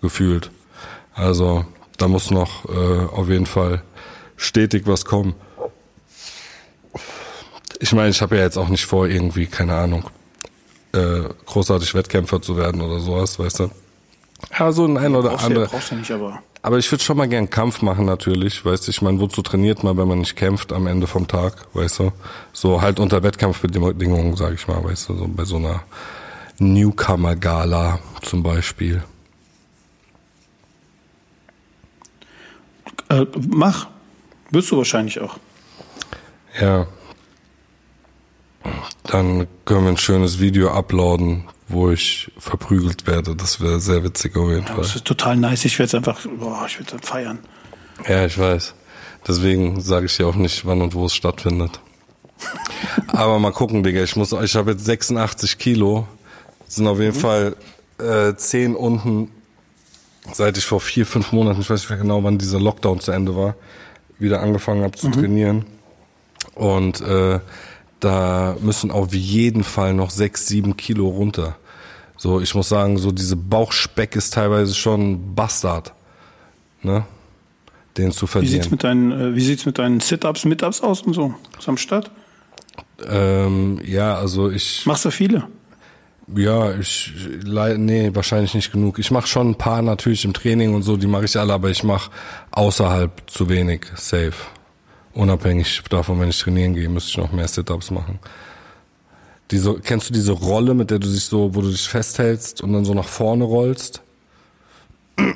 gefühlt. 0.00 0.50
Also 1.12 1.66
da 1.98 2.08
muss 2.08 2.30
noch 2.30 2.64
äh, 2.70 3.04
auf 3.14 3.28
jeden 3.28 3.46
Fall 3.46 3.82
stetig 4.36 4.86
was 4.86 5.04
kommen. 5.04 5.34
Ich 7.82 7.92
meine, 7.94 8.10
ich 8.10 8.20
habe 8.20 8.36
ja 8.36 8.42
jetzt 8.42 8.58
auch 8.58 8.68
nicht 8.68 8.84
vor, 8.84 9.08
irgendwie, 9.08 9.46
keine 9.46 9.74
Ahnung, 9.74 10.04
äh, 10.92 11.22
großartig 11.46 11.94
Wettkämpfer 11.94 12.42
zu 12.42 12.56
werden 12.56 12.82
oder 12.82 13.00
sowas, 13.00 13.38
weißt 13.38 13.60
du? 13.60 13.70
Ja, 14.58 14.70
so 14.70 14.84
ein 14.84 14.98
ein 14.98 15.14
oder 15.14 15.30
brauchst 15.30 15.46
andere. 15.46 15.64
Ja, 15.64 15.70
brauchst 15.70 15.90
du 15.90 15.94
nicht, 15.96 16.10
aber. 16.10 16.42
Aber 16.62 16.76
ich 16.76 16.92
würde 16.92 17.02
schon 17.02 17.16
mal 17.16 17.26
gern 17.26 17.48
Kampf 17.48 17.80
machen 17.80 18.04
natürlich, 18.04 18.64
weißt 18.66 18.86
du. 18.86 18.90
Ich 18.90 19.00
meine, 19.00 19.18
wozu 19.18 19.40
trainiert 19.40 19.82
man, 19.82 19.96
wenn 19.96 20.08
man 20.08 20.18
nicht 20.18 20.36
kämpft 20.36 20.74
am 20.74 20.86
Ende 20.86 21.06
vom 21.06 21.26
Tag, 21.26 21.54
weißt 21.72 22.00
du? 22.00 22.12
So 22.52 22.82
halt 22.82 23.00
unter 23.00 23.22
Wettkampfbedingungen, 23.22 24.36
sage 24.36 24.56
ich 24.56 24.68
mal, 24.68 24.84
weißt 24.84 25.08
du, 25.08 25.16
so 25.16 25.26
bei 25.28 25.44
so 25.44 25.56
einer 25.56 25.82
Newcomer-Gala 26.58 27.98
zum 28.20 28.42
Beispiel. 28.42 29.02
Äh, 33.08 33.24
mach. 33.48 33.88
Wirst 34.50 34.70
du 34.70 34.76
wahrscheinlich 34.76 35.18
auch. 35.20 35.38
Ja, 36.60 36.86
dann 39.04 39.46
können 39.64 39.84
wir 39.84 39.90
ein 39.90 39.96
schönes 39.96 40.40
Video 40.40 40.70
uploaden, 40.70 41.44
wo 41.68 41.90
ich 41.90 42.30
verprügelt 42.38 43.06
werde. 43.06 43.34
Das 43.36 43.60
wäre 43.60 43.80
sehr 43.80 44.04
witzig 44.04 44.36
auf 44.36 44.48
jeden 44.48 44.62
ja, 44.62 44.66
Fall. 44.66 44.76
Das 44.78 44.96
ist 44.96 45.04
total 45.04 45.36
nice. 45.36 45.64
Ich 45.64 45.78
werde 45.78 45.88
es 45.88 45.94
einfach, 45.94 46.20
boah, 46.38 46.64
ich 46.66 46.78
werde 46.78 46.98
feiern. 47.04 47.38
Ja, 48.08 48.24
ich 48.24 48.38
weiß. 48.38 48.74
Deswegen 49.26 49.80
sage 49.80 50.06
ich 50.06 50.16
dir 50.16 50.26
auch 50.26 50.34
nicht, 50.34 50.66
wann 50.66 50.82
und 50.82 50.94
wo 50.94 51.06
es 51.06 51.14
stattfindet. 51.14 51.80
Aber 53.08 53.38
mal 53.38 53.52
gucken, 53.52 53.82
Digga. 53.82 54.02
Ich 54.02 54.16
muss, 54.16 54.32
ich 54.32 54.56
habe 54.56 54.72
jetzt 54.72 54.84
86 54.84 55.58
Kilo. 55.58 56.06
Das 56.64 56.76
sind 56.76 56.86
auf 56.86 56.98
jeden 56.98 57.16
mhm. 57.16 57.20
Fall 57.20 57.56
äh, 57.98 58.34
10 58.34 58.74
unten, 58.74 59.30
seit 60.32 60.56
ich 60.56 60.64
vor 60.64 60.80
vier, 60.80 61.06
fünf 61.06 61.32
Monaten, 61.32 61.60
ich 61.60 61.68
weiß 61.68 61.80
nicht 61.80 61.90
mehr 61.90 61.98
genau, 61.98 62.22
wann 62.24 62.38
dieser 62.38 62.60
Lockdown 62.60 63.00
zu 63.00 63.12
Ende 63.12 63.36
war, 63.36 63.56
wieder 64.18 64.40
angefangen 64.40 64.82
habe 64.82 64.96
zu 64.96 65.08
mhm. 65.08 65.12
trainieren. 65.12 65.66
Und 66.54 67.00
äh, 67.00 67.40
da 68.00 68.56
müssen 68.60 68.90
auf 68.90 69.14
jeden 69.14 69.64
Fall 69.64 69.94
noch 69.94 70.10
sechs, 70.10 70.46
sieben 70.46 70.76
Kilo 70.76 71.08
runter. 71.08 71.56
So, 72.16 72.40
ich 72.40 72.54
muss 72.54 72.68
sagen, 72.68 72.98
so 72.98 73.12
diese 73.12 73.36
Bauchspeck 73.36 74.16
ist 74.16 74.34
teilweise 74.34 74.74
schon 74.74 75.34
Bastard, 75.34 75.94
ne? 76.82 77.04
Den 77.96 78.12
zu 78.12 78.26
verlieren. 78.26 78.52
Wie 78.52 78.56
sieht's 78.56 78.70
mit 78.70 78.84
deinen, 78.84 79.12
äh, 79.12 79.34
wie 79.34 79.40
sieht's 79.40 79.66
mit 79.66 79.78
deinen 79.78 80.00
Sit-ups, 80.00 80.44
Mit-ups 80.44 80.80
aus 80.82 81.02
und 81.02 81.14
so? 81.14 81.34
Ist 81.58 81.68
am 81.68 81.76
Start? 81.76 82.10
Ähm, 83.08 83.80
ja, 83.84 84.16
also 84.16 84.50
ich. 84.50 84.84
Machst 84.86 85.04
du 85.04 85.10
viele? 85.10 85.44
Ja, 86.36 86.78
ich 86.78 87.12
nee, 87.44 88.10
wahrscheinlich 88.14 88.54
nicht 88.54 88.70
genug. 88.70 88.98
Ich 88.98 89.10
mache 89.10 89.26
schon 89.26 89.50
ein 89.50 89.54
paar 89.56 89.82
natürlich 89.82 90.24
im 90.24 90.32
Training 90.32 90.74
und 90.74 90.82
so, 90.82 90.96
die 90.96 91.08
mache 91.08 91.24
ich 91.24 91.36
alle, 91.36 91.52
aber 91.52 91.70
ich 91.70 91.82
mache 91.82 92.10
außerhalb 92.52 93.28
zu 93.28 93.48
wenig, 93.48 93.86
safe. 93.96 94.34
Unabhängig 95.20 95.82
davon, 95.90 96.18
wenn 96.18 96.30
ich 96.30 96.38
trainieren 96.38 96.74
gehe, 96.74 96.88
müsste 96.88 97.10
ich 97.10 97.16
noch 97.18 97.30
mehr 97.30 97.46
Sit-Ups 97.46 97.90
machen. 97.90 98.18
Diese, 99.50 99.78
kennst 99.78 100.08
du 100.08 100.14
diese 100.14 100.32
Rolle, 100.32 100.72
mit 100.72 100.90
der 100.90 100.98
du 100.98 101.06
dich 101.06 101.24
so, 101.24 101.54
wo 101.54 101.60
du 101.60 101.68
dich 101.68 101.86
festhältst 101.86 102.62
und 102.62 102.72
dann 102.72 102.86
so 102.86 102.94
nach 102.94 103.04
vorne 103.04 103.44
rollst? 103.44 104.00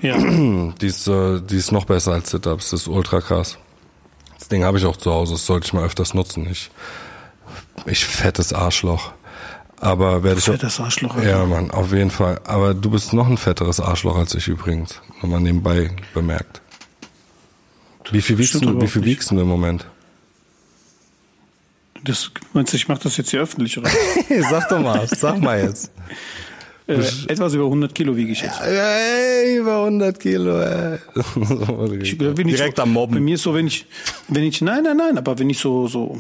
Ja. 0.01 0.17
Die 0.81 0.87
ist, 0.87 1.07
äh, 1.07 1.43
die 1.43 1.57
ist 1.57 1.71
noch 1.71 1.85
besser 1.85 2.13
als 2.13 2.31
Sit-Ups, 2.31 2.71
das 2.71 2.81
ist 2.81 2.89
ultra 2.89 3.21
krass. 3.21 3.59
Das 4.39 4.49
Ding 4.49 4.65
habe 4.65 4.79
ich 4.79 4.87
auch 4.87 4.97
zu 4.97 5.13
Hause, 5.13 5.35
das 5.35 5.45
sollte 5.45 5.67
ich 5.67 5.75
mal 5.75 5.85
öfters 5.85 6.15
nutzen. 6.15 6.49
Ich, 6.51 6.71
ich 7.85 8.07
fettes 8.07 8.55
Arschloch. 8.55 9.13
Aber 9.81 10.23
werde 10.23 10.39
ich. 10.39 10.47
Fettes 10.47 10.81
Arschloch. 10.81 11.19
Ja, 11.19 11.25
ja, 11.25 11.45
Mann, 11.45 11.71
auf 11.71 11.93
jeden 11.93 12.11
Fall. 12.11 12.41
Aber 12.47 12.73
du 12.73 12.89
bist 12.89 13.13
noch 13.13 13.29
ein 13.29 13.37
fetteres 13.37 13.81
Arschloch 13.81 14.17
als 14.17 14.35
ich 14.35 14.49
übrigens. 14.49 15.03
Nochmal 15.21 15.41
nebenbei 15.41 15.91
bemerkt. 16.15 16.63
Wie 18.11 18.21
viel 18.21 18.39
wiegst, 18.39 18.55
du, 18.55 18.81
wie 18.81 18.87
viel 18.87 19.05
wiegst 19.05 19.31
du 19.31 19.41
im 19.41 19.49
Moment? 19.49 19.87
Das, 22.05 22.31
meinst 22.53 22.73
du, 22.73 22.77
ich 22.77 22.87
mache 22.87 23.03
das 23.03 23.17
jetzt 23.17 23.31
hier 23.31 23.41
öffentlich, 23.41 23.79
oder? 23.79 23.91
sag 24.51 24.69
doch 24.69 24.81
mal, 24.81 25.07
sag 25.09 25.41
mal 25.41 25.61
jetzt. 25.61 25.91
Äh, 26.87 27.01
etwas 27.29 27.55
über 27.55 27.65
100 27.65 27.95
Kilo 27.95 28.15
wiege 28.15 28.33
ich 28.33 28.43
jetzt. 28.43 28.61
Ey, 28.61 29.57
über 29.57 29.85
100 29.85 30.21
Kilo, 30.21 30.61
ey. 30.61 30.99
ich, 32.03 32.19
bin 32.19 32.47
Direkt 32.47 32.77
so, 32.77 32.83
am 32.83 32.93
Mobben. 32.93 33.15
Bei 33.15 33.21
mir 33.23 33.37
ist 33.37 33.43
so, 33.43 33.55
wenn 33.55 33.67
ich, 33.67 33.87
wenn 34.29 34.43
ich, 34.43 34.61
nein, 34.61 34.83
nein, 34.83 34.99
nein, 34.99 35.17
aber 35.17 35.39
wenn 35.39 35.49
ich 35.49 35.61
so, 35.61 35.89
so 35.89 36.19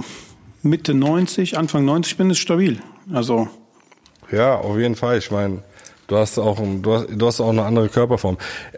Mitte 0.62 0.94
90, 0.94 1.58
Anfang 1.58 1.84
90 1.84 2.16
bin, 2.16 2.30
ist 2.30 2.38
stabil. 2.38 2.80
Also. 3.12 3.48
Ja, 4.32 4.54
auf 4.54 4.78
jeden 4.78 4.96
Fall. 4.96 5.18
Ich 5.18 5.30
meine, 5.30 5.62
Du 6.06 6.16
hast 6.16 6.38
auch, 6.38 6.58
du 6.60 6.92
hast, 6.92 7.06
du 7.10 7.26
hast 7.26 7.40
auch 7.40 7.50
eine 7.50 7.64
andere 7.64 7.88
Körperform. 7.88 8.36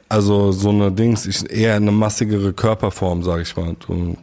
Also 0.09 0.53
so 0.53 0.71
eine 0.71 0.93
Dings, 0.93 1.27
ich, 1.27 1.51
eher 1.51 1.75
eine 1.75 1.91
massigere 1.91 2.53
Körperform, 2.53 3.23
sag 3.25 3.41
ich 3.41 3.57
mal. 3.57 3.77
Und 3.89 4.19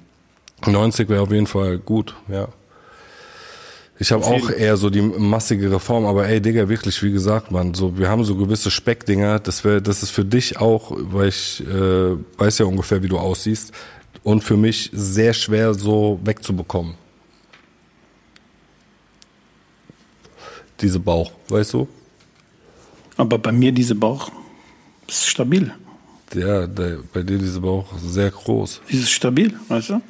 90 0.66 1.10
wäre 1.10 1.22
auf 1.22 1.32
jeden 1.32 1.47
Fall 1.47 1.78
gut, 1.78 2.16
ja. 2.30 2.47
Ich 3.99 4.12
habe 4.12 4.26
auch 4.26 4.49
eher 4.49 4.76
so 4.76 4.89
die 4.89 5.01
massigere 5.01 5.80
Form, 5.80 6.06
aber 6.06 6.28
ey, 6.28 6.41
Digga, 6.41 6.68
wirklich, 6.68 7.01
wie 7.04 7.12
gesagt, 7.12 7.51
man, 7.51 7.74
so 7.74 7.97
wir 7.97 8.10
haben 8.10 8.24
so 8.24 8.36
gewisse 8.36 8.72
Speckdinger, 8.72 9.39
das 9.39 9.64
wäre, 9.64 9.82
das 9.82 10.01
ist 10.01 10.10
für 10.10 10.26
dich 10.26 10.60
auch, 10.60 10.91
weil 10.93 11.30
ich 11.30 11.64
äh, 11.66 12.18
weiß 12.38 12.58
ja 12.58 12.66
ungefähr, 12.66 13.04
wie 13.04 13.08
du 13.08 13.20
aussiehst, 13.20 13.72
und 14.24 14.43
für 14.43 14.58
mich 14.58 14.89
sehr 14.93 15.34
schwer 15.34 15.74
so 15.74 16.20
wegzubekommen. 16.24 16.95
Diese 20.82 20.99
Bauch, 20.99 21.32
weißt 21.49 21.74
du? 21.74 21.88
Aber 23.18 23.38
bei 23.38 23.51
mir 23.51 23.72
diese 23.72 23.95
Bauch 23.95 24.32
ist 25.07 25.28
stabil. 25.28 25.74
Ja, 26.34 26.66
der, 26.66 26.99
bei 27.14 27.22
dir 27.22 27.38
diese 27.38 27.59
Bauch 27.59 27.86
sehr 27.97 28.32
groß. 28.32 28.82
Ist 28.89 29.11
stabil, 29.11 29.53
weißt 29.68 29.91
du? 29.91 30.01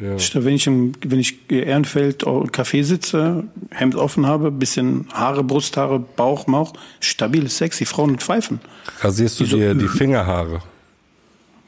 Ja. 0.00 0.16
Wenn 0.34 0.54
ich 0.54 0.66
im, 0.66 0.92
wenn 1.04 1.18
ich 1.18 1.50
Ehrenfeld 1.50 2.22
im 2.22 2.50
Café 2.50 2.84
sitze, 2.84 3.44
Hemd 3.70 3.96
offen 3.96 4.26
habe, 4.26 4.52
bisschen 4.52 5.08
Haare, 5.12 5.42
Brusthaare, 5.42 5.98
Bauch, 5.98 6.46
Mauch, 6.46 6.72
stabil, 7.00 7.48
sexy, 7.48 7.84
Frauen 7.84 8.12
mit 8.12 8.22
Pfeifen. 8.22 8.60
Rasierst 9.00 9.40
du 9.40 9.44
die 9.44 9.50
dir 9.50 9.72
so, 9.74 9.80
die 9.80 9.88
Fingerhaare? 9.88 10.62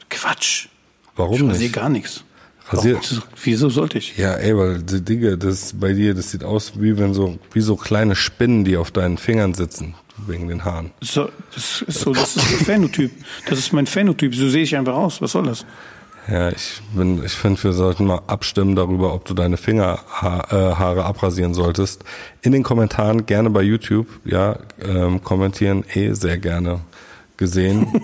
Quatsch. 0.09 0.67
Warum 1.17 1.35
ich 1.35 1.41
nicht? 1.41 1.49
Ich 1.49 1.55
rasiere 1.55 1.71
gar 1.71 1.89
nichts. 1.89 2.23
Rasiert. 2.71 3.21
Wieso 3.43 3.69
sollte 3.69 3.97
ich? 3.97 4.17
Ja, 4.17 4.33
ey, 4.33 4.57
weil 4.57 4.81
die 4.81 5.01
Dinge, 5.01 5.37
das 5.37 5.73
bei 5.73 5.93
dir, 5.93 6.13
das 6.13 6.31
sieht 6.31 6.43
aus 6.43 6.73
wie 6.79 6.97
wenn 6.97 7.13
so, 7.13 7.37
wie 7.53 7.61
so 7.61 7.75
kleine 7.75 8.15
Spinnen, 8.15 8.63
die 8.63 8.77
auf 8.77 8.91
deinen 8.91 9.17
Fingern 9.17 9.53
sitzen 9.53 9.95
wegen 10.27 10.47
den 10.47 10.63
Haaren. 10.63 10.91
So, 11.01 11.29
das 11.53 11.81
ist 11.81 11.99
so, 12.01 12.13
das 12.13 12.35
ist 12.35 12.51
ein 12.51 12.65
Phänotyp. 12.65 13.11
Das 13.47 13.59
ist 13.59 13.73
mein 13.73 13.87
Phänotyp. 13.87 14.35
So 14.35 14.49
sehe 14.49 14.63
ich 14.63 14.75
einfach 14.75 14.93
aus. 14.93 15.21
Was 15.21 15.31
soll 15.31 15.43
das? 15.43 15.65
Ja, 16.27 16.49
ich 16.49 16.81
bin, 16.93 17.23
ich 17.25 17.33
finde, 17.33 17.63
wir 17.63 17.73
sollten 17.73 18.05
mal 18.05 18.21
abstimmen 18.27 18.75
darüber, 18.75 19.13
ob 19.13 19.25
du 19.25 19.33
deine 19.33 19.57
Fingerhaare 19.57 20.99
äh, 20.99 21.03
abrasieren 21.03 21.53
solltest. 21.55 22.03
In 22.41 22.51
den 22.51 22.61
Kommentaren 22.61 23.25
gerne 23.25 23.49
bei 23.49 23.63
YouTube, 23.63 24.07
ja, 24.23 24.59
ähm, 24.79 25.23
kommentieren 25.23 25.83
eh 25.93 26.13
sehr 26.13 26.37
gerne 26.37 26.81
gesehen. 27.41 27.87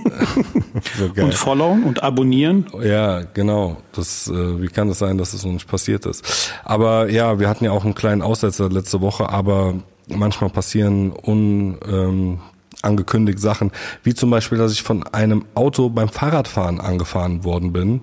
so 0.97 1.11
und 1.21 1.35
followen 1.35 1.83
und 1.83 2.01
abonnieren. 2.01 2.65
Ja, 2.83 3.21
genau. 3.21 3.77
Das, 3.93 4.27
äh, 4.27 4.61
wie 4.61 4.67
kann 4.67 4.87
das 4.87 4.97
sein, 4.97 5.19
dass 5.19 5.31
das 5.31 5.45
noch 5.45 5.53
nicht 5.53 5.67
passiert 5.67 6.07
ist? 6.07 6.51
Aber 6.65 7.09
ja, 7.09 7.39
wir 7.39 7.47
hatten 7.47 7.63
ja 7.63 7.71
auch 7.71 7.85
einen 7.85 7.93
kleinen 7.93 8.23
Aussetzer 8.23 8.67
letzte 8.67 8.99
Woche, 8.99 9.29
aber 9.29 9.75
manchmal 10.07 10.49
passieren 10.49 11.11
unangekündigt 11.11 13.37
ähm, 13.37 13.41
Sachen, 13.41 13.71
wie 14.03 14.15
zum 14.15 14.31
Beispiel, 14.31 14.57
dass 14.57 14.73
ich 14.73 14.81
von 14.81 15.03
einem 15.03 15.45
Auto 15.53 15.89
beim 15.89 16.09
Fahrradfahren 16.09 16.81
angefahren 16.81 17.43
worden 17.43 17.71
bin. 17.71 18.01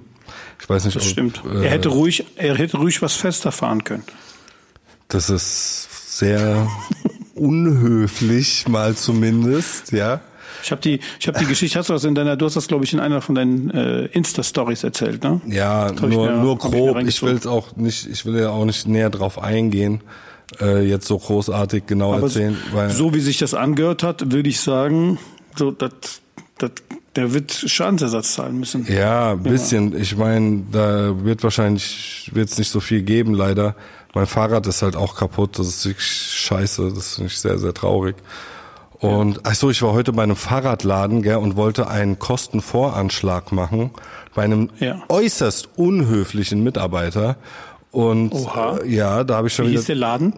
Ich 0.61 0.69
weiß 0.69 0.85
nicht, 0.85 0.97
das 0.97 1.03
ob, 1.03 1.11
stimmt. 1.11 1.43
Äh, 1.53 1.65
er 1.65 1.71
hätte 1.73 1.89
ruhig, 1.89 2.27
er 2.37 2.57
hätte 2.57 2.77
ruhig 2.77 3.03
was 3.03 3.15
fester 3.15 3.51
fahren 3.51 3.83
können. 3.83 4.05
Das 5.09 5.31
ist 5.31 6.17
sehr 6.17 6.69
unhöflich, 7.35 8.69
mal 8.69 8.95
zumindest, 8.95 9.91
ja. 9.91 10.21
Ich 10.65 10.71
habe 10.71 10.81
die, 10.81 10.99
ich 11.21 11.29
habe 11.29 11.39
die 11.39 11.45
Geschichte. 11.45 11.79
Hast 11.79 11.91
du 11.91 11.93
das 11.93 12.05
in 12.05 12.15
deiner? 12.15 12.37
Du 12.37 12.47
hast 12.47 12.57
das, 12.57 12.69
glaube 12.69 12.85
ich, 12.85 12.93
in 12.95 13.01
einer 13.01 13.21
von 13.21 13.35
deinen 13.35 13.71
äh, 13.71 14.07
Insta-Stories 14.07 14.83
erzählt, 14.83 15.23
ne? 15.23 15.41
Ja, 15.47 15.93
nur, 15.93 16.09
mir, 16.09 16.37
nur 16.39 16.57
grob. 16.57 16.99
Ich, 17.01 17.09
ich 17.09 17.23
will 17.23 17.35
es 17.35 17.47
auch 17.47 17.77
nicht. 17.77 18.07
Ich 18.07 18.25
will 18.25 18.39
ja 18.41 18.51
auch 18.51 18.65
nicht 18.65 18.89
näher 18.89 19.11
drauf 19.11 19.39
eingehen. 19.39 20.01
Äh, 20.61 20.87
jetzt 20.89 21.07
so 21.07 21.19
großartig 21.19 21.85
genau 21.87 22.15
Aber 22.15 22.25
erzählen. 22.25 22.57
Weil 22.73 22.91
so 22.91 23.13
wie 23.15 23.21
sich 23.21 23.39
das 23.39 23.53
angehört 23.55 24.03
hat, 24.03 24.33
würde 24.33 24.49
ich 24.49 24.61
sagen, 24.61 25.19
so 25.55 25.71
das, 25.71 25.91
das, 26.59 26.71
der 27.17 27.35
wird 27.35 27.53
Schadensersatz 27.53 28.35
zahlen 28.35 28.59
müssen. 28.59 28.87
Ja, 28.91 29.33
ein 29.33 29.43
bisschen. 29.43 29.93
Ja. 29.93 29.99
Ich 29.99 30.17
meine, 30.17 30.65
da 30.73 31.25
wird 31.25 31.43
wahrscheinlich 31.43 32.31
wird's 32.33 32.57
nicht 32.57 32.71
so 32.71 32.81
viel 32.81 33.03
geben, 33.03 33.35
leider. 33.35 33.77
Mein 34.15 34.27
Fahrrad 34.27 34.67
ist 34.67 34.81
halt 34.83 34.97
auch 34.97 35.17
kaputt. 35.17 35.59
Das 35.59 35.67
ist 35.67 35.85
wirklich 35.85 36.07
scheiße. 36.07 36.93
Das 36.95 37.17
finde 37.17 37.31
ich 37.31 37.39
sehr, 37.39 37.59
sehr 37.59 37.75
traurig. 37.75 38.17
Und 39.05 39.41
ach 39.43 39.55
so, 39.55 39.71
ich 39.71 39.83
war 39.83 39.93
heute 39.93 40.13
bei 40.13 40.23
einem 40.23 40.37
Fahrradladen 40.37 41.23
gell, 41.23 41.37
und 41.37 41.57
wollte 41.57 41.89
einen 41.89 42.19
Kostenvoranschlag 42.19 43.53
machen 43.53 43.91
bei 44.35 44.43
einem 44.43 44.71
ja. 44.79 45.03
äußerst 45.09 45.69
unhöflichen 45.77 46.65
Mitarbeiter. 46.65 47.37
Und 47.91 48.33
Oha. 48.33 48.79
Äh, 48.79 48.89
ja, 48.89 49.23
da 49.23 49.37
habe 49.37 49.49
ich 49.49 49.55
schon 49.55 49.67
Wie 49.67 49.73
hieß 49.73 49.85
der 49.85 49.97
Laden? 49.97 50.35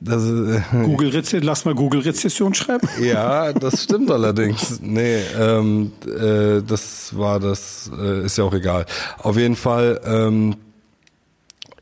Das, 0.00 0.22
äh, 0.24 0.60
Google 0.84 1.10
Rezession, 1.10 1.42
lass 1.42 1.64
mal 1.64 1.74
Google 1.74 2.00
Rezession 2.02 2.54
schreiben. 2.54 2.88
Ja, 3.00 3.52
das 3.52 3.84
stimmt 3.84 4.10
allerdings. 4.10 4.80
Nee, 4.80 5.20
ähm, 5.38 5.92
äh, 6.06 6.62
das 6.62 7.16
war 7.16 7.40
das, 7.40 7.90
äh, 7.98 8.24
ist 8.24 8.38
ja 8.38 8.44
auch 8.44 8.54
egal. 8.54 8.86
Auf 9.18 9.36
jeden 9.36 9.56
Fall. 9.56 10.00
Ähm, 10.04 10.56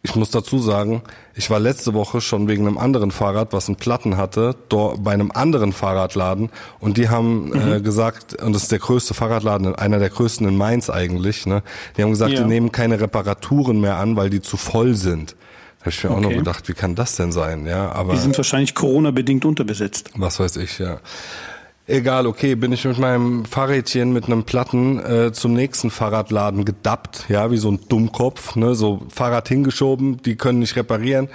ich 0.02 0.14
muss 0.14 0.30
dazu 0.30 0.58
sagen, 0.58 1.02
ich 1.38 1.50
war 1.50 1.60
letzte 1.60 1.94
Woche 1.94 2.20
schon 2.20 2.48
wegen 2.48 2.66
einem 2.66 2.78
anderen 2.78 3.12
Fahrrad, 3.12 3.52
was 3.52 3.68
einen 3.68 3.76
Platten 3.76 4.16
hatte, 4.16 4.56
bei 4.68 5.12
einem 5.12 5.30
anderen 5.30 5.72
Fahrradladen 5.72 6.50
und 6.80 6.96
die 6.96 7.08
haben 7.08 7.52
äh, 7.52 7.56
mhm. 7.56 7.72
äh, 7.74 7.80
gesagt, 7.80 8.42
und 8.42 8.52
das 8.52 8.64
ist 8.64 8.72
der 8.72 8.80
größte 8.80 9.14
Fahrradladen, 9.14 9.72
einer 9.76 10.00
der 10.00 10.10
größten 10.10 10.48
in 10.48 10.56
Mainz 10.56 10.90
eigentlich, 10.90 11.46
ne? 11.46 11.62
Die 11.96 12.02
haben 12.02 12.10
gesagt, 12.10 12.32
ja. 12.32 12.42
die 12.42 12.48
nehmen 12.48 12.72
keine 12.72 13.00
Reparaturen 13.00 13.80
mehr 13.80 13.98
an, 13.98 14.16
weil 14.16 14.30
die 14.30 14.42
zu 14.42 14.56
voll 14.56 14.96
sind. 14.96 15.36
Da 15.78 15.82
habe 15.82 15.90
ich 15.90 16.02
mir 16.02 16.10
okay. 16.10 16.18
auch 16.18 16.22
noch 16.28 16.36
gedacht, 16.36 16.68
wie 16.68 16.72
kann 16.72 16.96
das 16.96 17.14
denn 17.14 17.30
sein? 17.30 17.66
Ja, 17.66 17.92
aber 17.92 18.14
die 18.14 18.18
sind 18.18 18.36
wahrscheinlich 18.36 18.74
Corona-bedingt 18.74 19.44
unterbesetzt. 19.44 20.10
Was 20.16 20.40
weiß 20.40 20.56
ich, 20.56 20.80
ja. 20.80 20.98
Egal, 21.90 22.26
okay, 22.26 22.54
bin 22.54 22.70
ich 22.70 22.84
mit 22.84 22.98
meinem 22.98 23.46
Fahrrädchen 23.46 24.12
mit 24.12 24.26
einem 24.26 24.44
Platten 24.44 24.98
äh, 24.98 25.32
zum 25.32 25.54
nächsten 25.54 25.90
Fahrradladen 25.90 26.66
gedappt, 26.66 27.24
ja, 27.30 27.50
wie 27.50 27.56
so 27.56 27.70
ein 27.70 27.80
Dummkopf, 27.88 28.56
ne, 28.56 28.74
so 28.74 29.00
Fahrrad 29.08 29.48
hingeschoben, 29.48 30.20
die 30.20 30.36
können 30.36 30.58
nicht 30.58 30.76
reparieren. 30.76 31.30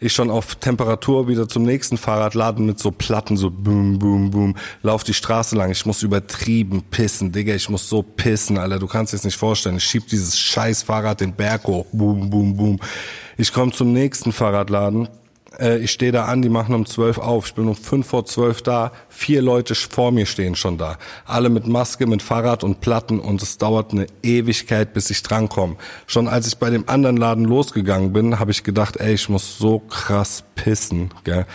Ich 0.00 0.12
schon 0.12 0.28
auf 0.28 0.56
Temperatur 0.56 1.28
wieder 1.28 1.48
zum 1.48 1.62
nächsten 1.62 1.98
Fahrradladen 1.98 2.66
mit 2.66 2.80
so 2.80 2.90
Platten, 2.90 3.36
so 3.36 3.48
boom, 3.48 4.00
boom, 4.00 4.32
boom, 4.32 4.56
lauf 4.82 5.04
die 5.04 5.14
Straße 5.14 5.54
lang. 5.54 5.70
Ich 5.70 5.86
muss 5.86 6.02
übertrieben 6.02 6.82
pissen, 6.90 7.30
Digga, 7.30 7.54
ich 7.54 7.68
muss 7.68 7.88
so 7.88 8.02
pissen, 8.02 8.58
Alter, 8.58 8.80
du 8.80 8.88
kannst 8.88 9.12
das 9.12 9.22
nicht 9.22 9.36
vorstellen. 9.36 9.76
Ich 9.76 9.84
schieb 9.84 10.08
dieses 10.08 10.36
scheiß 10.36 10.82
Fahrrad 10.82 11.20
den 11.20 11.32
Berg 11.32 11.62
hoch, 11.68 11.86
boom, 11.92 12.28
boom, 12.28 12.56
boom. 12.56 12.80
Ich 13.36 13.52
komme 13.52 13.70
zum 13.70 13.92
nächsten 13.92 14.32
Fahrradladen, 14.32 15.06
äh, 15.58 15.78
ich 15.78 15.90
stehe 15.90 16.12
da 16.12 16.26
an, 16.26 16.42
die 16.42 16.48
machen 16.48 16.74
um 16.74 16.86
zwölf 16.86 17.18
auf. 17.18 17.46
Ich 17.46 17.54
bin 17.54 17.68
um 17.68 17.74
fünf 17.74 18.06
vor 18.06 18.24
zwölf 18.24 18.62
da. 18.62 18.92
Vier 19.08 19.42
Leute 19.42 19.74
vor 19.74 20.12
mir 20.12 20.26
stehen 20.26 20.54
schon 20.54 20.78
da. 20.78 20.98
Alle 21.24 21.48
mit 21.48 21.66
Maske, 21.66 22.06
mit 22.06 22.22
Fahrrad 22.22 22.64
und 22.64 22.80
Platten 22.80 23.20
und 23.20 23.42
es 23.42 23.58
dauert 23.58 23.92
eine 23.92 24.06
Ewigkeit, 24.22 24.94
bis 24.94 25.10
ich 25.10 25.22
drankomme. 25.22 25.76
Schon 26.06 26.28
als 26.28 26.46
ich 26.46 26.56
bei 26.56 26.70
dem 26.70 26.88
anderen 26.88 27.16
Laden 27.16 27.44
losgegangen 27.44 28.12
bin, 28.12 28.38
habe 28.38 28.50
ich 28.50 28.64
gedacht, 28.64 28.96
ey, 28.96 29.14
ich 29.14 29.28
muss 29.28 29.58
so 29.58 29.78
krass 29.78 30.44
pissen. 30.54 31.10
Gell? 31.24 31.46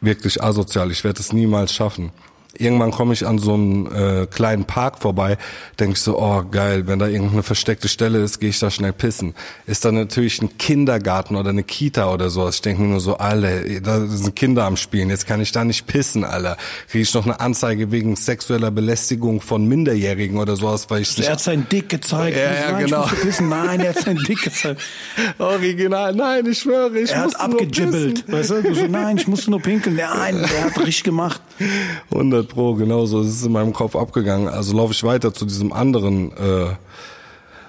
Wirklich 0.00 0.42
asozial. 0.42 0.90
Ich 0.90 1.04
werde 1.04 1.20
es 1.20 1.32
niemals 1.32 1.72
schaffen. 1.72 2.12
Irgendwann 2.58 2.90
komme 2.90 3.12
ich 3.12 3.26
an 3.26 3.38
so 3.38 3.54
einem 3.54 3.86
äh, 3.86 4.26
kleinen 4.26 4.64
Park 4.64 4.98
vorbei, 4.98 5.38
denke 5.78 5.94
ich 5.94 6.00
so, 6.00 6.18
oh 6.18 6.44
geil, 6.50 6.86
wenn 6.86 6.98
da 6.98 7.06
irgendeine 7.06 7.42
versteckte 7.42 7.88
Stelle 7.88 8.18
ist, 8.18 8.40
gehe 8.40 8.50
ich 8.50 8.58
da 8.58 8.70
schnell 8.70 8.92
pissen. 8.92 9.34
Ist 9.66 9.84
da 9.84 9.92
natürlich 9.92 10.40
ein 10.42 10.58
Kindergarten 10.58 11.36
oder 11.36 11.50
eine 11.50 11.62
Kita 11.62 12.12
oder 12.12 12.30
sowas. 12.30 12.56
Ich 12.56 12.62
denke 12.62 12.82
mir 12.82 12.88
nur 12.88 13.00
so, 13.00 13.16
alle, 13.16 13.80
da 13.80 14.06
sind 14.06 14.36
Kinder 14.36 14.64
am 14.64 14.76
Spielen, 14.76 15.10
jetzt 15.10 15.26
kann 15.26 15.40
ich 15.40 15.52
da 15.52 15.64
nicht 15.64 15.86
pissen, 15.86 16.24
Alter. 16.24 16.56
Kriege 16.88 17.02
ich 17.02 17.14
noch 17.14 17.24
eine 17.24 17.40
Anzeige 17.40 17.90
wegen 17.90 18.16
sexueller 18.16 18.70
Belästigung 18.70 19.40
von 19.40 19.66
Minderjährigen 19.66 20.38
oder 20.38 20.56
sowas, 20.56 20.88
weil 20.90 21.02
ich 21.02 21.16
nicht... 21.16 21.26
Er 21.26 21.32
hat 21.32 21.40
sein 21.40 21.66
Dick 21.70 21.88
gezeigt. 21.88 22.36
Ja, 22.36 22.70
ja, 22.70 22.78
genau. 22.78 23.08
Nein, 23.40 23.80
er 23.80 23.90
hat 23.90 24.00
sein 24.00 24.16
Dick 24.16 24.42
gezeigt. 24.42 24.80
Original, 25.38 26.14
nein, 26.14 26.46
ich 26.46 26.58
schwöre, 26.60 26.98
ich 26.98 27.10
Er 27.10 27.22
hat 27.22 27.40
abgejibbelt, 27.40 28.30
weißt 28.30 28.50
du? 28.50 28.62
du 28.62 28.74
so, 28.74 28.86
nein, 28.86 29.16
ich 29.16 29.26
musste 29.26 29.50
nur 29.50 29.60
pinkeln. 29.60 29.96
Nein, 29.96 30.38
der 30.38 30.64
hat 30.64 30.78
richtig 30.78 31.04
gemacht. 31.04 31.40
100 32.10 32.45
100 32.46 32.48
Pro, 32.48 32.74
genauso 32.74 33.20
ist 33.20 33.28
es 33.28 33.44
in 33.44 33.52
meinem 33.52 33.72
Kopf 33.72 33.96
abgegangen. 33.96 34.48
Also 34.48 34.76
laufe 34.76 34.92
ich 34.92 35.02
weiter 35.04 35.32
zu 35.34 35.44
diesem 35.44 35.72
anderen 35.72 36.32
äh, 36.32 36.76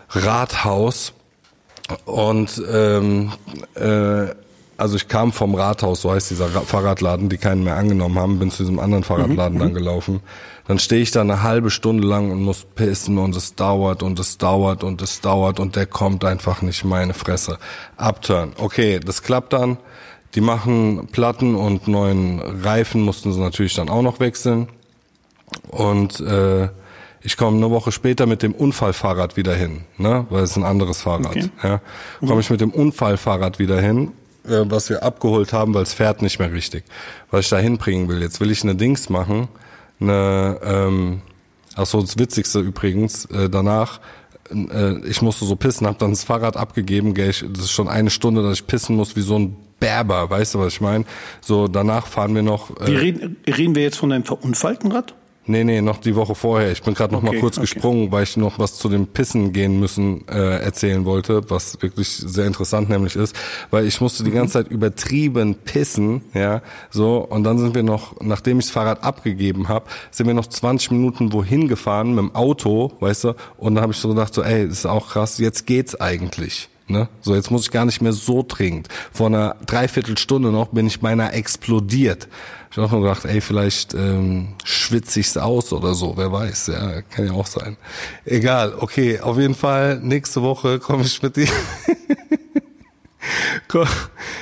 Rathaus 0.09 1.13
und 2.05 2.61
ähm, 2.71 3.32
äh, 3.75 4.28
also 4.80 4.95
ich 4.95 5.07
kam 5.07 5.32
vom 5.34 5.55
Rathaus, 5.55 6.01
so 6.01 6.11
heißt 6.11 6.30
dieser 6.30 6.49
Fahrradladen, 6.49 7.30
die 7.30 7.38
keinen 7.38 7.63
mehr 7.63 7.78
angenommen 7.78 8.19
haben, 8.19 8.38
bin 8.38 8.51
zu 8.51 8.61
diesem 8.61 8.80
anderen 8.80 9.03
Fahrradladen 9.03 9.57
mhm. 9.57 9.61
dann 9.61 9.73
gelaufen. 9.73 10.21
Dann 10.67 10.78
stehe 10.78 11.01
ich 11.01 11.11
da 11.11 11.21
eine 11.21 11.41
halbe 11.41 11.71
Stunde 11.71 12.07
lang 12.07 12.30
und 12.30 12.43
muss 12.43 12.65
pissen 12.75 13.17
und 13.17 13.36
es 13.36 13.55
dauert 13.55 14.03
und 14.03 14.19
es 14.19 14.38
dauert 14.38 14.84
und 14.84 15.01
es 15.01 15.21
dauert 15.21 15.59
und 15.59 15.75
der 15.75 15.88
kommt 15.88 16.25
einfach 16.25 16.61
nicht 16.61 16.84
meine 16.84 17.15
Fresse. 17.15 17.57
Upturn. 17.95 18.53
Okay, 18.57 18.99
das 18.99 19.23
klappt 19.23 19.53
dann. 19.53 19.78
Die 20.38 20.41
machen 20.41 21.07
Platten 21.11 21.55
und 21.55 21.88
neuen 21.88 22.39
Reifen 22.39 23.01
mussten 23.01 23.33
sie 23.33 23.39
natürlich 23.39 23.73
dann 23.73 23.89
auch 23.89 24.03
noch 24.03 24.19
wechseln. 24.19 24.67
Und 25.69 26.19
äh, 26.19 26.69
ich 27.23 27.38
komme 27.38 27.57
eine 27.57 27.71
Woche 27.71 27.91
später 27.91 28.27
mit 28.27 28.43
dem 28.43 28.53
Unfallfahrrad 28.53 29.35
wieder 29.35 29.55
hin, 29.55 29.85
ne? 29.97 30.27
weil 30.29 30.43
es 30.43 30.55
ein 30.55 30.63
anderes 30.63 31.01
Fahrrad. 31.01 31.35
Okay. 31.35 31.49
Ja. 31.63 31.81
Komme 32.19 32.41
ich 32.41 32.51
mit 32.51 32.61
dem 32.61 32.69
Unfallfahrrad 32.69 33.57
wieder 33.57 33.81
hin, 33.81 34.11
äh, 34.45 34.61
was 34.65 34.91
wir 34.91 35.01
abgeholt 35.01 35.53
haben, 35.53 35.73
weil 35.73 35.81
es 35.81 35.95
fährt 35.95 36.21
nicht 36.21 36.38
mehr 36.38 36.53
richtig. 36.53 36.83
Was 37.31 37.45
ich 37.45 37.49
da 37.49 37.57
hinbringen 37.57 38.07
will. 38.07 38.21
Jetzt 38.21 38.39
will 38.39 38.51
ich 38.51 38.61
eine 38.61 38.75
Dings 38.75 39.09
machen, 39.09 39.47
eine, 39.99 40.59
ähm, 40.63 41.21
ach 41.73 41.88
so 41.88 41.99
das 41.99 42.19
Witzigste 42.19 42.59
übrigens, 42.59 43.25
äh, 43.25 43.49
danach, 43.49 44.01
äh, 44.51 44.99
ich 44.99 45.23
musste 45.23 45.45
so 45.45 45.55
pissen, 45.55 45.88
habe 45.88 45.97
dann 45.97 46.11
das 46.11 46.25
Fahrrad 46.25 46.57
abgegeben, 46.57 47.15
gell, 47.15 47.31
ich, 47.31 47.43
das 47.49 47.63
ist 47.63 47.71
schon 47.71 47.88
eine 47.88 48.11
Stunde, 48.11 48.43
dass 48.43 48.59
ich 48.59 48.67
pissen 48.67 48.95
muss 48.95 49.15
wie 49.15 49.21
so 49.21 49.39
ein 49.39 49.66
Berber, 49.80 50.30
weißt 50.30 50.55
du, 50.55 50.59
was 50.59 50.73
ich 50.73 50.82
meine? 50.82 51.05
So, 51.41 51.67
danach 51.67 52.07
fahren 52.07 52.34
wir 52.36 52.43
noch. 52.43 52.71
Äh, 52.82 52.88
Wie 52.88 52.95
reden, 52.95 53.38
reden 53.45 53.75
wir 53.75 53.84
jetzt 53.84 53.97
von 53.97 54.11
einem 54.11 54.23
verunfallten 54.23 54.91
Rad? 54.91 55.13
Nee, 55.49 55.63
nee, 55.63 55.82
noch 55.82 55.99
die 55.99 56.15
Woche 56.15 56.36
vorher. 56.36 56.73
Ich 56.73 56.84
bin 56.84 56.93
gerade 56.93 57.13
noch 57.13 57.23
okay, 57.23 57.36
mal 57.36 57.39
kurz 57.39 57.57
okay. 57.57 57.61
gesprungen, 57.61 58.11
weil 58.11 58.23
ich 58.23 58.36
noch 58.36 58.59
was 58.59 58.78
zu 58.78 58.89
dem 58.89 59.07
Pissen 59.07 59.53
gehen 59.53 59.80
müssen 59.80 60.28
äh, 60.28 60.59
erzählen 60.59 61.05
wollte, 61.05 61.49
was 61.49 61.82
wirklich 61.82 62.09
sehr 62.09 62.45
interessant 62.45 62.89
nämlich 62.89 63.15
ist, 63.15 63.34
weil 63.71 63.88
ich 63.88 64.01
musste 64.01 64.25
die 64.25 64.32
mhm. 64.32 64.36
ganze 64.36 64.53
Zeit 64.53 64.67
übertrieben 64.67 65.55
pissen, 65.55 66.21
ja, 66.34 66.61
so 66.89 67.19
und 67.19 67.45
dann 67.45 67.59
sind 67.59 67.75
wir 67.75 67.84
noch, 67.84 68.19
nachdem 68.19 68.59
ich 68.59 68.65
das 68.65 68.71
Fahrrad 68.71 69.03
abgegeben 69.03 69.69
habe, 69.69 69.86
sind 70.11 70.28
wir 70.28 70.34
noch 70.34 70.47
20 70.47 70.91
Minuten 70.91 71.32
wohin 71.32 71.69
gefahren 71.69 72.09
mit 72.09 72.19
dem 72.19 72.36
Auto, 72.36 72.91
weißt 72.99 73.23
du, 73.23 73.34
und 73.55 73.75
dann 73.75 73.84
habe 73.84 73.93
ich 73.93 73.99
so 73.99 74.09
gedacht, 74.09 74.34
so, 74.34 74.43
ey, 74.43 74.67
das 74.67 74.80
ist 74.80 74.86
auch 74.86 75.07
krass, 75.07 75.38
jetzt 75.38 75.65
geht's 75.65 75.95
eigentlich. 75.95 76.67
Ne? 76.88 77.09
So, 77.21 77.35
jetzt 77.35 77.51
muss 77.51 77.63
ich 77.63 77.71
gar 77.71 77.83
nicht 77.85 78.01
mehr 78.01 78.13
so 78.13 78.45
dringend. 78.47 78.88
Vor 79.11 79.27
einer 79.27 79.57
Dreiviertelstunde 79.65 80.51
noch 80.51 80.69
bin 80.69 80.88
ich 80.88 81.01
beinahe 81.01 81.33
explodiert. 81.33 82.29
Ich 82.71 82.77
habe 82.77 82.88
auch 82.88 83.01
gedacht, 83.01 83.25
ey, 83.25 83.41
vielleicht 83.41 83.93
ähm, 83.93 84.55
schwitze 84.63 85.19
ich's 85.19 85.35
aus 85.35 85.73
oder 85.73 85.95
so, 85.95 86.15
wer 86.15 86.31
weiß, 86.31 86.67
ja, 86.67 87.01
kann 87.01 87.25
ja 87.25 87.33
auch 87.33 87.47
sein. 87.47 87.75
Egal, 88.23 88.73
okay, 88.77 89.19
auf 89.19 89.38
jeden 89.38 89.55
Fall, 89.55 89.99
nächste 89.99 90.41
Woche 90.41 90.79
komme 90.79 91.03
ich 91.03 91.21
mit 91.21 91.35
dir. 91.35 91.49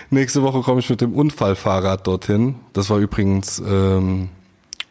nächste 0.09 0.43
Woche 0.43 0.61
komme 0.61 0.81
ich 0.81 0.89
mit 0.89 1.01
dem 1.01 1.13
Unfallfahrrad 1.13 2.05
dorthin. 2.05 2.55
Das 2.73 2.89
war 2.89 2.99
übrigens 2.99 3.59
ähm, 3.59 4.29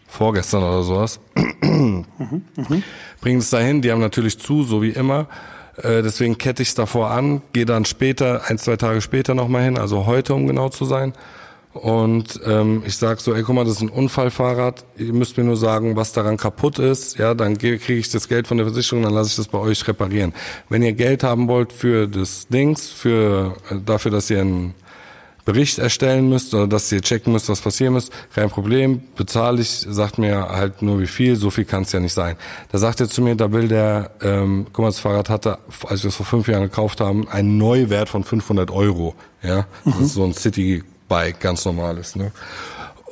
vorgestern 0.08 0.62
oder 0.62 0.82
sowas. 0.82 1.20
mhm, 1.62 2.04
mh. 2.18 2.82
Bringen 3.20 3.38
es 3.38 3.50
dahin, 3.50 3.82
die 3.82 3.92
haben 3.92 4.00
natürlich 4.00 4.38
zu, 4.38 4.64
so 4.64 4.82
wie 4.82 4.90
immer. 4.90 5.28
Äh, 5.76 6.02
deswegen 6.02 6.38
kette 6.38 6.62
ich 6.62 6.68
es 6.68 6.74
davor 6.74 7.10
an, 7.10 7.42
gehe 7.52 7.66
dann 7.66 7.84
später, 7.84 8.42
ein, 8.48 8.58
zwei 8.58 8.76
Tage 8.76 9.00
später 9.00 9.34
nochmal 9.34 9.64
hin, 9.64 9.78
also 9.78 10.06
heute, 10.06 10.34
um 10.34 10.46
genau 10.46 10.68
zu 10.68 10.84
sein. 10.84 11.12
Und 11.74 12.40
ähm, 12.46 12.84
ich 12.86 12.96
sag 12.96 13.20
so, 13.20 13.34
ey, 13.34 13.42
guck 13.42 13.56
mal, 13.56 13.64
das 13.64 13.74
ist 13.74 13.82
ein 13.82 13.88
Unfallfahrrad. 13.88 14.84
Ihr 14.96 15.12
müsst 15.12 15.36
mir 15.36 15.42
nur 15.42 15.56
sagen, 15.56 15.96
was 15.96 16.12
daran 16.12 16.36
kaputt 16.36 16.78
ist. 16.78 17.18
Ja, 17.18 17.34
dann 17.34 17.58
kriege 17.58 17.94
ich 17.94 18.08
das 18.10 18.28
Geld 18.28 18.46
von 18.46 18.58
der 18.58 18.66
Versicherung, 18.66 19.02
dann 19.02 19.12
lasse 19.12 19.30
ich 19.30 19.36
das 19.36 19.48
bei 19.48 19.58
euch 19.58 19.86
reparieren. 19.88 20.32
Wenn 20.68 20.82
ihr 20.82 20.92
Geld 20.92 21.24
haben 21.24 21.48
wollt 21.48 21.72
für 21.72 22.06
das 22.06 22.46
Dings, 22.46 22.88
für 22.88 23.56
äh, 23.70 23.74
dafür, 23.84 24.12
dass 24.12 24.30
ihr 24.30 24.40
einen 24.40 24.74
Bericht 25.44 25.78
erstellen 25.78 26.28
müsst 26.28 26.54
oder 26.54 26.66
dass 26.66 26.90
ihr 26.90 27.02
checken 27.02 27.32
müsst, 27.32 27.48
was 27.48 27.60
passieren 27.60 27.94
muss, 27.94 28.10
kein 28.34 28.48
Problem, 28.48 29.02
bezahle 29.16 29.60
ich, 29.60 29.68
sagt 29.68 30.18
mir 30.18 30.48
halt 30.48 30.80
nur 30.82 31.00
wie 31.00 31.06
viel, 31.06 31.36
so 31.36 31.50
viel 31.50 31.64
kann 31.64 31.82
es 31.82 31.92
ja 31.92 32.00
nicht 32.00 32.14
sein. 32.14 32.36
Da 32.72 32.78
sagt 32.78 33.00
er 33.00 33.08
zu 33.08 33.20
mir, 33.20 33.34
da 33.34 33.52
will 33.52 33.68
der, 33.68 34.12
ähm, 34.22 34.66
guck 34.72 34.84
mal, 34.84 34.88
das 34.88 34.98
Fahrrad 34.98 35.28
hatte, 35.28 35.58
als 35.86 36.02
wir 36.02 36.08
es 36.08 36.16
vor 36.16 36.26
fünf 36.26 36.48
Jahren 36.48 36.62
gekauft 36.62 37.00
haben, 37.00 37.28
einen 37.28 37.58
Neuwert 37.58 38.08
von 38.08 38.24
500 38.24 38.70
Euro. 38.70 39.14
Ja, 39.42 39.66
das 39.84 39.94
mhm. 39.96 40.04
ist 40.04 40.14
so 40.14 40.24
ein 40.24 40.32
City-Bike, 40.32 41.40
ganz 41.40 41.64
normales. 41.66 42.16
Ne? 42.16 42.32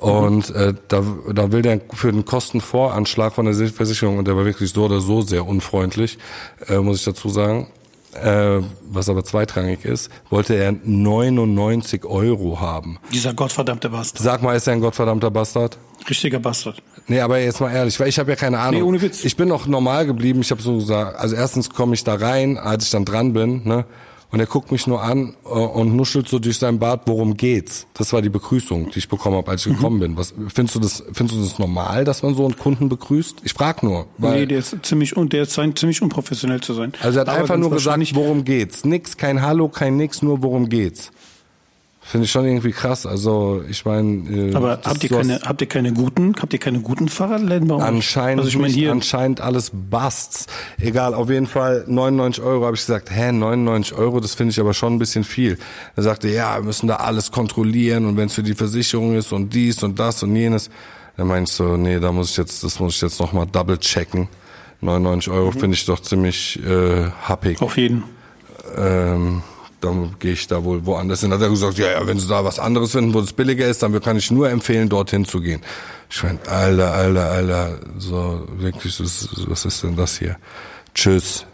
Und 0.02 0.50
äh, 0.50 0.74
da, 0.88 1.04
da 1.32 1.52
will 1.52 1.62
der 1.62 1.80
für 1.92 2.10
den 2.10 2.24
Kostenvoranschlag 2.24 3.34
von 3.34 3.44
der 3.44 3.54
Versicherung, 3.54 4.18
und 4.18 4.26
der 4.26 4.36
war 4.36 4.44
wirklich 4.44 4.72
so 4.72 4.86
oder 4.86 5.00
so 5.00 5.20
sehr 5.20 5.46
unfreundlich, 5.46 6.18
äh, 6.66 6.78
muss 6.78 6.98
ich 6.98 7.04
dazu 7.04 7.28
sagen, 7.28 7.68
äh, 8.14 8.60
was 8.90 9.08
aber 9.08 9.24
zweitrangig 9.24 9.84
ist, 9.84 10.10
wollte 10.30 10.54
er 10.54 10.72
99 10.72 12.04
Euro 12.04 12.60
haben. 12.60 12.98
Dieser 13.12 13.34
gottverdammte 13.34 13.90
Bastard. 13.90 14.22
Sag 14.22 14.42
mal, 14.42 14.56
ist 14.56 14.66
er 14.66 14.74
ein 14.74 14.80
gottverdammter 14.80 15.30
Bastard? 15.30 15.78
Richtiger 16.08 16.38
Bastard. 16.38 16.82
Nee, 17.08 17.20
aber 17.20 17.38
jetzt 17.40 17.60
mal 17.60 17.72
ehrlich, 17.72 17.98
weil 17.98 18.08
ich 18.08 18.18
habe 18.18 18.30
ja 18.30 18.36
keine 18.36 18.58
Ahnung. 18.58 18.80
Nee, 18.80 18.86
ohne 18.86 19.02
Witz. 19.02 19.24
Ich 19.24 19.36
bin 19.36 19.48
noch 19.48 19.66
normal 19.66 20.06
geblieben. 20.06 20.40
Ich 20.40 20.50
habe 20.50 20.62
so 20.62 20.76
gesagt, 20.76 21.18
also 21.18 21.34
erstens 21.34 21.70
komme 21.70 21.94
ich 21.94 22.04
da 22.04 22.14
rein, 22.14 22.58
als 22.58 22.84
ich 22.84 22.90
dann 22.90 23.04
dran 23.04 23.32
bin, 23.32 23.62
ne? 23.64 23.84
Und 24.32 24.40
er 24.40 24.46
guckt 24.46 24.72
mich 24.72 24.86
nur 24.86 25.02
an 25.02 25.34
äh, 25.44 25.48
und 25.48 25.94
nuschelt 25.94 26.26
so 26.26 26.38
durch 26.38 26.58
sein 26.58 26.78
Bart, 26.78 27.02
worum 27.04 27.36
geht's? 27.36 27.86
Das 27.92 28.14
war 28.14 28.22
die 28.22 28.30
Begrüßung, 28.30 28.90
die 28.90 28.98
ich 28.98 29.08
bekommen 29.08 29.36
habe, 29.36 29.50
als 29.50 29.66
ich 29.66 29.74
gekommen 29.74 30.00
bin. 30.00 30.16
Was 30.16 30.32
findest 30.48 30.74
du 30.74 30.80
das? 30.80 31.04
Findest 31.12 31.38
du 31.38 31.42
das 31.42 31.58
normal, 31.58 32.04
dass 32.04 32.22
man 32.22 32.34
so 32.34 32.46
einen 32.46 32.56
Kunden 32.56 32.88
begrüßt? 32.88 33.42
Ich 33.44 33.52
frag 33.52 33.82
nur. 33.82 34.06
Weil, 34.16 34.40
nee, 34.40 34.46
der 34.46 34.58
ist 34.60 34.74
ziemlich 34.82 35.16
und 35.16 35.34
der 35.34 35.44
scheint 35.44 35.78
ziemlich 35.78 36.00
unprofessionell 36.00 36.62
zu 36.62 36.72
sein. 36.72 36.94
also 37.02 37.18
er 37.18 37.20
hat 37.20 37.28
Aber 37.28 37.38
einfach 37.40 37.58
nur 37.58 37.70
gesagt, 37.70 38.14
worum 38.14 38.44
geht's? 38.44 38.86
Nix, 38.86 39.18
kein 39.18 39.42
Hallo, 39.42 39.68
kein 39.68 39.98
nix, 39.98 40.22
nur 40.22 40.42
worum 40.42 40.70
geht's. 40.70 41.12
Finde 42.04 42.24
ich 42.24 42.32
schon 42.32 42.44
irgendwie 42.44 42.72
krass. 42.72 43.06
Also 43.06 43.62
ich 43.68 43.84
meine, 43.84 44.28
äh, 44.28 44.54
Aber 44.54 44.80
habt 44.84 45.04
ihr 45.04 45.08
keine, 45.08 45.40
habt 45.42 45.60
ihr 45.60 45.68
keine 45.68 45.92
guten, 45.92 46.34
habt 46.40 46.52
ihr 46.52 46.58
keine 46.58 46.80
guten 46.80 47.08
Fahrradläden 47.08 47.68
bei 47.68 47.76
euch? 47.76 47.82
Anscheinend, 47.82 48.40
Also 48.40 48.48
ich 48.50 48.58
nicht, 48.58 48.74
hier, 48.74 48.90
anscheinend 48.90 49.40
alles 49.40 49.70
Busts. 49.72 50.46
Egal, 50.80 51.14
auf 51.14 51.30
jeden 51.30 51.46
Fall 51.46 51.84
99 51.86 52.42
Euro 52.42 52.66
habe 52.66 52.74
ich 52.74 52.82
gesagt, 52.82 53.10
hä, 53.10 53.30
99 53.30 53.96
Euro, 53.96 54.18
das 54.18 54.34
finde 54.34 54.50
ich 54.50 54.60
aber 54.60 54.74
schon 54.74 54.94
ein 54.94 54.98
bisschen 54.98 55.22
viel. 55.22 55.58
Er 55.94 56.02
sagte, 56.02 56.28
ja, 56.28 56.56
wir 56.56 56.64
müssen 56.64 56.88
da 56.88 56.96
alles 56.96 57.30
kontrollieren 57.30 58.04
und 58.06 58.16
wenn 58.16 58.26
es 58.26 58.34
für 58.34 58.42
die 58.42 58.54
Versicherung 58.54 59.14
ist 59.14 59.32
und 59.32 59.54
dies 59.54 59.82
und 59.82 59.98
das 59.98 60.22
und 60.24 60.34
jenes. 60.34 60.70
Dann 61.16 61.28
meinst 61.28 61.58
du, 61.60 61.76
nee, 61.76 62.00
da 62.00 62.10
muss 62.10 62.32
ich 62.32 62.36
jetzt, 62.36 62.64
das 62.64 62.80
muss 62.80 62.96
ich 62.96 63.02
jetzt 63.02 63.20
nochmal 63.20 63.46
double 63.46 63.78
checken. 63.78 64.28
99 64.80 65.32
Euro 65.32 65.52
finde 65.52 65.74
ich 65.74 65.86
doch 65.86 66.00
ziemlich 66.00 66.58
äh, 66.66 67.10
happig. 67.22 67.62
auf 67.62 67.76
jeden. 67.76 68.02
Ähm, 68.76 69.42
dann 69.82 70.16
gehe 70.18 70.32
ich 70.32 70.46
da 70.46 70.62
wohl 70.64 70.86
woanders 70.86 71.20
hin. 71.20 71.32
Hat 71.32 71.42
er 71.42 71.48
gesagt, 71.48 71.78
ja, 71.78 71.90
ja, 71.90 72.06
wenn 72.06 72.18
Sie 72.18 72.28
da 72.28 72.44
was 72.44 72.58
anderes 72.58 72.92
finden, 72.92 73.12
wo 73.14 73.20
es 73.20 73.32
billiger 73.32 73.66
ist, 73.66 73.82
dann 73.82 74.00
kann 74.00 74.16
ich 74.16 74.30
nur 74.30 74.48
empfehlen, 74.48 74.88
dorthin 74.88 75.24
zu 75.24 75.40
gehen. 75.40 75.60
Ich 76.08 76.22
mein, 76.22 76.38
Alter, 76.46 76.92
Alter, 76.92 77.30
Alter, 77.30 77.80
so 77.98 78.46
wirklich, 78.56 79.00
was, 79.00 79.28
was 79.46 79.64
ist 79.64 79.82
denn 79.82 79.96
das 79.96 80.18
hier? 80.18 80.36
Tschüss. 80.94 81.46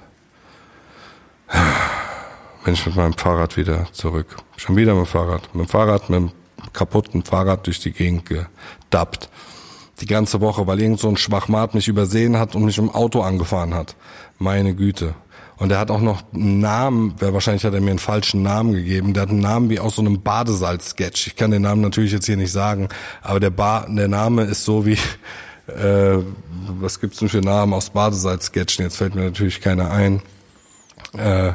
Bin 2.65 2.75
ich 2.75 2.85
mit 2.85 2.97
meinem 2.97 3.15
Fahrrad 3.15 3.57
wieder 3.57 3.87
zurück. 3.93 4.37
Schon 4.57 4.77
wieder 4.77 4.95
mit 4.95 5.07
dem 5.07 5.07
Fahrrad. 5.07 5.55
Mit 5.55 5.67
dem 5.67 5.71
Fahrrad, 5.71 6.11
mit 6.11 6.21
dem 6.21 6.33
kaputten 6.73 7.23
Fahrrad 7.23 7.67
durch 7.67 7.81
die 7.81 7.93
Gegend 7.93 8.27
gedappt. 8.27 9.31
Die 10.01 10.07
ganze 10.07 10.41
Woche, 10.41 10.67
weil 10.67 10.81
irgend 10.81 11.01
so 11.01 11.09
ein 11.09 11.17
Schwachmat 11.17 11.75
mich 11.75 11.89
übersehen 11.89 12.39
hat 12.39 12.55
und 12.55 12.65
mich 12.65 12.79
im 12.79 12.91
Auto 12.91 13.23
angefahren 13.23 13.75
hat. 13.75 13.97
Meine 14.39 14.75
Güte. 14.75 15.15
Und 15.59 15.73
er 15.73 15.79
hat 15.81 15.91
auch 15.91 16.01
noch 16.01 16.23
einen 16.33 16.61
Namen, 16.61 17.15
wer 17.19 17.35
wahrscheinlich 17.35 17.65
hat 17.65 17.75
er 17.75 17.81
mir 17.81 17.91
einen 17.91 17.99
falschen 17.99 18.43
Namen 18.43 18.75
gegeben. 18.75 19.13
Der 19.13 19.25
hat 19.25 19.31
einen 19.31 19.41
Namen 19.41 19.71
wie 19.71 19.81
aus 19.81 19.97
so 19.97 20.03
einem 20.03 20.23
Badesalz-Sketch. 20.23 21.27
Ich 21.27 21.37
kann 21.37 21.51
den 21.51 21.63
Namen 21.63 21.83
natürlich 21.83 22.13
jetzt 22.13 22.27
hier 22.27 22.37
nicht 22.37 22.53
sagen, 22.53 22.89
aber 23.23 23.41
der, 23.41 23.51
ba 23.51 23.87
der 23.89 24.07
Name 24.09 24.45
ist 24.45 24.65
so 24.65 24.87
wie, 24.87 24.93
äh, 25.67 26.19
was 26.81 27.01
gibt's 27.01 27.19
denn 27.19 27.29
für 27.29 27.41
Namen 27.41 27.73
aus 27.75 27.91
Badesalz-Sketchen? 27.91 28.85
Jetzt 28.85 28.97
fällt 28.99 29.15
mir 29.17 29.25
natürlich 29.25 29.61
keiner 29.61 29.91
ein. 29.91 30.23
Äh, 31.17 31.53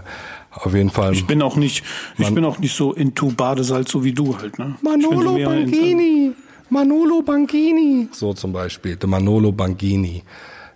auf 0.51 0.73
jeden 0.73 0.89
Fall. 0.89 1.13
Ich 1.13 1.25
bin 1.25 1.41
auch 1.41 1.55
nicht, 1.55 1.83
ich 2.17 2.33
bin 2.33 2.45
auch 2.45 2.59
nicht 2.59 2.75
so 2.75 2.93
into 2.93 3.31
Badesalz, 3.31 3.91
so 3.91 4.03
wie 4.03 4.13
du 4.13 4.37
halt, 4.37 4.59
ne? 4.59 4.75
so 4.83 4.89
Manolo 4.89 5.37
in- 5.37 5.45
Banchini. 5.45 6.31
Manolo 6.69 7.21
Banchini. 7.21 8.09
So 8.11 8.33
zum 8.33 8.51
Beispiel. 8.51 8.95
Der 8.95 9.07
Manolo 9.07 9.51
Banchini. 9.51 10.23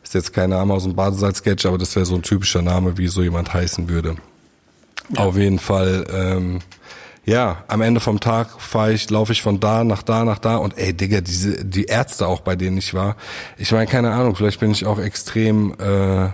Ist 0.08 0.14
jetzt 0.14 0.32
kein 0.32 0.52
Name 0.52 0.74
aus 0.74 0.84
dem 0.84 0.96
Badesalz-Sketch, 0.96 1.66
aber 1.66 1.78
das 1.78 1.94
wäre 1.98 2.06
so 2.06 2.16
ein 2.16 2.22
typischer 2.22 2.62
Name, 2.62 2.98
wie 2.98 3.10
so 3.10 3.22
jemand 3.22 3.54
heißen 3.54 3.90
würde. 3.90 4.16
Auf 5.18 5.36
jeden 5.36 5.60
Fall, 5.60 6.08
ähm, 6.14 6.60
ja, 7.26 7.66
am 7.68 7.82
Ende 7.82 8.00
vom 8.00 8.22
Tag 8.22 8.62
fahre 8.62 8.94
ich, 8.94 9.10
laufe 9.10 9.34
ich 9.34 9.42
von 9.42 9.60
da 9.60 9.84
nach 9.84 10.04
da 10.04 10.24
nach 10.24 10.40
da 10.40 10.56
und 10.56 10.78
ey, 10.78 10.94
Digga, 10.94 11.20
diese, 11.20 11.66
die 11.66 11.84
Ärzte 11.84 12.26
auch, 12.26 12.40
bei 12.40 12.56
denen 12.56 12.78
ich 12.78 12.94
war. 12.94 13.18
Ich 13.58 13.74
meine, 13.74 13.86
keine 13.86 14.14
Ahnung, 14.14 14.38
vielleicht 14.38 14.62
bin 14.62 14.72
ich 14.72 14.86
auch 14.86 14.98
extrem, 14.98 15.76
äh, 15.78 16.28
äh, 16.28 16.30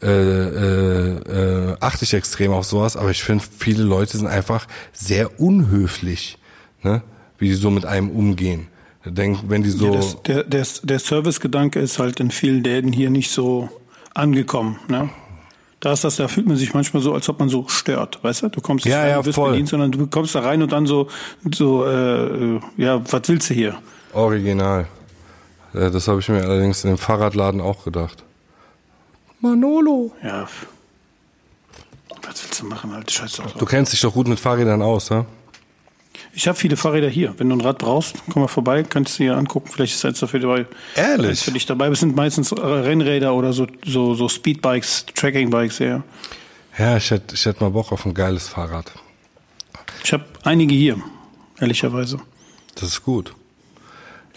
äh, 0.00 1.16
äh, 1.18 1.76
achte 1.80 2.04
ich 2.04 2.14
extrem 2.14 2.50
auf 2.50 2.64
sowas, 2.64 2.96
aber 2.96 3.10
ich 3.10 3.22
finde, 3.22 3.44
viele 3.58 3.82
Leute 3.82 4.16
sind 4.16 4.26
einfach 4.26 4.66
sehr 4.94 5.38
unhöflich, 5.38 6.38
ne? 6.82 7.02
wie 7.36 7.48
die 7.48 7.54
so 7.56 7.70
mit 7.70 7.84
einem 7.84 8.08
umgehen. 8.08 8.68
Denk, 9.06 9.38
wenn 9.48 9.62
die 9.62 9.70
so, 9.70 9.86
Ja, 9.86 9.92
das, 9.92 10.22
der, 10.22 10.42
der, 10.44 10.66
der 10.82 10.98
Servicegedanke 10.98 11.78
ist 11.80 11.98
halt 11.98 12.18
in 12.20 12.30
vielen 12.30 12.62
Läden 12.64 12.92
hier 12.92 13.10
nicht 13.10 13.30
so 13.30 13.68
angekommen. 14.14 14.78
Ne? 14.88 15.10
Da 15.80 15.92
ist 15.92 16.02
das, 16.04 16.16
da 16.16 16.26
fühlt 16.28 16.46
man 16.46 16.56
sich 16.56 16.74
manchmal 16.74 17.02
so, 17.02 17.14
als 17.14 17.28
ob 17.28 17.38
man 17.38 17.48
so 17.48 17.68
stört, 17.68 18.22
weißt 18.24 18.42
du? 18.42 18.48
Du 18.48 18.60
kommst 18.60 18.84
nicht 18.84 18.92
Ja, 18.94 19.00
rein, 19.02 19.10
ja, 19.10 19.16
du 19.18 19.22
bist 19.24 19.34
voll. 19.36 19.50
bedient, 19.50 19.68
sondern 19.68 19.92
du 19.92 20.06
kommst 20.06 20.34
da 20.34 20.40
rein 20.40 20.62
und 20.62 20.72
dann 20.72 20.86
so, 20.86 21.08
so, 21.54 21.86
äh, 21.86 22.58
ja, 22.76 23.00
was 23.12 23.22
willst 23.28 23.50
du 23.50 23.54
hier? 23.54 23.78
original. 24.12 24.86
Äh, 25.74 25.90
Das 25.90 26.08
habe 26.08 26.20
ich 26.20 26.28
mir 26.28 26.42
allerdings 26.42 26.82
in 26.84 26.90
dem 26.90 26.98
Fahrradladen 26.98 27.60
auch 27.60 27.84
gedacht. 27.84 28.24
Manolo. 29.40 30.12
Ja, 30.24 30.48
was 32.26 32.42
willst 32.42 32.60
du 32.62 32.66
machen 32.66 32.92
halt? 32.92 33.10
Scheiß 33.10 33.32
drauf. 33.34 33.52
Du 33.52 33.66
kennst 33.66 33.92
dich 33.92 34.00
doch 34.00 34.12
gut 34.14 34.26
mit 34.26 34.40
Fahrrädern 34.40 34.82
aus, 34.82 35.10
ne? 35.10 35.26
Ich 36.38 36.46
habe 36.46 36.58
viele 36.58 36.76
Fahrräder 36.76 37.08
hier. 37.08 37.34
Wenn 37.38 37.48
du 37.48 37.56
ein 37.56 37.62
Rad 37.62 37.78
brauchst, 37.78 38.16
komm 38.30 38.42
mal 38.42 38.48
vorbei, 38.48 38.82
kannst 38.82 39.18
du 39.18 39.22
dir 39.22 39.36
angucken. 39.38 39.70
Vielleicht 39.72 39.94
ist 39.94 40.04
eins 40.04 40.20
dafür 40.20 40.38
dabei. 40.40 40.66
Ehrlich? 40.94 41.30
Eins 41.30 41.42
für 41.42 41.50
dich 41.50 41.64
dabei. 41.64 41.88
Das 41.88 42.00
sind 42.00 42.14
meistens 42.14 42.52
äh, 42.52 42.60
Rennräder 42.60 43.32
oder 43.34 43.54
so, 43.54 43.66
so, 43.86 44.14
so 44.14 44.28
Speedbikes, 44.28 45.06
Trackingbikes, 45.14 45.78
ja. 45.78 46.02
Ja, 46.78 46.98
ich 46.98 47.10
hätte 47.10 47.34
ich 47.34 47.46
hätt 47.46 47.62
mal 47.62 47.70
Bock 47.70 47.90
auf 47.90 48.04
ein 48.04 48.12
geiles 48.12 48.48
Fahrrad. 48.48 48.92
Ich 50.04 50.12
habe 50.12 50.26
einige 50.44 50.74
hier, 50.74 51.00
ehrlicherweise. 51.58 52.18
Das 52.74 52.90
ist 52.90 53.02
gut. 53.02 53.34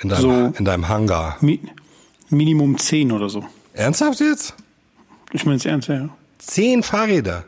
In 0.02 0.08
deinem, 0.08 0.22
So- 0.22 0.54
in 0.58 0.64
deinem 0.64 0.88
Hangar. 0.88 1.38
Mi 1.42 1.60
Minimum 2.30 2.78
zehn 2.78 3.12
oder 3.12 3.28
so. 3.28 3.44
Ernsthaft 3.74 4.22
jetzt? 4.22 4.54
Ich 5.34 5.46
meine 5.46 5.58
es 5.58 5.66
ernst, 5.66 5.90
ja. 5.90 6.08
Zehn 6.38 6.82
Fahrräder. 6.82 7.44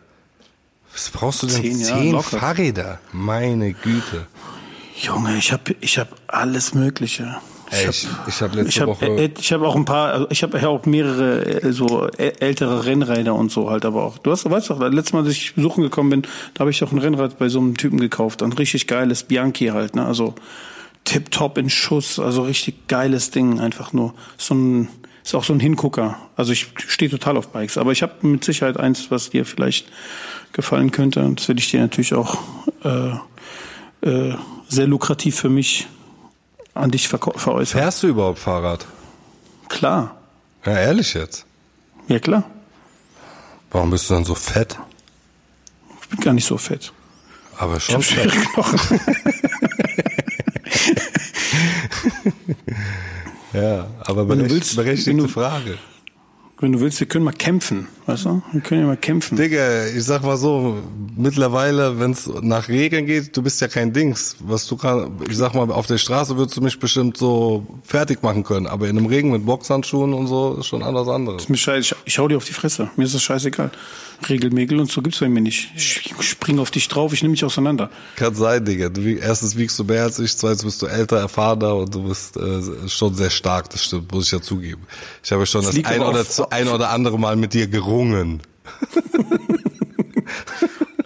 Was 0.92 1.10
brauchst 1.10 1.44
du 1.44 1.48
denn? 1.48 1.62
Zehn, 1.62 1.76
Zehn, 1.78 2.14
ja. 2.16 2.22
Fahrräder. 2.22 3.00
Meine 3.14 3.72
Güte. 3.72 4.28
Junge, 5.02 5.38
ich 5.38 5.52
habe 5.52 5.76
ich 5.82 5.98
hab 5.98 6.10
alles 6.28 6.74
Mögliche. 6.74 7.36
Ey, 7.72 7.90
ich- 7.90 8.08
ich 8.28 8.42
hab 8.42 8.54
letzte 8.54 8.70
ich 8.70 8.82
hab, 8.82 8.88
Woche- 8.90 9.06
äh, 9.06 9.30
ich 9.40 9.54
habe 9.54 9.66
auch 9.66 9.76
ein 9.78 9.86
paar, 9.86 10.12
also 10.12 10.28
ich 10.30 10.44
habe 10.44 10.60
ja 10.60 10.68
auch 10.68 10.86
mehrere 10.86 11.46
äh, 11.64 11.72
so 11.72 12.08
ältere 12.18 12.86
Rennräder 12.86 13.34
und 13.34 13.50
so 13.50 13.70
halt, 13.70 13.86
aber 13.86 14.04
auch. 14.04 14.18
Du 14.18 14.30
hast, 14.32 14.50
weißt 14.50 14.70
doch, 14.70 14.80
letztes 14.82 15.14
Mal, 15.14 15.20
als 15.24 15.32
ich 15.32 15.56
besuchen 15.56 15.82
gekommen 15.82 16.10
bin, 16.10 16.22
da 16.54 16.62
habe 16.62 16.72
ich 16.72 16.80
doch 16.80 16.92
ein 16.92 16.98
Rennrad 17.00 17.40
bei 17.40 17.48
so 17.48 17.60
einem 17.60 17.78
Typen 17.78 18.00
gekauft, 18.00 18.44
ein 18.44 18.52
richtig 18.54 18.88
geiles 18.88 19.24
Bianchi 19.24 19.68
halt, 19.68 19.96
ne, 19.96 20.06
also 20.06 20.36
tipptopp 21.06 21.58
in 21.58 21.70
Schuss, 21.70 22.20
also 22.20 22.42
richtig 22.44 22.88
geiles 22.90 23.32
Ding, 23.32 23.60
einfach 23.62 23.94
nur 23.94 24.14
so 24.38 24.54
ein 24.54 24.90
ist 25.24 25.36
auch 25.36 25.44
so 25.44 25.54
ein 25.54 25.60
Hingucker. 25.60 26.18
Also 26.36 26.52
ich 26.52 26.74
stehe 26.88 27.10
total 27.12 27.38
auf 27.38 27.50
Bikes, 27.50 27.78
aber 27.78 27.92
ich 27.92 28.02
habe 28.02 28.14
mit 28.28 28.44
Sicherheit 28.44 28.78
eins, 28.78 29.12
was 29.12 29.30
dir 29.30 29.46
vielleicht 29.46 29.88
gefallen 30.52 30.90
könnte. 30.92 31.22
Und 31.24 31.40
das 31.40 31.48
werde 31.48 31.60
ich 31.62 31.70
dir 31.70 31.80
natürlich 31.80 32.16
auch 32.16 32.40
äh, 32.84 33.12
äh, 34.10 34.34
sehr 34.72 34.88
lukrativ 34.88 35.36
für 35.36 35.50
mich 35.50 35.88
an 36.74 36.92
dich 36.92 37.08
verkau- 37.08 37.38
veräußern. 37.38 37.82
Fährst 37.82 38.02
du 38.04 38.08
überhaupt 38.08 38.40
Fahrrad? 38.40 38.86
Klar, 39.70 40.16
Ja, 40.66 40.78
ehrlich 40.78 41.14
jetzt. 41.14 41.46
ja 42.08 42.20
klar. 42.20 42.44
Warum 43.72 43.90
bist 43.92 44.10
du 44.10 44.14
dann 44.16 44.26
so 44.26 44.36
fett? 44.36 44.78
Ich 46.02 46.08
bin 46.10 46.20
gar 46.20 46.34
nicht 46.34 46.46
so 46.46 46.58
fett. 46.58 46.92
Aber 47.58 47.78
Ich 47.78 47.84
schon 47.84 47.96
habe 47.96 48.04
fett. 48.04 48.34
Ja, 53.54 53.88
aber 54.00 54.22
Wenn 54.30 54.40
du 54.40 54.44
berecht, 54.46 54.52
willst, 54.56 54.76
berechtigte 54.76 55.22
du- 55.24 55.28
Frage. 55.28 55.78
Wenn 56.62 56.74
du 56.74 56.80
willst, 56.80 57.00
wir 57.00 57.08
können 57.08 57.26
mal 57.26 57.32
kämpfen, 57.32 57.88
weißt 58.06 58.26
du? 58.26 58.44
Wir 58.52 58.62
können 58.62 58.82
ja 58.82 58.88
mal 58.88 58.96
kämpfen. 58.96 59.36
Digga, 59.36 59.88
ich 59.88 60.04
sag 60.04 60.22
mal 60.22 60.38
so, 60.38 60.78
mittlerweile, 61.18 62.00
wenn 62.00 62.12
es 62.12 62.30
nach 62.42 62.70
Regeln 62.70 63.08
geht, 63.08 63.36
du 63.36 63.42
bist 63.42 63.60
ja 63.62 63.68
kein 63.68 63.92
Dings. 63.94 64.36
Was 64.42 64.68
du 64.68 64.78
kann, 64.78 65.12
ich 65.28 65.38
sag 65.38 65.56
mal, 65.56 65.72
auf 65.72 65.88
der 65.88 65.98
Straße 65.98 66.38
würdest 66.38 66.56
du 66.56 66.62
mich 66.62 66.80
bestimmt 66.80 67.18
so 67.18 67.66
fertig 67.84 68.22
machen 68.22 68.44
können, 68.44 68.68
aber 68.68 68.88
in 68.88 68.96
einem 68.96 69.08
Regen 69.08 69.32
mit 69.32 69.44
Boxhandschuhen 69.44 70.14
und 70.14 70.28
so 70.28 70.58
ist 70.60 70.68
schon 70.68 70.84
anders 70.84 71.08
anderes. 71.08 71.42
Ist 71.42 71.50
mir 71.50 71.58
scheiße, 71.58 71.80
ich, 71.80 71.96
ich 72.06 72.20
hau 72.20 72.28
dir 72.28 72.38
auf 72.38 72.46
die 72.46 72.54
Fresse. 72.54 72.92
Mir 72.96 73.06
ist 73.06 73.16
das 73.16 73.24
scheißegal. 73.24 73.72
Regelmägel 74.30 74.80
und 74.80 74.92
so 74.92 75.02
gibt's 75.02 75.20
bei 75.20 75.30
mir 75.30 75.42
nicht. 75.42 75.72
Ich 75.76 76.14
spring 76.22 76.60
auf 76.60 76.72
dich 76.72 76.88
drauf, 76.88 77.12
ich 77.14 77.22
nehme 77.24 77.34
dich 77.34 77.44
auseinander. 77.46 77.90
Kann 78.16 78.36
sein, 78.36 78.64
Digga. 78.64 78.90
Du, 78.90 79.02
erstens 79.02 79.58
wiegst 79.58 79.78
du 79.80 79.84
mehr 79.84 80.04
als 80.04 80.20
ich, 80.20 80.36
zweitens 80.38 80.64
bist 80.64 80.82
du 80.82 80.86
älter, 80.88 81.18
erfahrener 81.18 81.76
und 81.76 81.94
du 81.94 82.04
bist 82.08 82.38
äh, 82.38 82.88
schon 82.88 83.14
sehr 83.16 83.30
stark, 83.30 83.70
das 83.70 83.84
stimmt, 83.86 84.12
muss 84.12 84.28
ich 84.28 84.32
ja 84.32 84.42
zugeben. 84.42 84.84
Ich 85.24 85.32
habe 85.32 85.46
schon 85.46 85.64
das, 85.64 85.74
liegt 85.74 85.88
ein 85.88 86.02
oder, 86.02 86.22
auf- 86.22 86.30
zu, 86.30 86.50
ein 86.52 86.68
oder 86.68 86.90
andere 86.92 87.18
Mal 87.20 87.36
mit 87.36 87.54
dir 87.54 87.68
gerungen. 87.68 88.42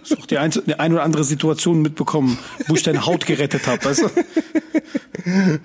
Hast 0.00 0.18
auch 0.18 0.26
die, 0.26 0.38
ein, 0.38 0.50
die 0.50 0.78
ein 0.78 0.92
oder 0.92 1.02
andere 1.02 1.24
Situation 1.24 1.82
mitbekommen, 1.82 2.38
wo 2.68 2.74
ich 2.74 2.82
deine 2.82 3.06
Haut 3.06 3.26
gerettet 3.26 3.66
habe, 3.66 3.84
weißt 3.84 4.02
du? 4.04 4.08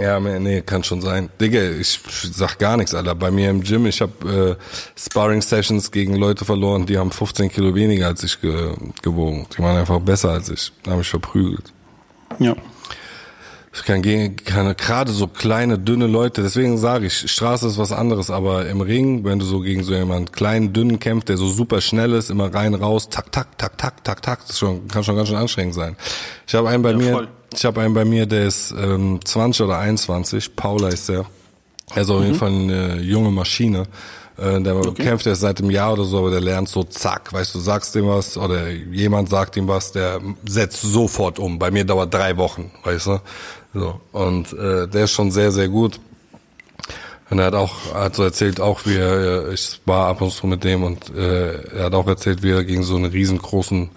Ja, 0.00 0.18
nee, 0.20 0.62
kann 0.62 0.82
schon 0.82 1.00
sein. 1.00 1.28
Digga, 1.40 1.60
ich 1.62 2.00
sag 2.32 2.58
gar 2.58 2.76
nichts, 2.76 2.94
Alter. 2.94 3.14
Bei 3.14 3.30
mir 3.30 3.50
im 3.50 3.62
Gym, 3.62 3.86
ich 3.86 4.00
habe 4.00 4.56
äh, 4.58 5.00
Sparring-Sessions 5.00 5.90
gegen 5.90 6.16
Leute 6.16 6.44
verloren, 6.44 6.86
die 6.86 6.98
haben 6.98 7.10
15 7.10 7.50
Kilo 7.50 7.74
weniger 7.74 8.06
als 8.06 8.22
ich 8.22 8.40
ge 8.40 8.74
gewogen. 9.02 9.46
Die 9.56 9.62
waren 9.62 9.76
einfach 9.76 10.00
besser 10.00 10.30
als 10.30 10.48
ich. 10.48 10.72
Da 10.82 10.92
habe 10.92 11.02
ich 11.02 11.08
verprügelt. 11.08 11.72
Ja. 12.38 12.54
Ich 13.72 13.84
kann 13.84 14.02
gegen 14.02 14.34
keine 14.34 14.74
gerade 14.74 15.12
so 15.12 15.28
kleine 15.28 15.78
dünne 15.78 16.08
Leute. 16.08 16.42
Deswegen 16.42 16.76
sage 16.76 17.06
ich, 17.06 17.30
Straße 17.30 17.68
ist 17.68 17.78
was 17.78 17.92
anderes. 17.92 18.28
Aber 18.30 18.66
im 18.66 18.80
Ring, 18.80 19.24
wenn 19.24 19.38
du 19.38 19.44
so 19.44 19.60
gegen 19.60 19.84
so 19.84 19.94
jemanden 19.94 20.32
kleinen 20.32 20.72
dünnen 20.72 20.98
kämpft, 20.98 21.28
der 21.28 21.36
so 21.36 21.48
super 21.48 21.80
schnell 21.80 22.12
ist, 22.14 22.30
immer 22.30 22.52
rein 22.52 22.74
raus, 22.74 23.08
tak 23.10 23.30
tak 23.30 23.56
tak 23.58 23.78
tak 23.78 24.02
tak 24.02 24.22
tak, 24.22 24.46
das 24.46 24.58
schon, 24.58 24.88
kann 24.88 25.04
schon 25.04 25.14
ganz 25.14 25.28
schön 25.28 25.36
anstrengend 25.36 25.74
sein. 25.74 25.96
Ich 26.48 26.54
habe 26.56 26.68
einen 26.68 26.82
bei 26.82 26.90
Ja, 26.90 26.96
mir, 26.96 27.12
voll. 27.12 27.28
Ich 27.54 27.64
habe 27.64 27.80
einen 27.82 27.94
bei 27.94 28.04
mir, 28.04 28.26
der 28.26 28.46
ist 28.46 28.72
ähm, 28.72 29.20
20 29.24 29.64
oder 29.66 29.78
21. 29.78 30.54
Paula 30.56 30.88
ist 30.88 31.08
der. 31.08 31.24
Er 31.94 32.02
ist 32.02 32.10
auf 32.10 32.18
Mhm. 32.20 32.24
jeden 32.26 32.38
Fall 32.38 32.48
eine 32.52 33.00
junge 33.00 33.30
Maschine. 33.30 33.84
Äh, 34.38 34.60
Der 34.60 34.80
kämpft 34.94 35.26
erst 35.26 35.40
seit 35.42 35.60
einem 35.60 35.70
Jahr 35.70 35.92
oder 35.92 36.04
so, 36.04 36.18
aber 36.18 36.30
der 36.30 36.40
lernt 36.40 36.68
so 36.68 36.82
zack, 36.84 37.32
weißt 37.32 37.54
du, 37.54 37.58
sagst 37.58 37.94
ihm 37.96 38.06
was 38.08 38.36
oder 38.38 38.70
jemand 38.70 39.28
sagt 39.28 39.56
ihm 39.56 39.68
was, 39.68 39.92
der 39.92 40.20
setzt 40.46 40.80
sofort 40.82 41.38
um. 41.38 41.58
Bei 41.58 41.70
mir 41.70 41.84
dauert 41.84 42.14
drei 42.14 42.36
Wochen, 42.36 42.70
weißt 42.84 43.06
du. 43.08 43.20
So. 43.74 44.00
Und 44.12 44.52
äh, 44.52 44.88
der 44.88 45.04
ist 45.04 45.12
schon 45.12 45.30
sehr, 45.30 45.52
sehr 45.52 45.68
gut. 45.68 46.00
Und 47.28 47.38
er 47.38 47.46
hat 47.46 47.54
auch, 47.54 47.94
hat 47.94 48.16
so 48.16 48.24
erzählt 48.24 48.60
auch, 48.60 48.80
wie 48.86 48.96
er, 48.96 49.48
äh, 49.48 49.54
ich 49.54 49.80
war 49.84 50.08
ab 50.08 50.20
und 50.20 50.32
zu 50.32 50.46
mit 50.48 50.64
dem 50.64 50.82
und 50.82 51.14
äh, 51.14 51.62
er 51.76 51.84
hat 51.84 51.94
auch 51.94 52.06
erzählt, 52.08 52.42
wie 52.42 52.50
er 52.50 52.64
gegen 52.64 52.82
so 52.82 52.96
einen 52.96 53.04
riesengroßen 53.12 53.90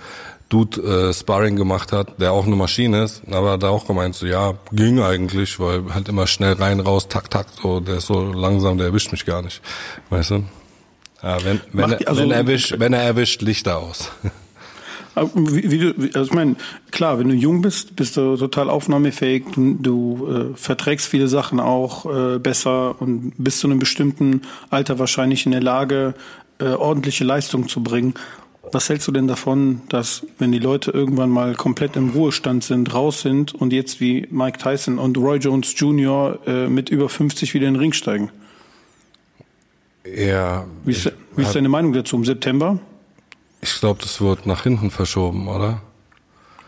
Dude 0.50 0.82
äh, 0.82 1.14
Sparring 1.14 1.56
gemacht 1.56 1.92
hat, 1.92 2.20
der 2.22 2.32
auch 2.32 2.46
eine 2.46 2.56
Maschine 2.56 3.04
ist, 3.04 3.24
aber 3.32 3.52
hat 3.52 3.64
er 3.64 3.72
auch 3.72 3.88
gemeint, 3.88 4.16
so 4.16 4.26
ja, 4.26 4.54
ging 4.72 5.00
eigentlich, 5.00 5.60
weil 5.60 5.94
halt 5.94 6.10
immer 6.10 6.28
schnell 6.28 6.54
rein, 6.54 6.80
raus, 6.80 7.08
tak, 7.08 7.30
tak, 7.30 7.48
so, 7.62 7.80
der 7.80 7.98
ist 7.98 8.08
so 8.08 8.22
langsam, 8.22 8.78
der 8.78 8.88
erwischt 8.88 9.12
mich 9.12 9.26
gar 9.26 9.42
nicht, 9.42 9.62
weißt 10.10 10.32
du? 10.32 10.44
Ja, 11.24 11.44
wenn, 11.44 11.62
wenn, 11.72 11.92
er, 11.94 12.08
also- 12.08 12.22
wenn 12.22 12.32
er 12.32 12.38
erwischt, 12.38 12.76
wenn 12.78 12.94
er 12.94 13.02
erwischt, 13.02 13.42
Lichter 13.42 13.78
aus. 13.78 14.12
Wie, 15.36 15.70
wie 15.70 15.78
du, 15.78 15.94
also 16.16 16.24
ich 16.24 16.34
meine, 16.34 16.56
klar, 16.90 17.20
wenn 17.20 17.30
du 17.30 17.36
jung 17.36 17.62
bist, 17.62 17.96
bist 17.96 18.18
du 18.18 18.36
total 18.36 18.68
aufnahmefähig, 18.68 19.44
du, 19.54 19.76
du 19.76 20.28
äh, 20.28 20.58
verträgst 20.58 21.08
viele 21.08 21.28
Sachen 21.28 21.60
auch 21.60 22.06
äh, 22.08 22.40
besser 22.40 23.00
und 23.00 23.32
bist 23.38 23.60
zu 23.60 23.68
einem 23.68 23.78
bestimmten 23.78 24.42
Alter 24.72 24.98
wahrscheinlich 24.98 25.46
in 25.46 25.52
der 25.52 25.62
Lage, 25.62 26.16
äh, 26.60 26.70
ordentliche 26.70 27.24
Leistung 27.26 27.68
zu 27.68 27.84
bringen. 27.84 28.16
Was 28.74 28.90
hältst 28.90 29.08
du 29.08 29.12
denn 29.12 29.28
davon, 29.28 29.82
dass 29.90 30.26
wenn 30.40 30.52
die 30.52 30.60
Leute 30.60 30.90
irgendwann 30.92 31.30
mal 31.30 31.54
komplett 31.54 31.96
im 31.96 32.10
Ruhestand 32.10 32.64
sind, 32.64 32.94
raus 32.94 33.22
sind 33.22 33.54
und 33.54 33.72
jetzt 33.72 34.02
wie 34.02 34.28
Mike 34.32 34.58
Tyson 34.58 34.98
und 34.98 35.18
Roy 35.18 35.38
Jones 35.38 35.74
Jr. 35.78 36.40
Äh, 36.48 36.68
mit 36.68 36.90
über 36.90 37.08
50 37.08 37.54
wieder 37.54 37.68
in 37.68 37.76
den 37.76 37.80
Ring 37.80 37.94
steigen? 37.94 38.32
Ja, 40.06 40.66
Wie 40.84 40.92
ist, 40.92 41.12
wie 41.36 41.44
ist 41.44 41.56
deine 41.56 41.70
Meinung 41.70 41.94
dazu 41.94 42.16
im 42.16 42.26
September? 42.26 42.80
ich 43.62 43.80
glaube, 43.80 44.02
das 44.02 44.20
wird 44.20 44.46
nach 44.46 44.64
hinten 44.64 44.92
verschoben, 44.92 45.48
oder? 45.48 45.82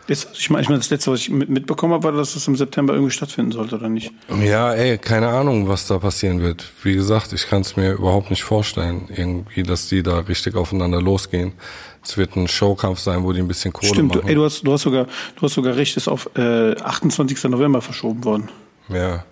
Jetzt, 0.08 0.28
ich 0.38 0.50
meine, 0.50 0.62
ich 0.62 0.68
mein, 0.68 0.78
das 0.78 0.90
letzte, 0.90 1.10
was 1.10 1.20
ich 1.20 1.30
mit, 1.30 1.48
mitbekommen 1.48 1.92
habe, 1.94 2.04
war, 2.04 2.12
dass 2.12 2.34
das 2.34 2.46
im 2.46 2.54
September 2.54 2.94
irgendwie 2.94 3.10
stattfinden 3.10 3.50
sollte, 3.50 3.74
oder 3.74 3.88
nicht? 3.88 4.12
Ja, 4.40 4.72
ey, 4.72 4.98
keine 4.98 5.28
Ahnung, 5.28 5.68
was 5.68 5.86
da 5.88 5.98
passieren 5.98 6.40
wird. 6.42 6.64
Wie 6.82 6.94
gesagt, 6.94 7.32
ich 7.32 7.48
kann 7.48 7.62
es 7.62 7.76
mir 7.76 7.92
überhaupt 7.92 8.30
nicht 8.30 8.44
vorstellen, 8.44 9.08
irgendwie, 9.14 9.64
dass 9.64 9.88
die 9.88 10.02
da 10.02 10.20
richtig 10.20 10.54
aufeinander 10.54 11.02
losgehen. 11.02 11.52
Es 12.04 12.16
wird 12.16 12.36
ein 12.36 12.46
Showkampf 12.46 13.00
sein, 13.00 13.24
wo 13.24 13.32
die 13.32 13.40
ein 13.40 13.48
bisschen 13.48 13.72
Kohle 13.72 13.88
Stimmt, 13.88 14.14
machen. 14.14 14.28
ey, 14.28 14.36
du 14.36 14.44
hast, 14.44 14.62
du 14.62 14.72
hast 14.72 14.82
sogar, 14.82 15.06
du 15.06 15.42
hast 15.42 15.54
sogar 15.54 15.74
recht, 15.74 15.96
ist 15.96 16.06
auf 16.06 16.30
äh, 16.36 16.76
28. 16.80 17.44
November 17.44 17.80
verschoben 17.82 18.24
worden. 18.24 18.48
ja. 18.88 19.24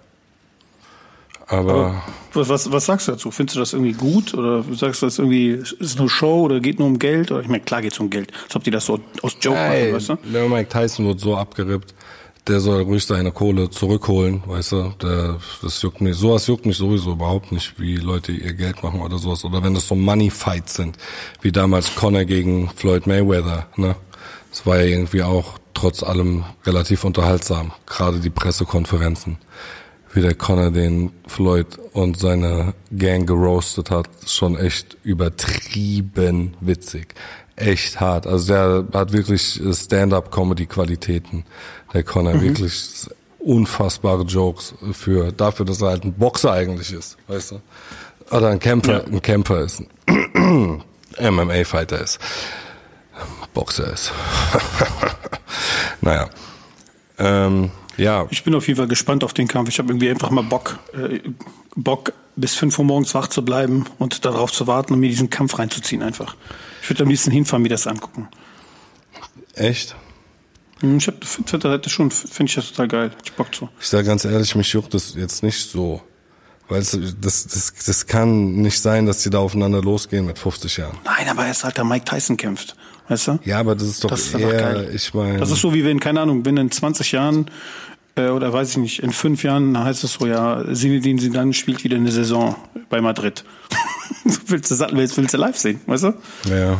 Aber, 1.46 2.02
Was, 2.32 2.48
was, 2.48 2.72
was 2.72 2.86
sagst 2.86 3.08
du 3.08 3.12
dazu? 3.12 3.30
Findest 3.30 3.56
du 3.56 3.60
das 3.60 3.72
irgendwie 3.72 3.92
gut 3.92 4.34
oder 4.34 4.64
sagst 4.72 5.02
du 5.02 5.06
das 5.06 5.18
irgendwie 5.18 5.50
ist 5.78 5.98
nur 5.98 6.08
Show 6.08 6.42
oder 6.42 6.60
geht 6.60 6.78
nur 6.78 6.88
um 6.88 6.98
Geld? 6.98 7.30
Oder 7.30 7.42
ich 7.42 7.48
meine, 7.48 7.62
klar 7.62 7.82
geht's 7.82 8.00
um 8.00 8.10
Geld. 8.10 8.32
Als 8.44 8.56
ob 8.56 8.64
die 8.64 8.70
das 8.70 8.86
so 8.86 8.98
aus 9.22 9.36
Joke 9.40 9.58
ey, 9.58 9.92
machen, 9.92 9.96
weißt 9.96 10.08
du? 10.08 10.16
der 10.32 10.48
Mike 10.48 10.68
Tyson 10.68 11.06
wird 11.06 11.20
so 11.20 11.36
abgerippt. 11.36 11.94
Der 12.46 12.60
soll 12.60 12.82
ruhig 12.82 13.06
seine 13.06 13.32
Kohle 13.32 13.70
zurückholen, 13.70 14.42
weißt 14.46 14.72
du? 14.72 14.92
Der, 15.00 15.38
das 15.62 15.80
juckt 15.80 16.02
mich, 16.02 16.16
sowas 16.16 16.46
juckt 16.46 16.66
mich 16.66 16.76
sowieso 16.76 17.12
überhaupt 17.12 17.52
nicht, 17.52 17.78
wie 17.78 17.96
Leute 17.96 18.32
ihr 18.32 18.52
Geld 18.52 18.82
machen 18.82 19.00
oder 19.00 19.16
sowas. 19.16 19.44
Oder 19.46 19.62
wenn 19.62 19.72
das 19.72 19.88
so 19.88 19.94
Money-Fights 19.94 20.74
sind, 20.74 20.98
wie 21.40 21.52
damals 21.52 21.94
Conor 21.94 22.24
gegen 22.24 22.68
Floyd 22.76 23.06
Mayweather, 23.06 23.66
ne? 23.76 23.96
Das 24.50 24.66
war 24.66 24.76
ja 24.76 24.84
irgendwie 24.84 25.22
auch 25.22 25.58
trotz 25.72 26.02
allem 26.02 26.44
relativ 26.64 27.04
unterhaltsam. 27.04 27.72
Gerade 27.86 28.20
die 28.20 28.30
Pressekonferenzen. 28.30 29.38
Wie 30.14 30.20
der 30.20 30.34
Conor 30.34 30.70
den 30.70 31.12
Floyd 31.26 31.66
und 31.92 32.18
seine 32.18 32.74
Gang 32.96 33.26
geroastet 33.26 33.90
hat, 33.90 34.08
schon 34.26 34.56
echt 34.56 34.96
übertrieben 35.02 36.56
witzig. 36.60 37.14
Echt 37.56 38.00
hart. 38.00 38.26
Also 38.26 38.52
der 38.52 38.84
hat 38.92 39.12
wirklich 39.12 39.60
Stand-up-Comedy-Qualitäten. 39.72 41.44
Der 41.92 42.04
Conor 42.04 42.40
wirklich 42.40 43.08
unfassbare 43.44 44.22
Jokes 44.22 44.74
für 44.92 45.32
dafür, 45.32 45.66
dass 45.66 45.82
er 45.82 45.88
halt 45.88 46.04
ein 46.04 46.14
Boxer 46.14 46.52
eigentlich 46.52 46.92
ist, 46.92 47.16
weißt 47.28 47.52
du? 47.52 47.60
Oder 48.30 48.48
ein 48.48 48.58
Kämpfer, 48.58 49.04
ein 49.04 49.20
Kämpfer 49.20 49.60
ist, 49.60 49.82
ein 50.06 50.82
MMA-Fighter 51.20 52.00
ist, 52.00 52.18
Boxer 53.52 53.92
ist. 53.92 54.12
naja. 56.00 56.28
Ähm, 57.18 57.70
ja, 57.96 58.26
Ich 58.30 58.44
bin 58.44 58.54
auf 58.54 58.66
jeden 58.66 58.76
Fall 58.76 58.88
gespannt 58.88 59.24
auf 59.24 59.32
den 59.34 59.48
Kampf. 59.48 59.68
Ich 59.68 59.78
habe 59.78 59.90
irgendwie 59.90 60.10
einfach 60.10 60.30
mal 60.30 60.42
Bock, 60.42 60.78
äh, 60.94 61.20
Bock 61.76 62.12
bis 62.36 62.54
5 62.54 62.78
Uhr 62.78 62.84
morgens 62.84 63.14
wach 63.14 63.28
zu 63.28 63.44
bleiben 63.44 63.84
und 63.98 64.24
darauf 64.24 64.52
zu 64.52 64.66
warten 64.66 64.92
und 64.92 65.00
mir 65.00 65.08
diesen 65.08 65.30
Kampf 65.30 65.58
reinzuziehen 65.58 66.02
einfach. 66.02 66.36
Ich 66.82 66.90
würde 66.90 67.04
am 67.04 67.08
liebsten 67.08 67.30
hinfahren, 67.30 67.62
mir 67.62 67.68
das 67.68 67.86
angucken. 67.86 68.28
echt? 69.54 69.94
Hm, 70.80 70.98
Ich 70.98 71.06
hab, 71.06 71.24
finde 71.24 71.78
das 71.78 71.92
schon, 71.92 72.10
finde 72.10 72.50
ich 72.50 72.54
das 72.56 72.70
total 72.70 72.88
geil. 72.88 73.10
Ich 73.24 73.32
Bock 73.32 73.54
zu. 73.54 73.68
Ich 73.80 73.88
sage 73.88 74.04
ganz 74.04 74.24
ehrlich, 74.24 74.54
mich 74.54 74.72
juckt 74.72 74.92
das 74.94 75.14
jetzt 75.14 75.42
nicht 75.42 75.70
so. 75.70 76.02
Weil 76.68 76.80
das, 76.80 76.98
das, 77.20 77.74
das 77.86 78.06
kann 78.06 78.54
nicht 78.54 78.80
sein, 78.80 79.04
dass 79.06 79.18
die 79.22 79.30
da 79.30 79.38
aufeinander 79.38 79.82
losgehen 79.82 80.24
mit 80.24 80.38
50 80.38 80.78
Jahren. 80.78 80.96
Nein, 81.04 81.28
aber 81.28 81.44
er 81.44 81.50
ist 81.50 81.62
halt 81.62 81.76
der 81.76 81.84
Mike 81.84 82.06
Tyson 82.06 82.36
kämpft. 82.36 82.74
Weißt 83.08 83.28
du? 83.28 83.38
Ja, 83.44 83.60
aber 83.60 83.74
das 83.74 83.88
ist 83.88 84.04
doch 84.04 84.10
Das 84.10 84.26
ist 84.26 84.34
eher, 84.34 84.52
geil. 84.52 84.90
ich 84.94 85.12
meine, 85.12 85.38
Das 85.38 85.50
ist 85.50 85.60
so 85.60 85.74
wie 85.74 85.84
wenn, 85.84 86.00
keine 86.00 86.20
Ahnung, 86.20 86.44
wenn 86.44 86.56
in 86.56 86.70
20 86.70 87.12
Jahren 87.12 87.50
äh, 88.16 88.28
oder 88.28 88.52
weiß 88.52 88.70
ich 88.70 88.76
nicht, 88.78 89.02
in 89.02 89.12
fünf 89.12 89.42
Jahren 89.42 89.74
dann 89.74 89.84
heißt 89.84 90.04
es 90.04 90.14
so, 90.14 90.26
ja, 90.26 90.64
Zinedine 90.72 91.20
Zidane 91.20 91.52
spielt 91.52 91.84
wieder 91.84 91.96
eine 91.96 92.10
Saison 92.12 92.56
bei 92.88 93.00
Madrid. 93.00 93.44
willst, 94.46 94.70
du, 94.70 94.78
willst, 94.92 95.16
willst 95.16 95.34
du 95.34 95.38
live 95.38 95.56
sehen, 95.56 95.80
weißt 95.86 96.04
du? 96.04 96.14
ja. 96.50 96.78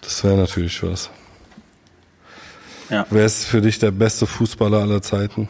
Das 0.00 0.24
wäre 0.24 0.36
natürlich 0.38 0.82
was. 0.82 1.10
Ja. 2.88 3.06
Wer 3.10 3.26
ist 3.26 3.44
für 3.44 3.60
dich 3.60 3.78
der 3.78 3.90
beste 3.90 4.26
Fußballer 4.26 4.78
aller 4.78 5.02
Zeiten? 5.02 5.48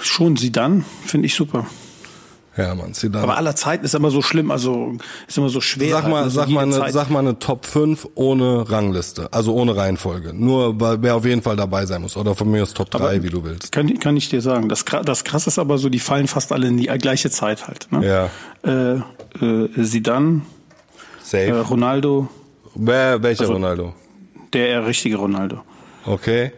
Schon 0.00 0.36
Zidane, 0.36 0.84
finde 1.04 1.26
ich 1.26 1.34
super. 1.34 1.66
Ja, 2.56 2.74
Mann, 2.74 2.94
Zidane. 2.94 3.22
Aber 3.22 3.36
aller 3.36 3.54
Zeiten 3.54 3.84
ist 3.84 3.94
immer 3.94 4.10
so 4.10 4.22
schlimm, 4.22 4.50
also 4.50 4.94
ist 5.28 5.36
immer 5.36 5.50
so 5.50 5.60
schwer. 5.60 5.90
Sag 5.90 6.08
mal, 6.08 6.22
halt, 6.22 6.32
sag 6.32 6.48
mal, 6.48 6.62
eine, 6.62 6.78
Zeit. 6.78 6.92
sag 6.92 7.10
mal 7.10 7.18
eine 7.18 7.38
Top 7.38 7.66
5 7.66 8.08
ohne 8.14 8.70
Rangliste, 8.70 9.32
also 9.32 9.54
ohne 9.54 9.76
Reihenfolge. 9.76 10.32
Nur, 10.32 10.80
weil 10.80 11.02
wer 11.02 11.16
auf 11.16 11.24
jeden 11.26 11.42
Fall 11.42 11.56
dabei 11.56 11.84
sein 11.84 12.00
muss. 12.00 12.16
Oder 12.16 12.34
von 12.34 12.50
mir 12.50 12.62
ist 12.62 12.74
Top 12.76 12.90
3, 12.90 13.22
wie 13.22 13.28
du 13.28 13.44
willst. 13.44 13.72
Kann, 13.72 13.98
kann 13.98 14.16
ich 14.16 14.30
dir 14.30 14.40
sagen. 14.40 14.68
Das, 14.70 14.84
das 15.04 15.24
krass 15.24 15.46
ist 15.46 15.58
aber 15.58 15.76
so, 15.76 15.88
die 15.90 15.98
fallen 15.98 16.28
fast 16.28 16.50
alle 16.52 16.68
in 16.68 16.78
die 16.78 16.86
gleiche 16.86 17.30
Zeit 17.30 17.68
halt. 17.68 17.88
Ne? 17.90 18.30
Ja. 18.64 19.00
Äh, 19.42 19.44
äh, 19.44 19.84
Zidane, 19.84 20.40
äh, 20.42 21.22
Safe. 21.22 21.60
Ronaldo, 21.60 22.28
Wer, 22.74 23.22
welcher 23.22 23.42
also- 23.42 23.52
Ronaldo? 23.54 23.94
der 24.52 24.86
richtige 24.86 25.16
Ronaldo. 25.16 25.60
Okay. 26.06 26.52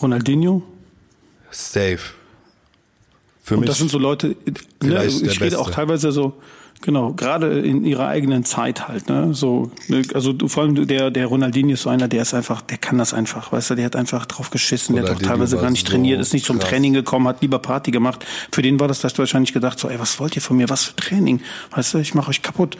Ronaldinho, 0.00 0.62
Safe. 1.50 1.98
Für 3.52 3.58
Und 3.58 3.68
das 3.68 3.78
sind 3.78 3.90
so 3.90 3.98
Leute, 3.98 4.36
ne, 4.82 5.04
ich 5.04 5.40
rede 5.40 5.58
auch 5.58 5.70
teilweise 5.70 6.12
so, 6.12 6.34
genau, 6.80 7.12
gerade 7.12 7.60
in 7.60 7.84
ihrer 7.84 8.08
eigenen 8.08 8.44
Zeit 8.44 8.88
halt, 8.88 9.08
ne, 9.08 9.34
so, 9.34 9.70
ne, 9.88 10.02
also 10.14 10.34
vor 10.46 10.62
allem 10.62 10.86
der, 10.86 11.10
der 11.10 11.26
Ronaldinho 11.26 11.74
ist 11.74 11.82
so 11.82 11.90
einer, 11.90 12.08
der 12.08 12.22
ist 12.22 12.34
einfach, 12.34 12.62
der 12.62 12.78
kann 12.78 12.98
das 12.98 13.14
einfach, 13.14 13.52
weißt 13.52 13.70
du, 13.70 13.74
der 13.74 13.84
hat 13.84 13.96
einfach 13.96 14.26
drauf 14.26 14.50
geschissen, 14.50 14.94
der 14.94 15.04
hat 15.04 15.10
auch 15.10 15.14
Ronaldinho 15.14 15.34
teilweise 15.34 15.56
gar 15.58 15.70
nicht 15.70 15.86
so 15.86 15.92
trainiert, 15.92 16.20
ist 16.20 16.32
nicht 16.32 16.46
zum 16.46 16.58
krass. 16.58 16.70
Training 16.70 16.92
gekommen, 16.94 17.28
hat 17.28 17.42
lieber 17.42 17.58
Party 17.58 17.90
gemacht. 17.90 18.24
Für 18.50 18.62
den 18.62 18.80
war 18.80 18.88
das, 18.88 19.00
du 19.00 19.18
wahrscheinlich 19.18 19.52
gedacht, 19.52 19.78
so, 19.78 19.88
ey, 19.88 19.98
was 19.98 20.18
wollt 20.18 20.34
ihr 20.34 20.42
von 20.42 20.56
mir, 20.56 20.68
was 20.68 20.84
für 20.84 20.96
Training, 20.96 21.40
weißt 21.72 21.94
du, 21.94 21.98
ich 21.98 22.14
mache 22.14 22.30
euch 22.30 22.42
kaputt. 22.42 22.76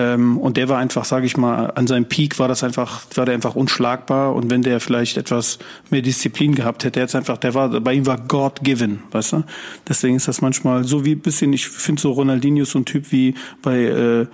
Ähm, 0.00 0.38
und 0.38 0.56
der 0.56 0.68
war 0.68 0.78
einfach, 0.78 1.04
sage 1.04 1.26
ich 1.26 1.36
mal, 1.36 1.72
an 1.74 1.86
seinem 1.86 2.06
Peak 2.06 2.38
war 2.38 2.48
das 2.48 2.64
einfach, 2.64 3.02
war 3.14 3.26
der 3.26 3.34
einfach 3.34 3.54
unschlagbar. 3.54 4.34
Und 4.34 4.50
wenn 4.50 4.62
der 4.62 4.80
vielleicht 4.80 5.18
etwas 5.18 5.58
mehr 5.90 6.00
Disziplin 6.00 6.54
gehabt 6.54 6.84
hätte, 6.84 7.00
jetzt 7.00 7.14
einfach, 7.14 7.36
der 7.36 7.54
war, 7.54 7.68
bei 7.80 7.92
ihm 7.92 8.06
war 8.06 8.18
God 8.18 8.60
given, 8.62 9.02
weißt 9.10 9.32
du? 9.32 9.44
Deswegen 9.88 10.16
ist 10.16 10.26
das 10.26 10.40
manchmal 10.40 10.84
so 10.84 11.04
wie 11.04 11.12
ein 11.12 11.20
bisschen, 11.20 11.52
ich 11.52 11.68
finde 11.68 12.00
so 12.00 12.12
Ronaldinho 12.12 12.64
so 12.64 12.78
ein 12.78 12.86
Typ 12.86 13.12
wie 13.12 13.34
bei 13.62 13.76
äh, 13.76 14.26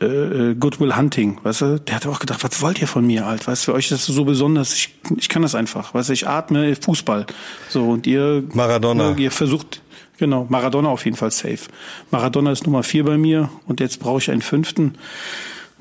äh, 0.00 0.54
Goodwill 0.58 0.96
Hunting, 0.96 1.38
weißt 1.42 1.60
du, 1.60 1.80
der 1.80 1.96
hat 1.96 2.06
auch 2.06 2.18
gedacht, 2.18 2.42
was 2.42 2.60
wollt 2.62 2.80
ihr 2.80 2.88
von 2.88 3.06
mir, 3.06 3.26
halt, 3.26 3.46
weißt 3.46 3.62
du, 3.62 3.72
für 3.72 3.76
euch 3.76 3.90
ist 3.90 3.92
das 3.92 4.06
so 4.06 4.24
besonders, 4.24 4.74
ich, 4.74 4.94
ich 5.16 5.28
kann 5.28 5.42
das 5.42 5.54
einfach, 5.54 5.94
weißt 5.94 6.08
du, 6.08 6.12
ich 6.12 6.26
atme 6.26 6.74
Fußball, 6.74 7.26
so, 7.68 7.90
und 7.90 8.06
ihr, 8.06 8.42
Maradona. 8.54 9.14
ihr 9.16 9.30
versucht, 9.30 9.82
genau, 10.18 10.46
Maradona 10.48 10.88
auf 10.88 11.04
jeden 11.04 11.16
Fall 11.16 11.30
safe. 11.30 11.68
Maradona 12.10 12.52
ist 12.52 12.64
Nummer 12.66 12.82
vier 12.82 13.04
bei 13.04 13.16
mir 13.18 13.50
und 13.66 13.80
jetzt 13.80 14.00
brauche 14.00 14.18
ich 14.18 14.30
einen 14.30 14.42
fünften, 14.42 14.94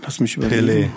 lass 0.02 0.20
mich 0.20 0.38
überlegen. 0.38 0.68
Pelé. 0.68 0.90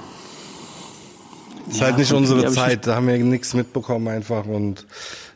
Ist 1.70 1.80
Ja, 1.80 1.86
halt 1.86 1.98
nicht 1.98 2.12
unsere 2.12 2.40
Pelé 2.42 2.48
ich 2.48 2.54
Zeit, 2.54 2.86
da 2.86 2.96
haben 2.96 3.08
wir 3.08 3.18
nichts 3.18 3.54
mitbekommen 3.54 4.08
einfach 4.08 4.44
und 4.46 4.86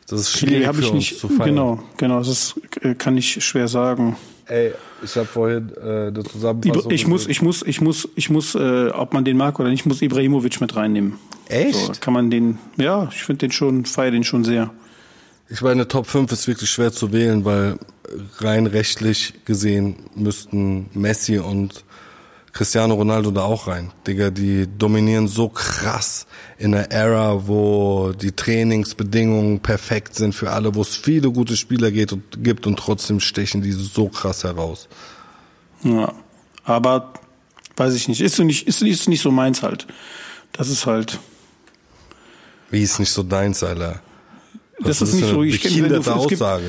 das 0.07 0.21
ist 0.21 0.37
Pelé 0.37 0.39
schwierig 0.39 0.67
habe 0.67 0.79
für 0.79 0.85
ich 0.85 0.91
uns 0.91 0.97
nicht, 1.11 1.19
zu 1.19 1.29
feiern. 1.29 1.49
genau, 1.51 1.83
genau, 1.97 2.19
das 2.21 2.55
äh, 2.83 2.95
kann 2.95 3.17
ich 3.17 3.45
schwer 3.45 3.69
sagen. 3.69 4.17
Ey, 4.47 4.73
ich 5.05 5.15
habe 5.15 5.27
vorhin 5.27 5.71
äh, 5.81 6.09
eine 6.09 6.25
Zusammenfassung. 6.25 6.91
Ich 6.91 7.07
muss, 7.07 7.21
gesehen. 7.29 7.31
ich 7.31 7.43
muss, 7.43 7.63
ich 7.63 7.81
muss, 7.81 8.09
ich 8.17 8.31
muss, 8.31 8.55
äh, 8.57 8.89
ob 8.89 9.13
man 9.15 9.25
den 9.25 9.37
mag 9.37 9.61
oder 9.61 9.69
nicht, 9.69 9.87
muss 9.87 10.03
Ibrahimovic 10.03 10.61
mit 10.61 10.75
reinnehmen. 10.75 11.19
Echt? 11.49 11.75
So, 11.77 11.93
kann 12.01 12.15
man 12.15 12.31
den, 12.31 12.59
ja, 12.77 13.09
ich 13.13 13.23
finde 13.23 13.47
den 13.47 13.53
schon, 13.53 13.85
feiere 13.85 14.11
den 14.11 14.25
schon 14.25 14.43
sehr. 14.45 14.71
Ich 15.53 15.63
meine, 15.63 15.89
Top 15.89 16.07
5 16.07 16.31
ist 16.31 16.47
wirklich 16.47 16.71
schwer 16.71 16.93
zu 16.93 17.13
wählen, 17.13 17.45
weil 17.45 17.77
rein 18.39 18.67
rechtlich 18.67 19.35
gesehen 19.45 19.97
müssten 20.15 20.89
Messi 20.95 21.39
und 21.39 21.85
Cristiano 22.53 22.95
Ronaldo 22.95 23.33
da 23.33 23.43
auch 23.43 23.67
rein. 23.67 23.93
Digga, 24.07 24.31
die 24.31 24.69
dominieren 24.79 25.27
so 25.27 25.49
krass 25.49 26.29
in 26.57 26.73
einer 26.73 26.93
Ära, 26.93 27.49
wo 27.49 28.13
die 28.13 28.31
Trainingsbedingungen 28.31 29.59
perfekt 29.59 30.15
sind 30.15 30.37
für 30.37 30.51
alle, 30.53 30.77
wo 30.77 30.83
es 30.83 30.95
viele 30.95 31.33
gute 31.33 31.57
Spieler 31.57 31.91
geht 31.91 32.13
und, 32.13 32.45
gibt 32.45 32.69
und 32.69 32.79
trotzdem 32.79 33.19
stechen 33.19 33.61
die 33.61 33.73
so 33.73 34.09
krass 34.09 34.45
heraus. 34.45 34.89
Ja, 35.83 36.13
aber 36.63 37.13
weiß 37.77 37.95
ich 37.95 38.07
nicht, 38.07 38.21
ist 38.21 38.37
so 38.37 38.45
nicht, 38.45 38.69
ist, 38.69 38.83
ist 38.83 39.09
nicht 39.09 39.23
so 39.23 39.33
meins 39.33 39.63
halt. 39.63 39.89
Das 40.53 40.69
ist 40.69 40.87
halt, 40.87 41.19
Wie 42.71 42.83
ist 42.83 43.01
nicht 43.01 43.11
so 43.11 43.25
deins, 43.25 43.65
Alter? 43.65 44.01
Das 44.85 45.03
ist 45.03 45.11
für 45.11 45.17
nicht 45.17 45.29
so. 45.29 45.43
Ich 45.43 45.61
kenn, 45.61 45.83
wenn 45.83 45.89
du, 45.91 45.97
es 45.97 46.05
gibt, 46.29 46.43
Aussage. 46.43 46.65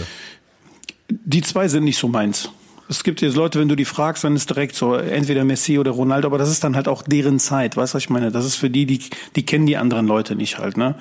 die 1.09 1.41
zwei 1.41 1.67
sind 1.67 1.83
nicht 1.83 1.97
so 1.97 2.07
meins. 2.07 2.49
Es 2.89 3.05
gibt 3.05 3.21
jetzt 3.21 3.37
Leute, 3.37 3.59
wenn 3.59 3.69
du 3.69 3.75
die 3.75 3.85
fragst, 3.85 4.25
dann 4.25 4.35
ist 4.35 4.49
direkt 4.49 4.75
so 4.75 4.95
entweder 4.95 5.45
Messi 5.45 5.79
oder 5.79 5.91
Ronaldo, 5.91 6.27
aber 6.27 6.37
das 6.37 6.49
ist 6.49 6.63
dann 6.65 6.75
halt 6.75 6.89
auch 6.89 7.03
deren 7.03 7.39
Zeit, 7.39 7.77
weißt 7.77 7.93
du, 7.93 7.95
was 7.95 8.03
ich 8.03 8.09
meine? 8.09 8.31
Das 8.31 8.43
ist 8.43 8.57
für 8.57 8.69
die, 8.69 8.85
die, 8.85 8.99
die 9.37 9.45
kennen 9.45 9.65
die 9.65 9.77
anderen 9.77 10.07
Leute 10.07 10.35
nicht 10.35 10.57
halt, 10.59 10.75
ne? 10.75 10.95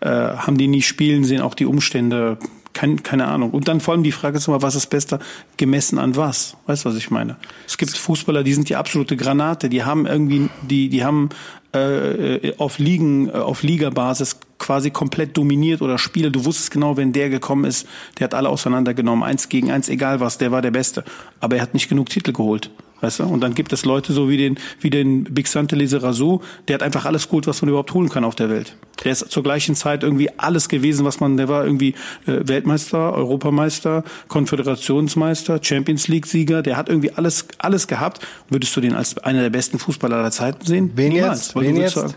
Äh, 0.00 0.08
haben 0.08 0.56
die 0.56 0.68
nie 0.68 0.80
spielen, 0.80 1.22
sehen 1.24 1.42
auch 1.42 1.54
die 1.54 1.66
Umstände, 1.66 2.38
kein, 2.74 3.02
keine 3.02 3.26
Ahnung. 3.26 3.52
Und 3.52 3.68
dann 3.68 3.80
vor 3.80 3.94
allem 3.94 4.02
die 4.02 4.12
Frage 4.12 4.36
ist 4.36 4.48
immer, 4.48 4.60
was 4.60 4.74
ist 4.74 4.90
besser, 4.90 5.20
gemessen 5.56 5.98
an 5.98 6.16
was? 6.16 6.56
Weißt 6.66 6.84
du, 6.84 6.90
was 6.90 6.96
ich 6.96 7.10
meine? 7.10 7.36
Es 7.66 7.78
gibt 7.78 7.96
Fußballer, 7.96 8.42
die 8.42 8.52
sind 8.52 8.68
die 8.68 8.76
absolute 8.76 9.16
Granate, 9.16 9.68
die 9.70 9.84
haben 9.84 10.06
irgendwie, 10.06 10.50
die, 10.62 10.90
die 10.90 11.04
haben 11.04 11.30
äh, 11.72 12.52
auf 12.58 12.78
Ligen, 12.78 13.28
äh, 13.28 13.32
auf 13.32 13.62
Ligabasis 13.62 14.38
quasi 14.58 14.90
komplett 14.90 15.36
dominiert 15.36 15.82
oder 15.82 15.98
Spiele. 15.98 16.30
Du 16.30 16.44
wusstest 16.44 16.70
genau, 16.70 16.96
wenn 16.96 17.12
der 17.12 17.30
gekommen 17.30 17.64
ist, 17.64 17.86
der 18.18 18.24
hat 18.24 18.34
alle 18.34 18.48
auseinandergenommen, 18.48 19.24
eins 19.24 19.48
gegen 19.48 19.70
eins, 19.70 19.88
egal 19.88 20.20
was, 20.20 20.38
der 20.38 20.52
war 20.52 20.62
der 20.62 20.70
Beste. 20.70 21.04
Aber 21.40 21.56
er 21.56 21.62
hat 21.62 21.74
nicht 21.74 21.88
genug 21.88 22.08
Titel 22.08 22.32
geholt. 22.32 22.70
Weißt 23.04 23.20
du? 23.20 23.24
Und 23.24 23.42
dann 23.42 23.54
gibt 23.54 23.70
es 23.74 23.84
Leute 23.84 24.14
so 24.14 24.30
wie 24.30 24.38
den, 24.38 24.58
wie 24.80 24.88
den 24.88 25.24
Big 25.24 25.46
Sante 25.46 25.76
Lizarazu, 25.76 26.40
der 26.68 26.74
hat 26.76 26.82
einfach 26.82 27.04
alles 27.04 27.28
geholt, 27.28 27.46
was 27.46 27.60
man 27.60 27.68
überhaupt 27.68 27.92
holen 27.92 28.08
kann 28.08 28.24
auf 28.24 28.34
der 28.34 28.48
Welt. 28.48 28.78
Der 29.04 29.12
ist 29.12 29.30
zur 29.30 29.42
gleichen 29.42 29.74
Zeit 29.74 30.02
irgendwie 30.02 30.30
alles 30.38 30.70
gewesen, 30.70 31.04
was 31.04 31.20
man, 31.20 31.36
der 31.36 31.48
war 31.48 31.66
irgendwie 31.66 31.90
äh, 32.26 32.40
Weltmeister, 32.48 33.12
Europameister, 33.12 34.04
Konföderationsmeister, 34.28 35.60
Champions 35.62 36.08
League 36.08 36.24
Sieger, 36.24 36.62
der 36.62 36.78
hat 36.78 36.88
irgendwie 36.88 37.12
alles, 37.12 37.46
alles 37.58 37.88
gehabt. 37.88 38.26
Würdest 38.48 38.74
du 38.74 38.80
den 38.80 38.94
als 38.94 39.18
einer 39.18 39.42
der 39.42 39.50
besten 39.50 39.78
Fußballer 39.78 40.16
aller 40.16 40.30
Zeiten 40.30 40.64
sehen? 40.64 40.92
Wen 40.94 41.12
Niemals, 41.12 41.48
jetzt? 41.48 41.60
Wen 41.60 41.76
jetzt? 41.76 41.94
sagen, 41.96 42.14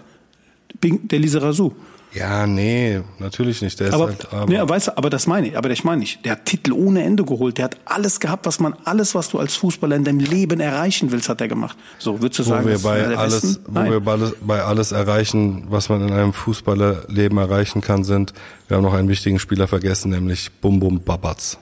der 0.82 1.20
Lizarazu. 1.20 1.76
Ja, 2.14 2.48
nee, 2.48 3.02
natürlich 3.20 3.62
nicht. 3.62 3.80
Der 3.80 3.90
ist 3.90 3.94
Aber, 3.94 4.08
halt, 4.08 4.34
aber 4.34 4.46
nee, 4.52 4.58
weißt 4.62 4.88
du, 4.88 4.98
aber 4.98 5.10
das 5.10 5.28
meine 5.28 5.50
ich, 5.50 5.58
aber 5.58 5.70
ich 5.70 5.84
meine 5.84 6.00
nicht. 6.00 6.24
Der 6.26 6.34
hat 6.34 6.46
Titel 6.46 6.72
ohne 6.72 7.04
Ende 7.04 7.26
geholt. 7.26 7.58
Der 7.58 7.66
hat 7.66 7.78
alles 7.86 8.20
gehabt, 8.20 8.46
was 8.46 8.60
man, 8.60 8.76
alles, 8.86 9.14
was 9.14 9.30
du 9.30 9.40
als 9.40 9.56
Fußballer 9.58 9.96
in 9.96 10.04
deinem 10.04 10.20
Leben 10.20 10.60
erreichen 10.60 11.12
willst, 11.12 11.30
hat 11.30 11.42
er 11.42 11.48
gemacht. 11.48 11.78
So, 12.00 12.22
würdest 12.22 12.40
du 12.40 12.46
wo 12.46 12.50
sagen, 12.50 12.68
wir 12.68 12.80
bei 12.80 13.00
der 13.00 13.20
alles, 13.20 13.42
Besten? 13.42 13.64
wo 13.68 13.84
wir 13.84 14.00
bei 14.00 14.12
alles, 14.14 14.34
bei 14.42 14.62
alles 14.64 14.92
erreichen, 14.94 15.66
was 15.70 15.90
man 15.90 16.08
in 16.08 16.14
einem 16.14 16.34
Fußballerleben 16.34 17.38
erreichen 17.38 17.82
kann, 17.82 18.04
sind, 18.04 18.34
wir 18.68 18.78
haben 18.78 18.84
noch 18.84 18.94
einen 18.94 19.10
wichtigen 19.10 19.38
Spieler 19.38 19.68
vergessen, 19.68 20.10
nämlich 20.10 20.52
Bum 20.62 20.80
Bum 20.80 21.02
Babatz. 21.04 21.58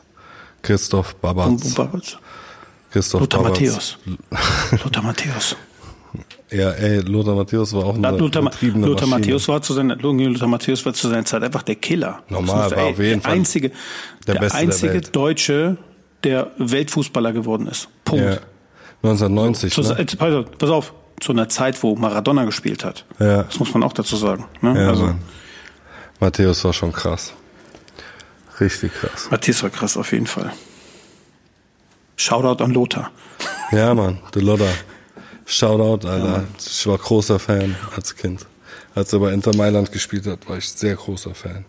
Christoph 0.61 1.15
Babatz. 1.15 1.47
Bum, 1.47 1.59
bum, 1.59 1.73
Babatz. 1.73 2.17
Christoph 2.91 3.21
Lothar 3.21 3.43
Babatz. 3.43 3.59
Matthäus. 3.59 3.97
Lothar 4.83 5.03
Matthäus. 5.03 5.55
Ja, 6.55 6.71
ey, 6.71 6.99
Lothar 6.99 7.35
Matthäus 7.35 7.73
war 7.73 7.85
auch 7.85 7.95
eine 7.95 8.11
Lothar, 8.11 8.43
Lothar. 8.75 9.07
Matthäus 9.07 9.47
war 9.47 9.61
zu 9.61 9.73
seiner, 9.73 9.95
Lothar 9.95 10.47
Matthäus 10.47 10.85
war 10.85 10.93
zu 10.93 11.09
seiner 11.09 11.25
Zeit 11.25 11.43
einfach 11.43 11.63
der 11.63 11.75
Killer. 11.75 12.19
Normal, 12.29 12.71
war 12.71 12.77
ey, 12.77 12.91
auf 12.91 12.99
jeden 12.99 13.13
der 13.13 13.21
Fall 13.21 13.33
einzige, 13.33 13.71
der 14.27 14.35
der, 14.35 14.49
der 14.49 14.55
einzige 14.55 14.93
Welt. 14.93 15.15
Deutsche, 15.15 15.77
der 16.23 16.51
Weltfußballer 16.57 17.33
geworden 17.33 17.67
ist. 17.67 17.89
Punkt. 18.05 18.23
Ja. 18.23 18.37
1990, 19.03 19.73
Zu, 19.73 19.81
ne? 19.81 19.99
äh, 19.99 20.43
pass 20.57 20.69
auf, 20.69 20.93
zu 21.19 21.31
einer 21.31 21.49
Zeit, 21.49 21.81
wo 21.83 21.95
Maradona 21.95 22.45
gespielt 22.45 22.83
hat. 22.83 23.05
Ja. 23.19 23.43
Das 23.43 23.59
muss 23.59 23.73
man 23.73 23.83
auch 23.83 23.93
dazu 23.93 24.15
sagen. 24.15 24.45
Ne? 24.61 24.81
Ja, 24.81 24.89
also, 24.89 25.05
Mann. 25.05 25.19
Matthäus 26.19 26.63
war 26.63 26.73
schon 26.73 26.91
krass. 26.91 27.33
Richtig 28.59 28.93
krass. 28.93 29.27
Matthias 29.29 29.63
war 29.63 29.69
krass 29.69 29.97
auf 29.97 30.11
jeden 30.11 30.27
Fall. 30.27 30.51
Shoutout 32.15 32.63
an 32.63 32.71
Lothar. 32.71 33.11
Ja, 33.71 33.93
Mann, 33.93 34.19
der 34.33 34.41
Lothar. 34.41 34.69
Shoutout, 35.45 36.07
Alter. 36.07 36.43
Ich 36.59 36.87
war 36.87 36.97
großer 36.97 37.39
Fan 37.39 37.75
als 37.95 38.15
Kind. 38.15 38.45
Als 38.95 39.13
er 39.13 39.19
bei 39.19 39.31
Inter 39.31 39.55
Mailand 39.55 39.91
gespielt 39.91 40.25
hat, 40.25 40.47
war 40.49 40.57
ich 40.57 40.69
sehr 40.69 40.95
großer 40.95 41.35
Fan. 41.35 41.65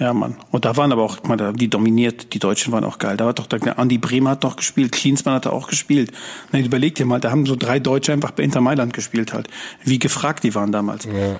Ja, 0.00 0.12
Mann. 0.12 0.36
Und 0.50 0.64
da 0.64 0.76
waren 0.76 0.90
aber 0.90 1.02
auch, 1.02 1.18
da- 1.36 1.52
die 1.52 1.68
dominiert, 1.68 2.32
die 2.34 2.38
Deutschen 2.40 2.72
waren 2.72 2.82
auch 2.84 2.98
geil. 2.98 3.16
Da 3.16 3.26
war 3.26 3.32
doch 3.32 3.46
der 3.46 3.78
Andi 3.78 3.98
Bremer 3.98 4.30
hat 4.30 4.42
noch 4.42 4.56
gespielt, 4.56 4.90
Klinsmann 4.92 5.34
hat 5.36 5.46
auch 5.46 5.68
gespielt. 5.68 6.10
Na, 6.50 6.58
überleg 6.58 6.96
dir 6.96 7.06
mal, 7.06 7.20
da 7.20 7.30
haben 7.30 7.46
so 7.46 7.54
drei 7.56 7.78
Deutsche 7.78 8.12
einfach 8.12 8.32
bei 8.32 8.42
Inter 8.42 8.60
Mailand 8.60 8.92
gespielt 8.92 9.32
halt. 9.32 9.48
Wie 9.84 9.98
gefragt 10.00 10.42
die 10.42 10.54
waren 10.54 10.72
damals. 10.72 11.04
Ja. 11.04 11.36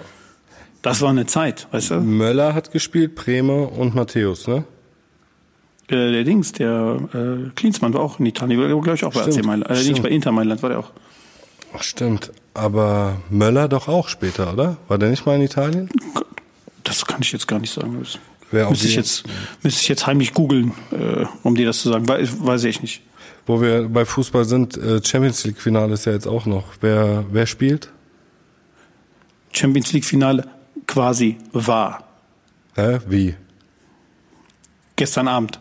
Das 0.83 1.01
war 1.01 1.09
eine 1.11 1.27
Zeit, 1.27 1.67
weißt 1.73 1.91
du? 1.93 1.95
Möller 2.01 2.55
hat 2.55 2.71
gespielt, 2.71 3.15
Bremer 3.17 3.73
und 3.73 3.95
Matthäus, 3.95 4.47
ne? 4.47 4.65
Äh, 5.89 6.13
der 6.13 6.25
Dings, 6.25 6.53
der 6.53 6.99
äh, 7.13 7.51
Klinsmann 7.57 7.93
war 7.95 8.01
auch 8.03 8.21
in 8.21 8.27
Italien, 8.27 8.61
war 8.61 8.69
glaube 8.69 8.95
ich 8.95 9.05
auch 9.05 9.13
bei 9.15 9.23
AC 9.23 9.45
Mailand. 9.45 9.71
Äh, 9.71 9.83
nicht 9.89 10.03
bei 10.03 10.11
Inter 10.11 10.31
Mailand 10.33 10.63
war 10.63 10.71
der 10.71 10.79
auch. 10.79 10.91
Ach, 11.75 11.83
stimmt. 11.83 12.33
Aber 12.55 13.21
Möller 13.31 13.69
doch 13.69 13.89
auch 13.89 14.09
später, 14.09 14.53
oder? 14.53 14.77
War 14.89 14.99
der 14.99 15.11
nicht 15.11 15.27
mal 15.27 15.35
in 15.37 15.43
Italien? 15.43 15.89
Das 16.85 17.05
kann 17.05 17.21
ich 17.23 17.33
jetzt 17.33 17.49
gar 17.49 17.59
nicht 17.59 17.73
sagen. 17.73 18.01
Wer 18.51 18.69
müsste 18.71 18.87
ich 18.87 18.95
jetzt, 18.95 19.25
müsste 19.63 19.81
ich 19.81 19.89
jetzt 19.89 20.07
heimlich 20.07 20.33
googeln, 20.35 20.73
äh, 20.93 21.25
um 21.43 21.57
dir 21.57 21.67
das 21.67 21.81
zu 21.81 21.89
sagen. 21.89 22.09
Weiß, 22.09 22.29
weiß 22.39 22.65
ich 22.65 22.81
nicht. 22.83 23.03
Wo 23.47 23.61
wir 23.61 23.89
bei 23.89 24.05
Fußball 24.05 24.45
sind, 24.45 24.77
äh, 24.77 25.03
Champions 25.05 25.45
League 25.45 25.61
Finale 25.61 25.95
ist 25.95 26.07
ja 26.07 26.13
jetzt 26.13 26.29
auch 26.29 26.47
noch. 26.47 26.65
Wer, 26.81 27.25
wer 27.31 27.47
spielt? 27.47 27.91
Champions 29.53 29.93
League 29.93 30.05
Finale 30.05 30.47
quasi 30.87 31.39
war. 31.53 32.05
Hä? 32.77 32.99
Wie? 33.09 33.35
Gestern 34.97 35.29
Abend. 35.29 35.59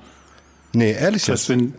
Nee, 0.73 0.91
ehrlich 0.91 1.25
Das 1.25 1.47
jetzt. 1.47 1.49
wenn, 1.49 1.73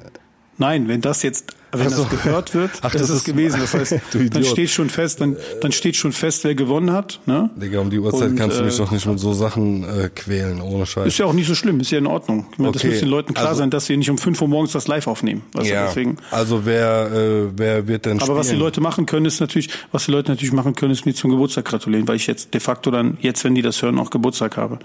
nein, 0.59 0.89
wenn 0.89 1.01
das 1.01 1.22
jetzt, 1.22 1.55
wenn 1.79 1.87
Ach 1.87 1.91
so. 1.91 2.05
das 2.05 2.11
gehört 2.22 2.55
wird, 2.55 2.70
Ach, 2.83 2.91
das, 2.93 3.01
das 3.03 3.11
ist 3.11 3.16
ist- 3.18 3.25
gewesen. 3.25 3.61
Das 3.61 3.75
heißt, 3.75 3.95
dann 4.31 4.45
steht 4.45 4.70
schon 4.70 4.91
fest, 4.91 5.20
dann, 5.20 5.37
dann 5.61 5.72
steht 5.72 5.97
schon 5.97 6.12
fest, 6.12 6.45
wer 6.45 6.55
gewonnen 6.55 6.93
hat. 6.93 7.20
Ne? 7.27 7.51
Digga, 7.57 7.81
um 7.81 7.91
die 7.91 7.99
Uhrzeit 7.99 8.31
Und, 8.31 8.37
kannst 8.37 8.59
du 8.59 8.64
mich 8.64 8.75
äh, 8.75 8.79
doch 8.79 8.91
nicht 8.91 9.07
mit 9.07 9.18
so 9.18 9.33
Sachen 9.33 9.85
äh, 9.85 10.09
quälen, 10.14 10.61
ohne 10.61 10.87
Scheiß. 10.87 11.07
Ist 11.07 11.18
ja 11.18 11.27
auch 11.27 11.33
nicht 11.33 11.47
so 11.49 11.55
schlimm, 11.55 11.81
ist 11.81 11.91
ja 11.91 11.99
in 11.99 12.07
Ordnung. 12.07 12.47
Ich 12.53 12.59
meine, 12.59 12.72
Das 12.72 12.83
Okay, 12.83 12.91
muss 12.93 13.01
den 13.01 13.09
Leuten 13.09 13.35
klar 13.35 13.49
also- 13.49 13.59
sein, 13.59 13.70
dass 13.70 13.87
sie 13.87 13.97
nicht 13.97 14.11
um 14.11 14.18
5 14.18 14.41
Uhr 14.43 14.49
morgens 14.49 14.72
das 14.72 14.87
live 14.89 15.07
aufnehmen. 15.07 15.43
Du, 15.53 15.62
ja, 15.62 15.87
deswegen. 15.87 16.16
also 16.31 16.64
wer, 16.66 17.11
äh, 17.12 17.49
wer 17.57 17.87
wird 17.89 18.07
denn 18.07 18.18
Aber 18.18 18.22
spielen? 18.27 18.39
was 18.39 18.49
die 18.49 18.57
Leute 18.57 18.81
machen 18.81 19.07
können, 19.07 19.27
ist 19.27 19.41
natürlich, 19.41 19.68
was 19.93 20.05
die 20.07 20.11
Leute 20.12 20.31
natürlich 20.33 20.53
machen 20.53 20.75
können, 20.75 20.93
ist 20.93 21.07
mir 21.07 21.14
zum 21.14 21.31
Geburtstag 21.31 21.64
gratulieren, 21.64 22.07
weil 22.09 22.16
ich 22.16 22.27
jetzt 22.27 22.55
de 22.55 22.61
facto 22.61 22.91
dann, 22.91 23.18
jetzt, 23.20 23.45
wenn 23.45 23.55
die 23.55 23.62
das 23.62 23.81
hören, 23.83 23.99
auch 23.99 24.11
Geburtstag 24.11 24.57
habe. 24.57 24.79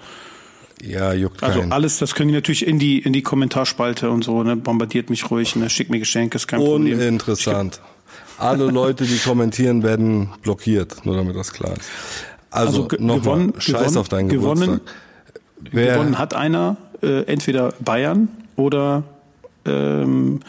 Ja, 0.82 1.12
juckt 1.12 1.42
Also 1.42 1.60
keinen. 1.60 1.72
alles, 1.72 1.98
das 1.98 2.14
können 2.14 2.28
die 2.28 2.34
natürlich 2.34 2.66
in 2.66 2.78
die, 2.78 2.98
in 2.98 3.12
die 3.12 3.22
Kommentarspalte 3.22 4.10
und 4.10 4.24
so, 4.24 4.42
ne, 4.42 4.56
bombardiert 4.56 5.10
mich 5.10 5.30
ruhig, 5.30 5.54
ne, 5.56 5.68
schickt 5.68 5.90
mir 5.90 5.98
Geschenke, 5.98 6.36
ist 6.36 6.46
kein 6.48 6.60
Problem. 6.60 6.98
Uninteressant. 6.98 7.80
Alle 8.38 8.70
Leute, 8.70 9.04
die 9.04 9.18
kommentieren, 9.18 9.82
werden 9.82 10.30
blockiert, 10.42 11.04
nur 11.04 11.16
damit 11.16 11.36
das 11.36 11.52
klar 11.52 11.72
ist. 11.76 11.88
Also, 12.50 12.84
Also 12.84 12.96
nochmal, 12.98 13.20
gewonnen- 13.20 13.52
scheiß 13.58 13.74
gewonnen- 13.82 13.96
auf 13.98 14.08
deinen 14.08 14.28
gewonnen- 14.30 14.60
Geburtstag. 14.60 14.94
Wer, 15.72 15.92
Gewonnen 15.94 16.18
hat 16.18 16.32
einer, 16.34 16.78
äh, 17.02 17.24
entweder 17.24 17.74
Bayern 17.80 18.28
oder 18.56 19.02
ähm, 19.64 20.40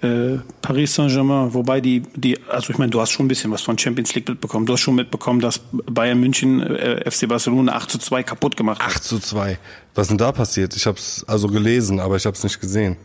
äh, 0.00 0.38
Paris 0.62 0.94
Saint-Germain, 0.94 1.52
wobei 1.54 1.80
die, 1.80 2.02
die, 2.14 2.38
also 2.48 2.72
ich 2.72 2.78
meine, 2.78 2.90
du 2.90 3.00
hast 3.00 3.10
schon 3.10 3.26
ein 3.26 3.28
bisschen 3.28 3.50
was 3.50 3.62
von 3.62 3.76
Champions 3.76 4.14
League 4.14 4.28
mitbekommen. 4.28 4.66
Du 4.66 4.74
hast 4.74 4.80
schon 4.80 4.94
mitbekommen, 4.94 5.40
dass 5.40 5.60
Bayern 5.72 6.20
München 6.20 6.60
äh, 6.62 7.10
FC 7.10 7.28
Barcelona 7.28 7.72
8 7.72 7.90
zu 7.90 7.98
2 7.98 8.22
kaputt 8.22 8.56
gemacht 8.56 8.80
hat. 8.80 8.96
8 8.96 9.04
zu 9.04 9.18
2. 9.18 9.58
Was 9.94 10.02
ist 10.02 10.10
denn 10.10 10.18
da 10.18 10.32
passiert? 10.32 10.76
Ich 10.76 10.86
hab's 10.86 11.24
also 11.26 11.48
gelesen, 11.48 11.98
aber 11.98 12.16
ich 12.16 12.26
hab's 12.26 12.44
nicht 12.44 12.60
gesehen. 12.60 12.96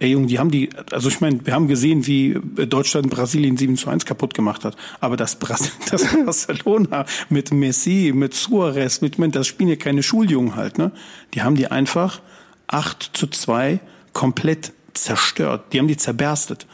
Ey 0.00 0.10
Junge, 0.10 0.26
die 0.26 0.38
haben 0.38 0.50
die, 0.50 0.70
also 0.90 1.08
ich 1.08 1.20
meine, 1.20 1.46
wir 1.46 1.54
haben 1.54 1.68
gesehen, 1.68 2.06
wie 2.06 2.38
Deutschland 2.66 3.08
Brasilien 3.08 3.56
7 3.56 3.76
zu 3.76 3.88
1 3.88 4.04
kaputt 4.04 4.34
gemacht 4.34 4.64
hat. 4.64 4.76
Aber 5.00 5.16
das, 5.16 5.36
Bras 5.36 5.70
das 5.90 6.04
Barcelona 6.26 7.06
mit 7.30 7.52
Messi, 7.52 8.12
mit 8.14 8.34
Suarez, 8.34 9.00
mit, 9.00 9.16
das 9.34 9.46
spielen 9.46 9.70
ja 9.70 9.76
keine 9.76 10.02
Schuljungen 10.02 10.56
halt, 10.56 10.76
ne? 10.76 10.90
Die 11.32 11.42
haben 11.42 11.54
die 11.54 11.68
einfach 11.70 12.20
8 12.66 13.10
zu 13.14 13.28
2 13.28 13.80
komplett 14.14 14.72
zerstört. 14.94 15.72
Die 15.72 15.78
haben 15.78 15.88
die 15.88 15.96
zerberstet. 15.98 16.66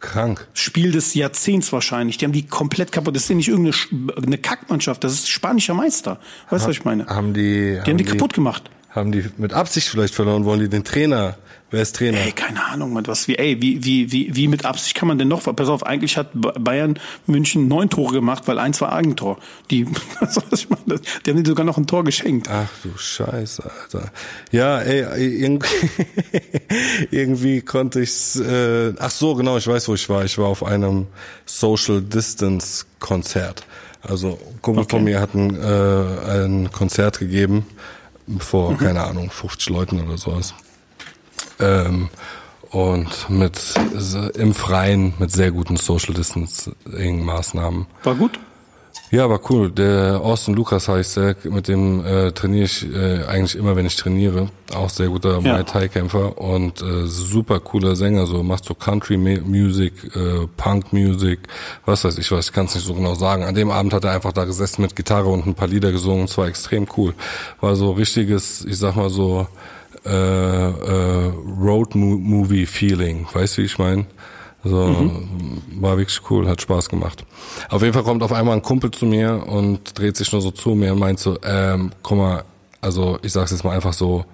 Krank. 0.00 0.48
Spiel 0.52 0.90
des 0.90 1.14
Jahrzehnts 1.14 1.72
wahrscheinlich. 1.72 2.18
Die 2.18 2.24
haben 2.24 2.32
die 2.32 2.46
komplett 2.48 2.90
kaputt. 2.90 3.14
Das 3.14 3.22
ist 3.22 3.28
ja 3.28 3.36
nicht 3.36 3.48
irgendeine 3.48 3.74
Sch- 3.76 4.16
eine 4.26 4.36
Kackmannschaft, 4.38 5.04
das 5.04 5.12
ist 5.12 5.28
spanischer 5.28 5.74
Meister. 5.74 6.18
Weißt 6.50 6.64
du, 6.64 6.70
was 6.70 6.76
ich 6.76 6.84
meine? 6.84 7.06
Haben 7.06 7.34
die, 7.34 7.78
Die 7.86 7.90
haben 7.90 7.98
die 7.98 8.04
kaputt 8.04 8.32
gemacht. 8.34 8.68
Haben 8.90 9.12
die 9.12 9.24
mit 9.38 9.52
Absicht 9.52 9.88
vielleicht 9.88 10.12
verloren? 10.14 10.44
Wollen 10.44 10.58
die 10.58 10.68
den 10.68 10.82
Trainer? 10.82 11.36
Wer 11.72 11.80
ist 11.82 11.96
Trainer? 11.96 12.18
Ey, 12.18 12.32
keine 12.32 12.64
Ahnung, 12.66 12.92
Mann, 12.92 13.06
was 13.06 13.26
wie, 13.28 13.36
ey, 13.36 13.60
wie, 13.62 13.82
wie, 13.82 14.12
wie, 14.12 14.36
wie 14.36 14.46
mit 14.46 14.66
Absicht 14.66 14.94
kann 14.94 15.08
man 15.08 15.18
denn 15.18 15.28
noch, 15.28 15.42
pass 15.56 15.68
auf, 15.68 15.84
eigentlich 15.84 16.18
hat 16.18 16.28
Bayern 16.34 16.98
München 17.26 17.66
neun 17.66 17.88
Tore 17.88 18.12
gemacht, 18.12 18.42
weil 18.46 18.58
eins 18.58 18.80
war 18.82 18.92
Eigentor. 18.92 19.38
Die, 19.70 19.86
was 20.20 20.38
ich 20.52 20.68
meine, 20.68 21.00
die 21.24 21.30
haben 21.30 21.42
dir 21.42 21.48
sogar 21.48 21.64
noch 21.64 21.78
ein 21.78 21.86
Tor 21.86 22.04
geschenkt. 22.04 22.48
Ach 22.50 22.68
du 22.82 22.90
Scheiße, 22.96 23.64
Alter. 23.64 24.12
Ja, 24.50 24.80
ey, 24.80 25.42
irgendwie, 25.42 25.66
irgendwie 27.10 27.62
konnte 27.62 28.00
ich's, 28.02 28.36
äh, 28.38 28.92
ach 28.98 29.10
so, 29.10 29.34
genau, 29.34 29.56
ich 29.56 29.66
weiß, 29.66 29.88
wo 29.88 29.94
ich 29.94 30.08
war. 30.08 30.24
Ich 30.24 30.36
war 30.38 30.48
auf 30.48 30.62
einem 30.64 31.06
Social 31.46 32.02
Distance 32.02 32.84
Konzert. 32.98 33.66
Also, 34.02 34.38
Kumpel 34.60 34.82
Okay. 34.84 34.90
von 34.96 35.04
mir 35.04 35.20
hat 35.20 35.34
ein, 35.34 35.56
äh, 35.58 36.44
ein 36.44 36.70
Konzert 36.70 37.18
gegeben 37.18 37.66
vor, 38.38 38.76
keine 38.76 39.04
Ahnung, 39.04 39.30
50 39.30 39.70
Leuten 39.70 40.00
oder 40.00 40.18
sowas. 40.18 40.54
Ähm, 41.62 42.08
und 42.70 43.28
mit 43.28 43.74
im 44.34 44.54
Freien 44.54 45.12
mit 45.18 45.30
sehr 45.30 45.50
guten 45.50 45.76
Social 45.76 46.14
Distancing 46.14 47.24
Maßnahmen. 47.24 47.86
War 48.02 48.14
gut? 48.14 48.38
Ja, 49.10 49.28
war 49.28 49.40
cool. 49.50 49.70
Der 49.70 50.22
Austin 50.22 50.54
Lukas 50.54 50.88
heißt 50.88 51.18
der, 51.18 51.36
mit 51.44 51.68
dem 51.68 52.02
äh, 52.04 52.32
trainiere 52.32 52.64
ich 52.64 52.90
äh, 52.94 53.24
eigentlich 53.24 53.56
immer, 53.56 53.76
wenn 53.76 53.84
ich 53.84 53.96
trainiere. 53.96 54.48
Auch 54.74 54.88
sehr 54.88 55.08
guter 55.08 55.34
Ja. 55.34 55.40
Muay 55.40 55.64
Thai 55.64 55.88
Kämpfer 55.88 56.38
und 56.38 56.80
äh, 56.80 57.06
super 57.06 57.60
cooler 57.60 57.94
Sänger. 57.94 58.26
So 58.26 58.42
macht 58.42 58.64
so 58.64 58.72
Country 58.72 59.18
Music, 59.18 59.92
äh, 60.16 60.46
Punk 60.56 60.94
Music, 60.94 61.40
was 61.84 62.04
weiß 62.04 62.16
ich 62.16 62.32
was. 62.32 62.46
Ich 62.46 62.52
kann 62.54 62.64
es 62.64 62.74
nicht 62.74 62.86
so 62.86 62.94
genau 62.94 63.14
sagen. 63.14 63.42
An 63.44 63.54
dem 63.54 63.70
Abend 63.70 63.92
hat 63.92 64.04
er 64.04 64.12
einfach 64.12 64.32
da 64.32 64.46
gesessen 64.46 64.80
mit 64.80 64.96
Gitarre 64.96 65.28
und 65.28 65.46
ein 65.46 65.54
paar 65.54 65.68
Lieder 65.68 65.92
gesungen. 65.92 66.24
Es 66.24 66.38
war 66.38 66.46
extrem 66.46 66.86
cool. 66.96 67.12
War 67.60 67.76
so 67.76 67.90
richtiges, 67.90 68.64
ich 68.64 68.78
sag 68.78 68.96
mal 68.96 69.10
so 69.10 69.46
äh, 70.04 70.10
äh, 70.10 71.32
Road 71.60 71.94
Mo- 71.94 72.18
Movie 72.18 72.66
Feeling. 72.66 73.26
Weißt 73.32 73.56
du, 73.56 73.62
wie 73.62 73.66
ich 73.66 73.78
meine? 73.78 74.06
So, 74.64 75.10
war 75.80 75.98
wirklich 75.98 76.20
cool, 76.30 76.46
hat 76.48 76.62
Spaß 76.62 76.88
gemacht. 76.88 77.24
Auf 77.68 77.82
jeden 77.82 77.94
Fall 77.94 78.04
kommt 78.04 78.22
auf 78.22 78.32
einmal 78.32 78.54
ein 78.54 78.62
Kumpel 78.62 78.92
zu 78.92 79.06
mir 79.06 79.44
und 79.48 79.98
dreht 79.98 80.16
sich 80.16 80.30
nur 80.30 80.40
so 80.40 80.52
zu 80.52 80.70
mir 80.76 80.92
und 80.92 81.00
meint 81.00 81.18
so, 81.18 81.36
ähm, 81.44 81.90
guck 82.04 82.18
mal, 82.18 82.44
also 82.80 83.18
ich 83.22 83.32
sag's 83.32 83.50
jetzt 83.50 83.64
mal 83.64 83.72
einfach 83.74 83.92
so, 83.92 84.24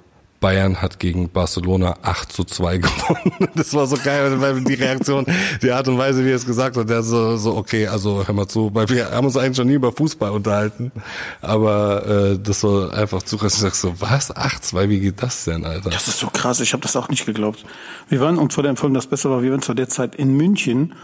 Bayern 0.41 0.81
hat 0.81 0.99
gegen 0.99 1.29
Barcelona 1.31 1.97
8 2.03 2.33
zu 2.33 2.45
2 2.45 2.79
gewonnen. 2.79 3.49
Das 3.55 3.75
war 3.75 3.87
so 3.87 3.97
geil, 3.97 4.41
weil 4.41 4.61
die 4.63 4.75
Reaktion, 4.75 5.27
die 5.63 5.71
Art 5.71 5.89
und 5.89 5.99
Weise, 5.99 6.25
wie 6.25 6.31
er 6.31 6.37
es 6.37 6.47
gesagt 6.47 6.77
hat, 6.77 6.89
der 6.89 7.03
so, 7.03 7.37
so 7.37 7.57
okay, 7.57 7.87
also 7.87 8.27
hör 8.27 8.35
mal 8.35 8.47
zu, 8.47 8.71
weil 8.75 8.89
wir 8.89 9.11
haben 9.11 9.27
uns 9.27 9.37
eigentlich 9.37 9.57
schon 9.57 9.67
nie 9.67 9.75
über 9.75 9.93
Fußball 9.93 10.31
unterhalten, 10.31 10.93
aber 11.41 12.07
äh, 12.07 12.39
das 12.39 12.63
war 12.65 12.93
einfach 12.93 13.23
zu 13.23 13.37
krass. 13.37 13.55
Ich 13.55 13.61
sag 13.61 13.75
so, 13.75 13.95
was? 14.01 14.35
8-2, 14.35 14.89
wie 14.89 15.01
geht 15.01 15.23
das 15.23 15.45
denn, 15.45 15.65
Alter? 15.65 15.91
Das 15.91 16.09
ist 16.09 16.19
so 16.19 16.29
krass, 16.29 16.61
ich 16.61 16.73
habe 16.73 16.83
das 16.83 16.97
auch 16.97 17.09
nicht 17.09 17.27
geglaubt. 17.27 17.65
Wir 18.09 18.21
waren, 18.21 18.39
und 18.39 18.53
vor 18.53 18.63
dem 18.63 18.77
Film 18.77 18.95
das 18.95 19.07
Beste 19.07 19.31
war, 19.31 19.43
wir 19.43 19.51
waren 19.51 19.63
zu 19.63 19.75
der 19.75 19.89
Zeit 19.89 20.15
in 20.15 20.37
München 20.37 20.95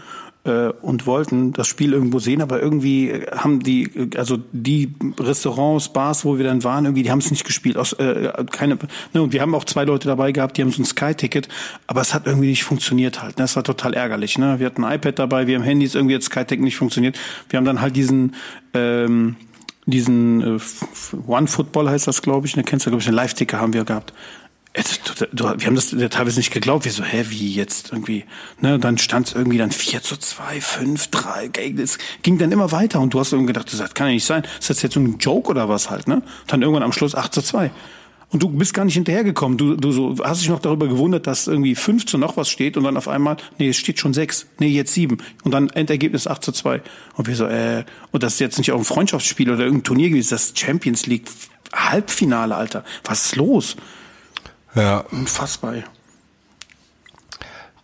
äh, 0.45 0.69
und 0.81 1.05
wollten 1.05 1.53
das 1.53 1.67
Spiel 1.67 1.93
irgendwo 1.93 2.19
sehen, 2.19 2.41
aber 2.41 2.61
irgendwie 2.61 3.23
haben 3.35 3.61
die, 3.61 4.09
also 4.15 4.37
die 4.51 4.93
Restaurants, 5.19 5.89
Bars, 5.89 6.23
wo 6.23 6.37
wir 6.37 6.45
dann 6.45 6.63
waren, 6.63 6.85
irgendwie, 6.85 7.03
die 7.03 7.11
haben 7.11 7.19
es 7.19 7.31
nicht 7.31 7.45
gespielt. 7.45 7.77
Aus, 7.77 7.93
äh, 7.93 8.31
keine, 8.51 8.77
ne, 9.13 9.21
und 9.21 9.33
wir 9.33 9.41
haben 9.41 9.55
auch 9.55 9.65
zwei 9.65 9.83
Leute 9.83 10.07
dabei 10.07 10.31
gehabt, 10.31 10.57
die 10.57 10.61
haben 10.61 10.71
so 10.71 10.81
ein 10.81 10.85
Sky-Ticket, 10.85 11.49
aber 11.87 12.01
es 12.01 12.13
hat 12.13 12.27
irgendwie 12.27 12.47
nicht 12.47 12.63
funktioniert 12.63 13.21
halt. 13.21 13.37
Ne? 13.37 13.43
Das 13.43 13.55
war 13.55 13.63
total 13.63 13.93
ärgerlich. 13.93 14.37
Ne? 14.37 14.59
Wir 14.59 14.67
hatten 14.67 14.83
ein 14.83 14.95
iPad 14.95 15.19
dabei, 15.19 15.47
wir 15.47 15.55
haben 15.55 15.63
Handys, 15.63 15.95
irgendwie 15.95 16.15
hat 16.15 16.23
Sky-Ticket 16.23 16.63
nicht 16.63 16.77
funktioniert. 16.77 17.19
Wir 17.49 17.57
haben 17.57 17.65
dann 17.65 17.81
halt 17.81 17.95
diesen 17.95 18.35
ähm, 18.73 19.35
diesen 19.87 20.41
äh, 20.41 20.59
One 21.27 21.47
Football 21.47 21.89
heißt 21.89 22.07
das, 22.07 22.21
glaube 22.21 22.47
ich, 22.47 22.55
ne, 22.55 22.63
kennst 22.63 22.85
du, 22.85 22.89
glaube 22.89 23.01
ich, 23.01 23.07
einen 23.07 23.15
Live-Ticker 23.15 23.59
haben 23.59 23.73
wir 23.73 23.83
gehabt. 23.83 24.13
Wir 25.31 25.67
haben 25.67 25.75
das 25.75 25.95
teilweise 26.09 26.39
nicht 26.39 26.51
geglaubt. 26.51 26.83
Wir 26.83 26.91
so, 26.91 27.03
hä, 27.03 27.25
wie 27.29 27.53
jetzt 27.53 27.93
irgendwie? 27.93 28.25
Ne, 28.59 28.77
dann 28.77 28.97
stand 28.97 29.27
es 29.27 29.33
irgendwie 29.33 29.57
dann 29.57 29.71
4 29.71 30.01
zu 30.01 30.17
2, 30.17 30.59
5, 30.59 31.07
3. 31.07 31.49
ey, 31.57 31.75
Es 31.81 31.97
ging 32.23 32.37
dann 32.37 32.51
immer 32.51 32.71
weiter 32.71 32.99
und 32.99 33.13
du 33.13 33.19
hast 33.19 33.31
irgendwie 33.31 33.53
gedacht, 33.53 33.71
das 33.71 33.93
kann 33.93 34.07
ja 34.07 34.13
nicht 34.13 34.25
sein. 34.25 34.43
Ist 34.59 34.69
das 34.69 34.81
jetzt 34.81 34.93
so 34.93 34.99
ein 34.99 35.17
Joke 35.17 35.49
oder 35.49 35.69
was 35.69 35.89
halt, 35.89 36.07
ne? 36.07 36.21
Dann 36.47 36.61
irgendwann 36.61 36.83
am 36.83 36.91
Schluss 36.91 37.15
8 37.15 37.33
zu 37.33 37.41
2. 37.41 37.71
Und 38.29 38.43
du 38.43 38.49
bist 38.49 38.73
gar 38.73 38.83
nicht 38.83 38.95
hinterhergekommen. 38.95 39.57
Du, 39.57 39.75
du 39.75 39.91
so, 39.91 40.15
hast 40.21 40.41
dich 40.41 40.49
noch 40.49 40.59
darüber 40.59 40.87
gewundert, 40.89 41.25
dass 41.25 41.47
irgendwie 41.47 41.73
5 41.75 42.05
zu 42.05 42.17
noch 42.17 42.35
was 42.35 42.49
steht 42.49 42.75
und 42.75 42.83
dann 42.83 42.97
auf 42.97 43.07
einmal, 43.07 43.37
nee, 43.57 43.69
es 43.69 43.77
steht 43.77 43.99
schon 43.99 44.13
6, 44.13 44.47
nee, 44.59 44.67
jetzt 44.67 44.93
7. 44.93 45.17
Und 45.43 45.51
dann 45.53 45.69
Endergebnis 45.69 46.27
8 46.27 46.43
zu 46.43 46.51
2. 46.51 46.81
Und 47.15 47.27
wir 47.27 47.35
so, 47.35 47.45
äh, 47.45 47.85
und 48.11 48.23
das 48.23 48.33
ist 48.33 48.39
jetzt 48.39 48.57
nicht 48.57 48.73
auch 48.73 48.79
ein 48.79 48.83
Freundschaftsspiel 48.83 49.49
oder 49.49 49.63
irgendein 49.63 49.83
Turnier 49.85 50.09
gewesen, 50.09 50.31
das 50.31 50.51
Champions 50.53 51.05
League 51.05 51.29
Halbfinale, 51.73 52.55
Alter. 52.55 52.83
Was 53.05 53.25
ist 53.25 53.35
los? 53.37 53.77
Ja, 54.75 55.03
Unfassbar. 55.11 55.75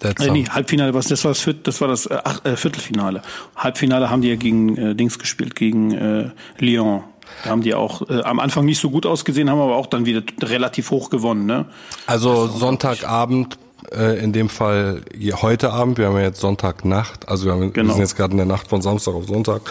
Äh, 0.03 0.31
nee, 0.31 0.45
Halbfinale, 0.49 0.93
was, 0.93 1.07
das 1.07 1.23
war 1.23 1.31
das, 1.31 1.47
das, 1.63 1.81
war 1.81 1.87
das 1.87 2.07
äh, 2.07 2.19
äh, 2.43 2.55
Viertelfinale. 2.55 3.21
Halbfinale 3.55 4.09
haben 4.09 4.21
die 4.21 4.29
ja 4.29 4.35
gegen 4.35 4.75
äh, 4.77 4.95
Dings 4.95 5.19
gespielt, 5.19 5.55
gegen 5.55 5.91
äh, 5.91 6.31
Lyon. 6.57 7.03
Da 7.43 7.51
haben 7.51 7.61
die 7.61 7.73
auch 7.75 8.09
äh, 8.09 8.21
am 8.23 8.39
Anfang 8.39 8.65
nicht 8.65 8.79
so 8.79 8.89
gut 8.89 9.05
ausgesehen, 9.05 9.49
haben 9.49 9.59
aber 9.59 9.75
auch 9.75 9.87
dann 9.87 10.05
wieder 10.05 10.23
relativ 10.41 10.91
hoch 10.91 11.09
gewonnen. 11.09 11.45
Ne? 11.45 11.65
Also 12.07 12.47
Sonntagabend, 12.47 13.57
äh, 13.91 14.21
in 14.23 14.33
dem 14.33 14.49
Fall 14.49 15.01
heute 15.41 15.71
Abend, 15.71 15.97
wir 15.97 16.07
haben 16.07 16.15
ja 16.17 16.23
jetzt 16.23 16.41
Sonntagnacht, 16.41 17.29
also 17.29 17.45
wir, 17.45 17.53
haben, 17.53 17.61
wir 17.61 17.71
Genau. 17.71 17.93
sind 17.93 18.01
jetzt 18.01 18.15
gerade 18.15 18.31
in 18.31 18.37
der 18.37 18.45
Nacht 18.47 18.67
von 18.67 18.81
Samstag 18.81 19.13
auf 19.13 19.27
Sonntag. 19.27 19.61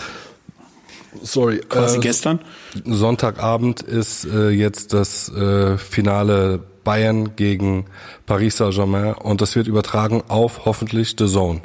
Sorry. 1.23 1.61
Quasi 1.69 1.99
äh, 1.99 2.01
gestern. 2.01 2.39
Sonntagabend 2.85 3.83
ist 3.83 4.25
äh, 4.25 4.51
jetzt 4.51 4.93
das 4.93 5.29
äh, 5.29 5.77
Finale 5.77 6.61
Bayern 6.85 7.37
gegen 7.37 7.87
Paris 8.27 8.57
Saint-Germain 8.57 9.15
und 9.15 9.41
das 9.41 9.57
wird 9.57 9.67
übertragen 9.67 10.23
auf 10.29 10.65
hoffentlich 10.65 11.17
The 11.19 11.27
Zone. 11.27 11.63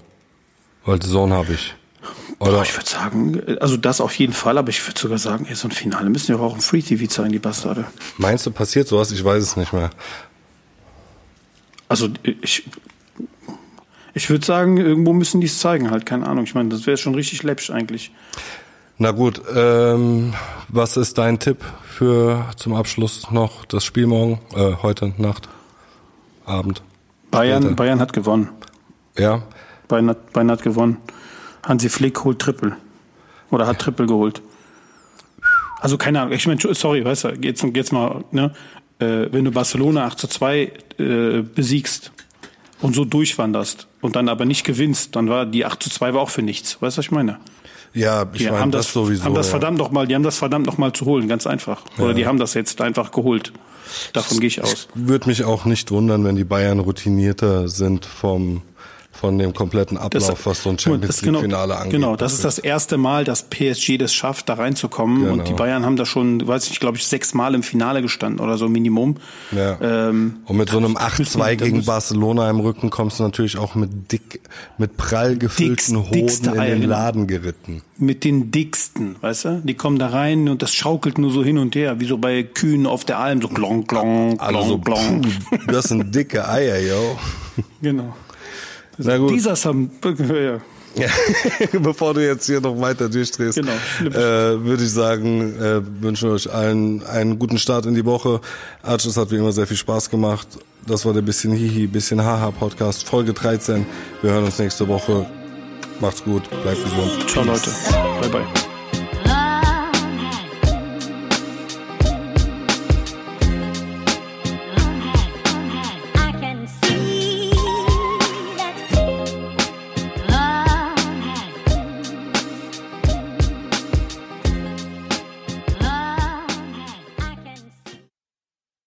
Weil 0.85 1.01
The 1.01 1.09
Zone 1.09 1.33
habe 1.33 1.53
ich. 1.53 1.75
Oder? 2.39 2.51
Boah, 2.51 2.63
ich 2.63 2.75
würde 2.75 2.89
sagen, 2.89 3.57
also 3.59 3.77
das 3.77 4.01
auf 4.01 4.13
jeden 4.15 4.33
Fall, 4.33 4.57
aber 4.57 4.69
ich 4.69 4.85
würde 4.85 4.99
sogar 4.99 5.17
sagen, 5.17 5.45
ey, 5.47 5.55
so 5.55 5.67
ein 5.67 5.71
Finale 5.71 6.09
müssen 6.09 6.35
wir 6.35 6.39
auch 6.41 6.53
im 6.53 6.61
Free 6.61 6.81
TV 6.81 7.07
zeigen, 7.07 7.31
die 7.31 7.39
Bastarde. 7.39 7.85
Meinst 8.17 8.45
du, 8.45 8.51
passiert 8.51 8.87
sowas? 8.87 9.11
Ich 9.11 9.23
weiß 9.23 9.41
es 9.41 9.55
nicht 9.55 9.71
mehr. 9.71 9.89
Also 11.87 12.09
ich, 12.23 12.63
ich 14.13 14.29
würde 14.29 14.45
sagen, 14.45 14.77
irgendwo 14.77 15.13
müssen 15.13 15.39
die 15.39 15.47
es 15.47 15.59
zeigen, 15.59 15.91
halt, 15.91 16.05
keine 16.05 16.27
Ahnung. 16.27 16.43
Ich 16.43 16.55
meine, 16.55 16.69
das 16.69 16.85
wäre 16.87 16.97
schon 16.97 17.15
richtig 17.15 17.43
läppisch 17.43 17.69
eigentlich. 17.69 18.11
Na 18.97 19.11
gut, 19.11 19.41
ähm, 19.53 20.33
was 20.69 20.95
ist 20.95 21.17
dein 21.17 21.37
Tipp 21.37 21.57
für 21.85 22.45
zum 22.55 22.73
Abschluss 22.73 23.29
noch 23.29 23.65
das 23.65 23.83
Spiel 23.83 24.07
morgen, 24.07 24.39
äh, 24.55 24.75
heute 24.81 25.13
Nacht, 25.17 25.49
Abend? 26.45 26.81
Bayern, 27.29 27.63
Später. 27.63 27.75
Bayern 27.75 27.99
hat 27.99 28.13
gewonnen. 28.13 28.49
Ja, 29.17 29.43
Bayern 29.89 30.09
hat, 30.09 30.31
Bayern 30.31 30.49
hat 30.49 30.61
gewonnen. 30.61 30.97
Hansi 31.63 31.89
Flick 31.89 32.23
holt 32.23 32.39
Triple. 32.39 32.77
Oder 33.51 33.67
hat 33.67 33.79
Triple 33.79 34.05
geholt. 34.05 34.41
Also 35.81 35.97
keine 35.97 36.21
Ahnung, 36.21 36.33
ich 36.33 36.47
meine, 36.47 36.61
sorry, 36.73 37.03
weißt 37.03 37.25
du, 37.25 37.29
jetzt, 37.41 37.63
jetzt 37.63 37.91
mal, 37.91 38.23
ne, 38.31 38.53
äh, 38.99 39.27
wenn 39.29 39.43
du 39.43 39.51
Barcelona 39.51 40.05
8 40.05 40.19
zu 40.19 40.27
2 40.29 40.71
äh, 40.99 41.41
besiegst 41.41 42.13
und 42.81 42.95
so 42.95 43.03
durchwanderst 43.03 43.87
und 43.99 44.15
dann 44.15 44.29
aber 44.29 44.45
nicht 44.45 44.63
gewinnst, 44.63 45.17
dann 45.17 45.27
war 45.27 45.45
die 45.45 45.65
8 45.65 45.83
zu 45.83 45.89
2 45.89 46.13
war 46.13 46.21
auch 46.21 46.29
für 46.29 46.41
nichts. 46.41 46.81
Weißt 46.81 46.95
du, 46.95 46.99
was 46.99 47.05
ich 47.05 47.11
meine? 47.11 47.39
Ja, 47.95 48.25
ich 48.33 48.39
Die 48.39 48.45
meine 48.45 48.59
haben 48.59 48.71
das, 48.71 48.85
das, 48.85 48.93
sowieso. 48.93 49.23
haben 49.23 49.33
das 49.33 49.47
ja. 49.47 49.51
verdammt 49.51 49.77
noch 49.77 49.89
mal, 49.91 50.05
die 50.05 50.13
haben 50.15 50.23
das 50.23 50.37
verdammt 50.37 50.67
noch 50.67 50.77
mal 50.77 50.93
zu 50.93 51.05
holen, 51.05 51.27
ganz 51.27 51.47
einfach. 51.47 51.81
Oder 51.97 52.13
die 52.13 52.27
haben 52.27 52.37
das 52.37 52.53
jetzt 52.53 52.81
einfach 52.81 53.11
geholt. 53.11 53.53
Davon 54.13 54.39
gehe 54.39 54.47
ich 54.47 54.61
aus. 54.61 54.87
Würde 54.93 55.27
mich 55.27 55.43
auch 55.43 55.65
nicht 55.65 55.91
wundern, 55.91 56.23
wenn 56.25 56.35
die 56.35 56.43
Bayern 56.43 56.79
routinierter 56.79 57.67
sind 57.67 58.05
vom 58.05 58.61
von 59.15 59.37
dem 59.37 59.53
kompletten 59.53 59.97
Ablauf, 59.97 60.27
das, 60.27 60.45
was 60.45 60.63
so 60.63 60.69
ein 60.69 60.77
Champions 60.77 61.21
League 61.21 61.37
Finale 61.37 61.67
genau, 61.67 61.75
angeht. 61.75 61.91
Genau, 61.91 62.15
das 62.15 62.33
ist 62.33 62.43
das 62.43 62.59
erste 62.59 62.97
Mal, 62.97 63.23
dass 63.23 63.43
PSG 63.43 63.97
das 63.97 64.13
schafft, 64.13 64.49
da 64.49 64.55
reinzukommen. 64.55 65.21
Genau. 65.21 65.33
Und 65.33 65.47
die 65.47 65.53
Bayern 65.53 65.85
haben 65.85 65.95
da 65.95 66.05
schon, 66.05 66.45
weiß 66.45 66.69
ich, 66.69 66.79
glaube 66.79 66.97
ich, 66.97 67.07
sechs 67.07 67.33
Mal 67.33 67.55
im 67.55 67.63
Finale 67.63 68.01
gestanden 68.01 68.41
oder 68.41 68.57
so 68.57 68.67
Minimum. 68.67 69.15
Ja. 69.51 69.77
Ähm, 69.81 70.37
und 70.45 70.57
mit 70.57 70.69
so 70.69 70.77
einem 70.77 70.97
8-2 70.97 71.55
gegen 71.55 71.85
Barcelona 71.85 72.49
im 72.49 72.59
Rücken 72.59 72.89
kommst 72.89 73.19
du 73.19 73.23
natürlich 73.23 73.57
auch 73.57 73.75
mit 73.75 74.11
dick, 74.11 74.41
mit 74.77 74.97
prall 74.97 75.37
gefüllten 75.37 75.97
Hoden 75.97 76.17
in 76.19 76.61
den 76.61 76.81
genau. 76.81 76.87
Laden 76.87 77.27
geritten. 77.27 77.81
Mit 77.97 78.25
den 78.25 78.51
dicksten, 78.51 79.15
weißt 79.21 79.45
du? 79.45 79.61
Die 79.63 79.75
kommen 79.75 79.97
da 79.97 80.07
rein 80.07 80.49
und 80.49 80.61
das 80.61 80.73
schaukelt 80.73 81.17
nur 81.17 81.31
so 81.31 81.43
hin 81.43 81.57
und 81.57 81.75
her, 81.75 82.01
wie 82.01 82.05
so 82.05 82.17
bei 82.17 82.43
Kühen 82.43 82.85
auf 82.85 83.05
der 83.05 83.19
Alm, 83.19 83.41
so 83.41 83.47
klong, 83.47 83.87
klong, 83.87 84.37
klong, 84.37 84.67
so, 84.67 84.77
klong. 84.79 85.21
Das 85.67 85.85
sind 85.85 86.13
dicke 86.13 86.47
Eier, 86.47 86.79
yo. 86.79 87.17
Genau. 87.81 88.13
Na 88.97 89.17
gut. 89.17 89.31
Dieser 89.31 89.55
Sam, 89.55 89.89
ja. 90.03 90.61
Bevor 91.79 92.13
du 92.13 92.25
jetzt 92.25 92.45
hier 92.45 92.61
noch 92.61 92.79
weiter 92.79 93.09
durchdrehst, 93.09 93.57
genau, 93.57 93.71
äh, 94.01 94.63
würde 94.63 94.83
ich 94.83 94.91
sagen, 94.91 95.53
äh, 95.59 95.81
wünschen 96.01 96.29
euch 96.29 96.51
allen 96.51 97.05
einen 97.05 97.37
guten 97.37 97.57
Start 97.57 97.85
in 97.85 97.95
die 97.95 98.05
Woche. 98.05 98.39
Arch, 98.81 99.05
es 99.05 99.17
hat 99.17 99.31
wie 99.31 99.35
immer 99.35 99.51
sehr 99.51 99.67
viel 99.67 99.77
Spaß 99.77 100.09
gemacht. 100.09 100.47
Das 100.87 101.05
war 101.05 101.13
der 101.13 101.21
bisschen 101.21 101.51
Hihi, 101.51 101.87
bisschen 101.87 102.23
Haha 102.23 102.51
Podcast, 102.51 103.07
Folge 103.07 103.33
13. 103.33 103.85
Wir 104.21 104.31
hören 104.31 104.45
uns 104.45 104.59
nächste 104.59 104.87
Woche. 104.87 105.25
Macht's 105.99 106.23
gut, 106.23 106.43
bleibt 106.63 106.83
gesund. 106.83 107.29
Ciao 107.29 107.43
Leute. 107.43 107.69
Bye 108.21 108.29
bye. 108.29 108.74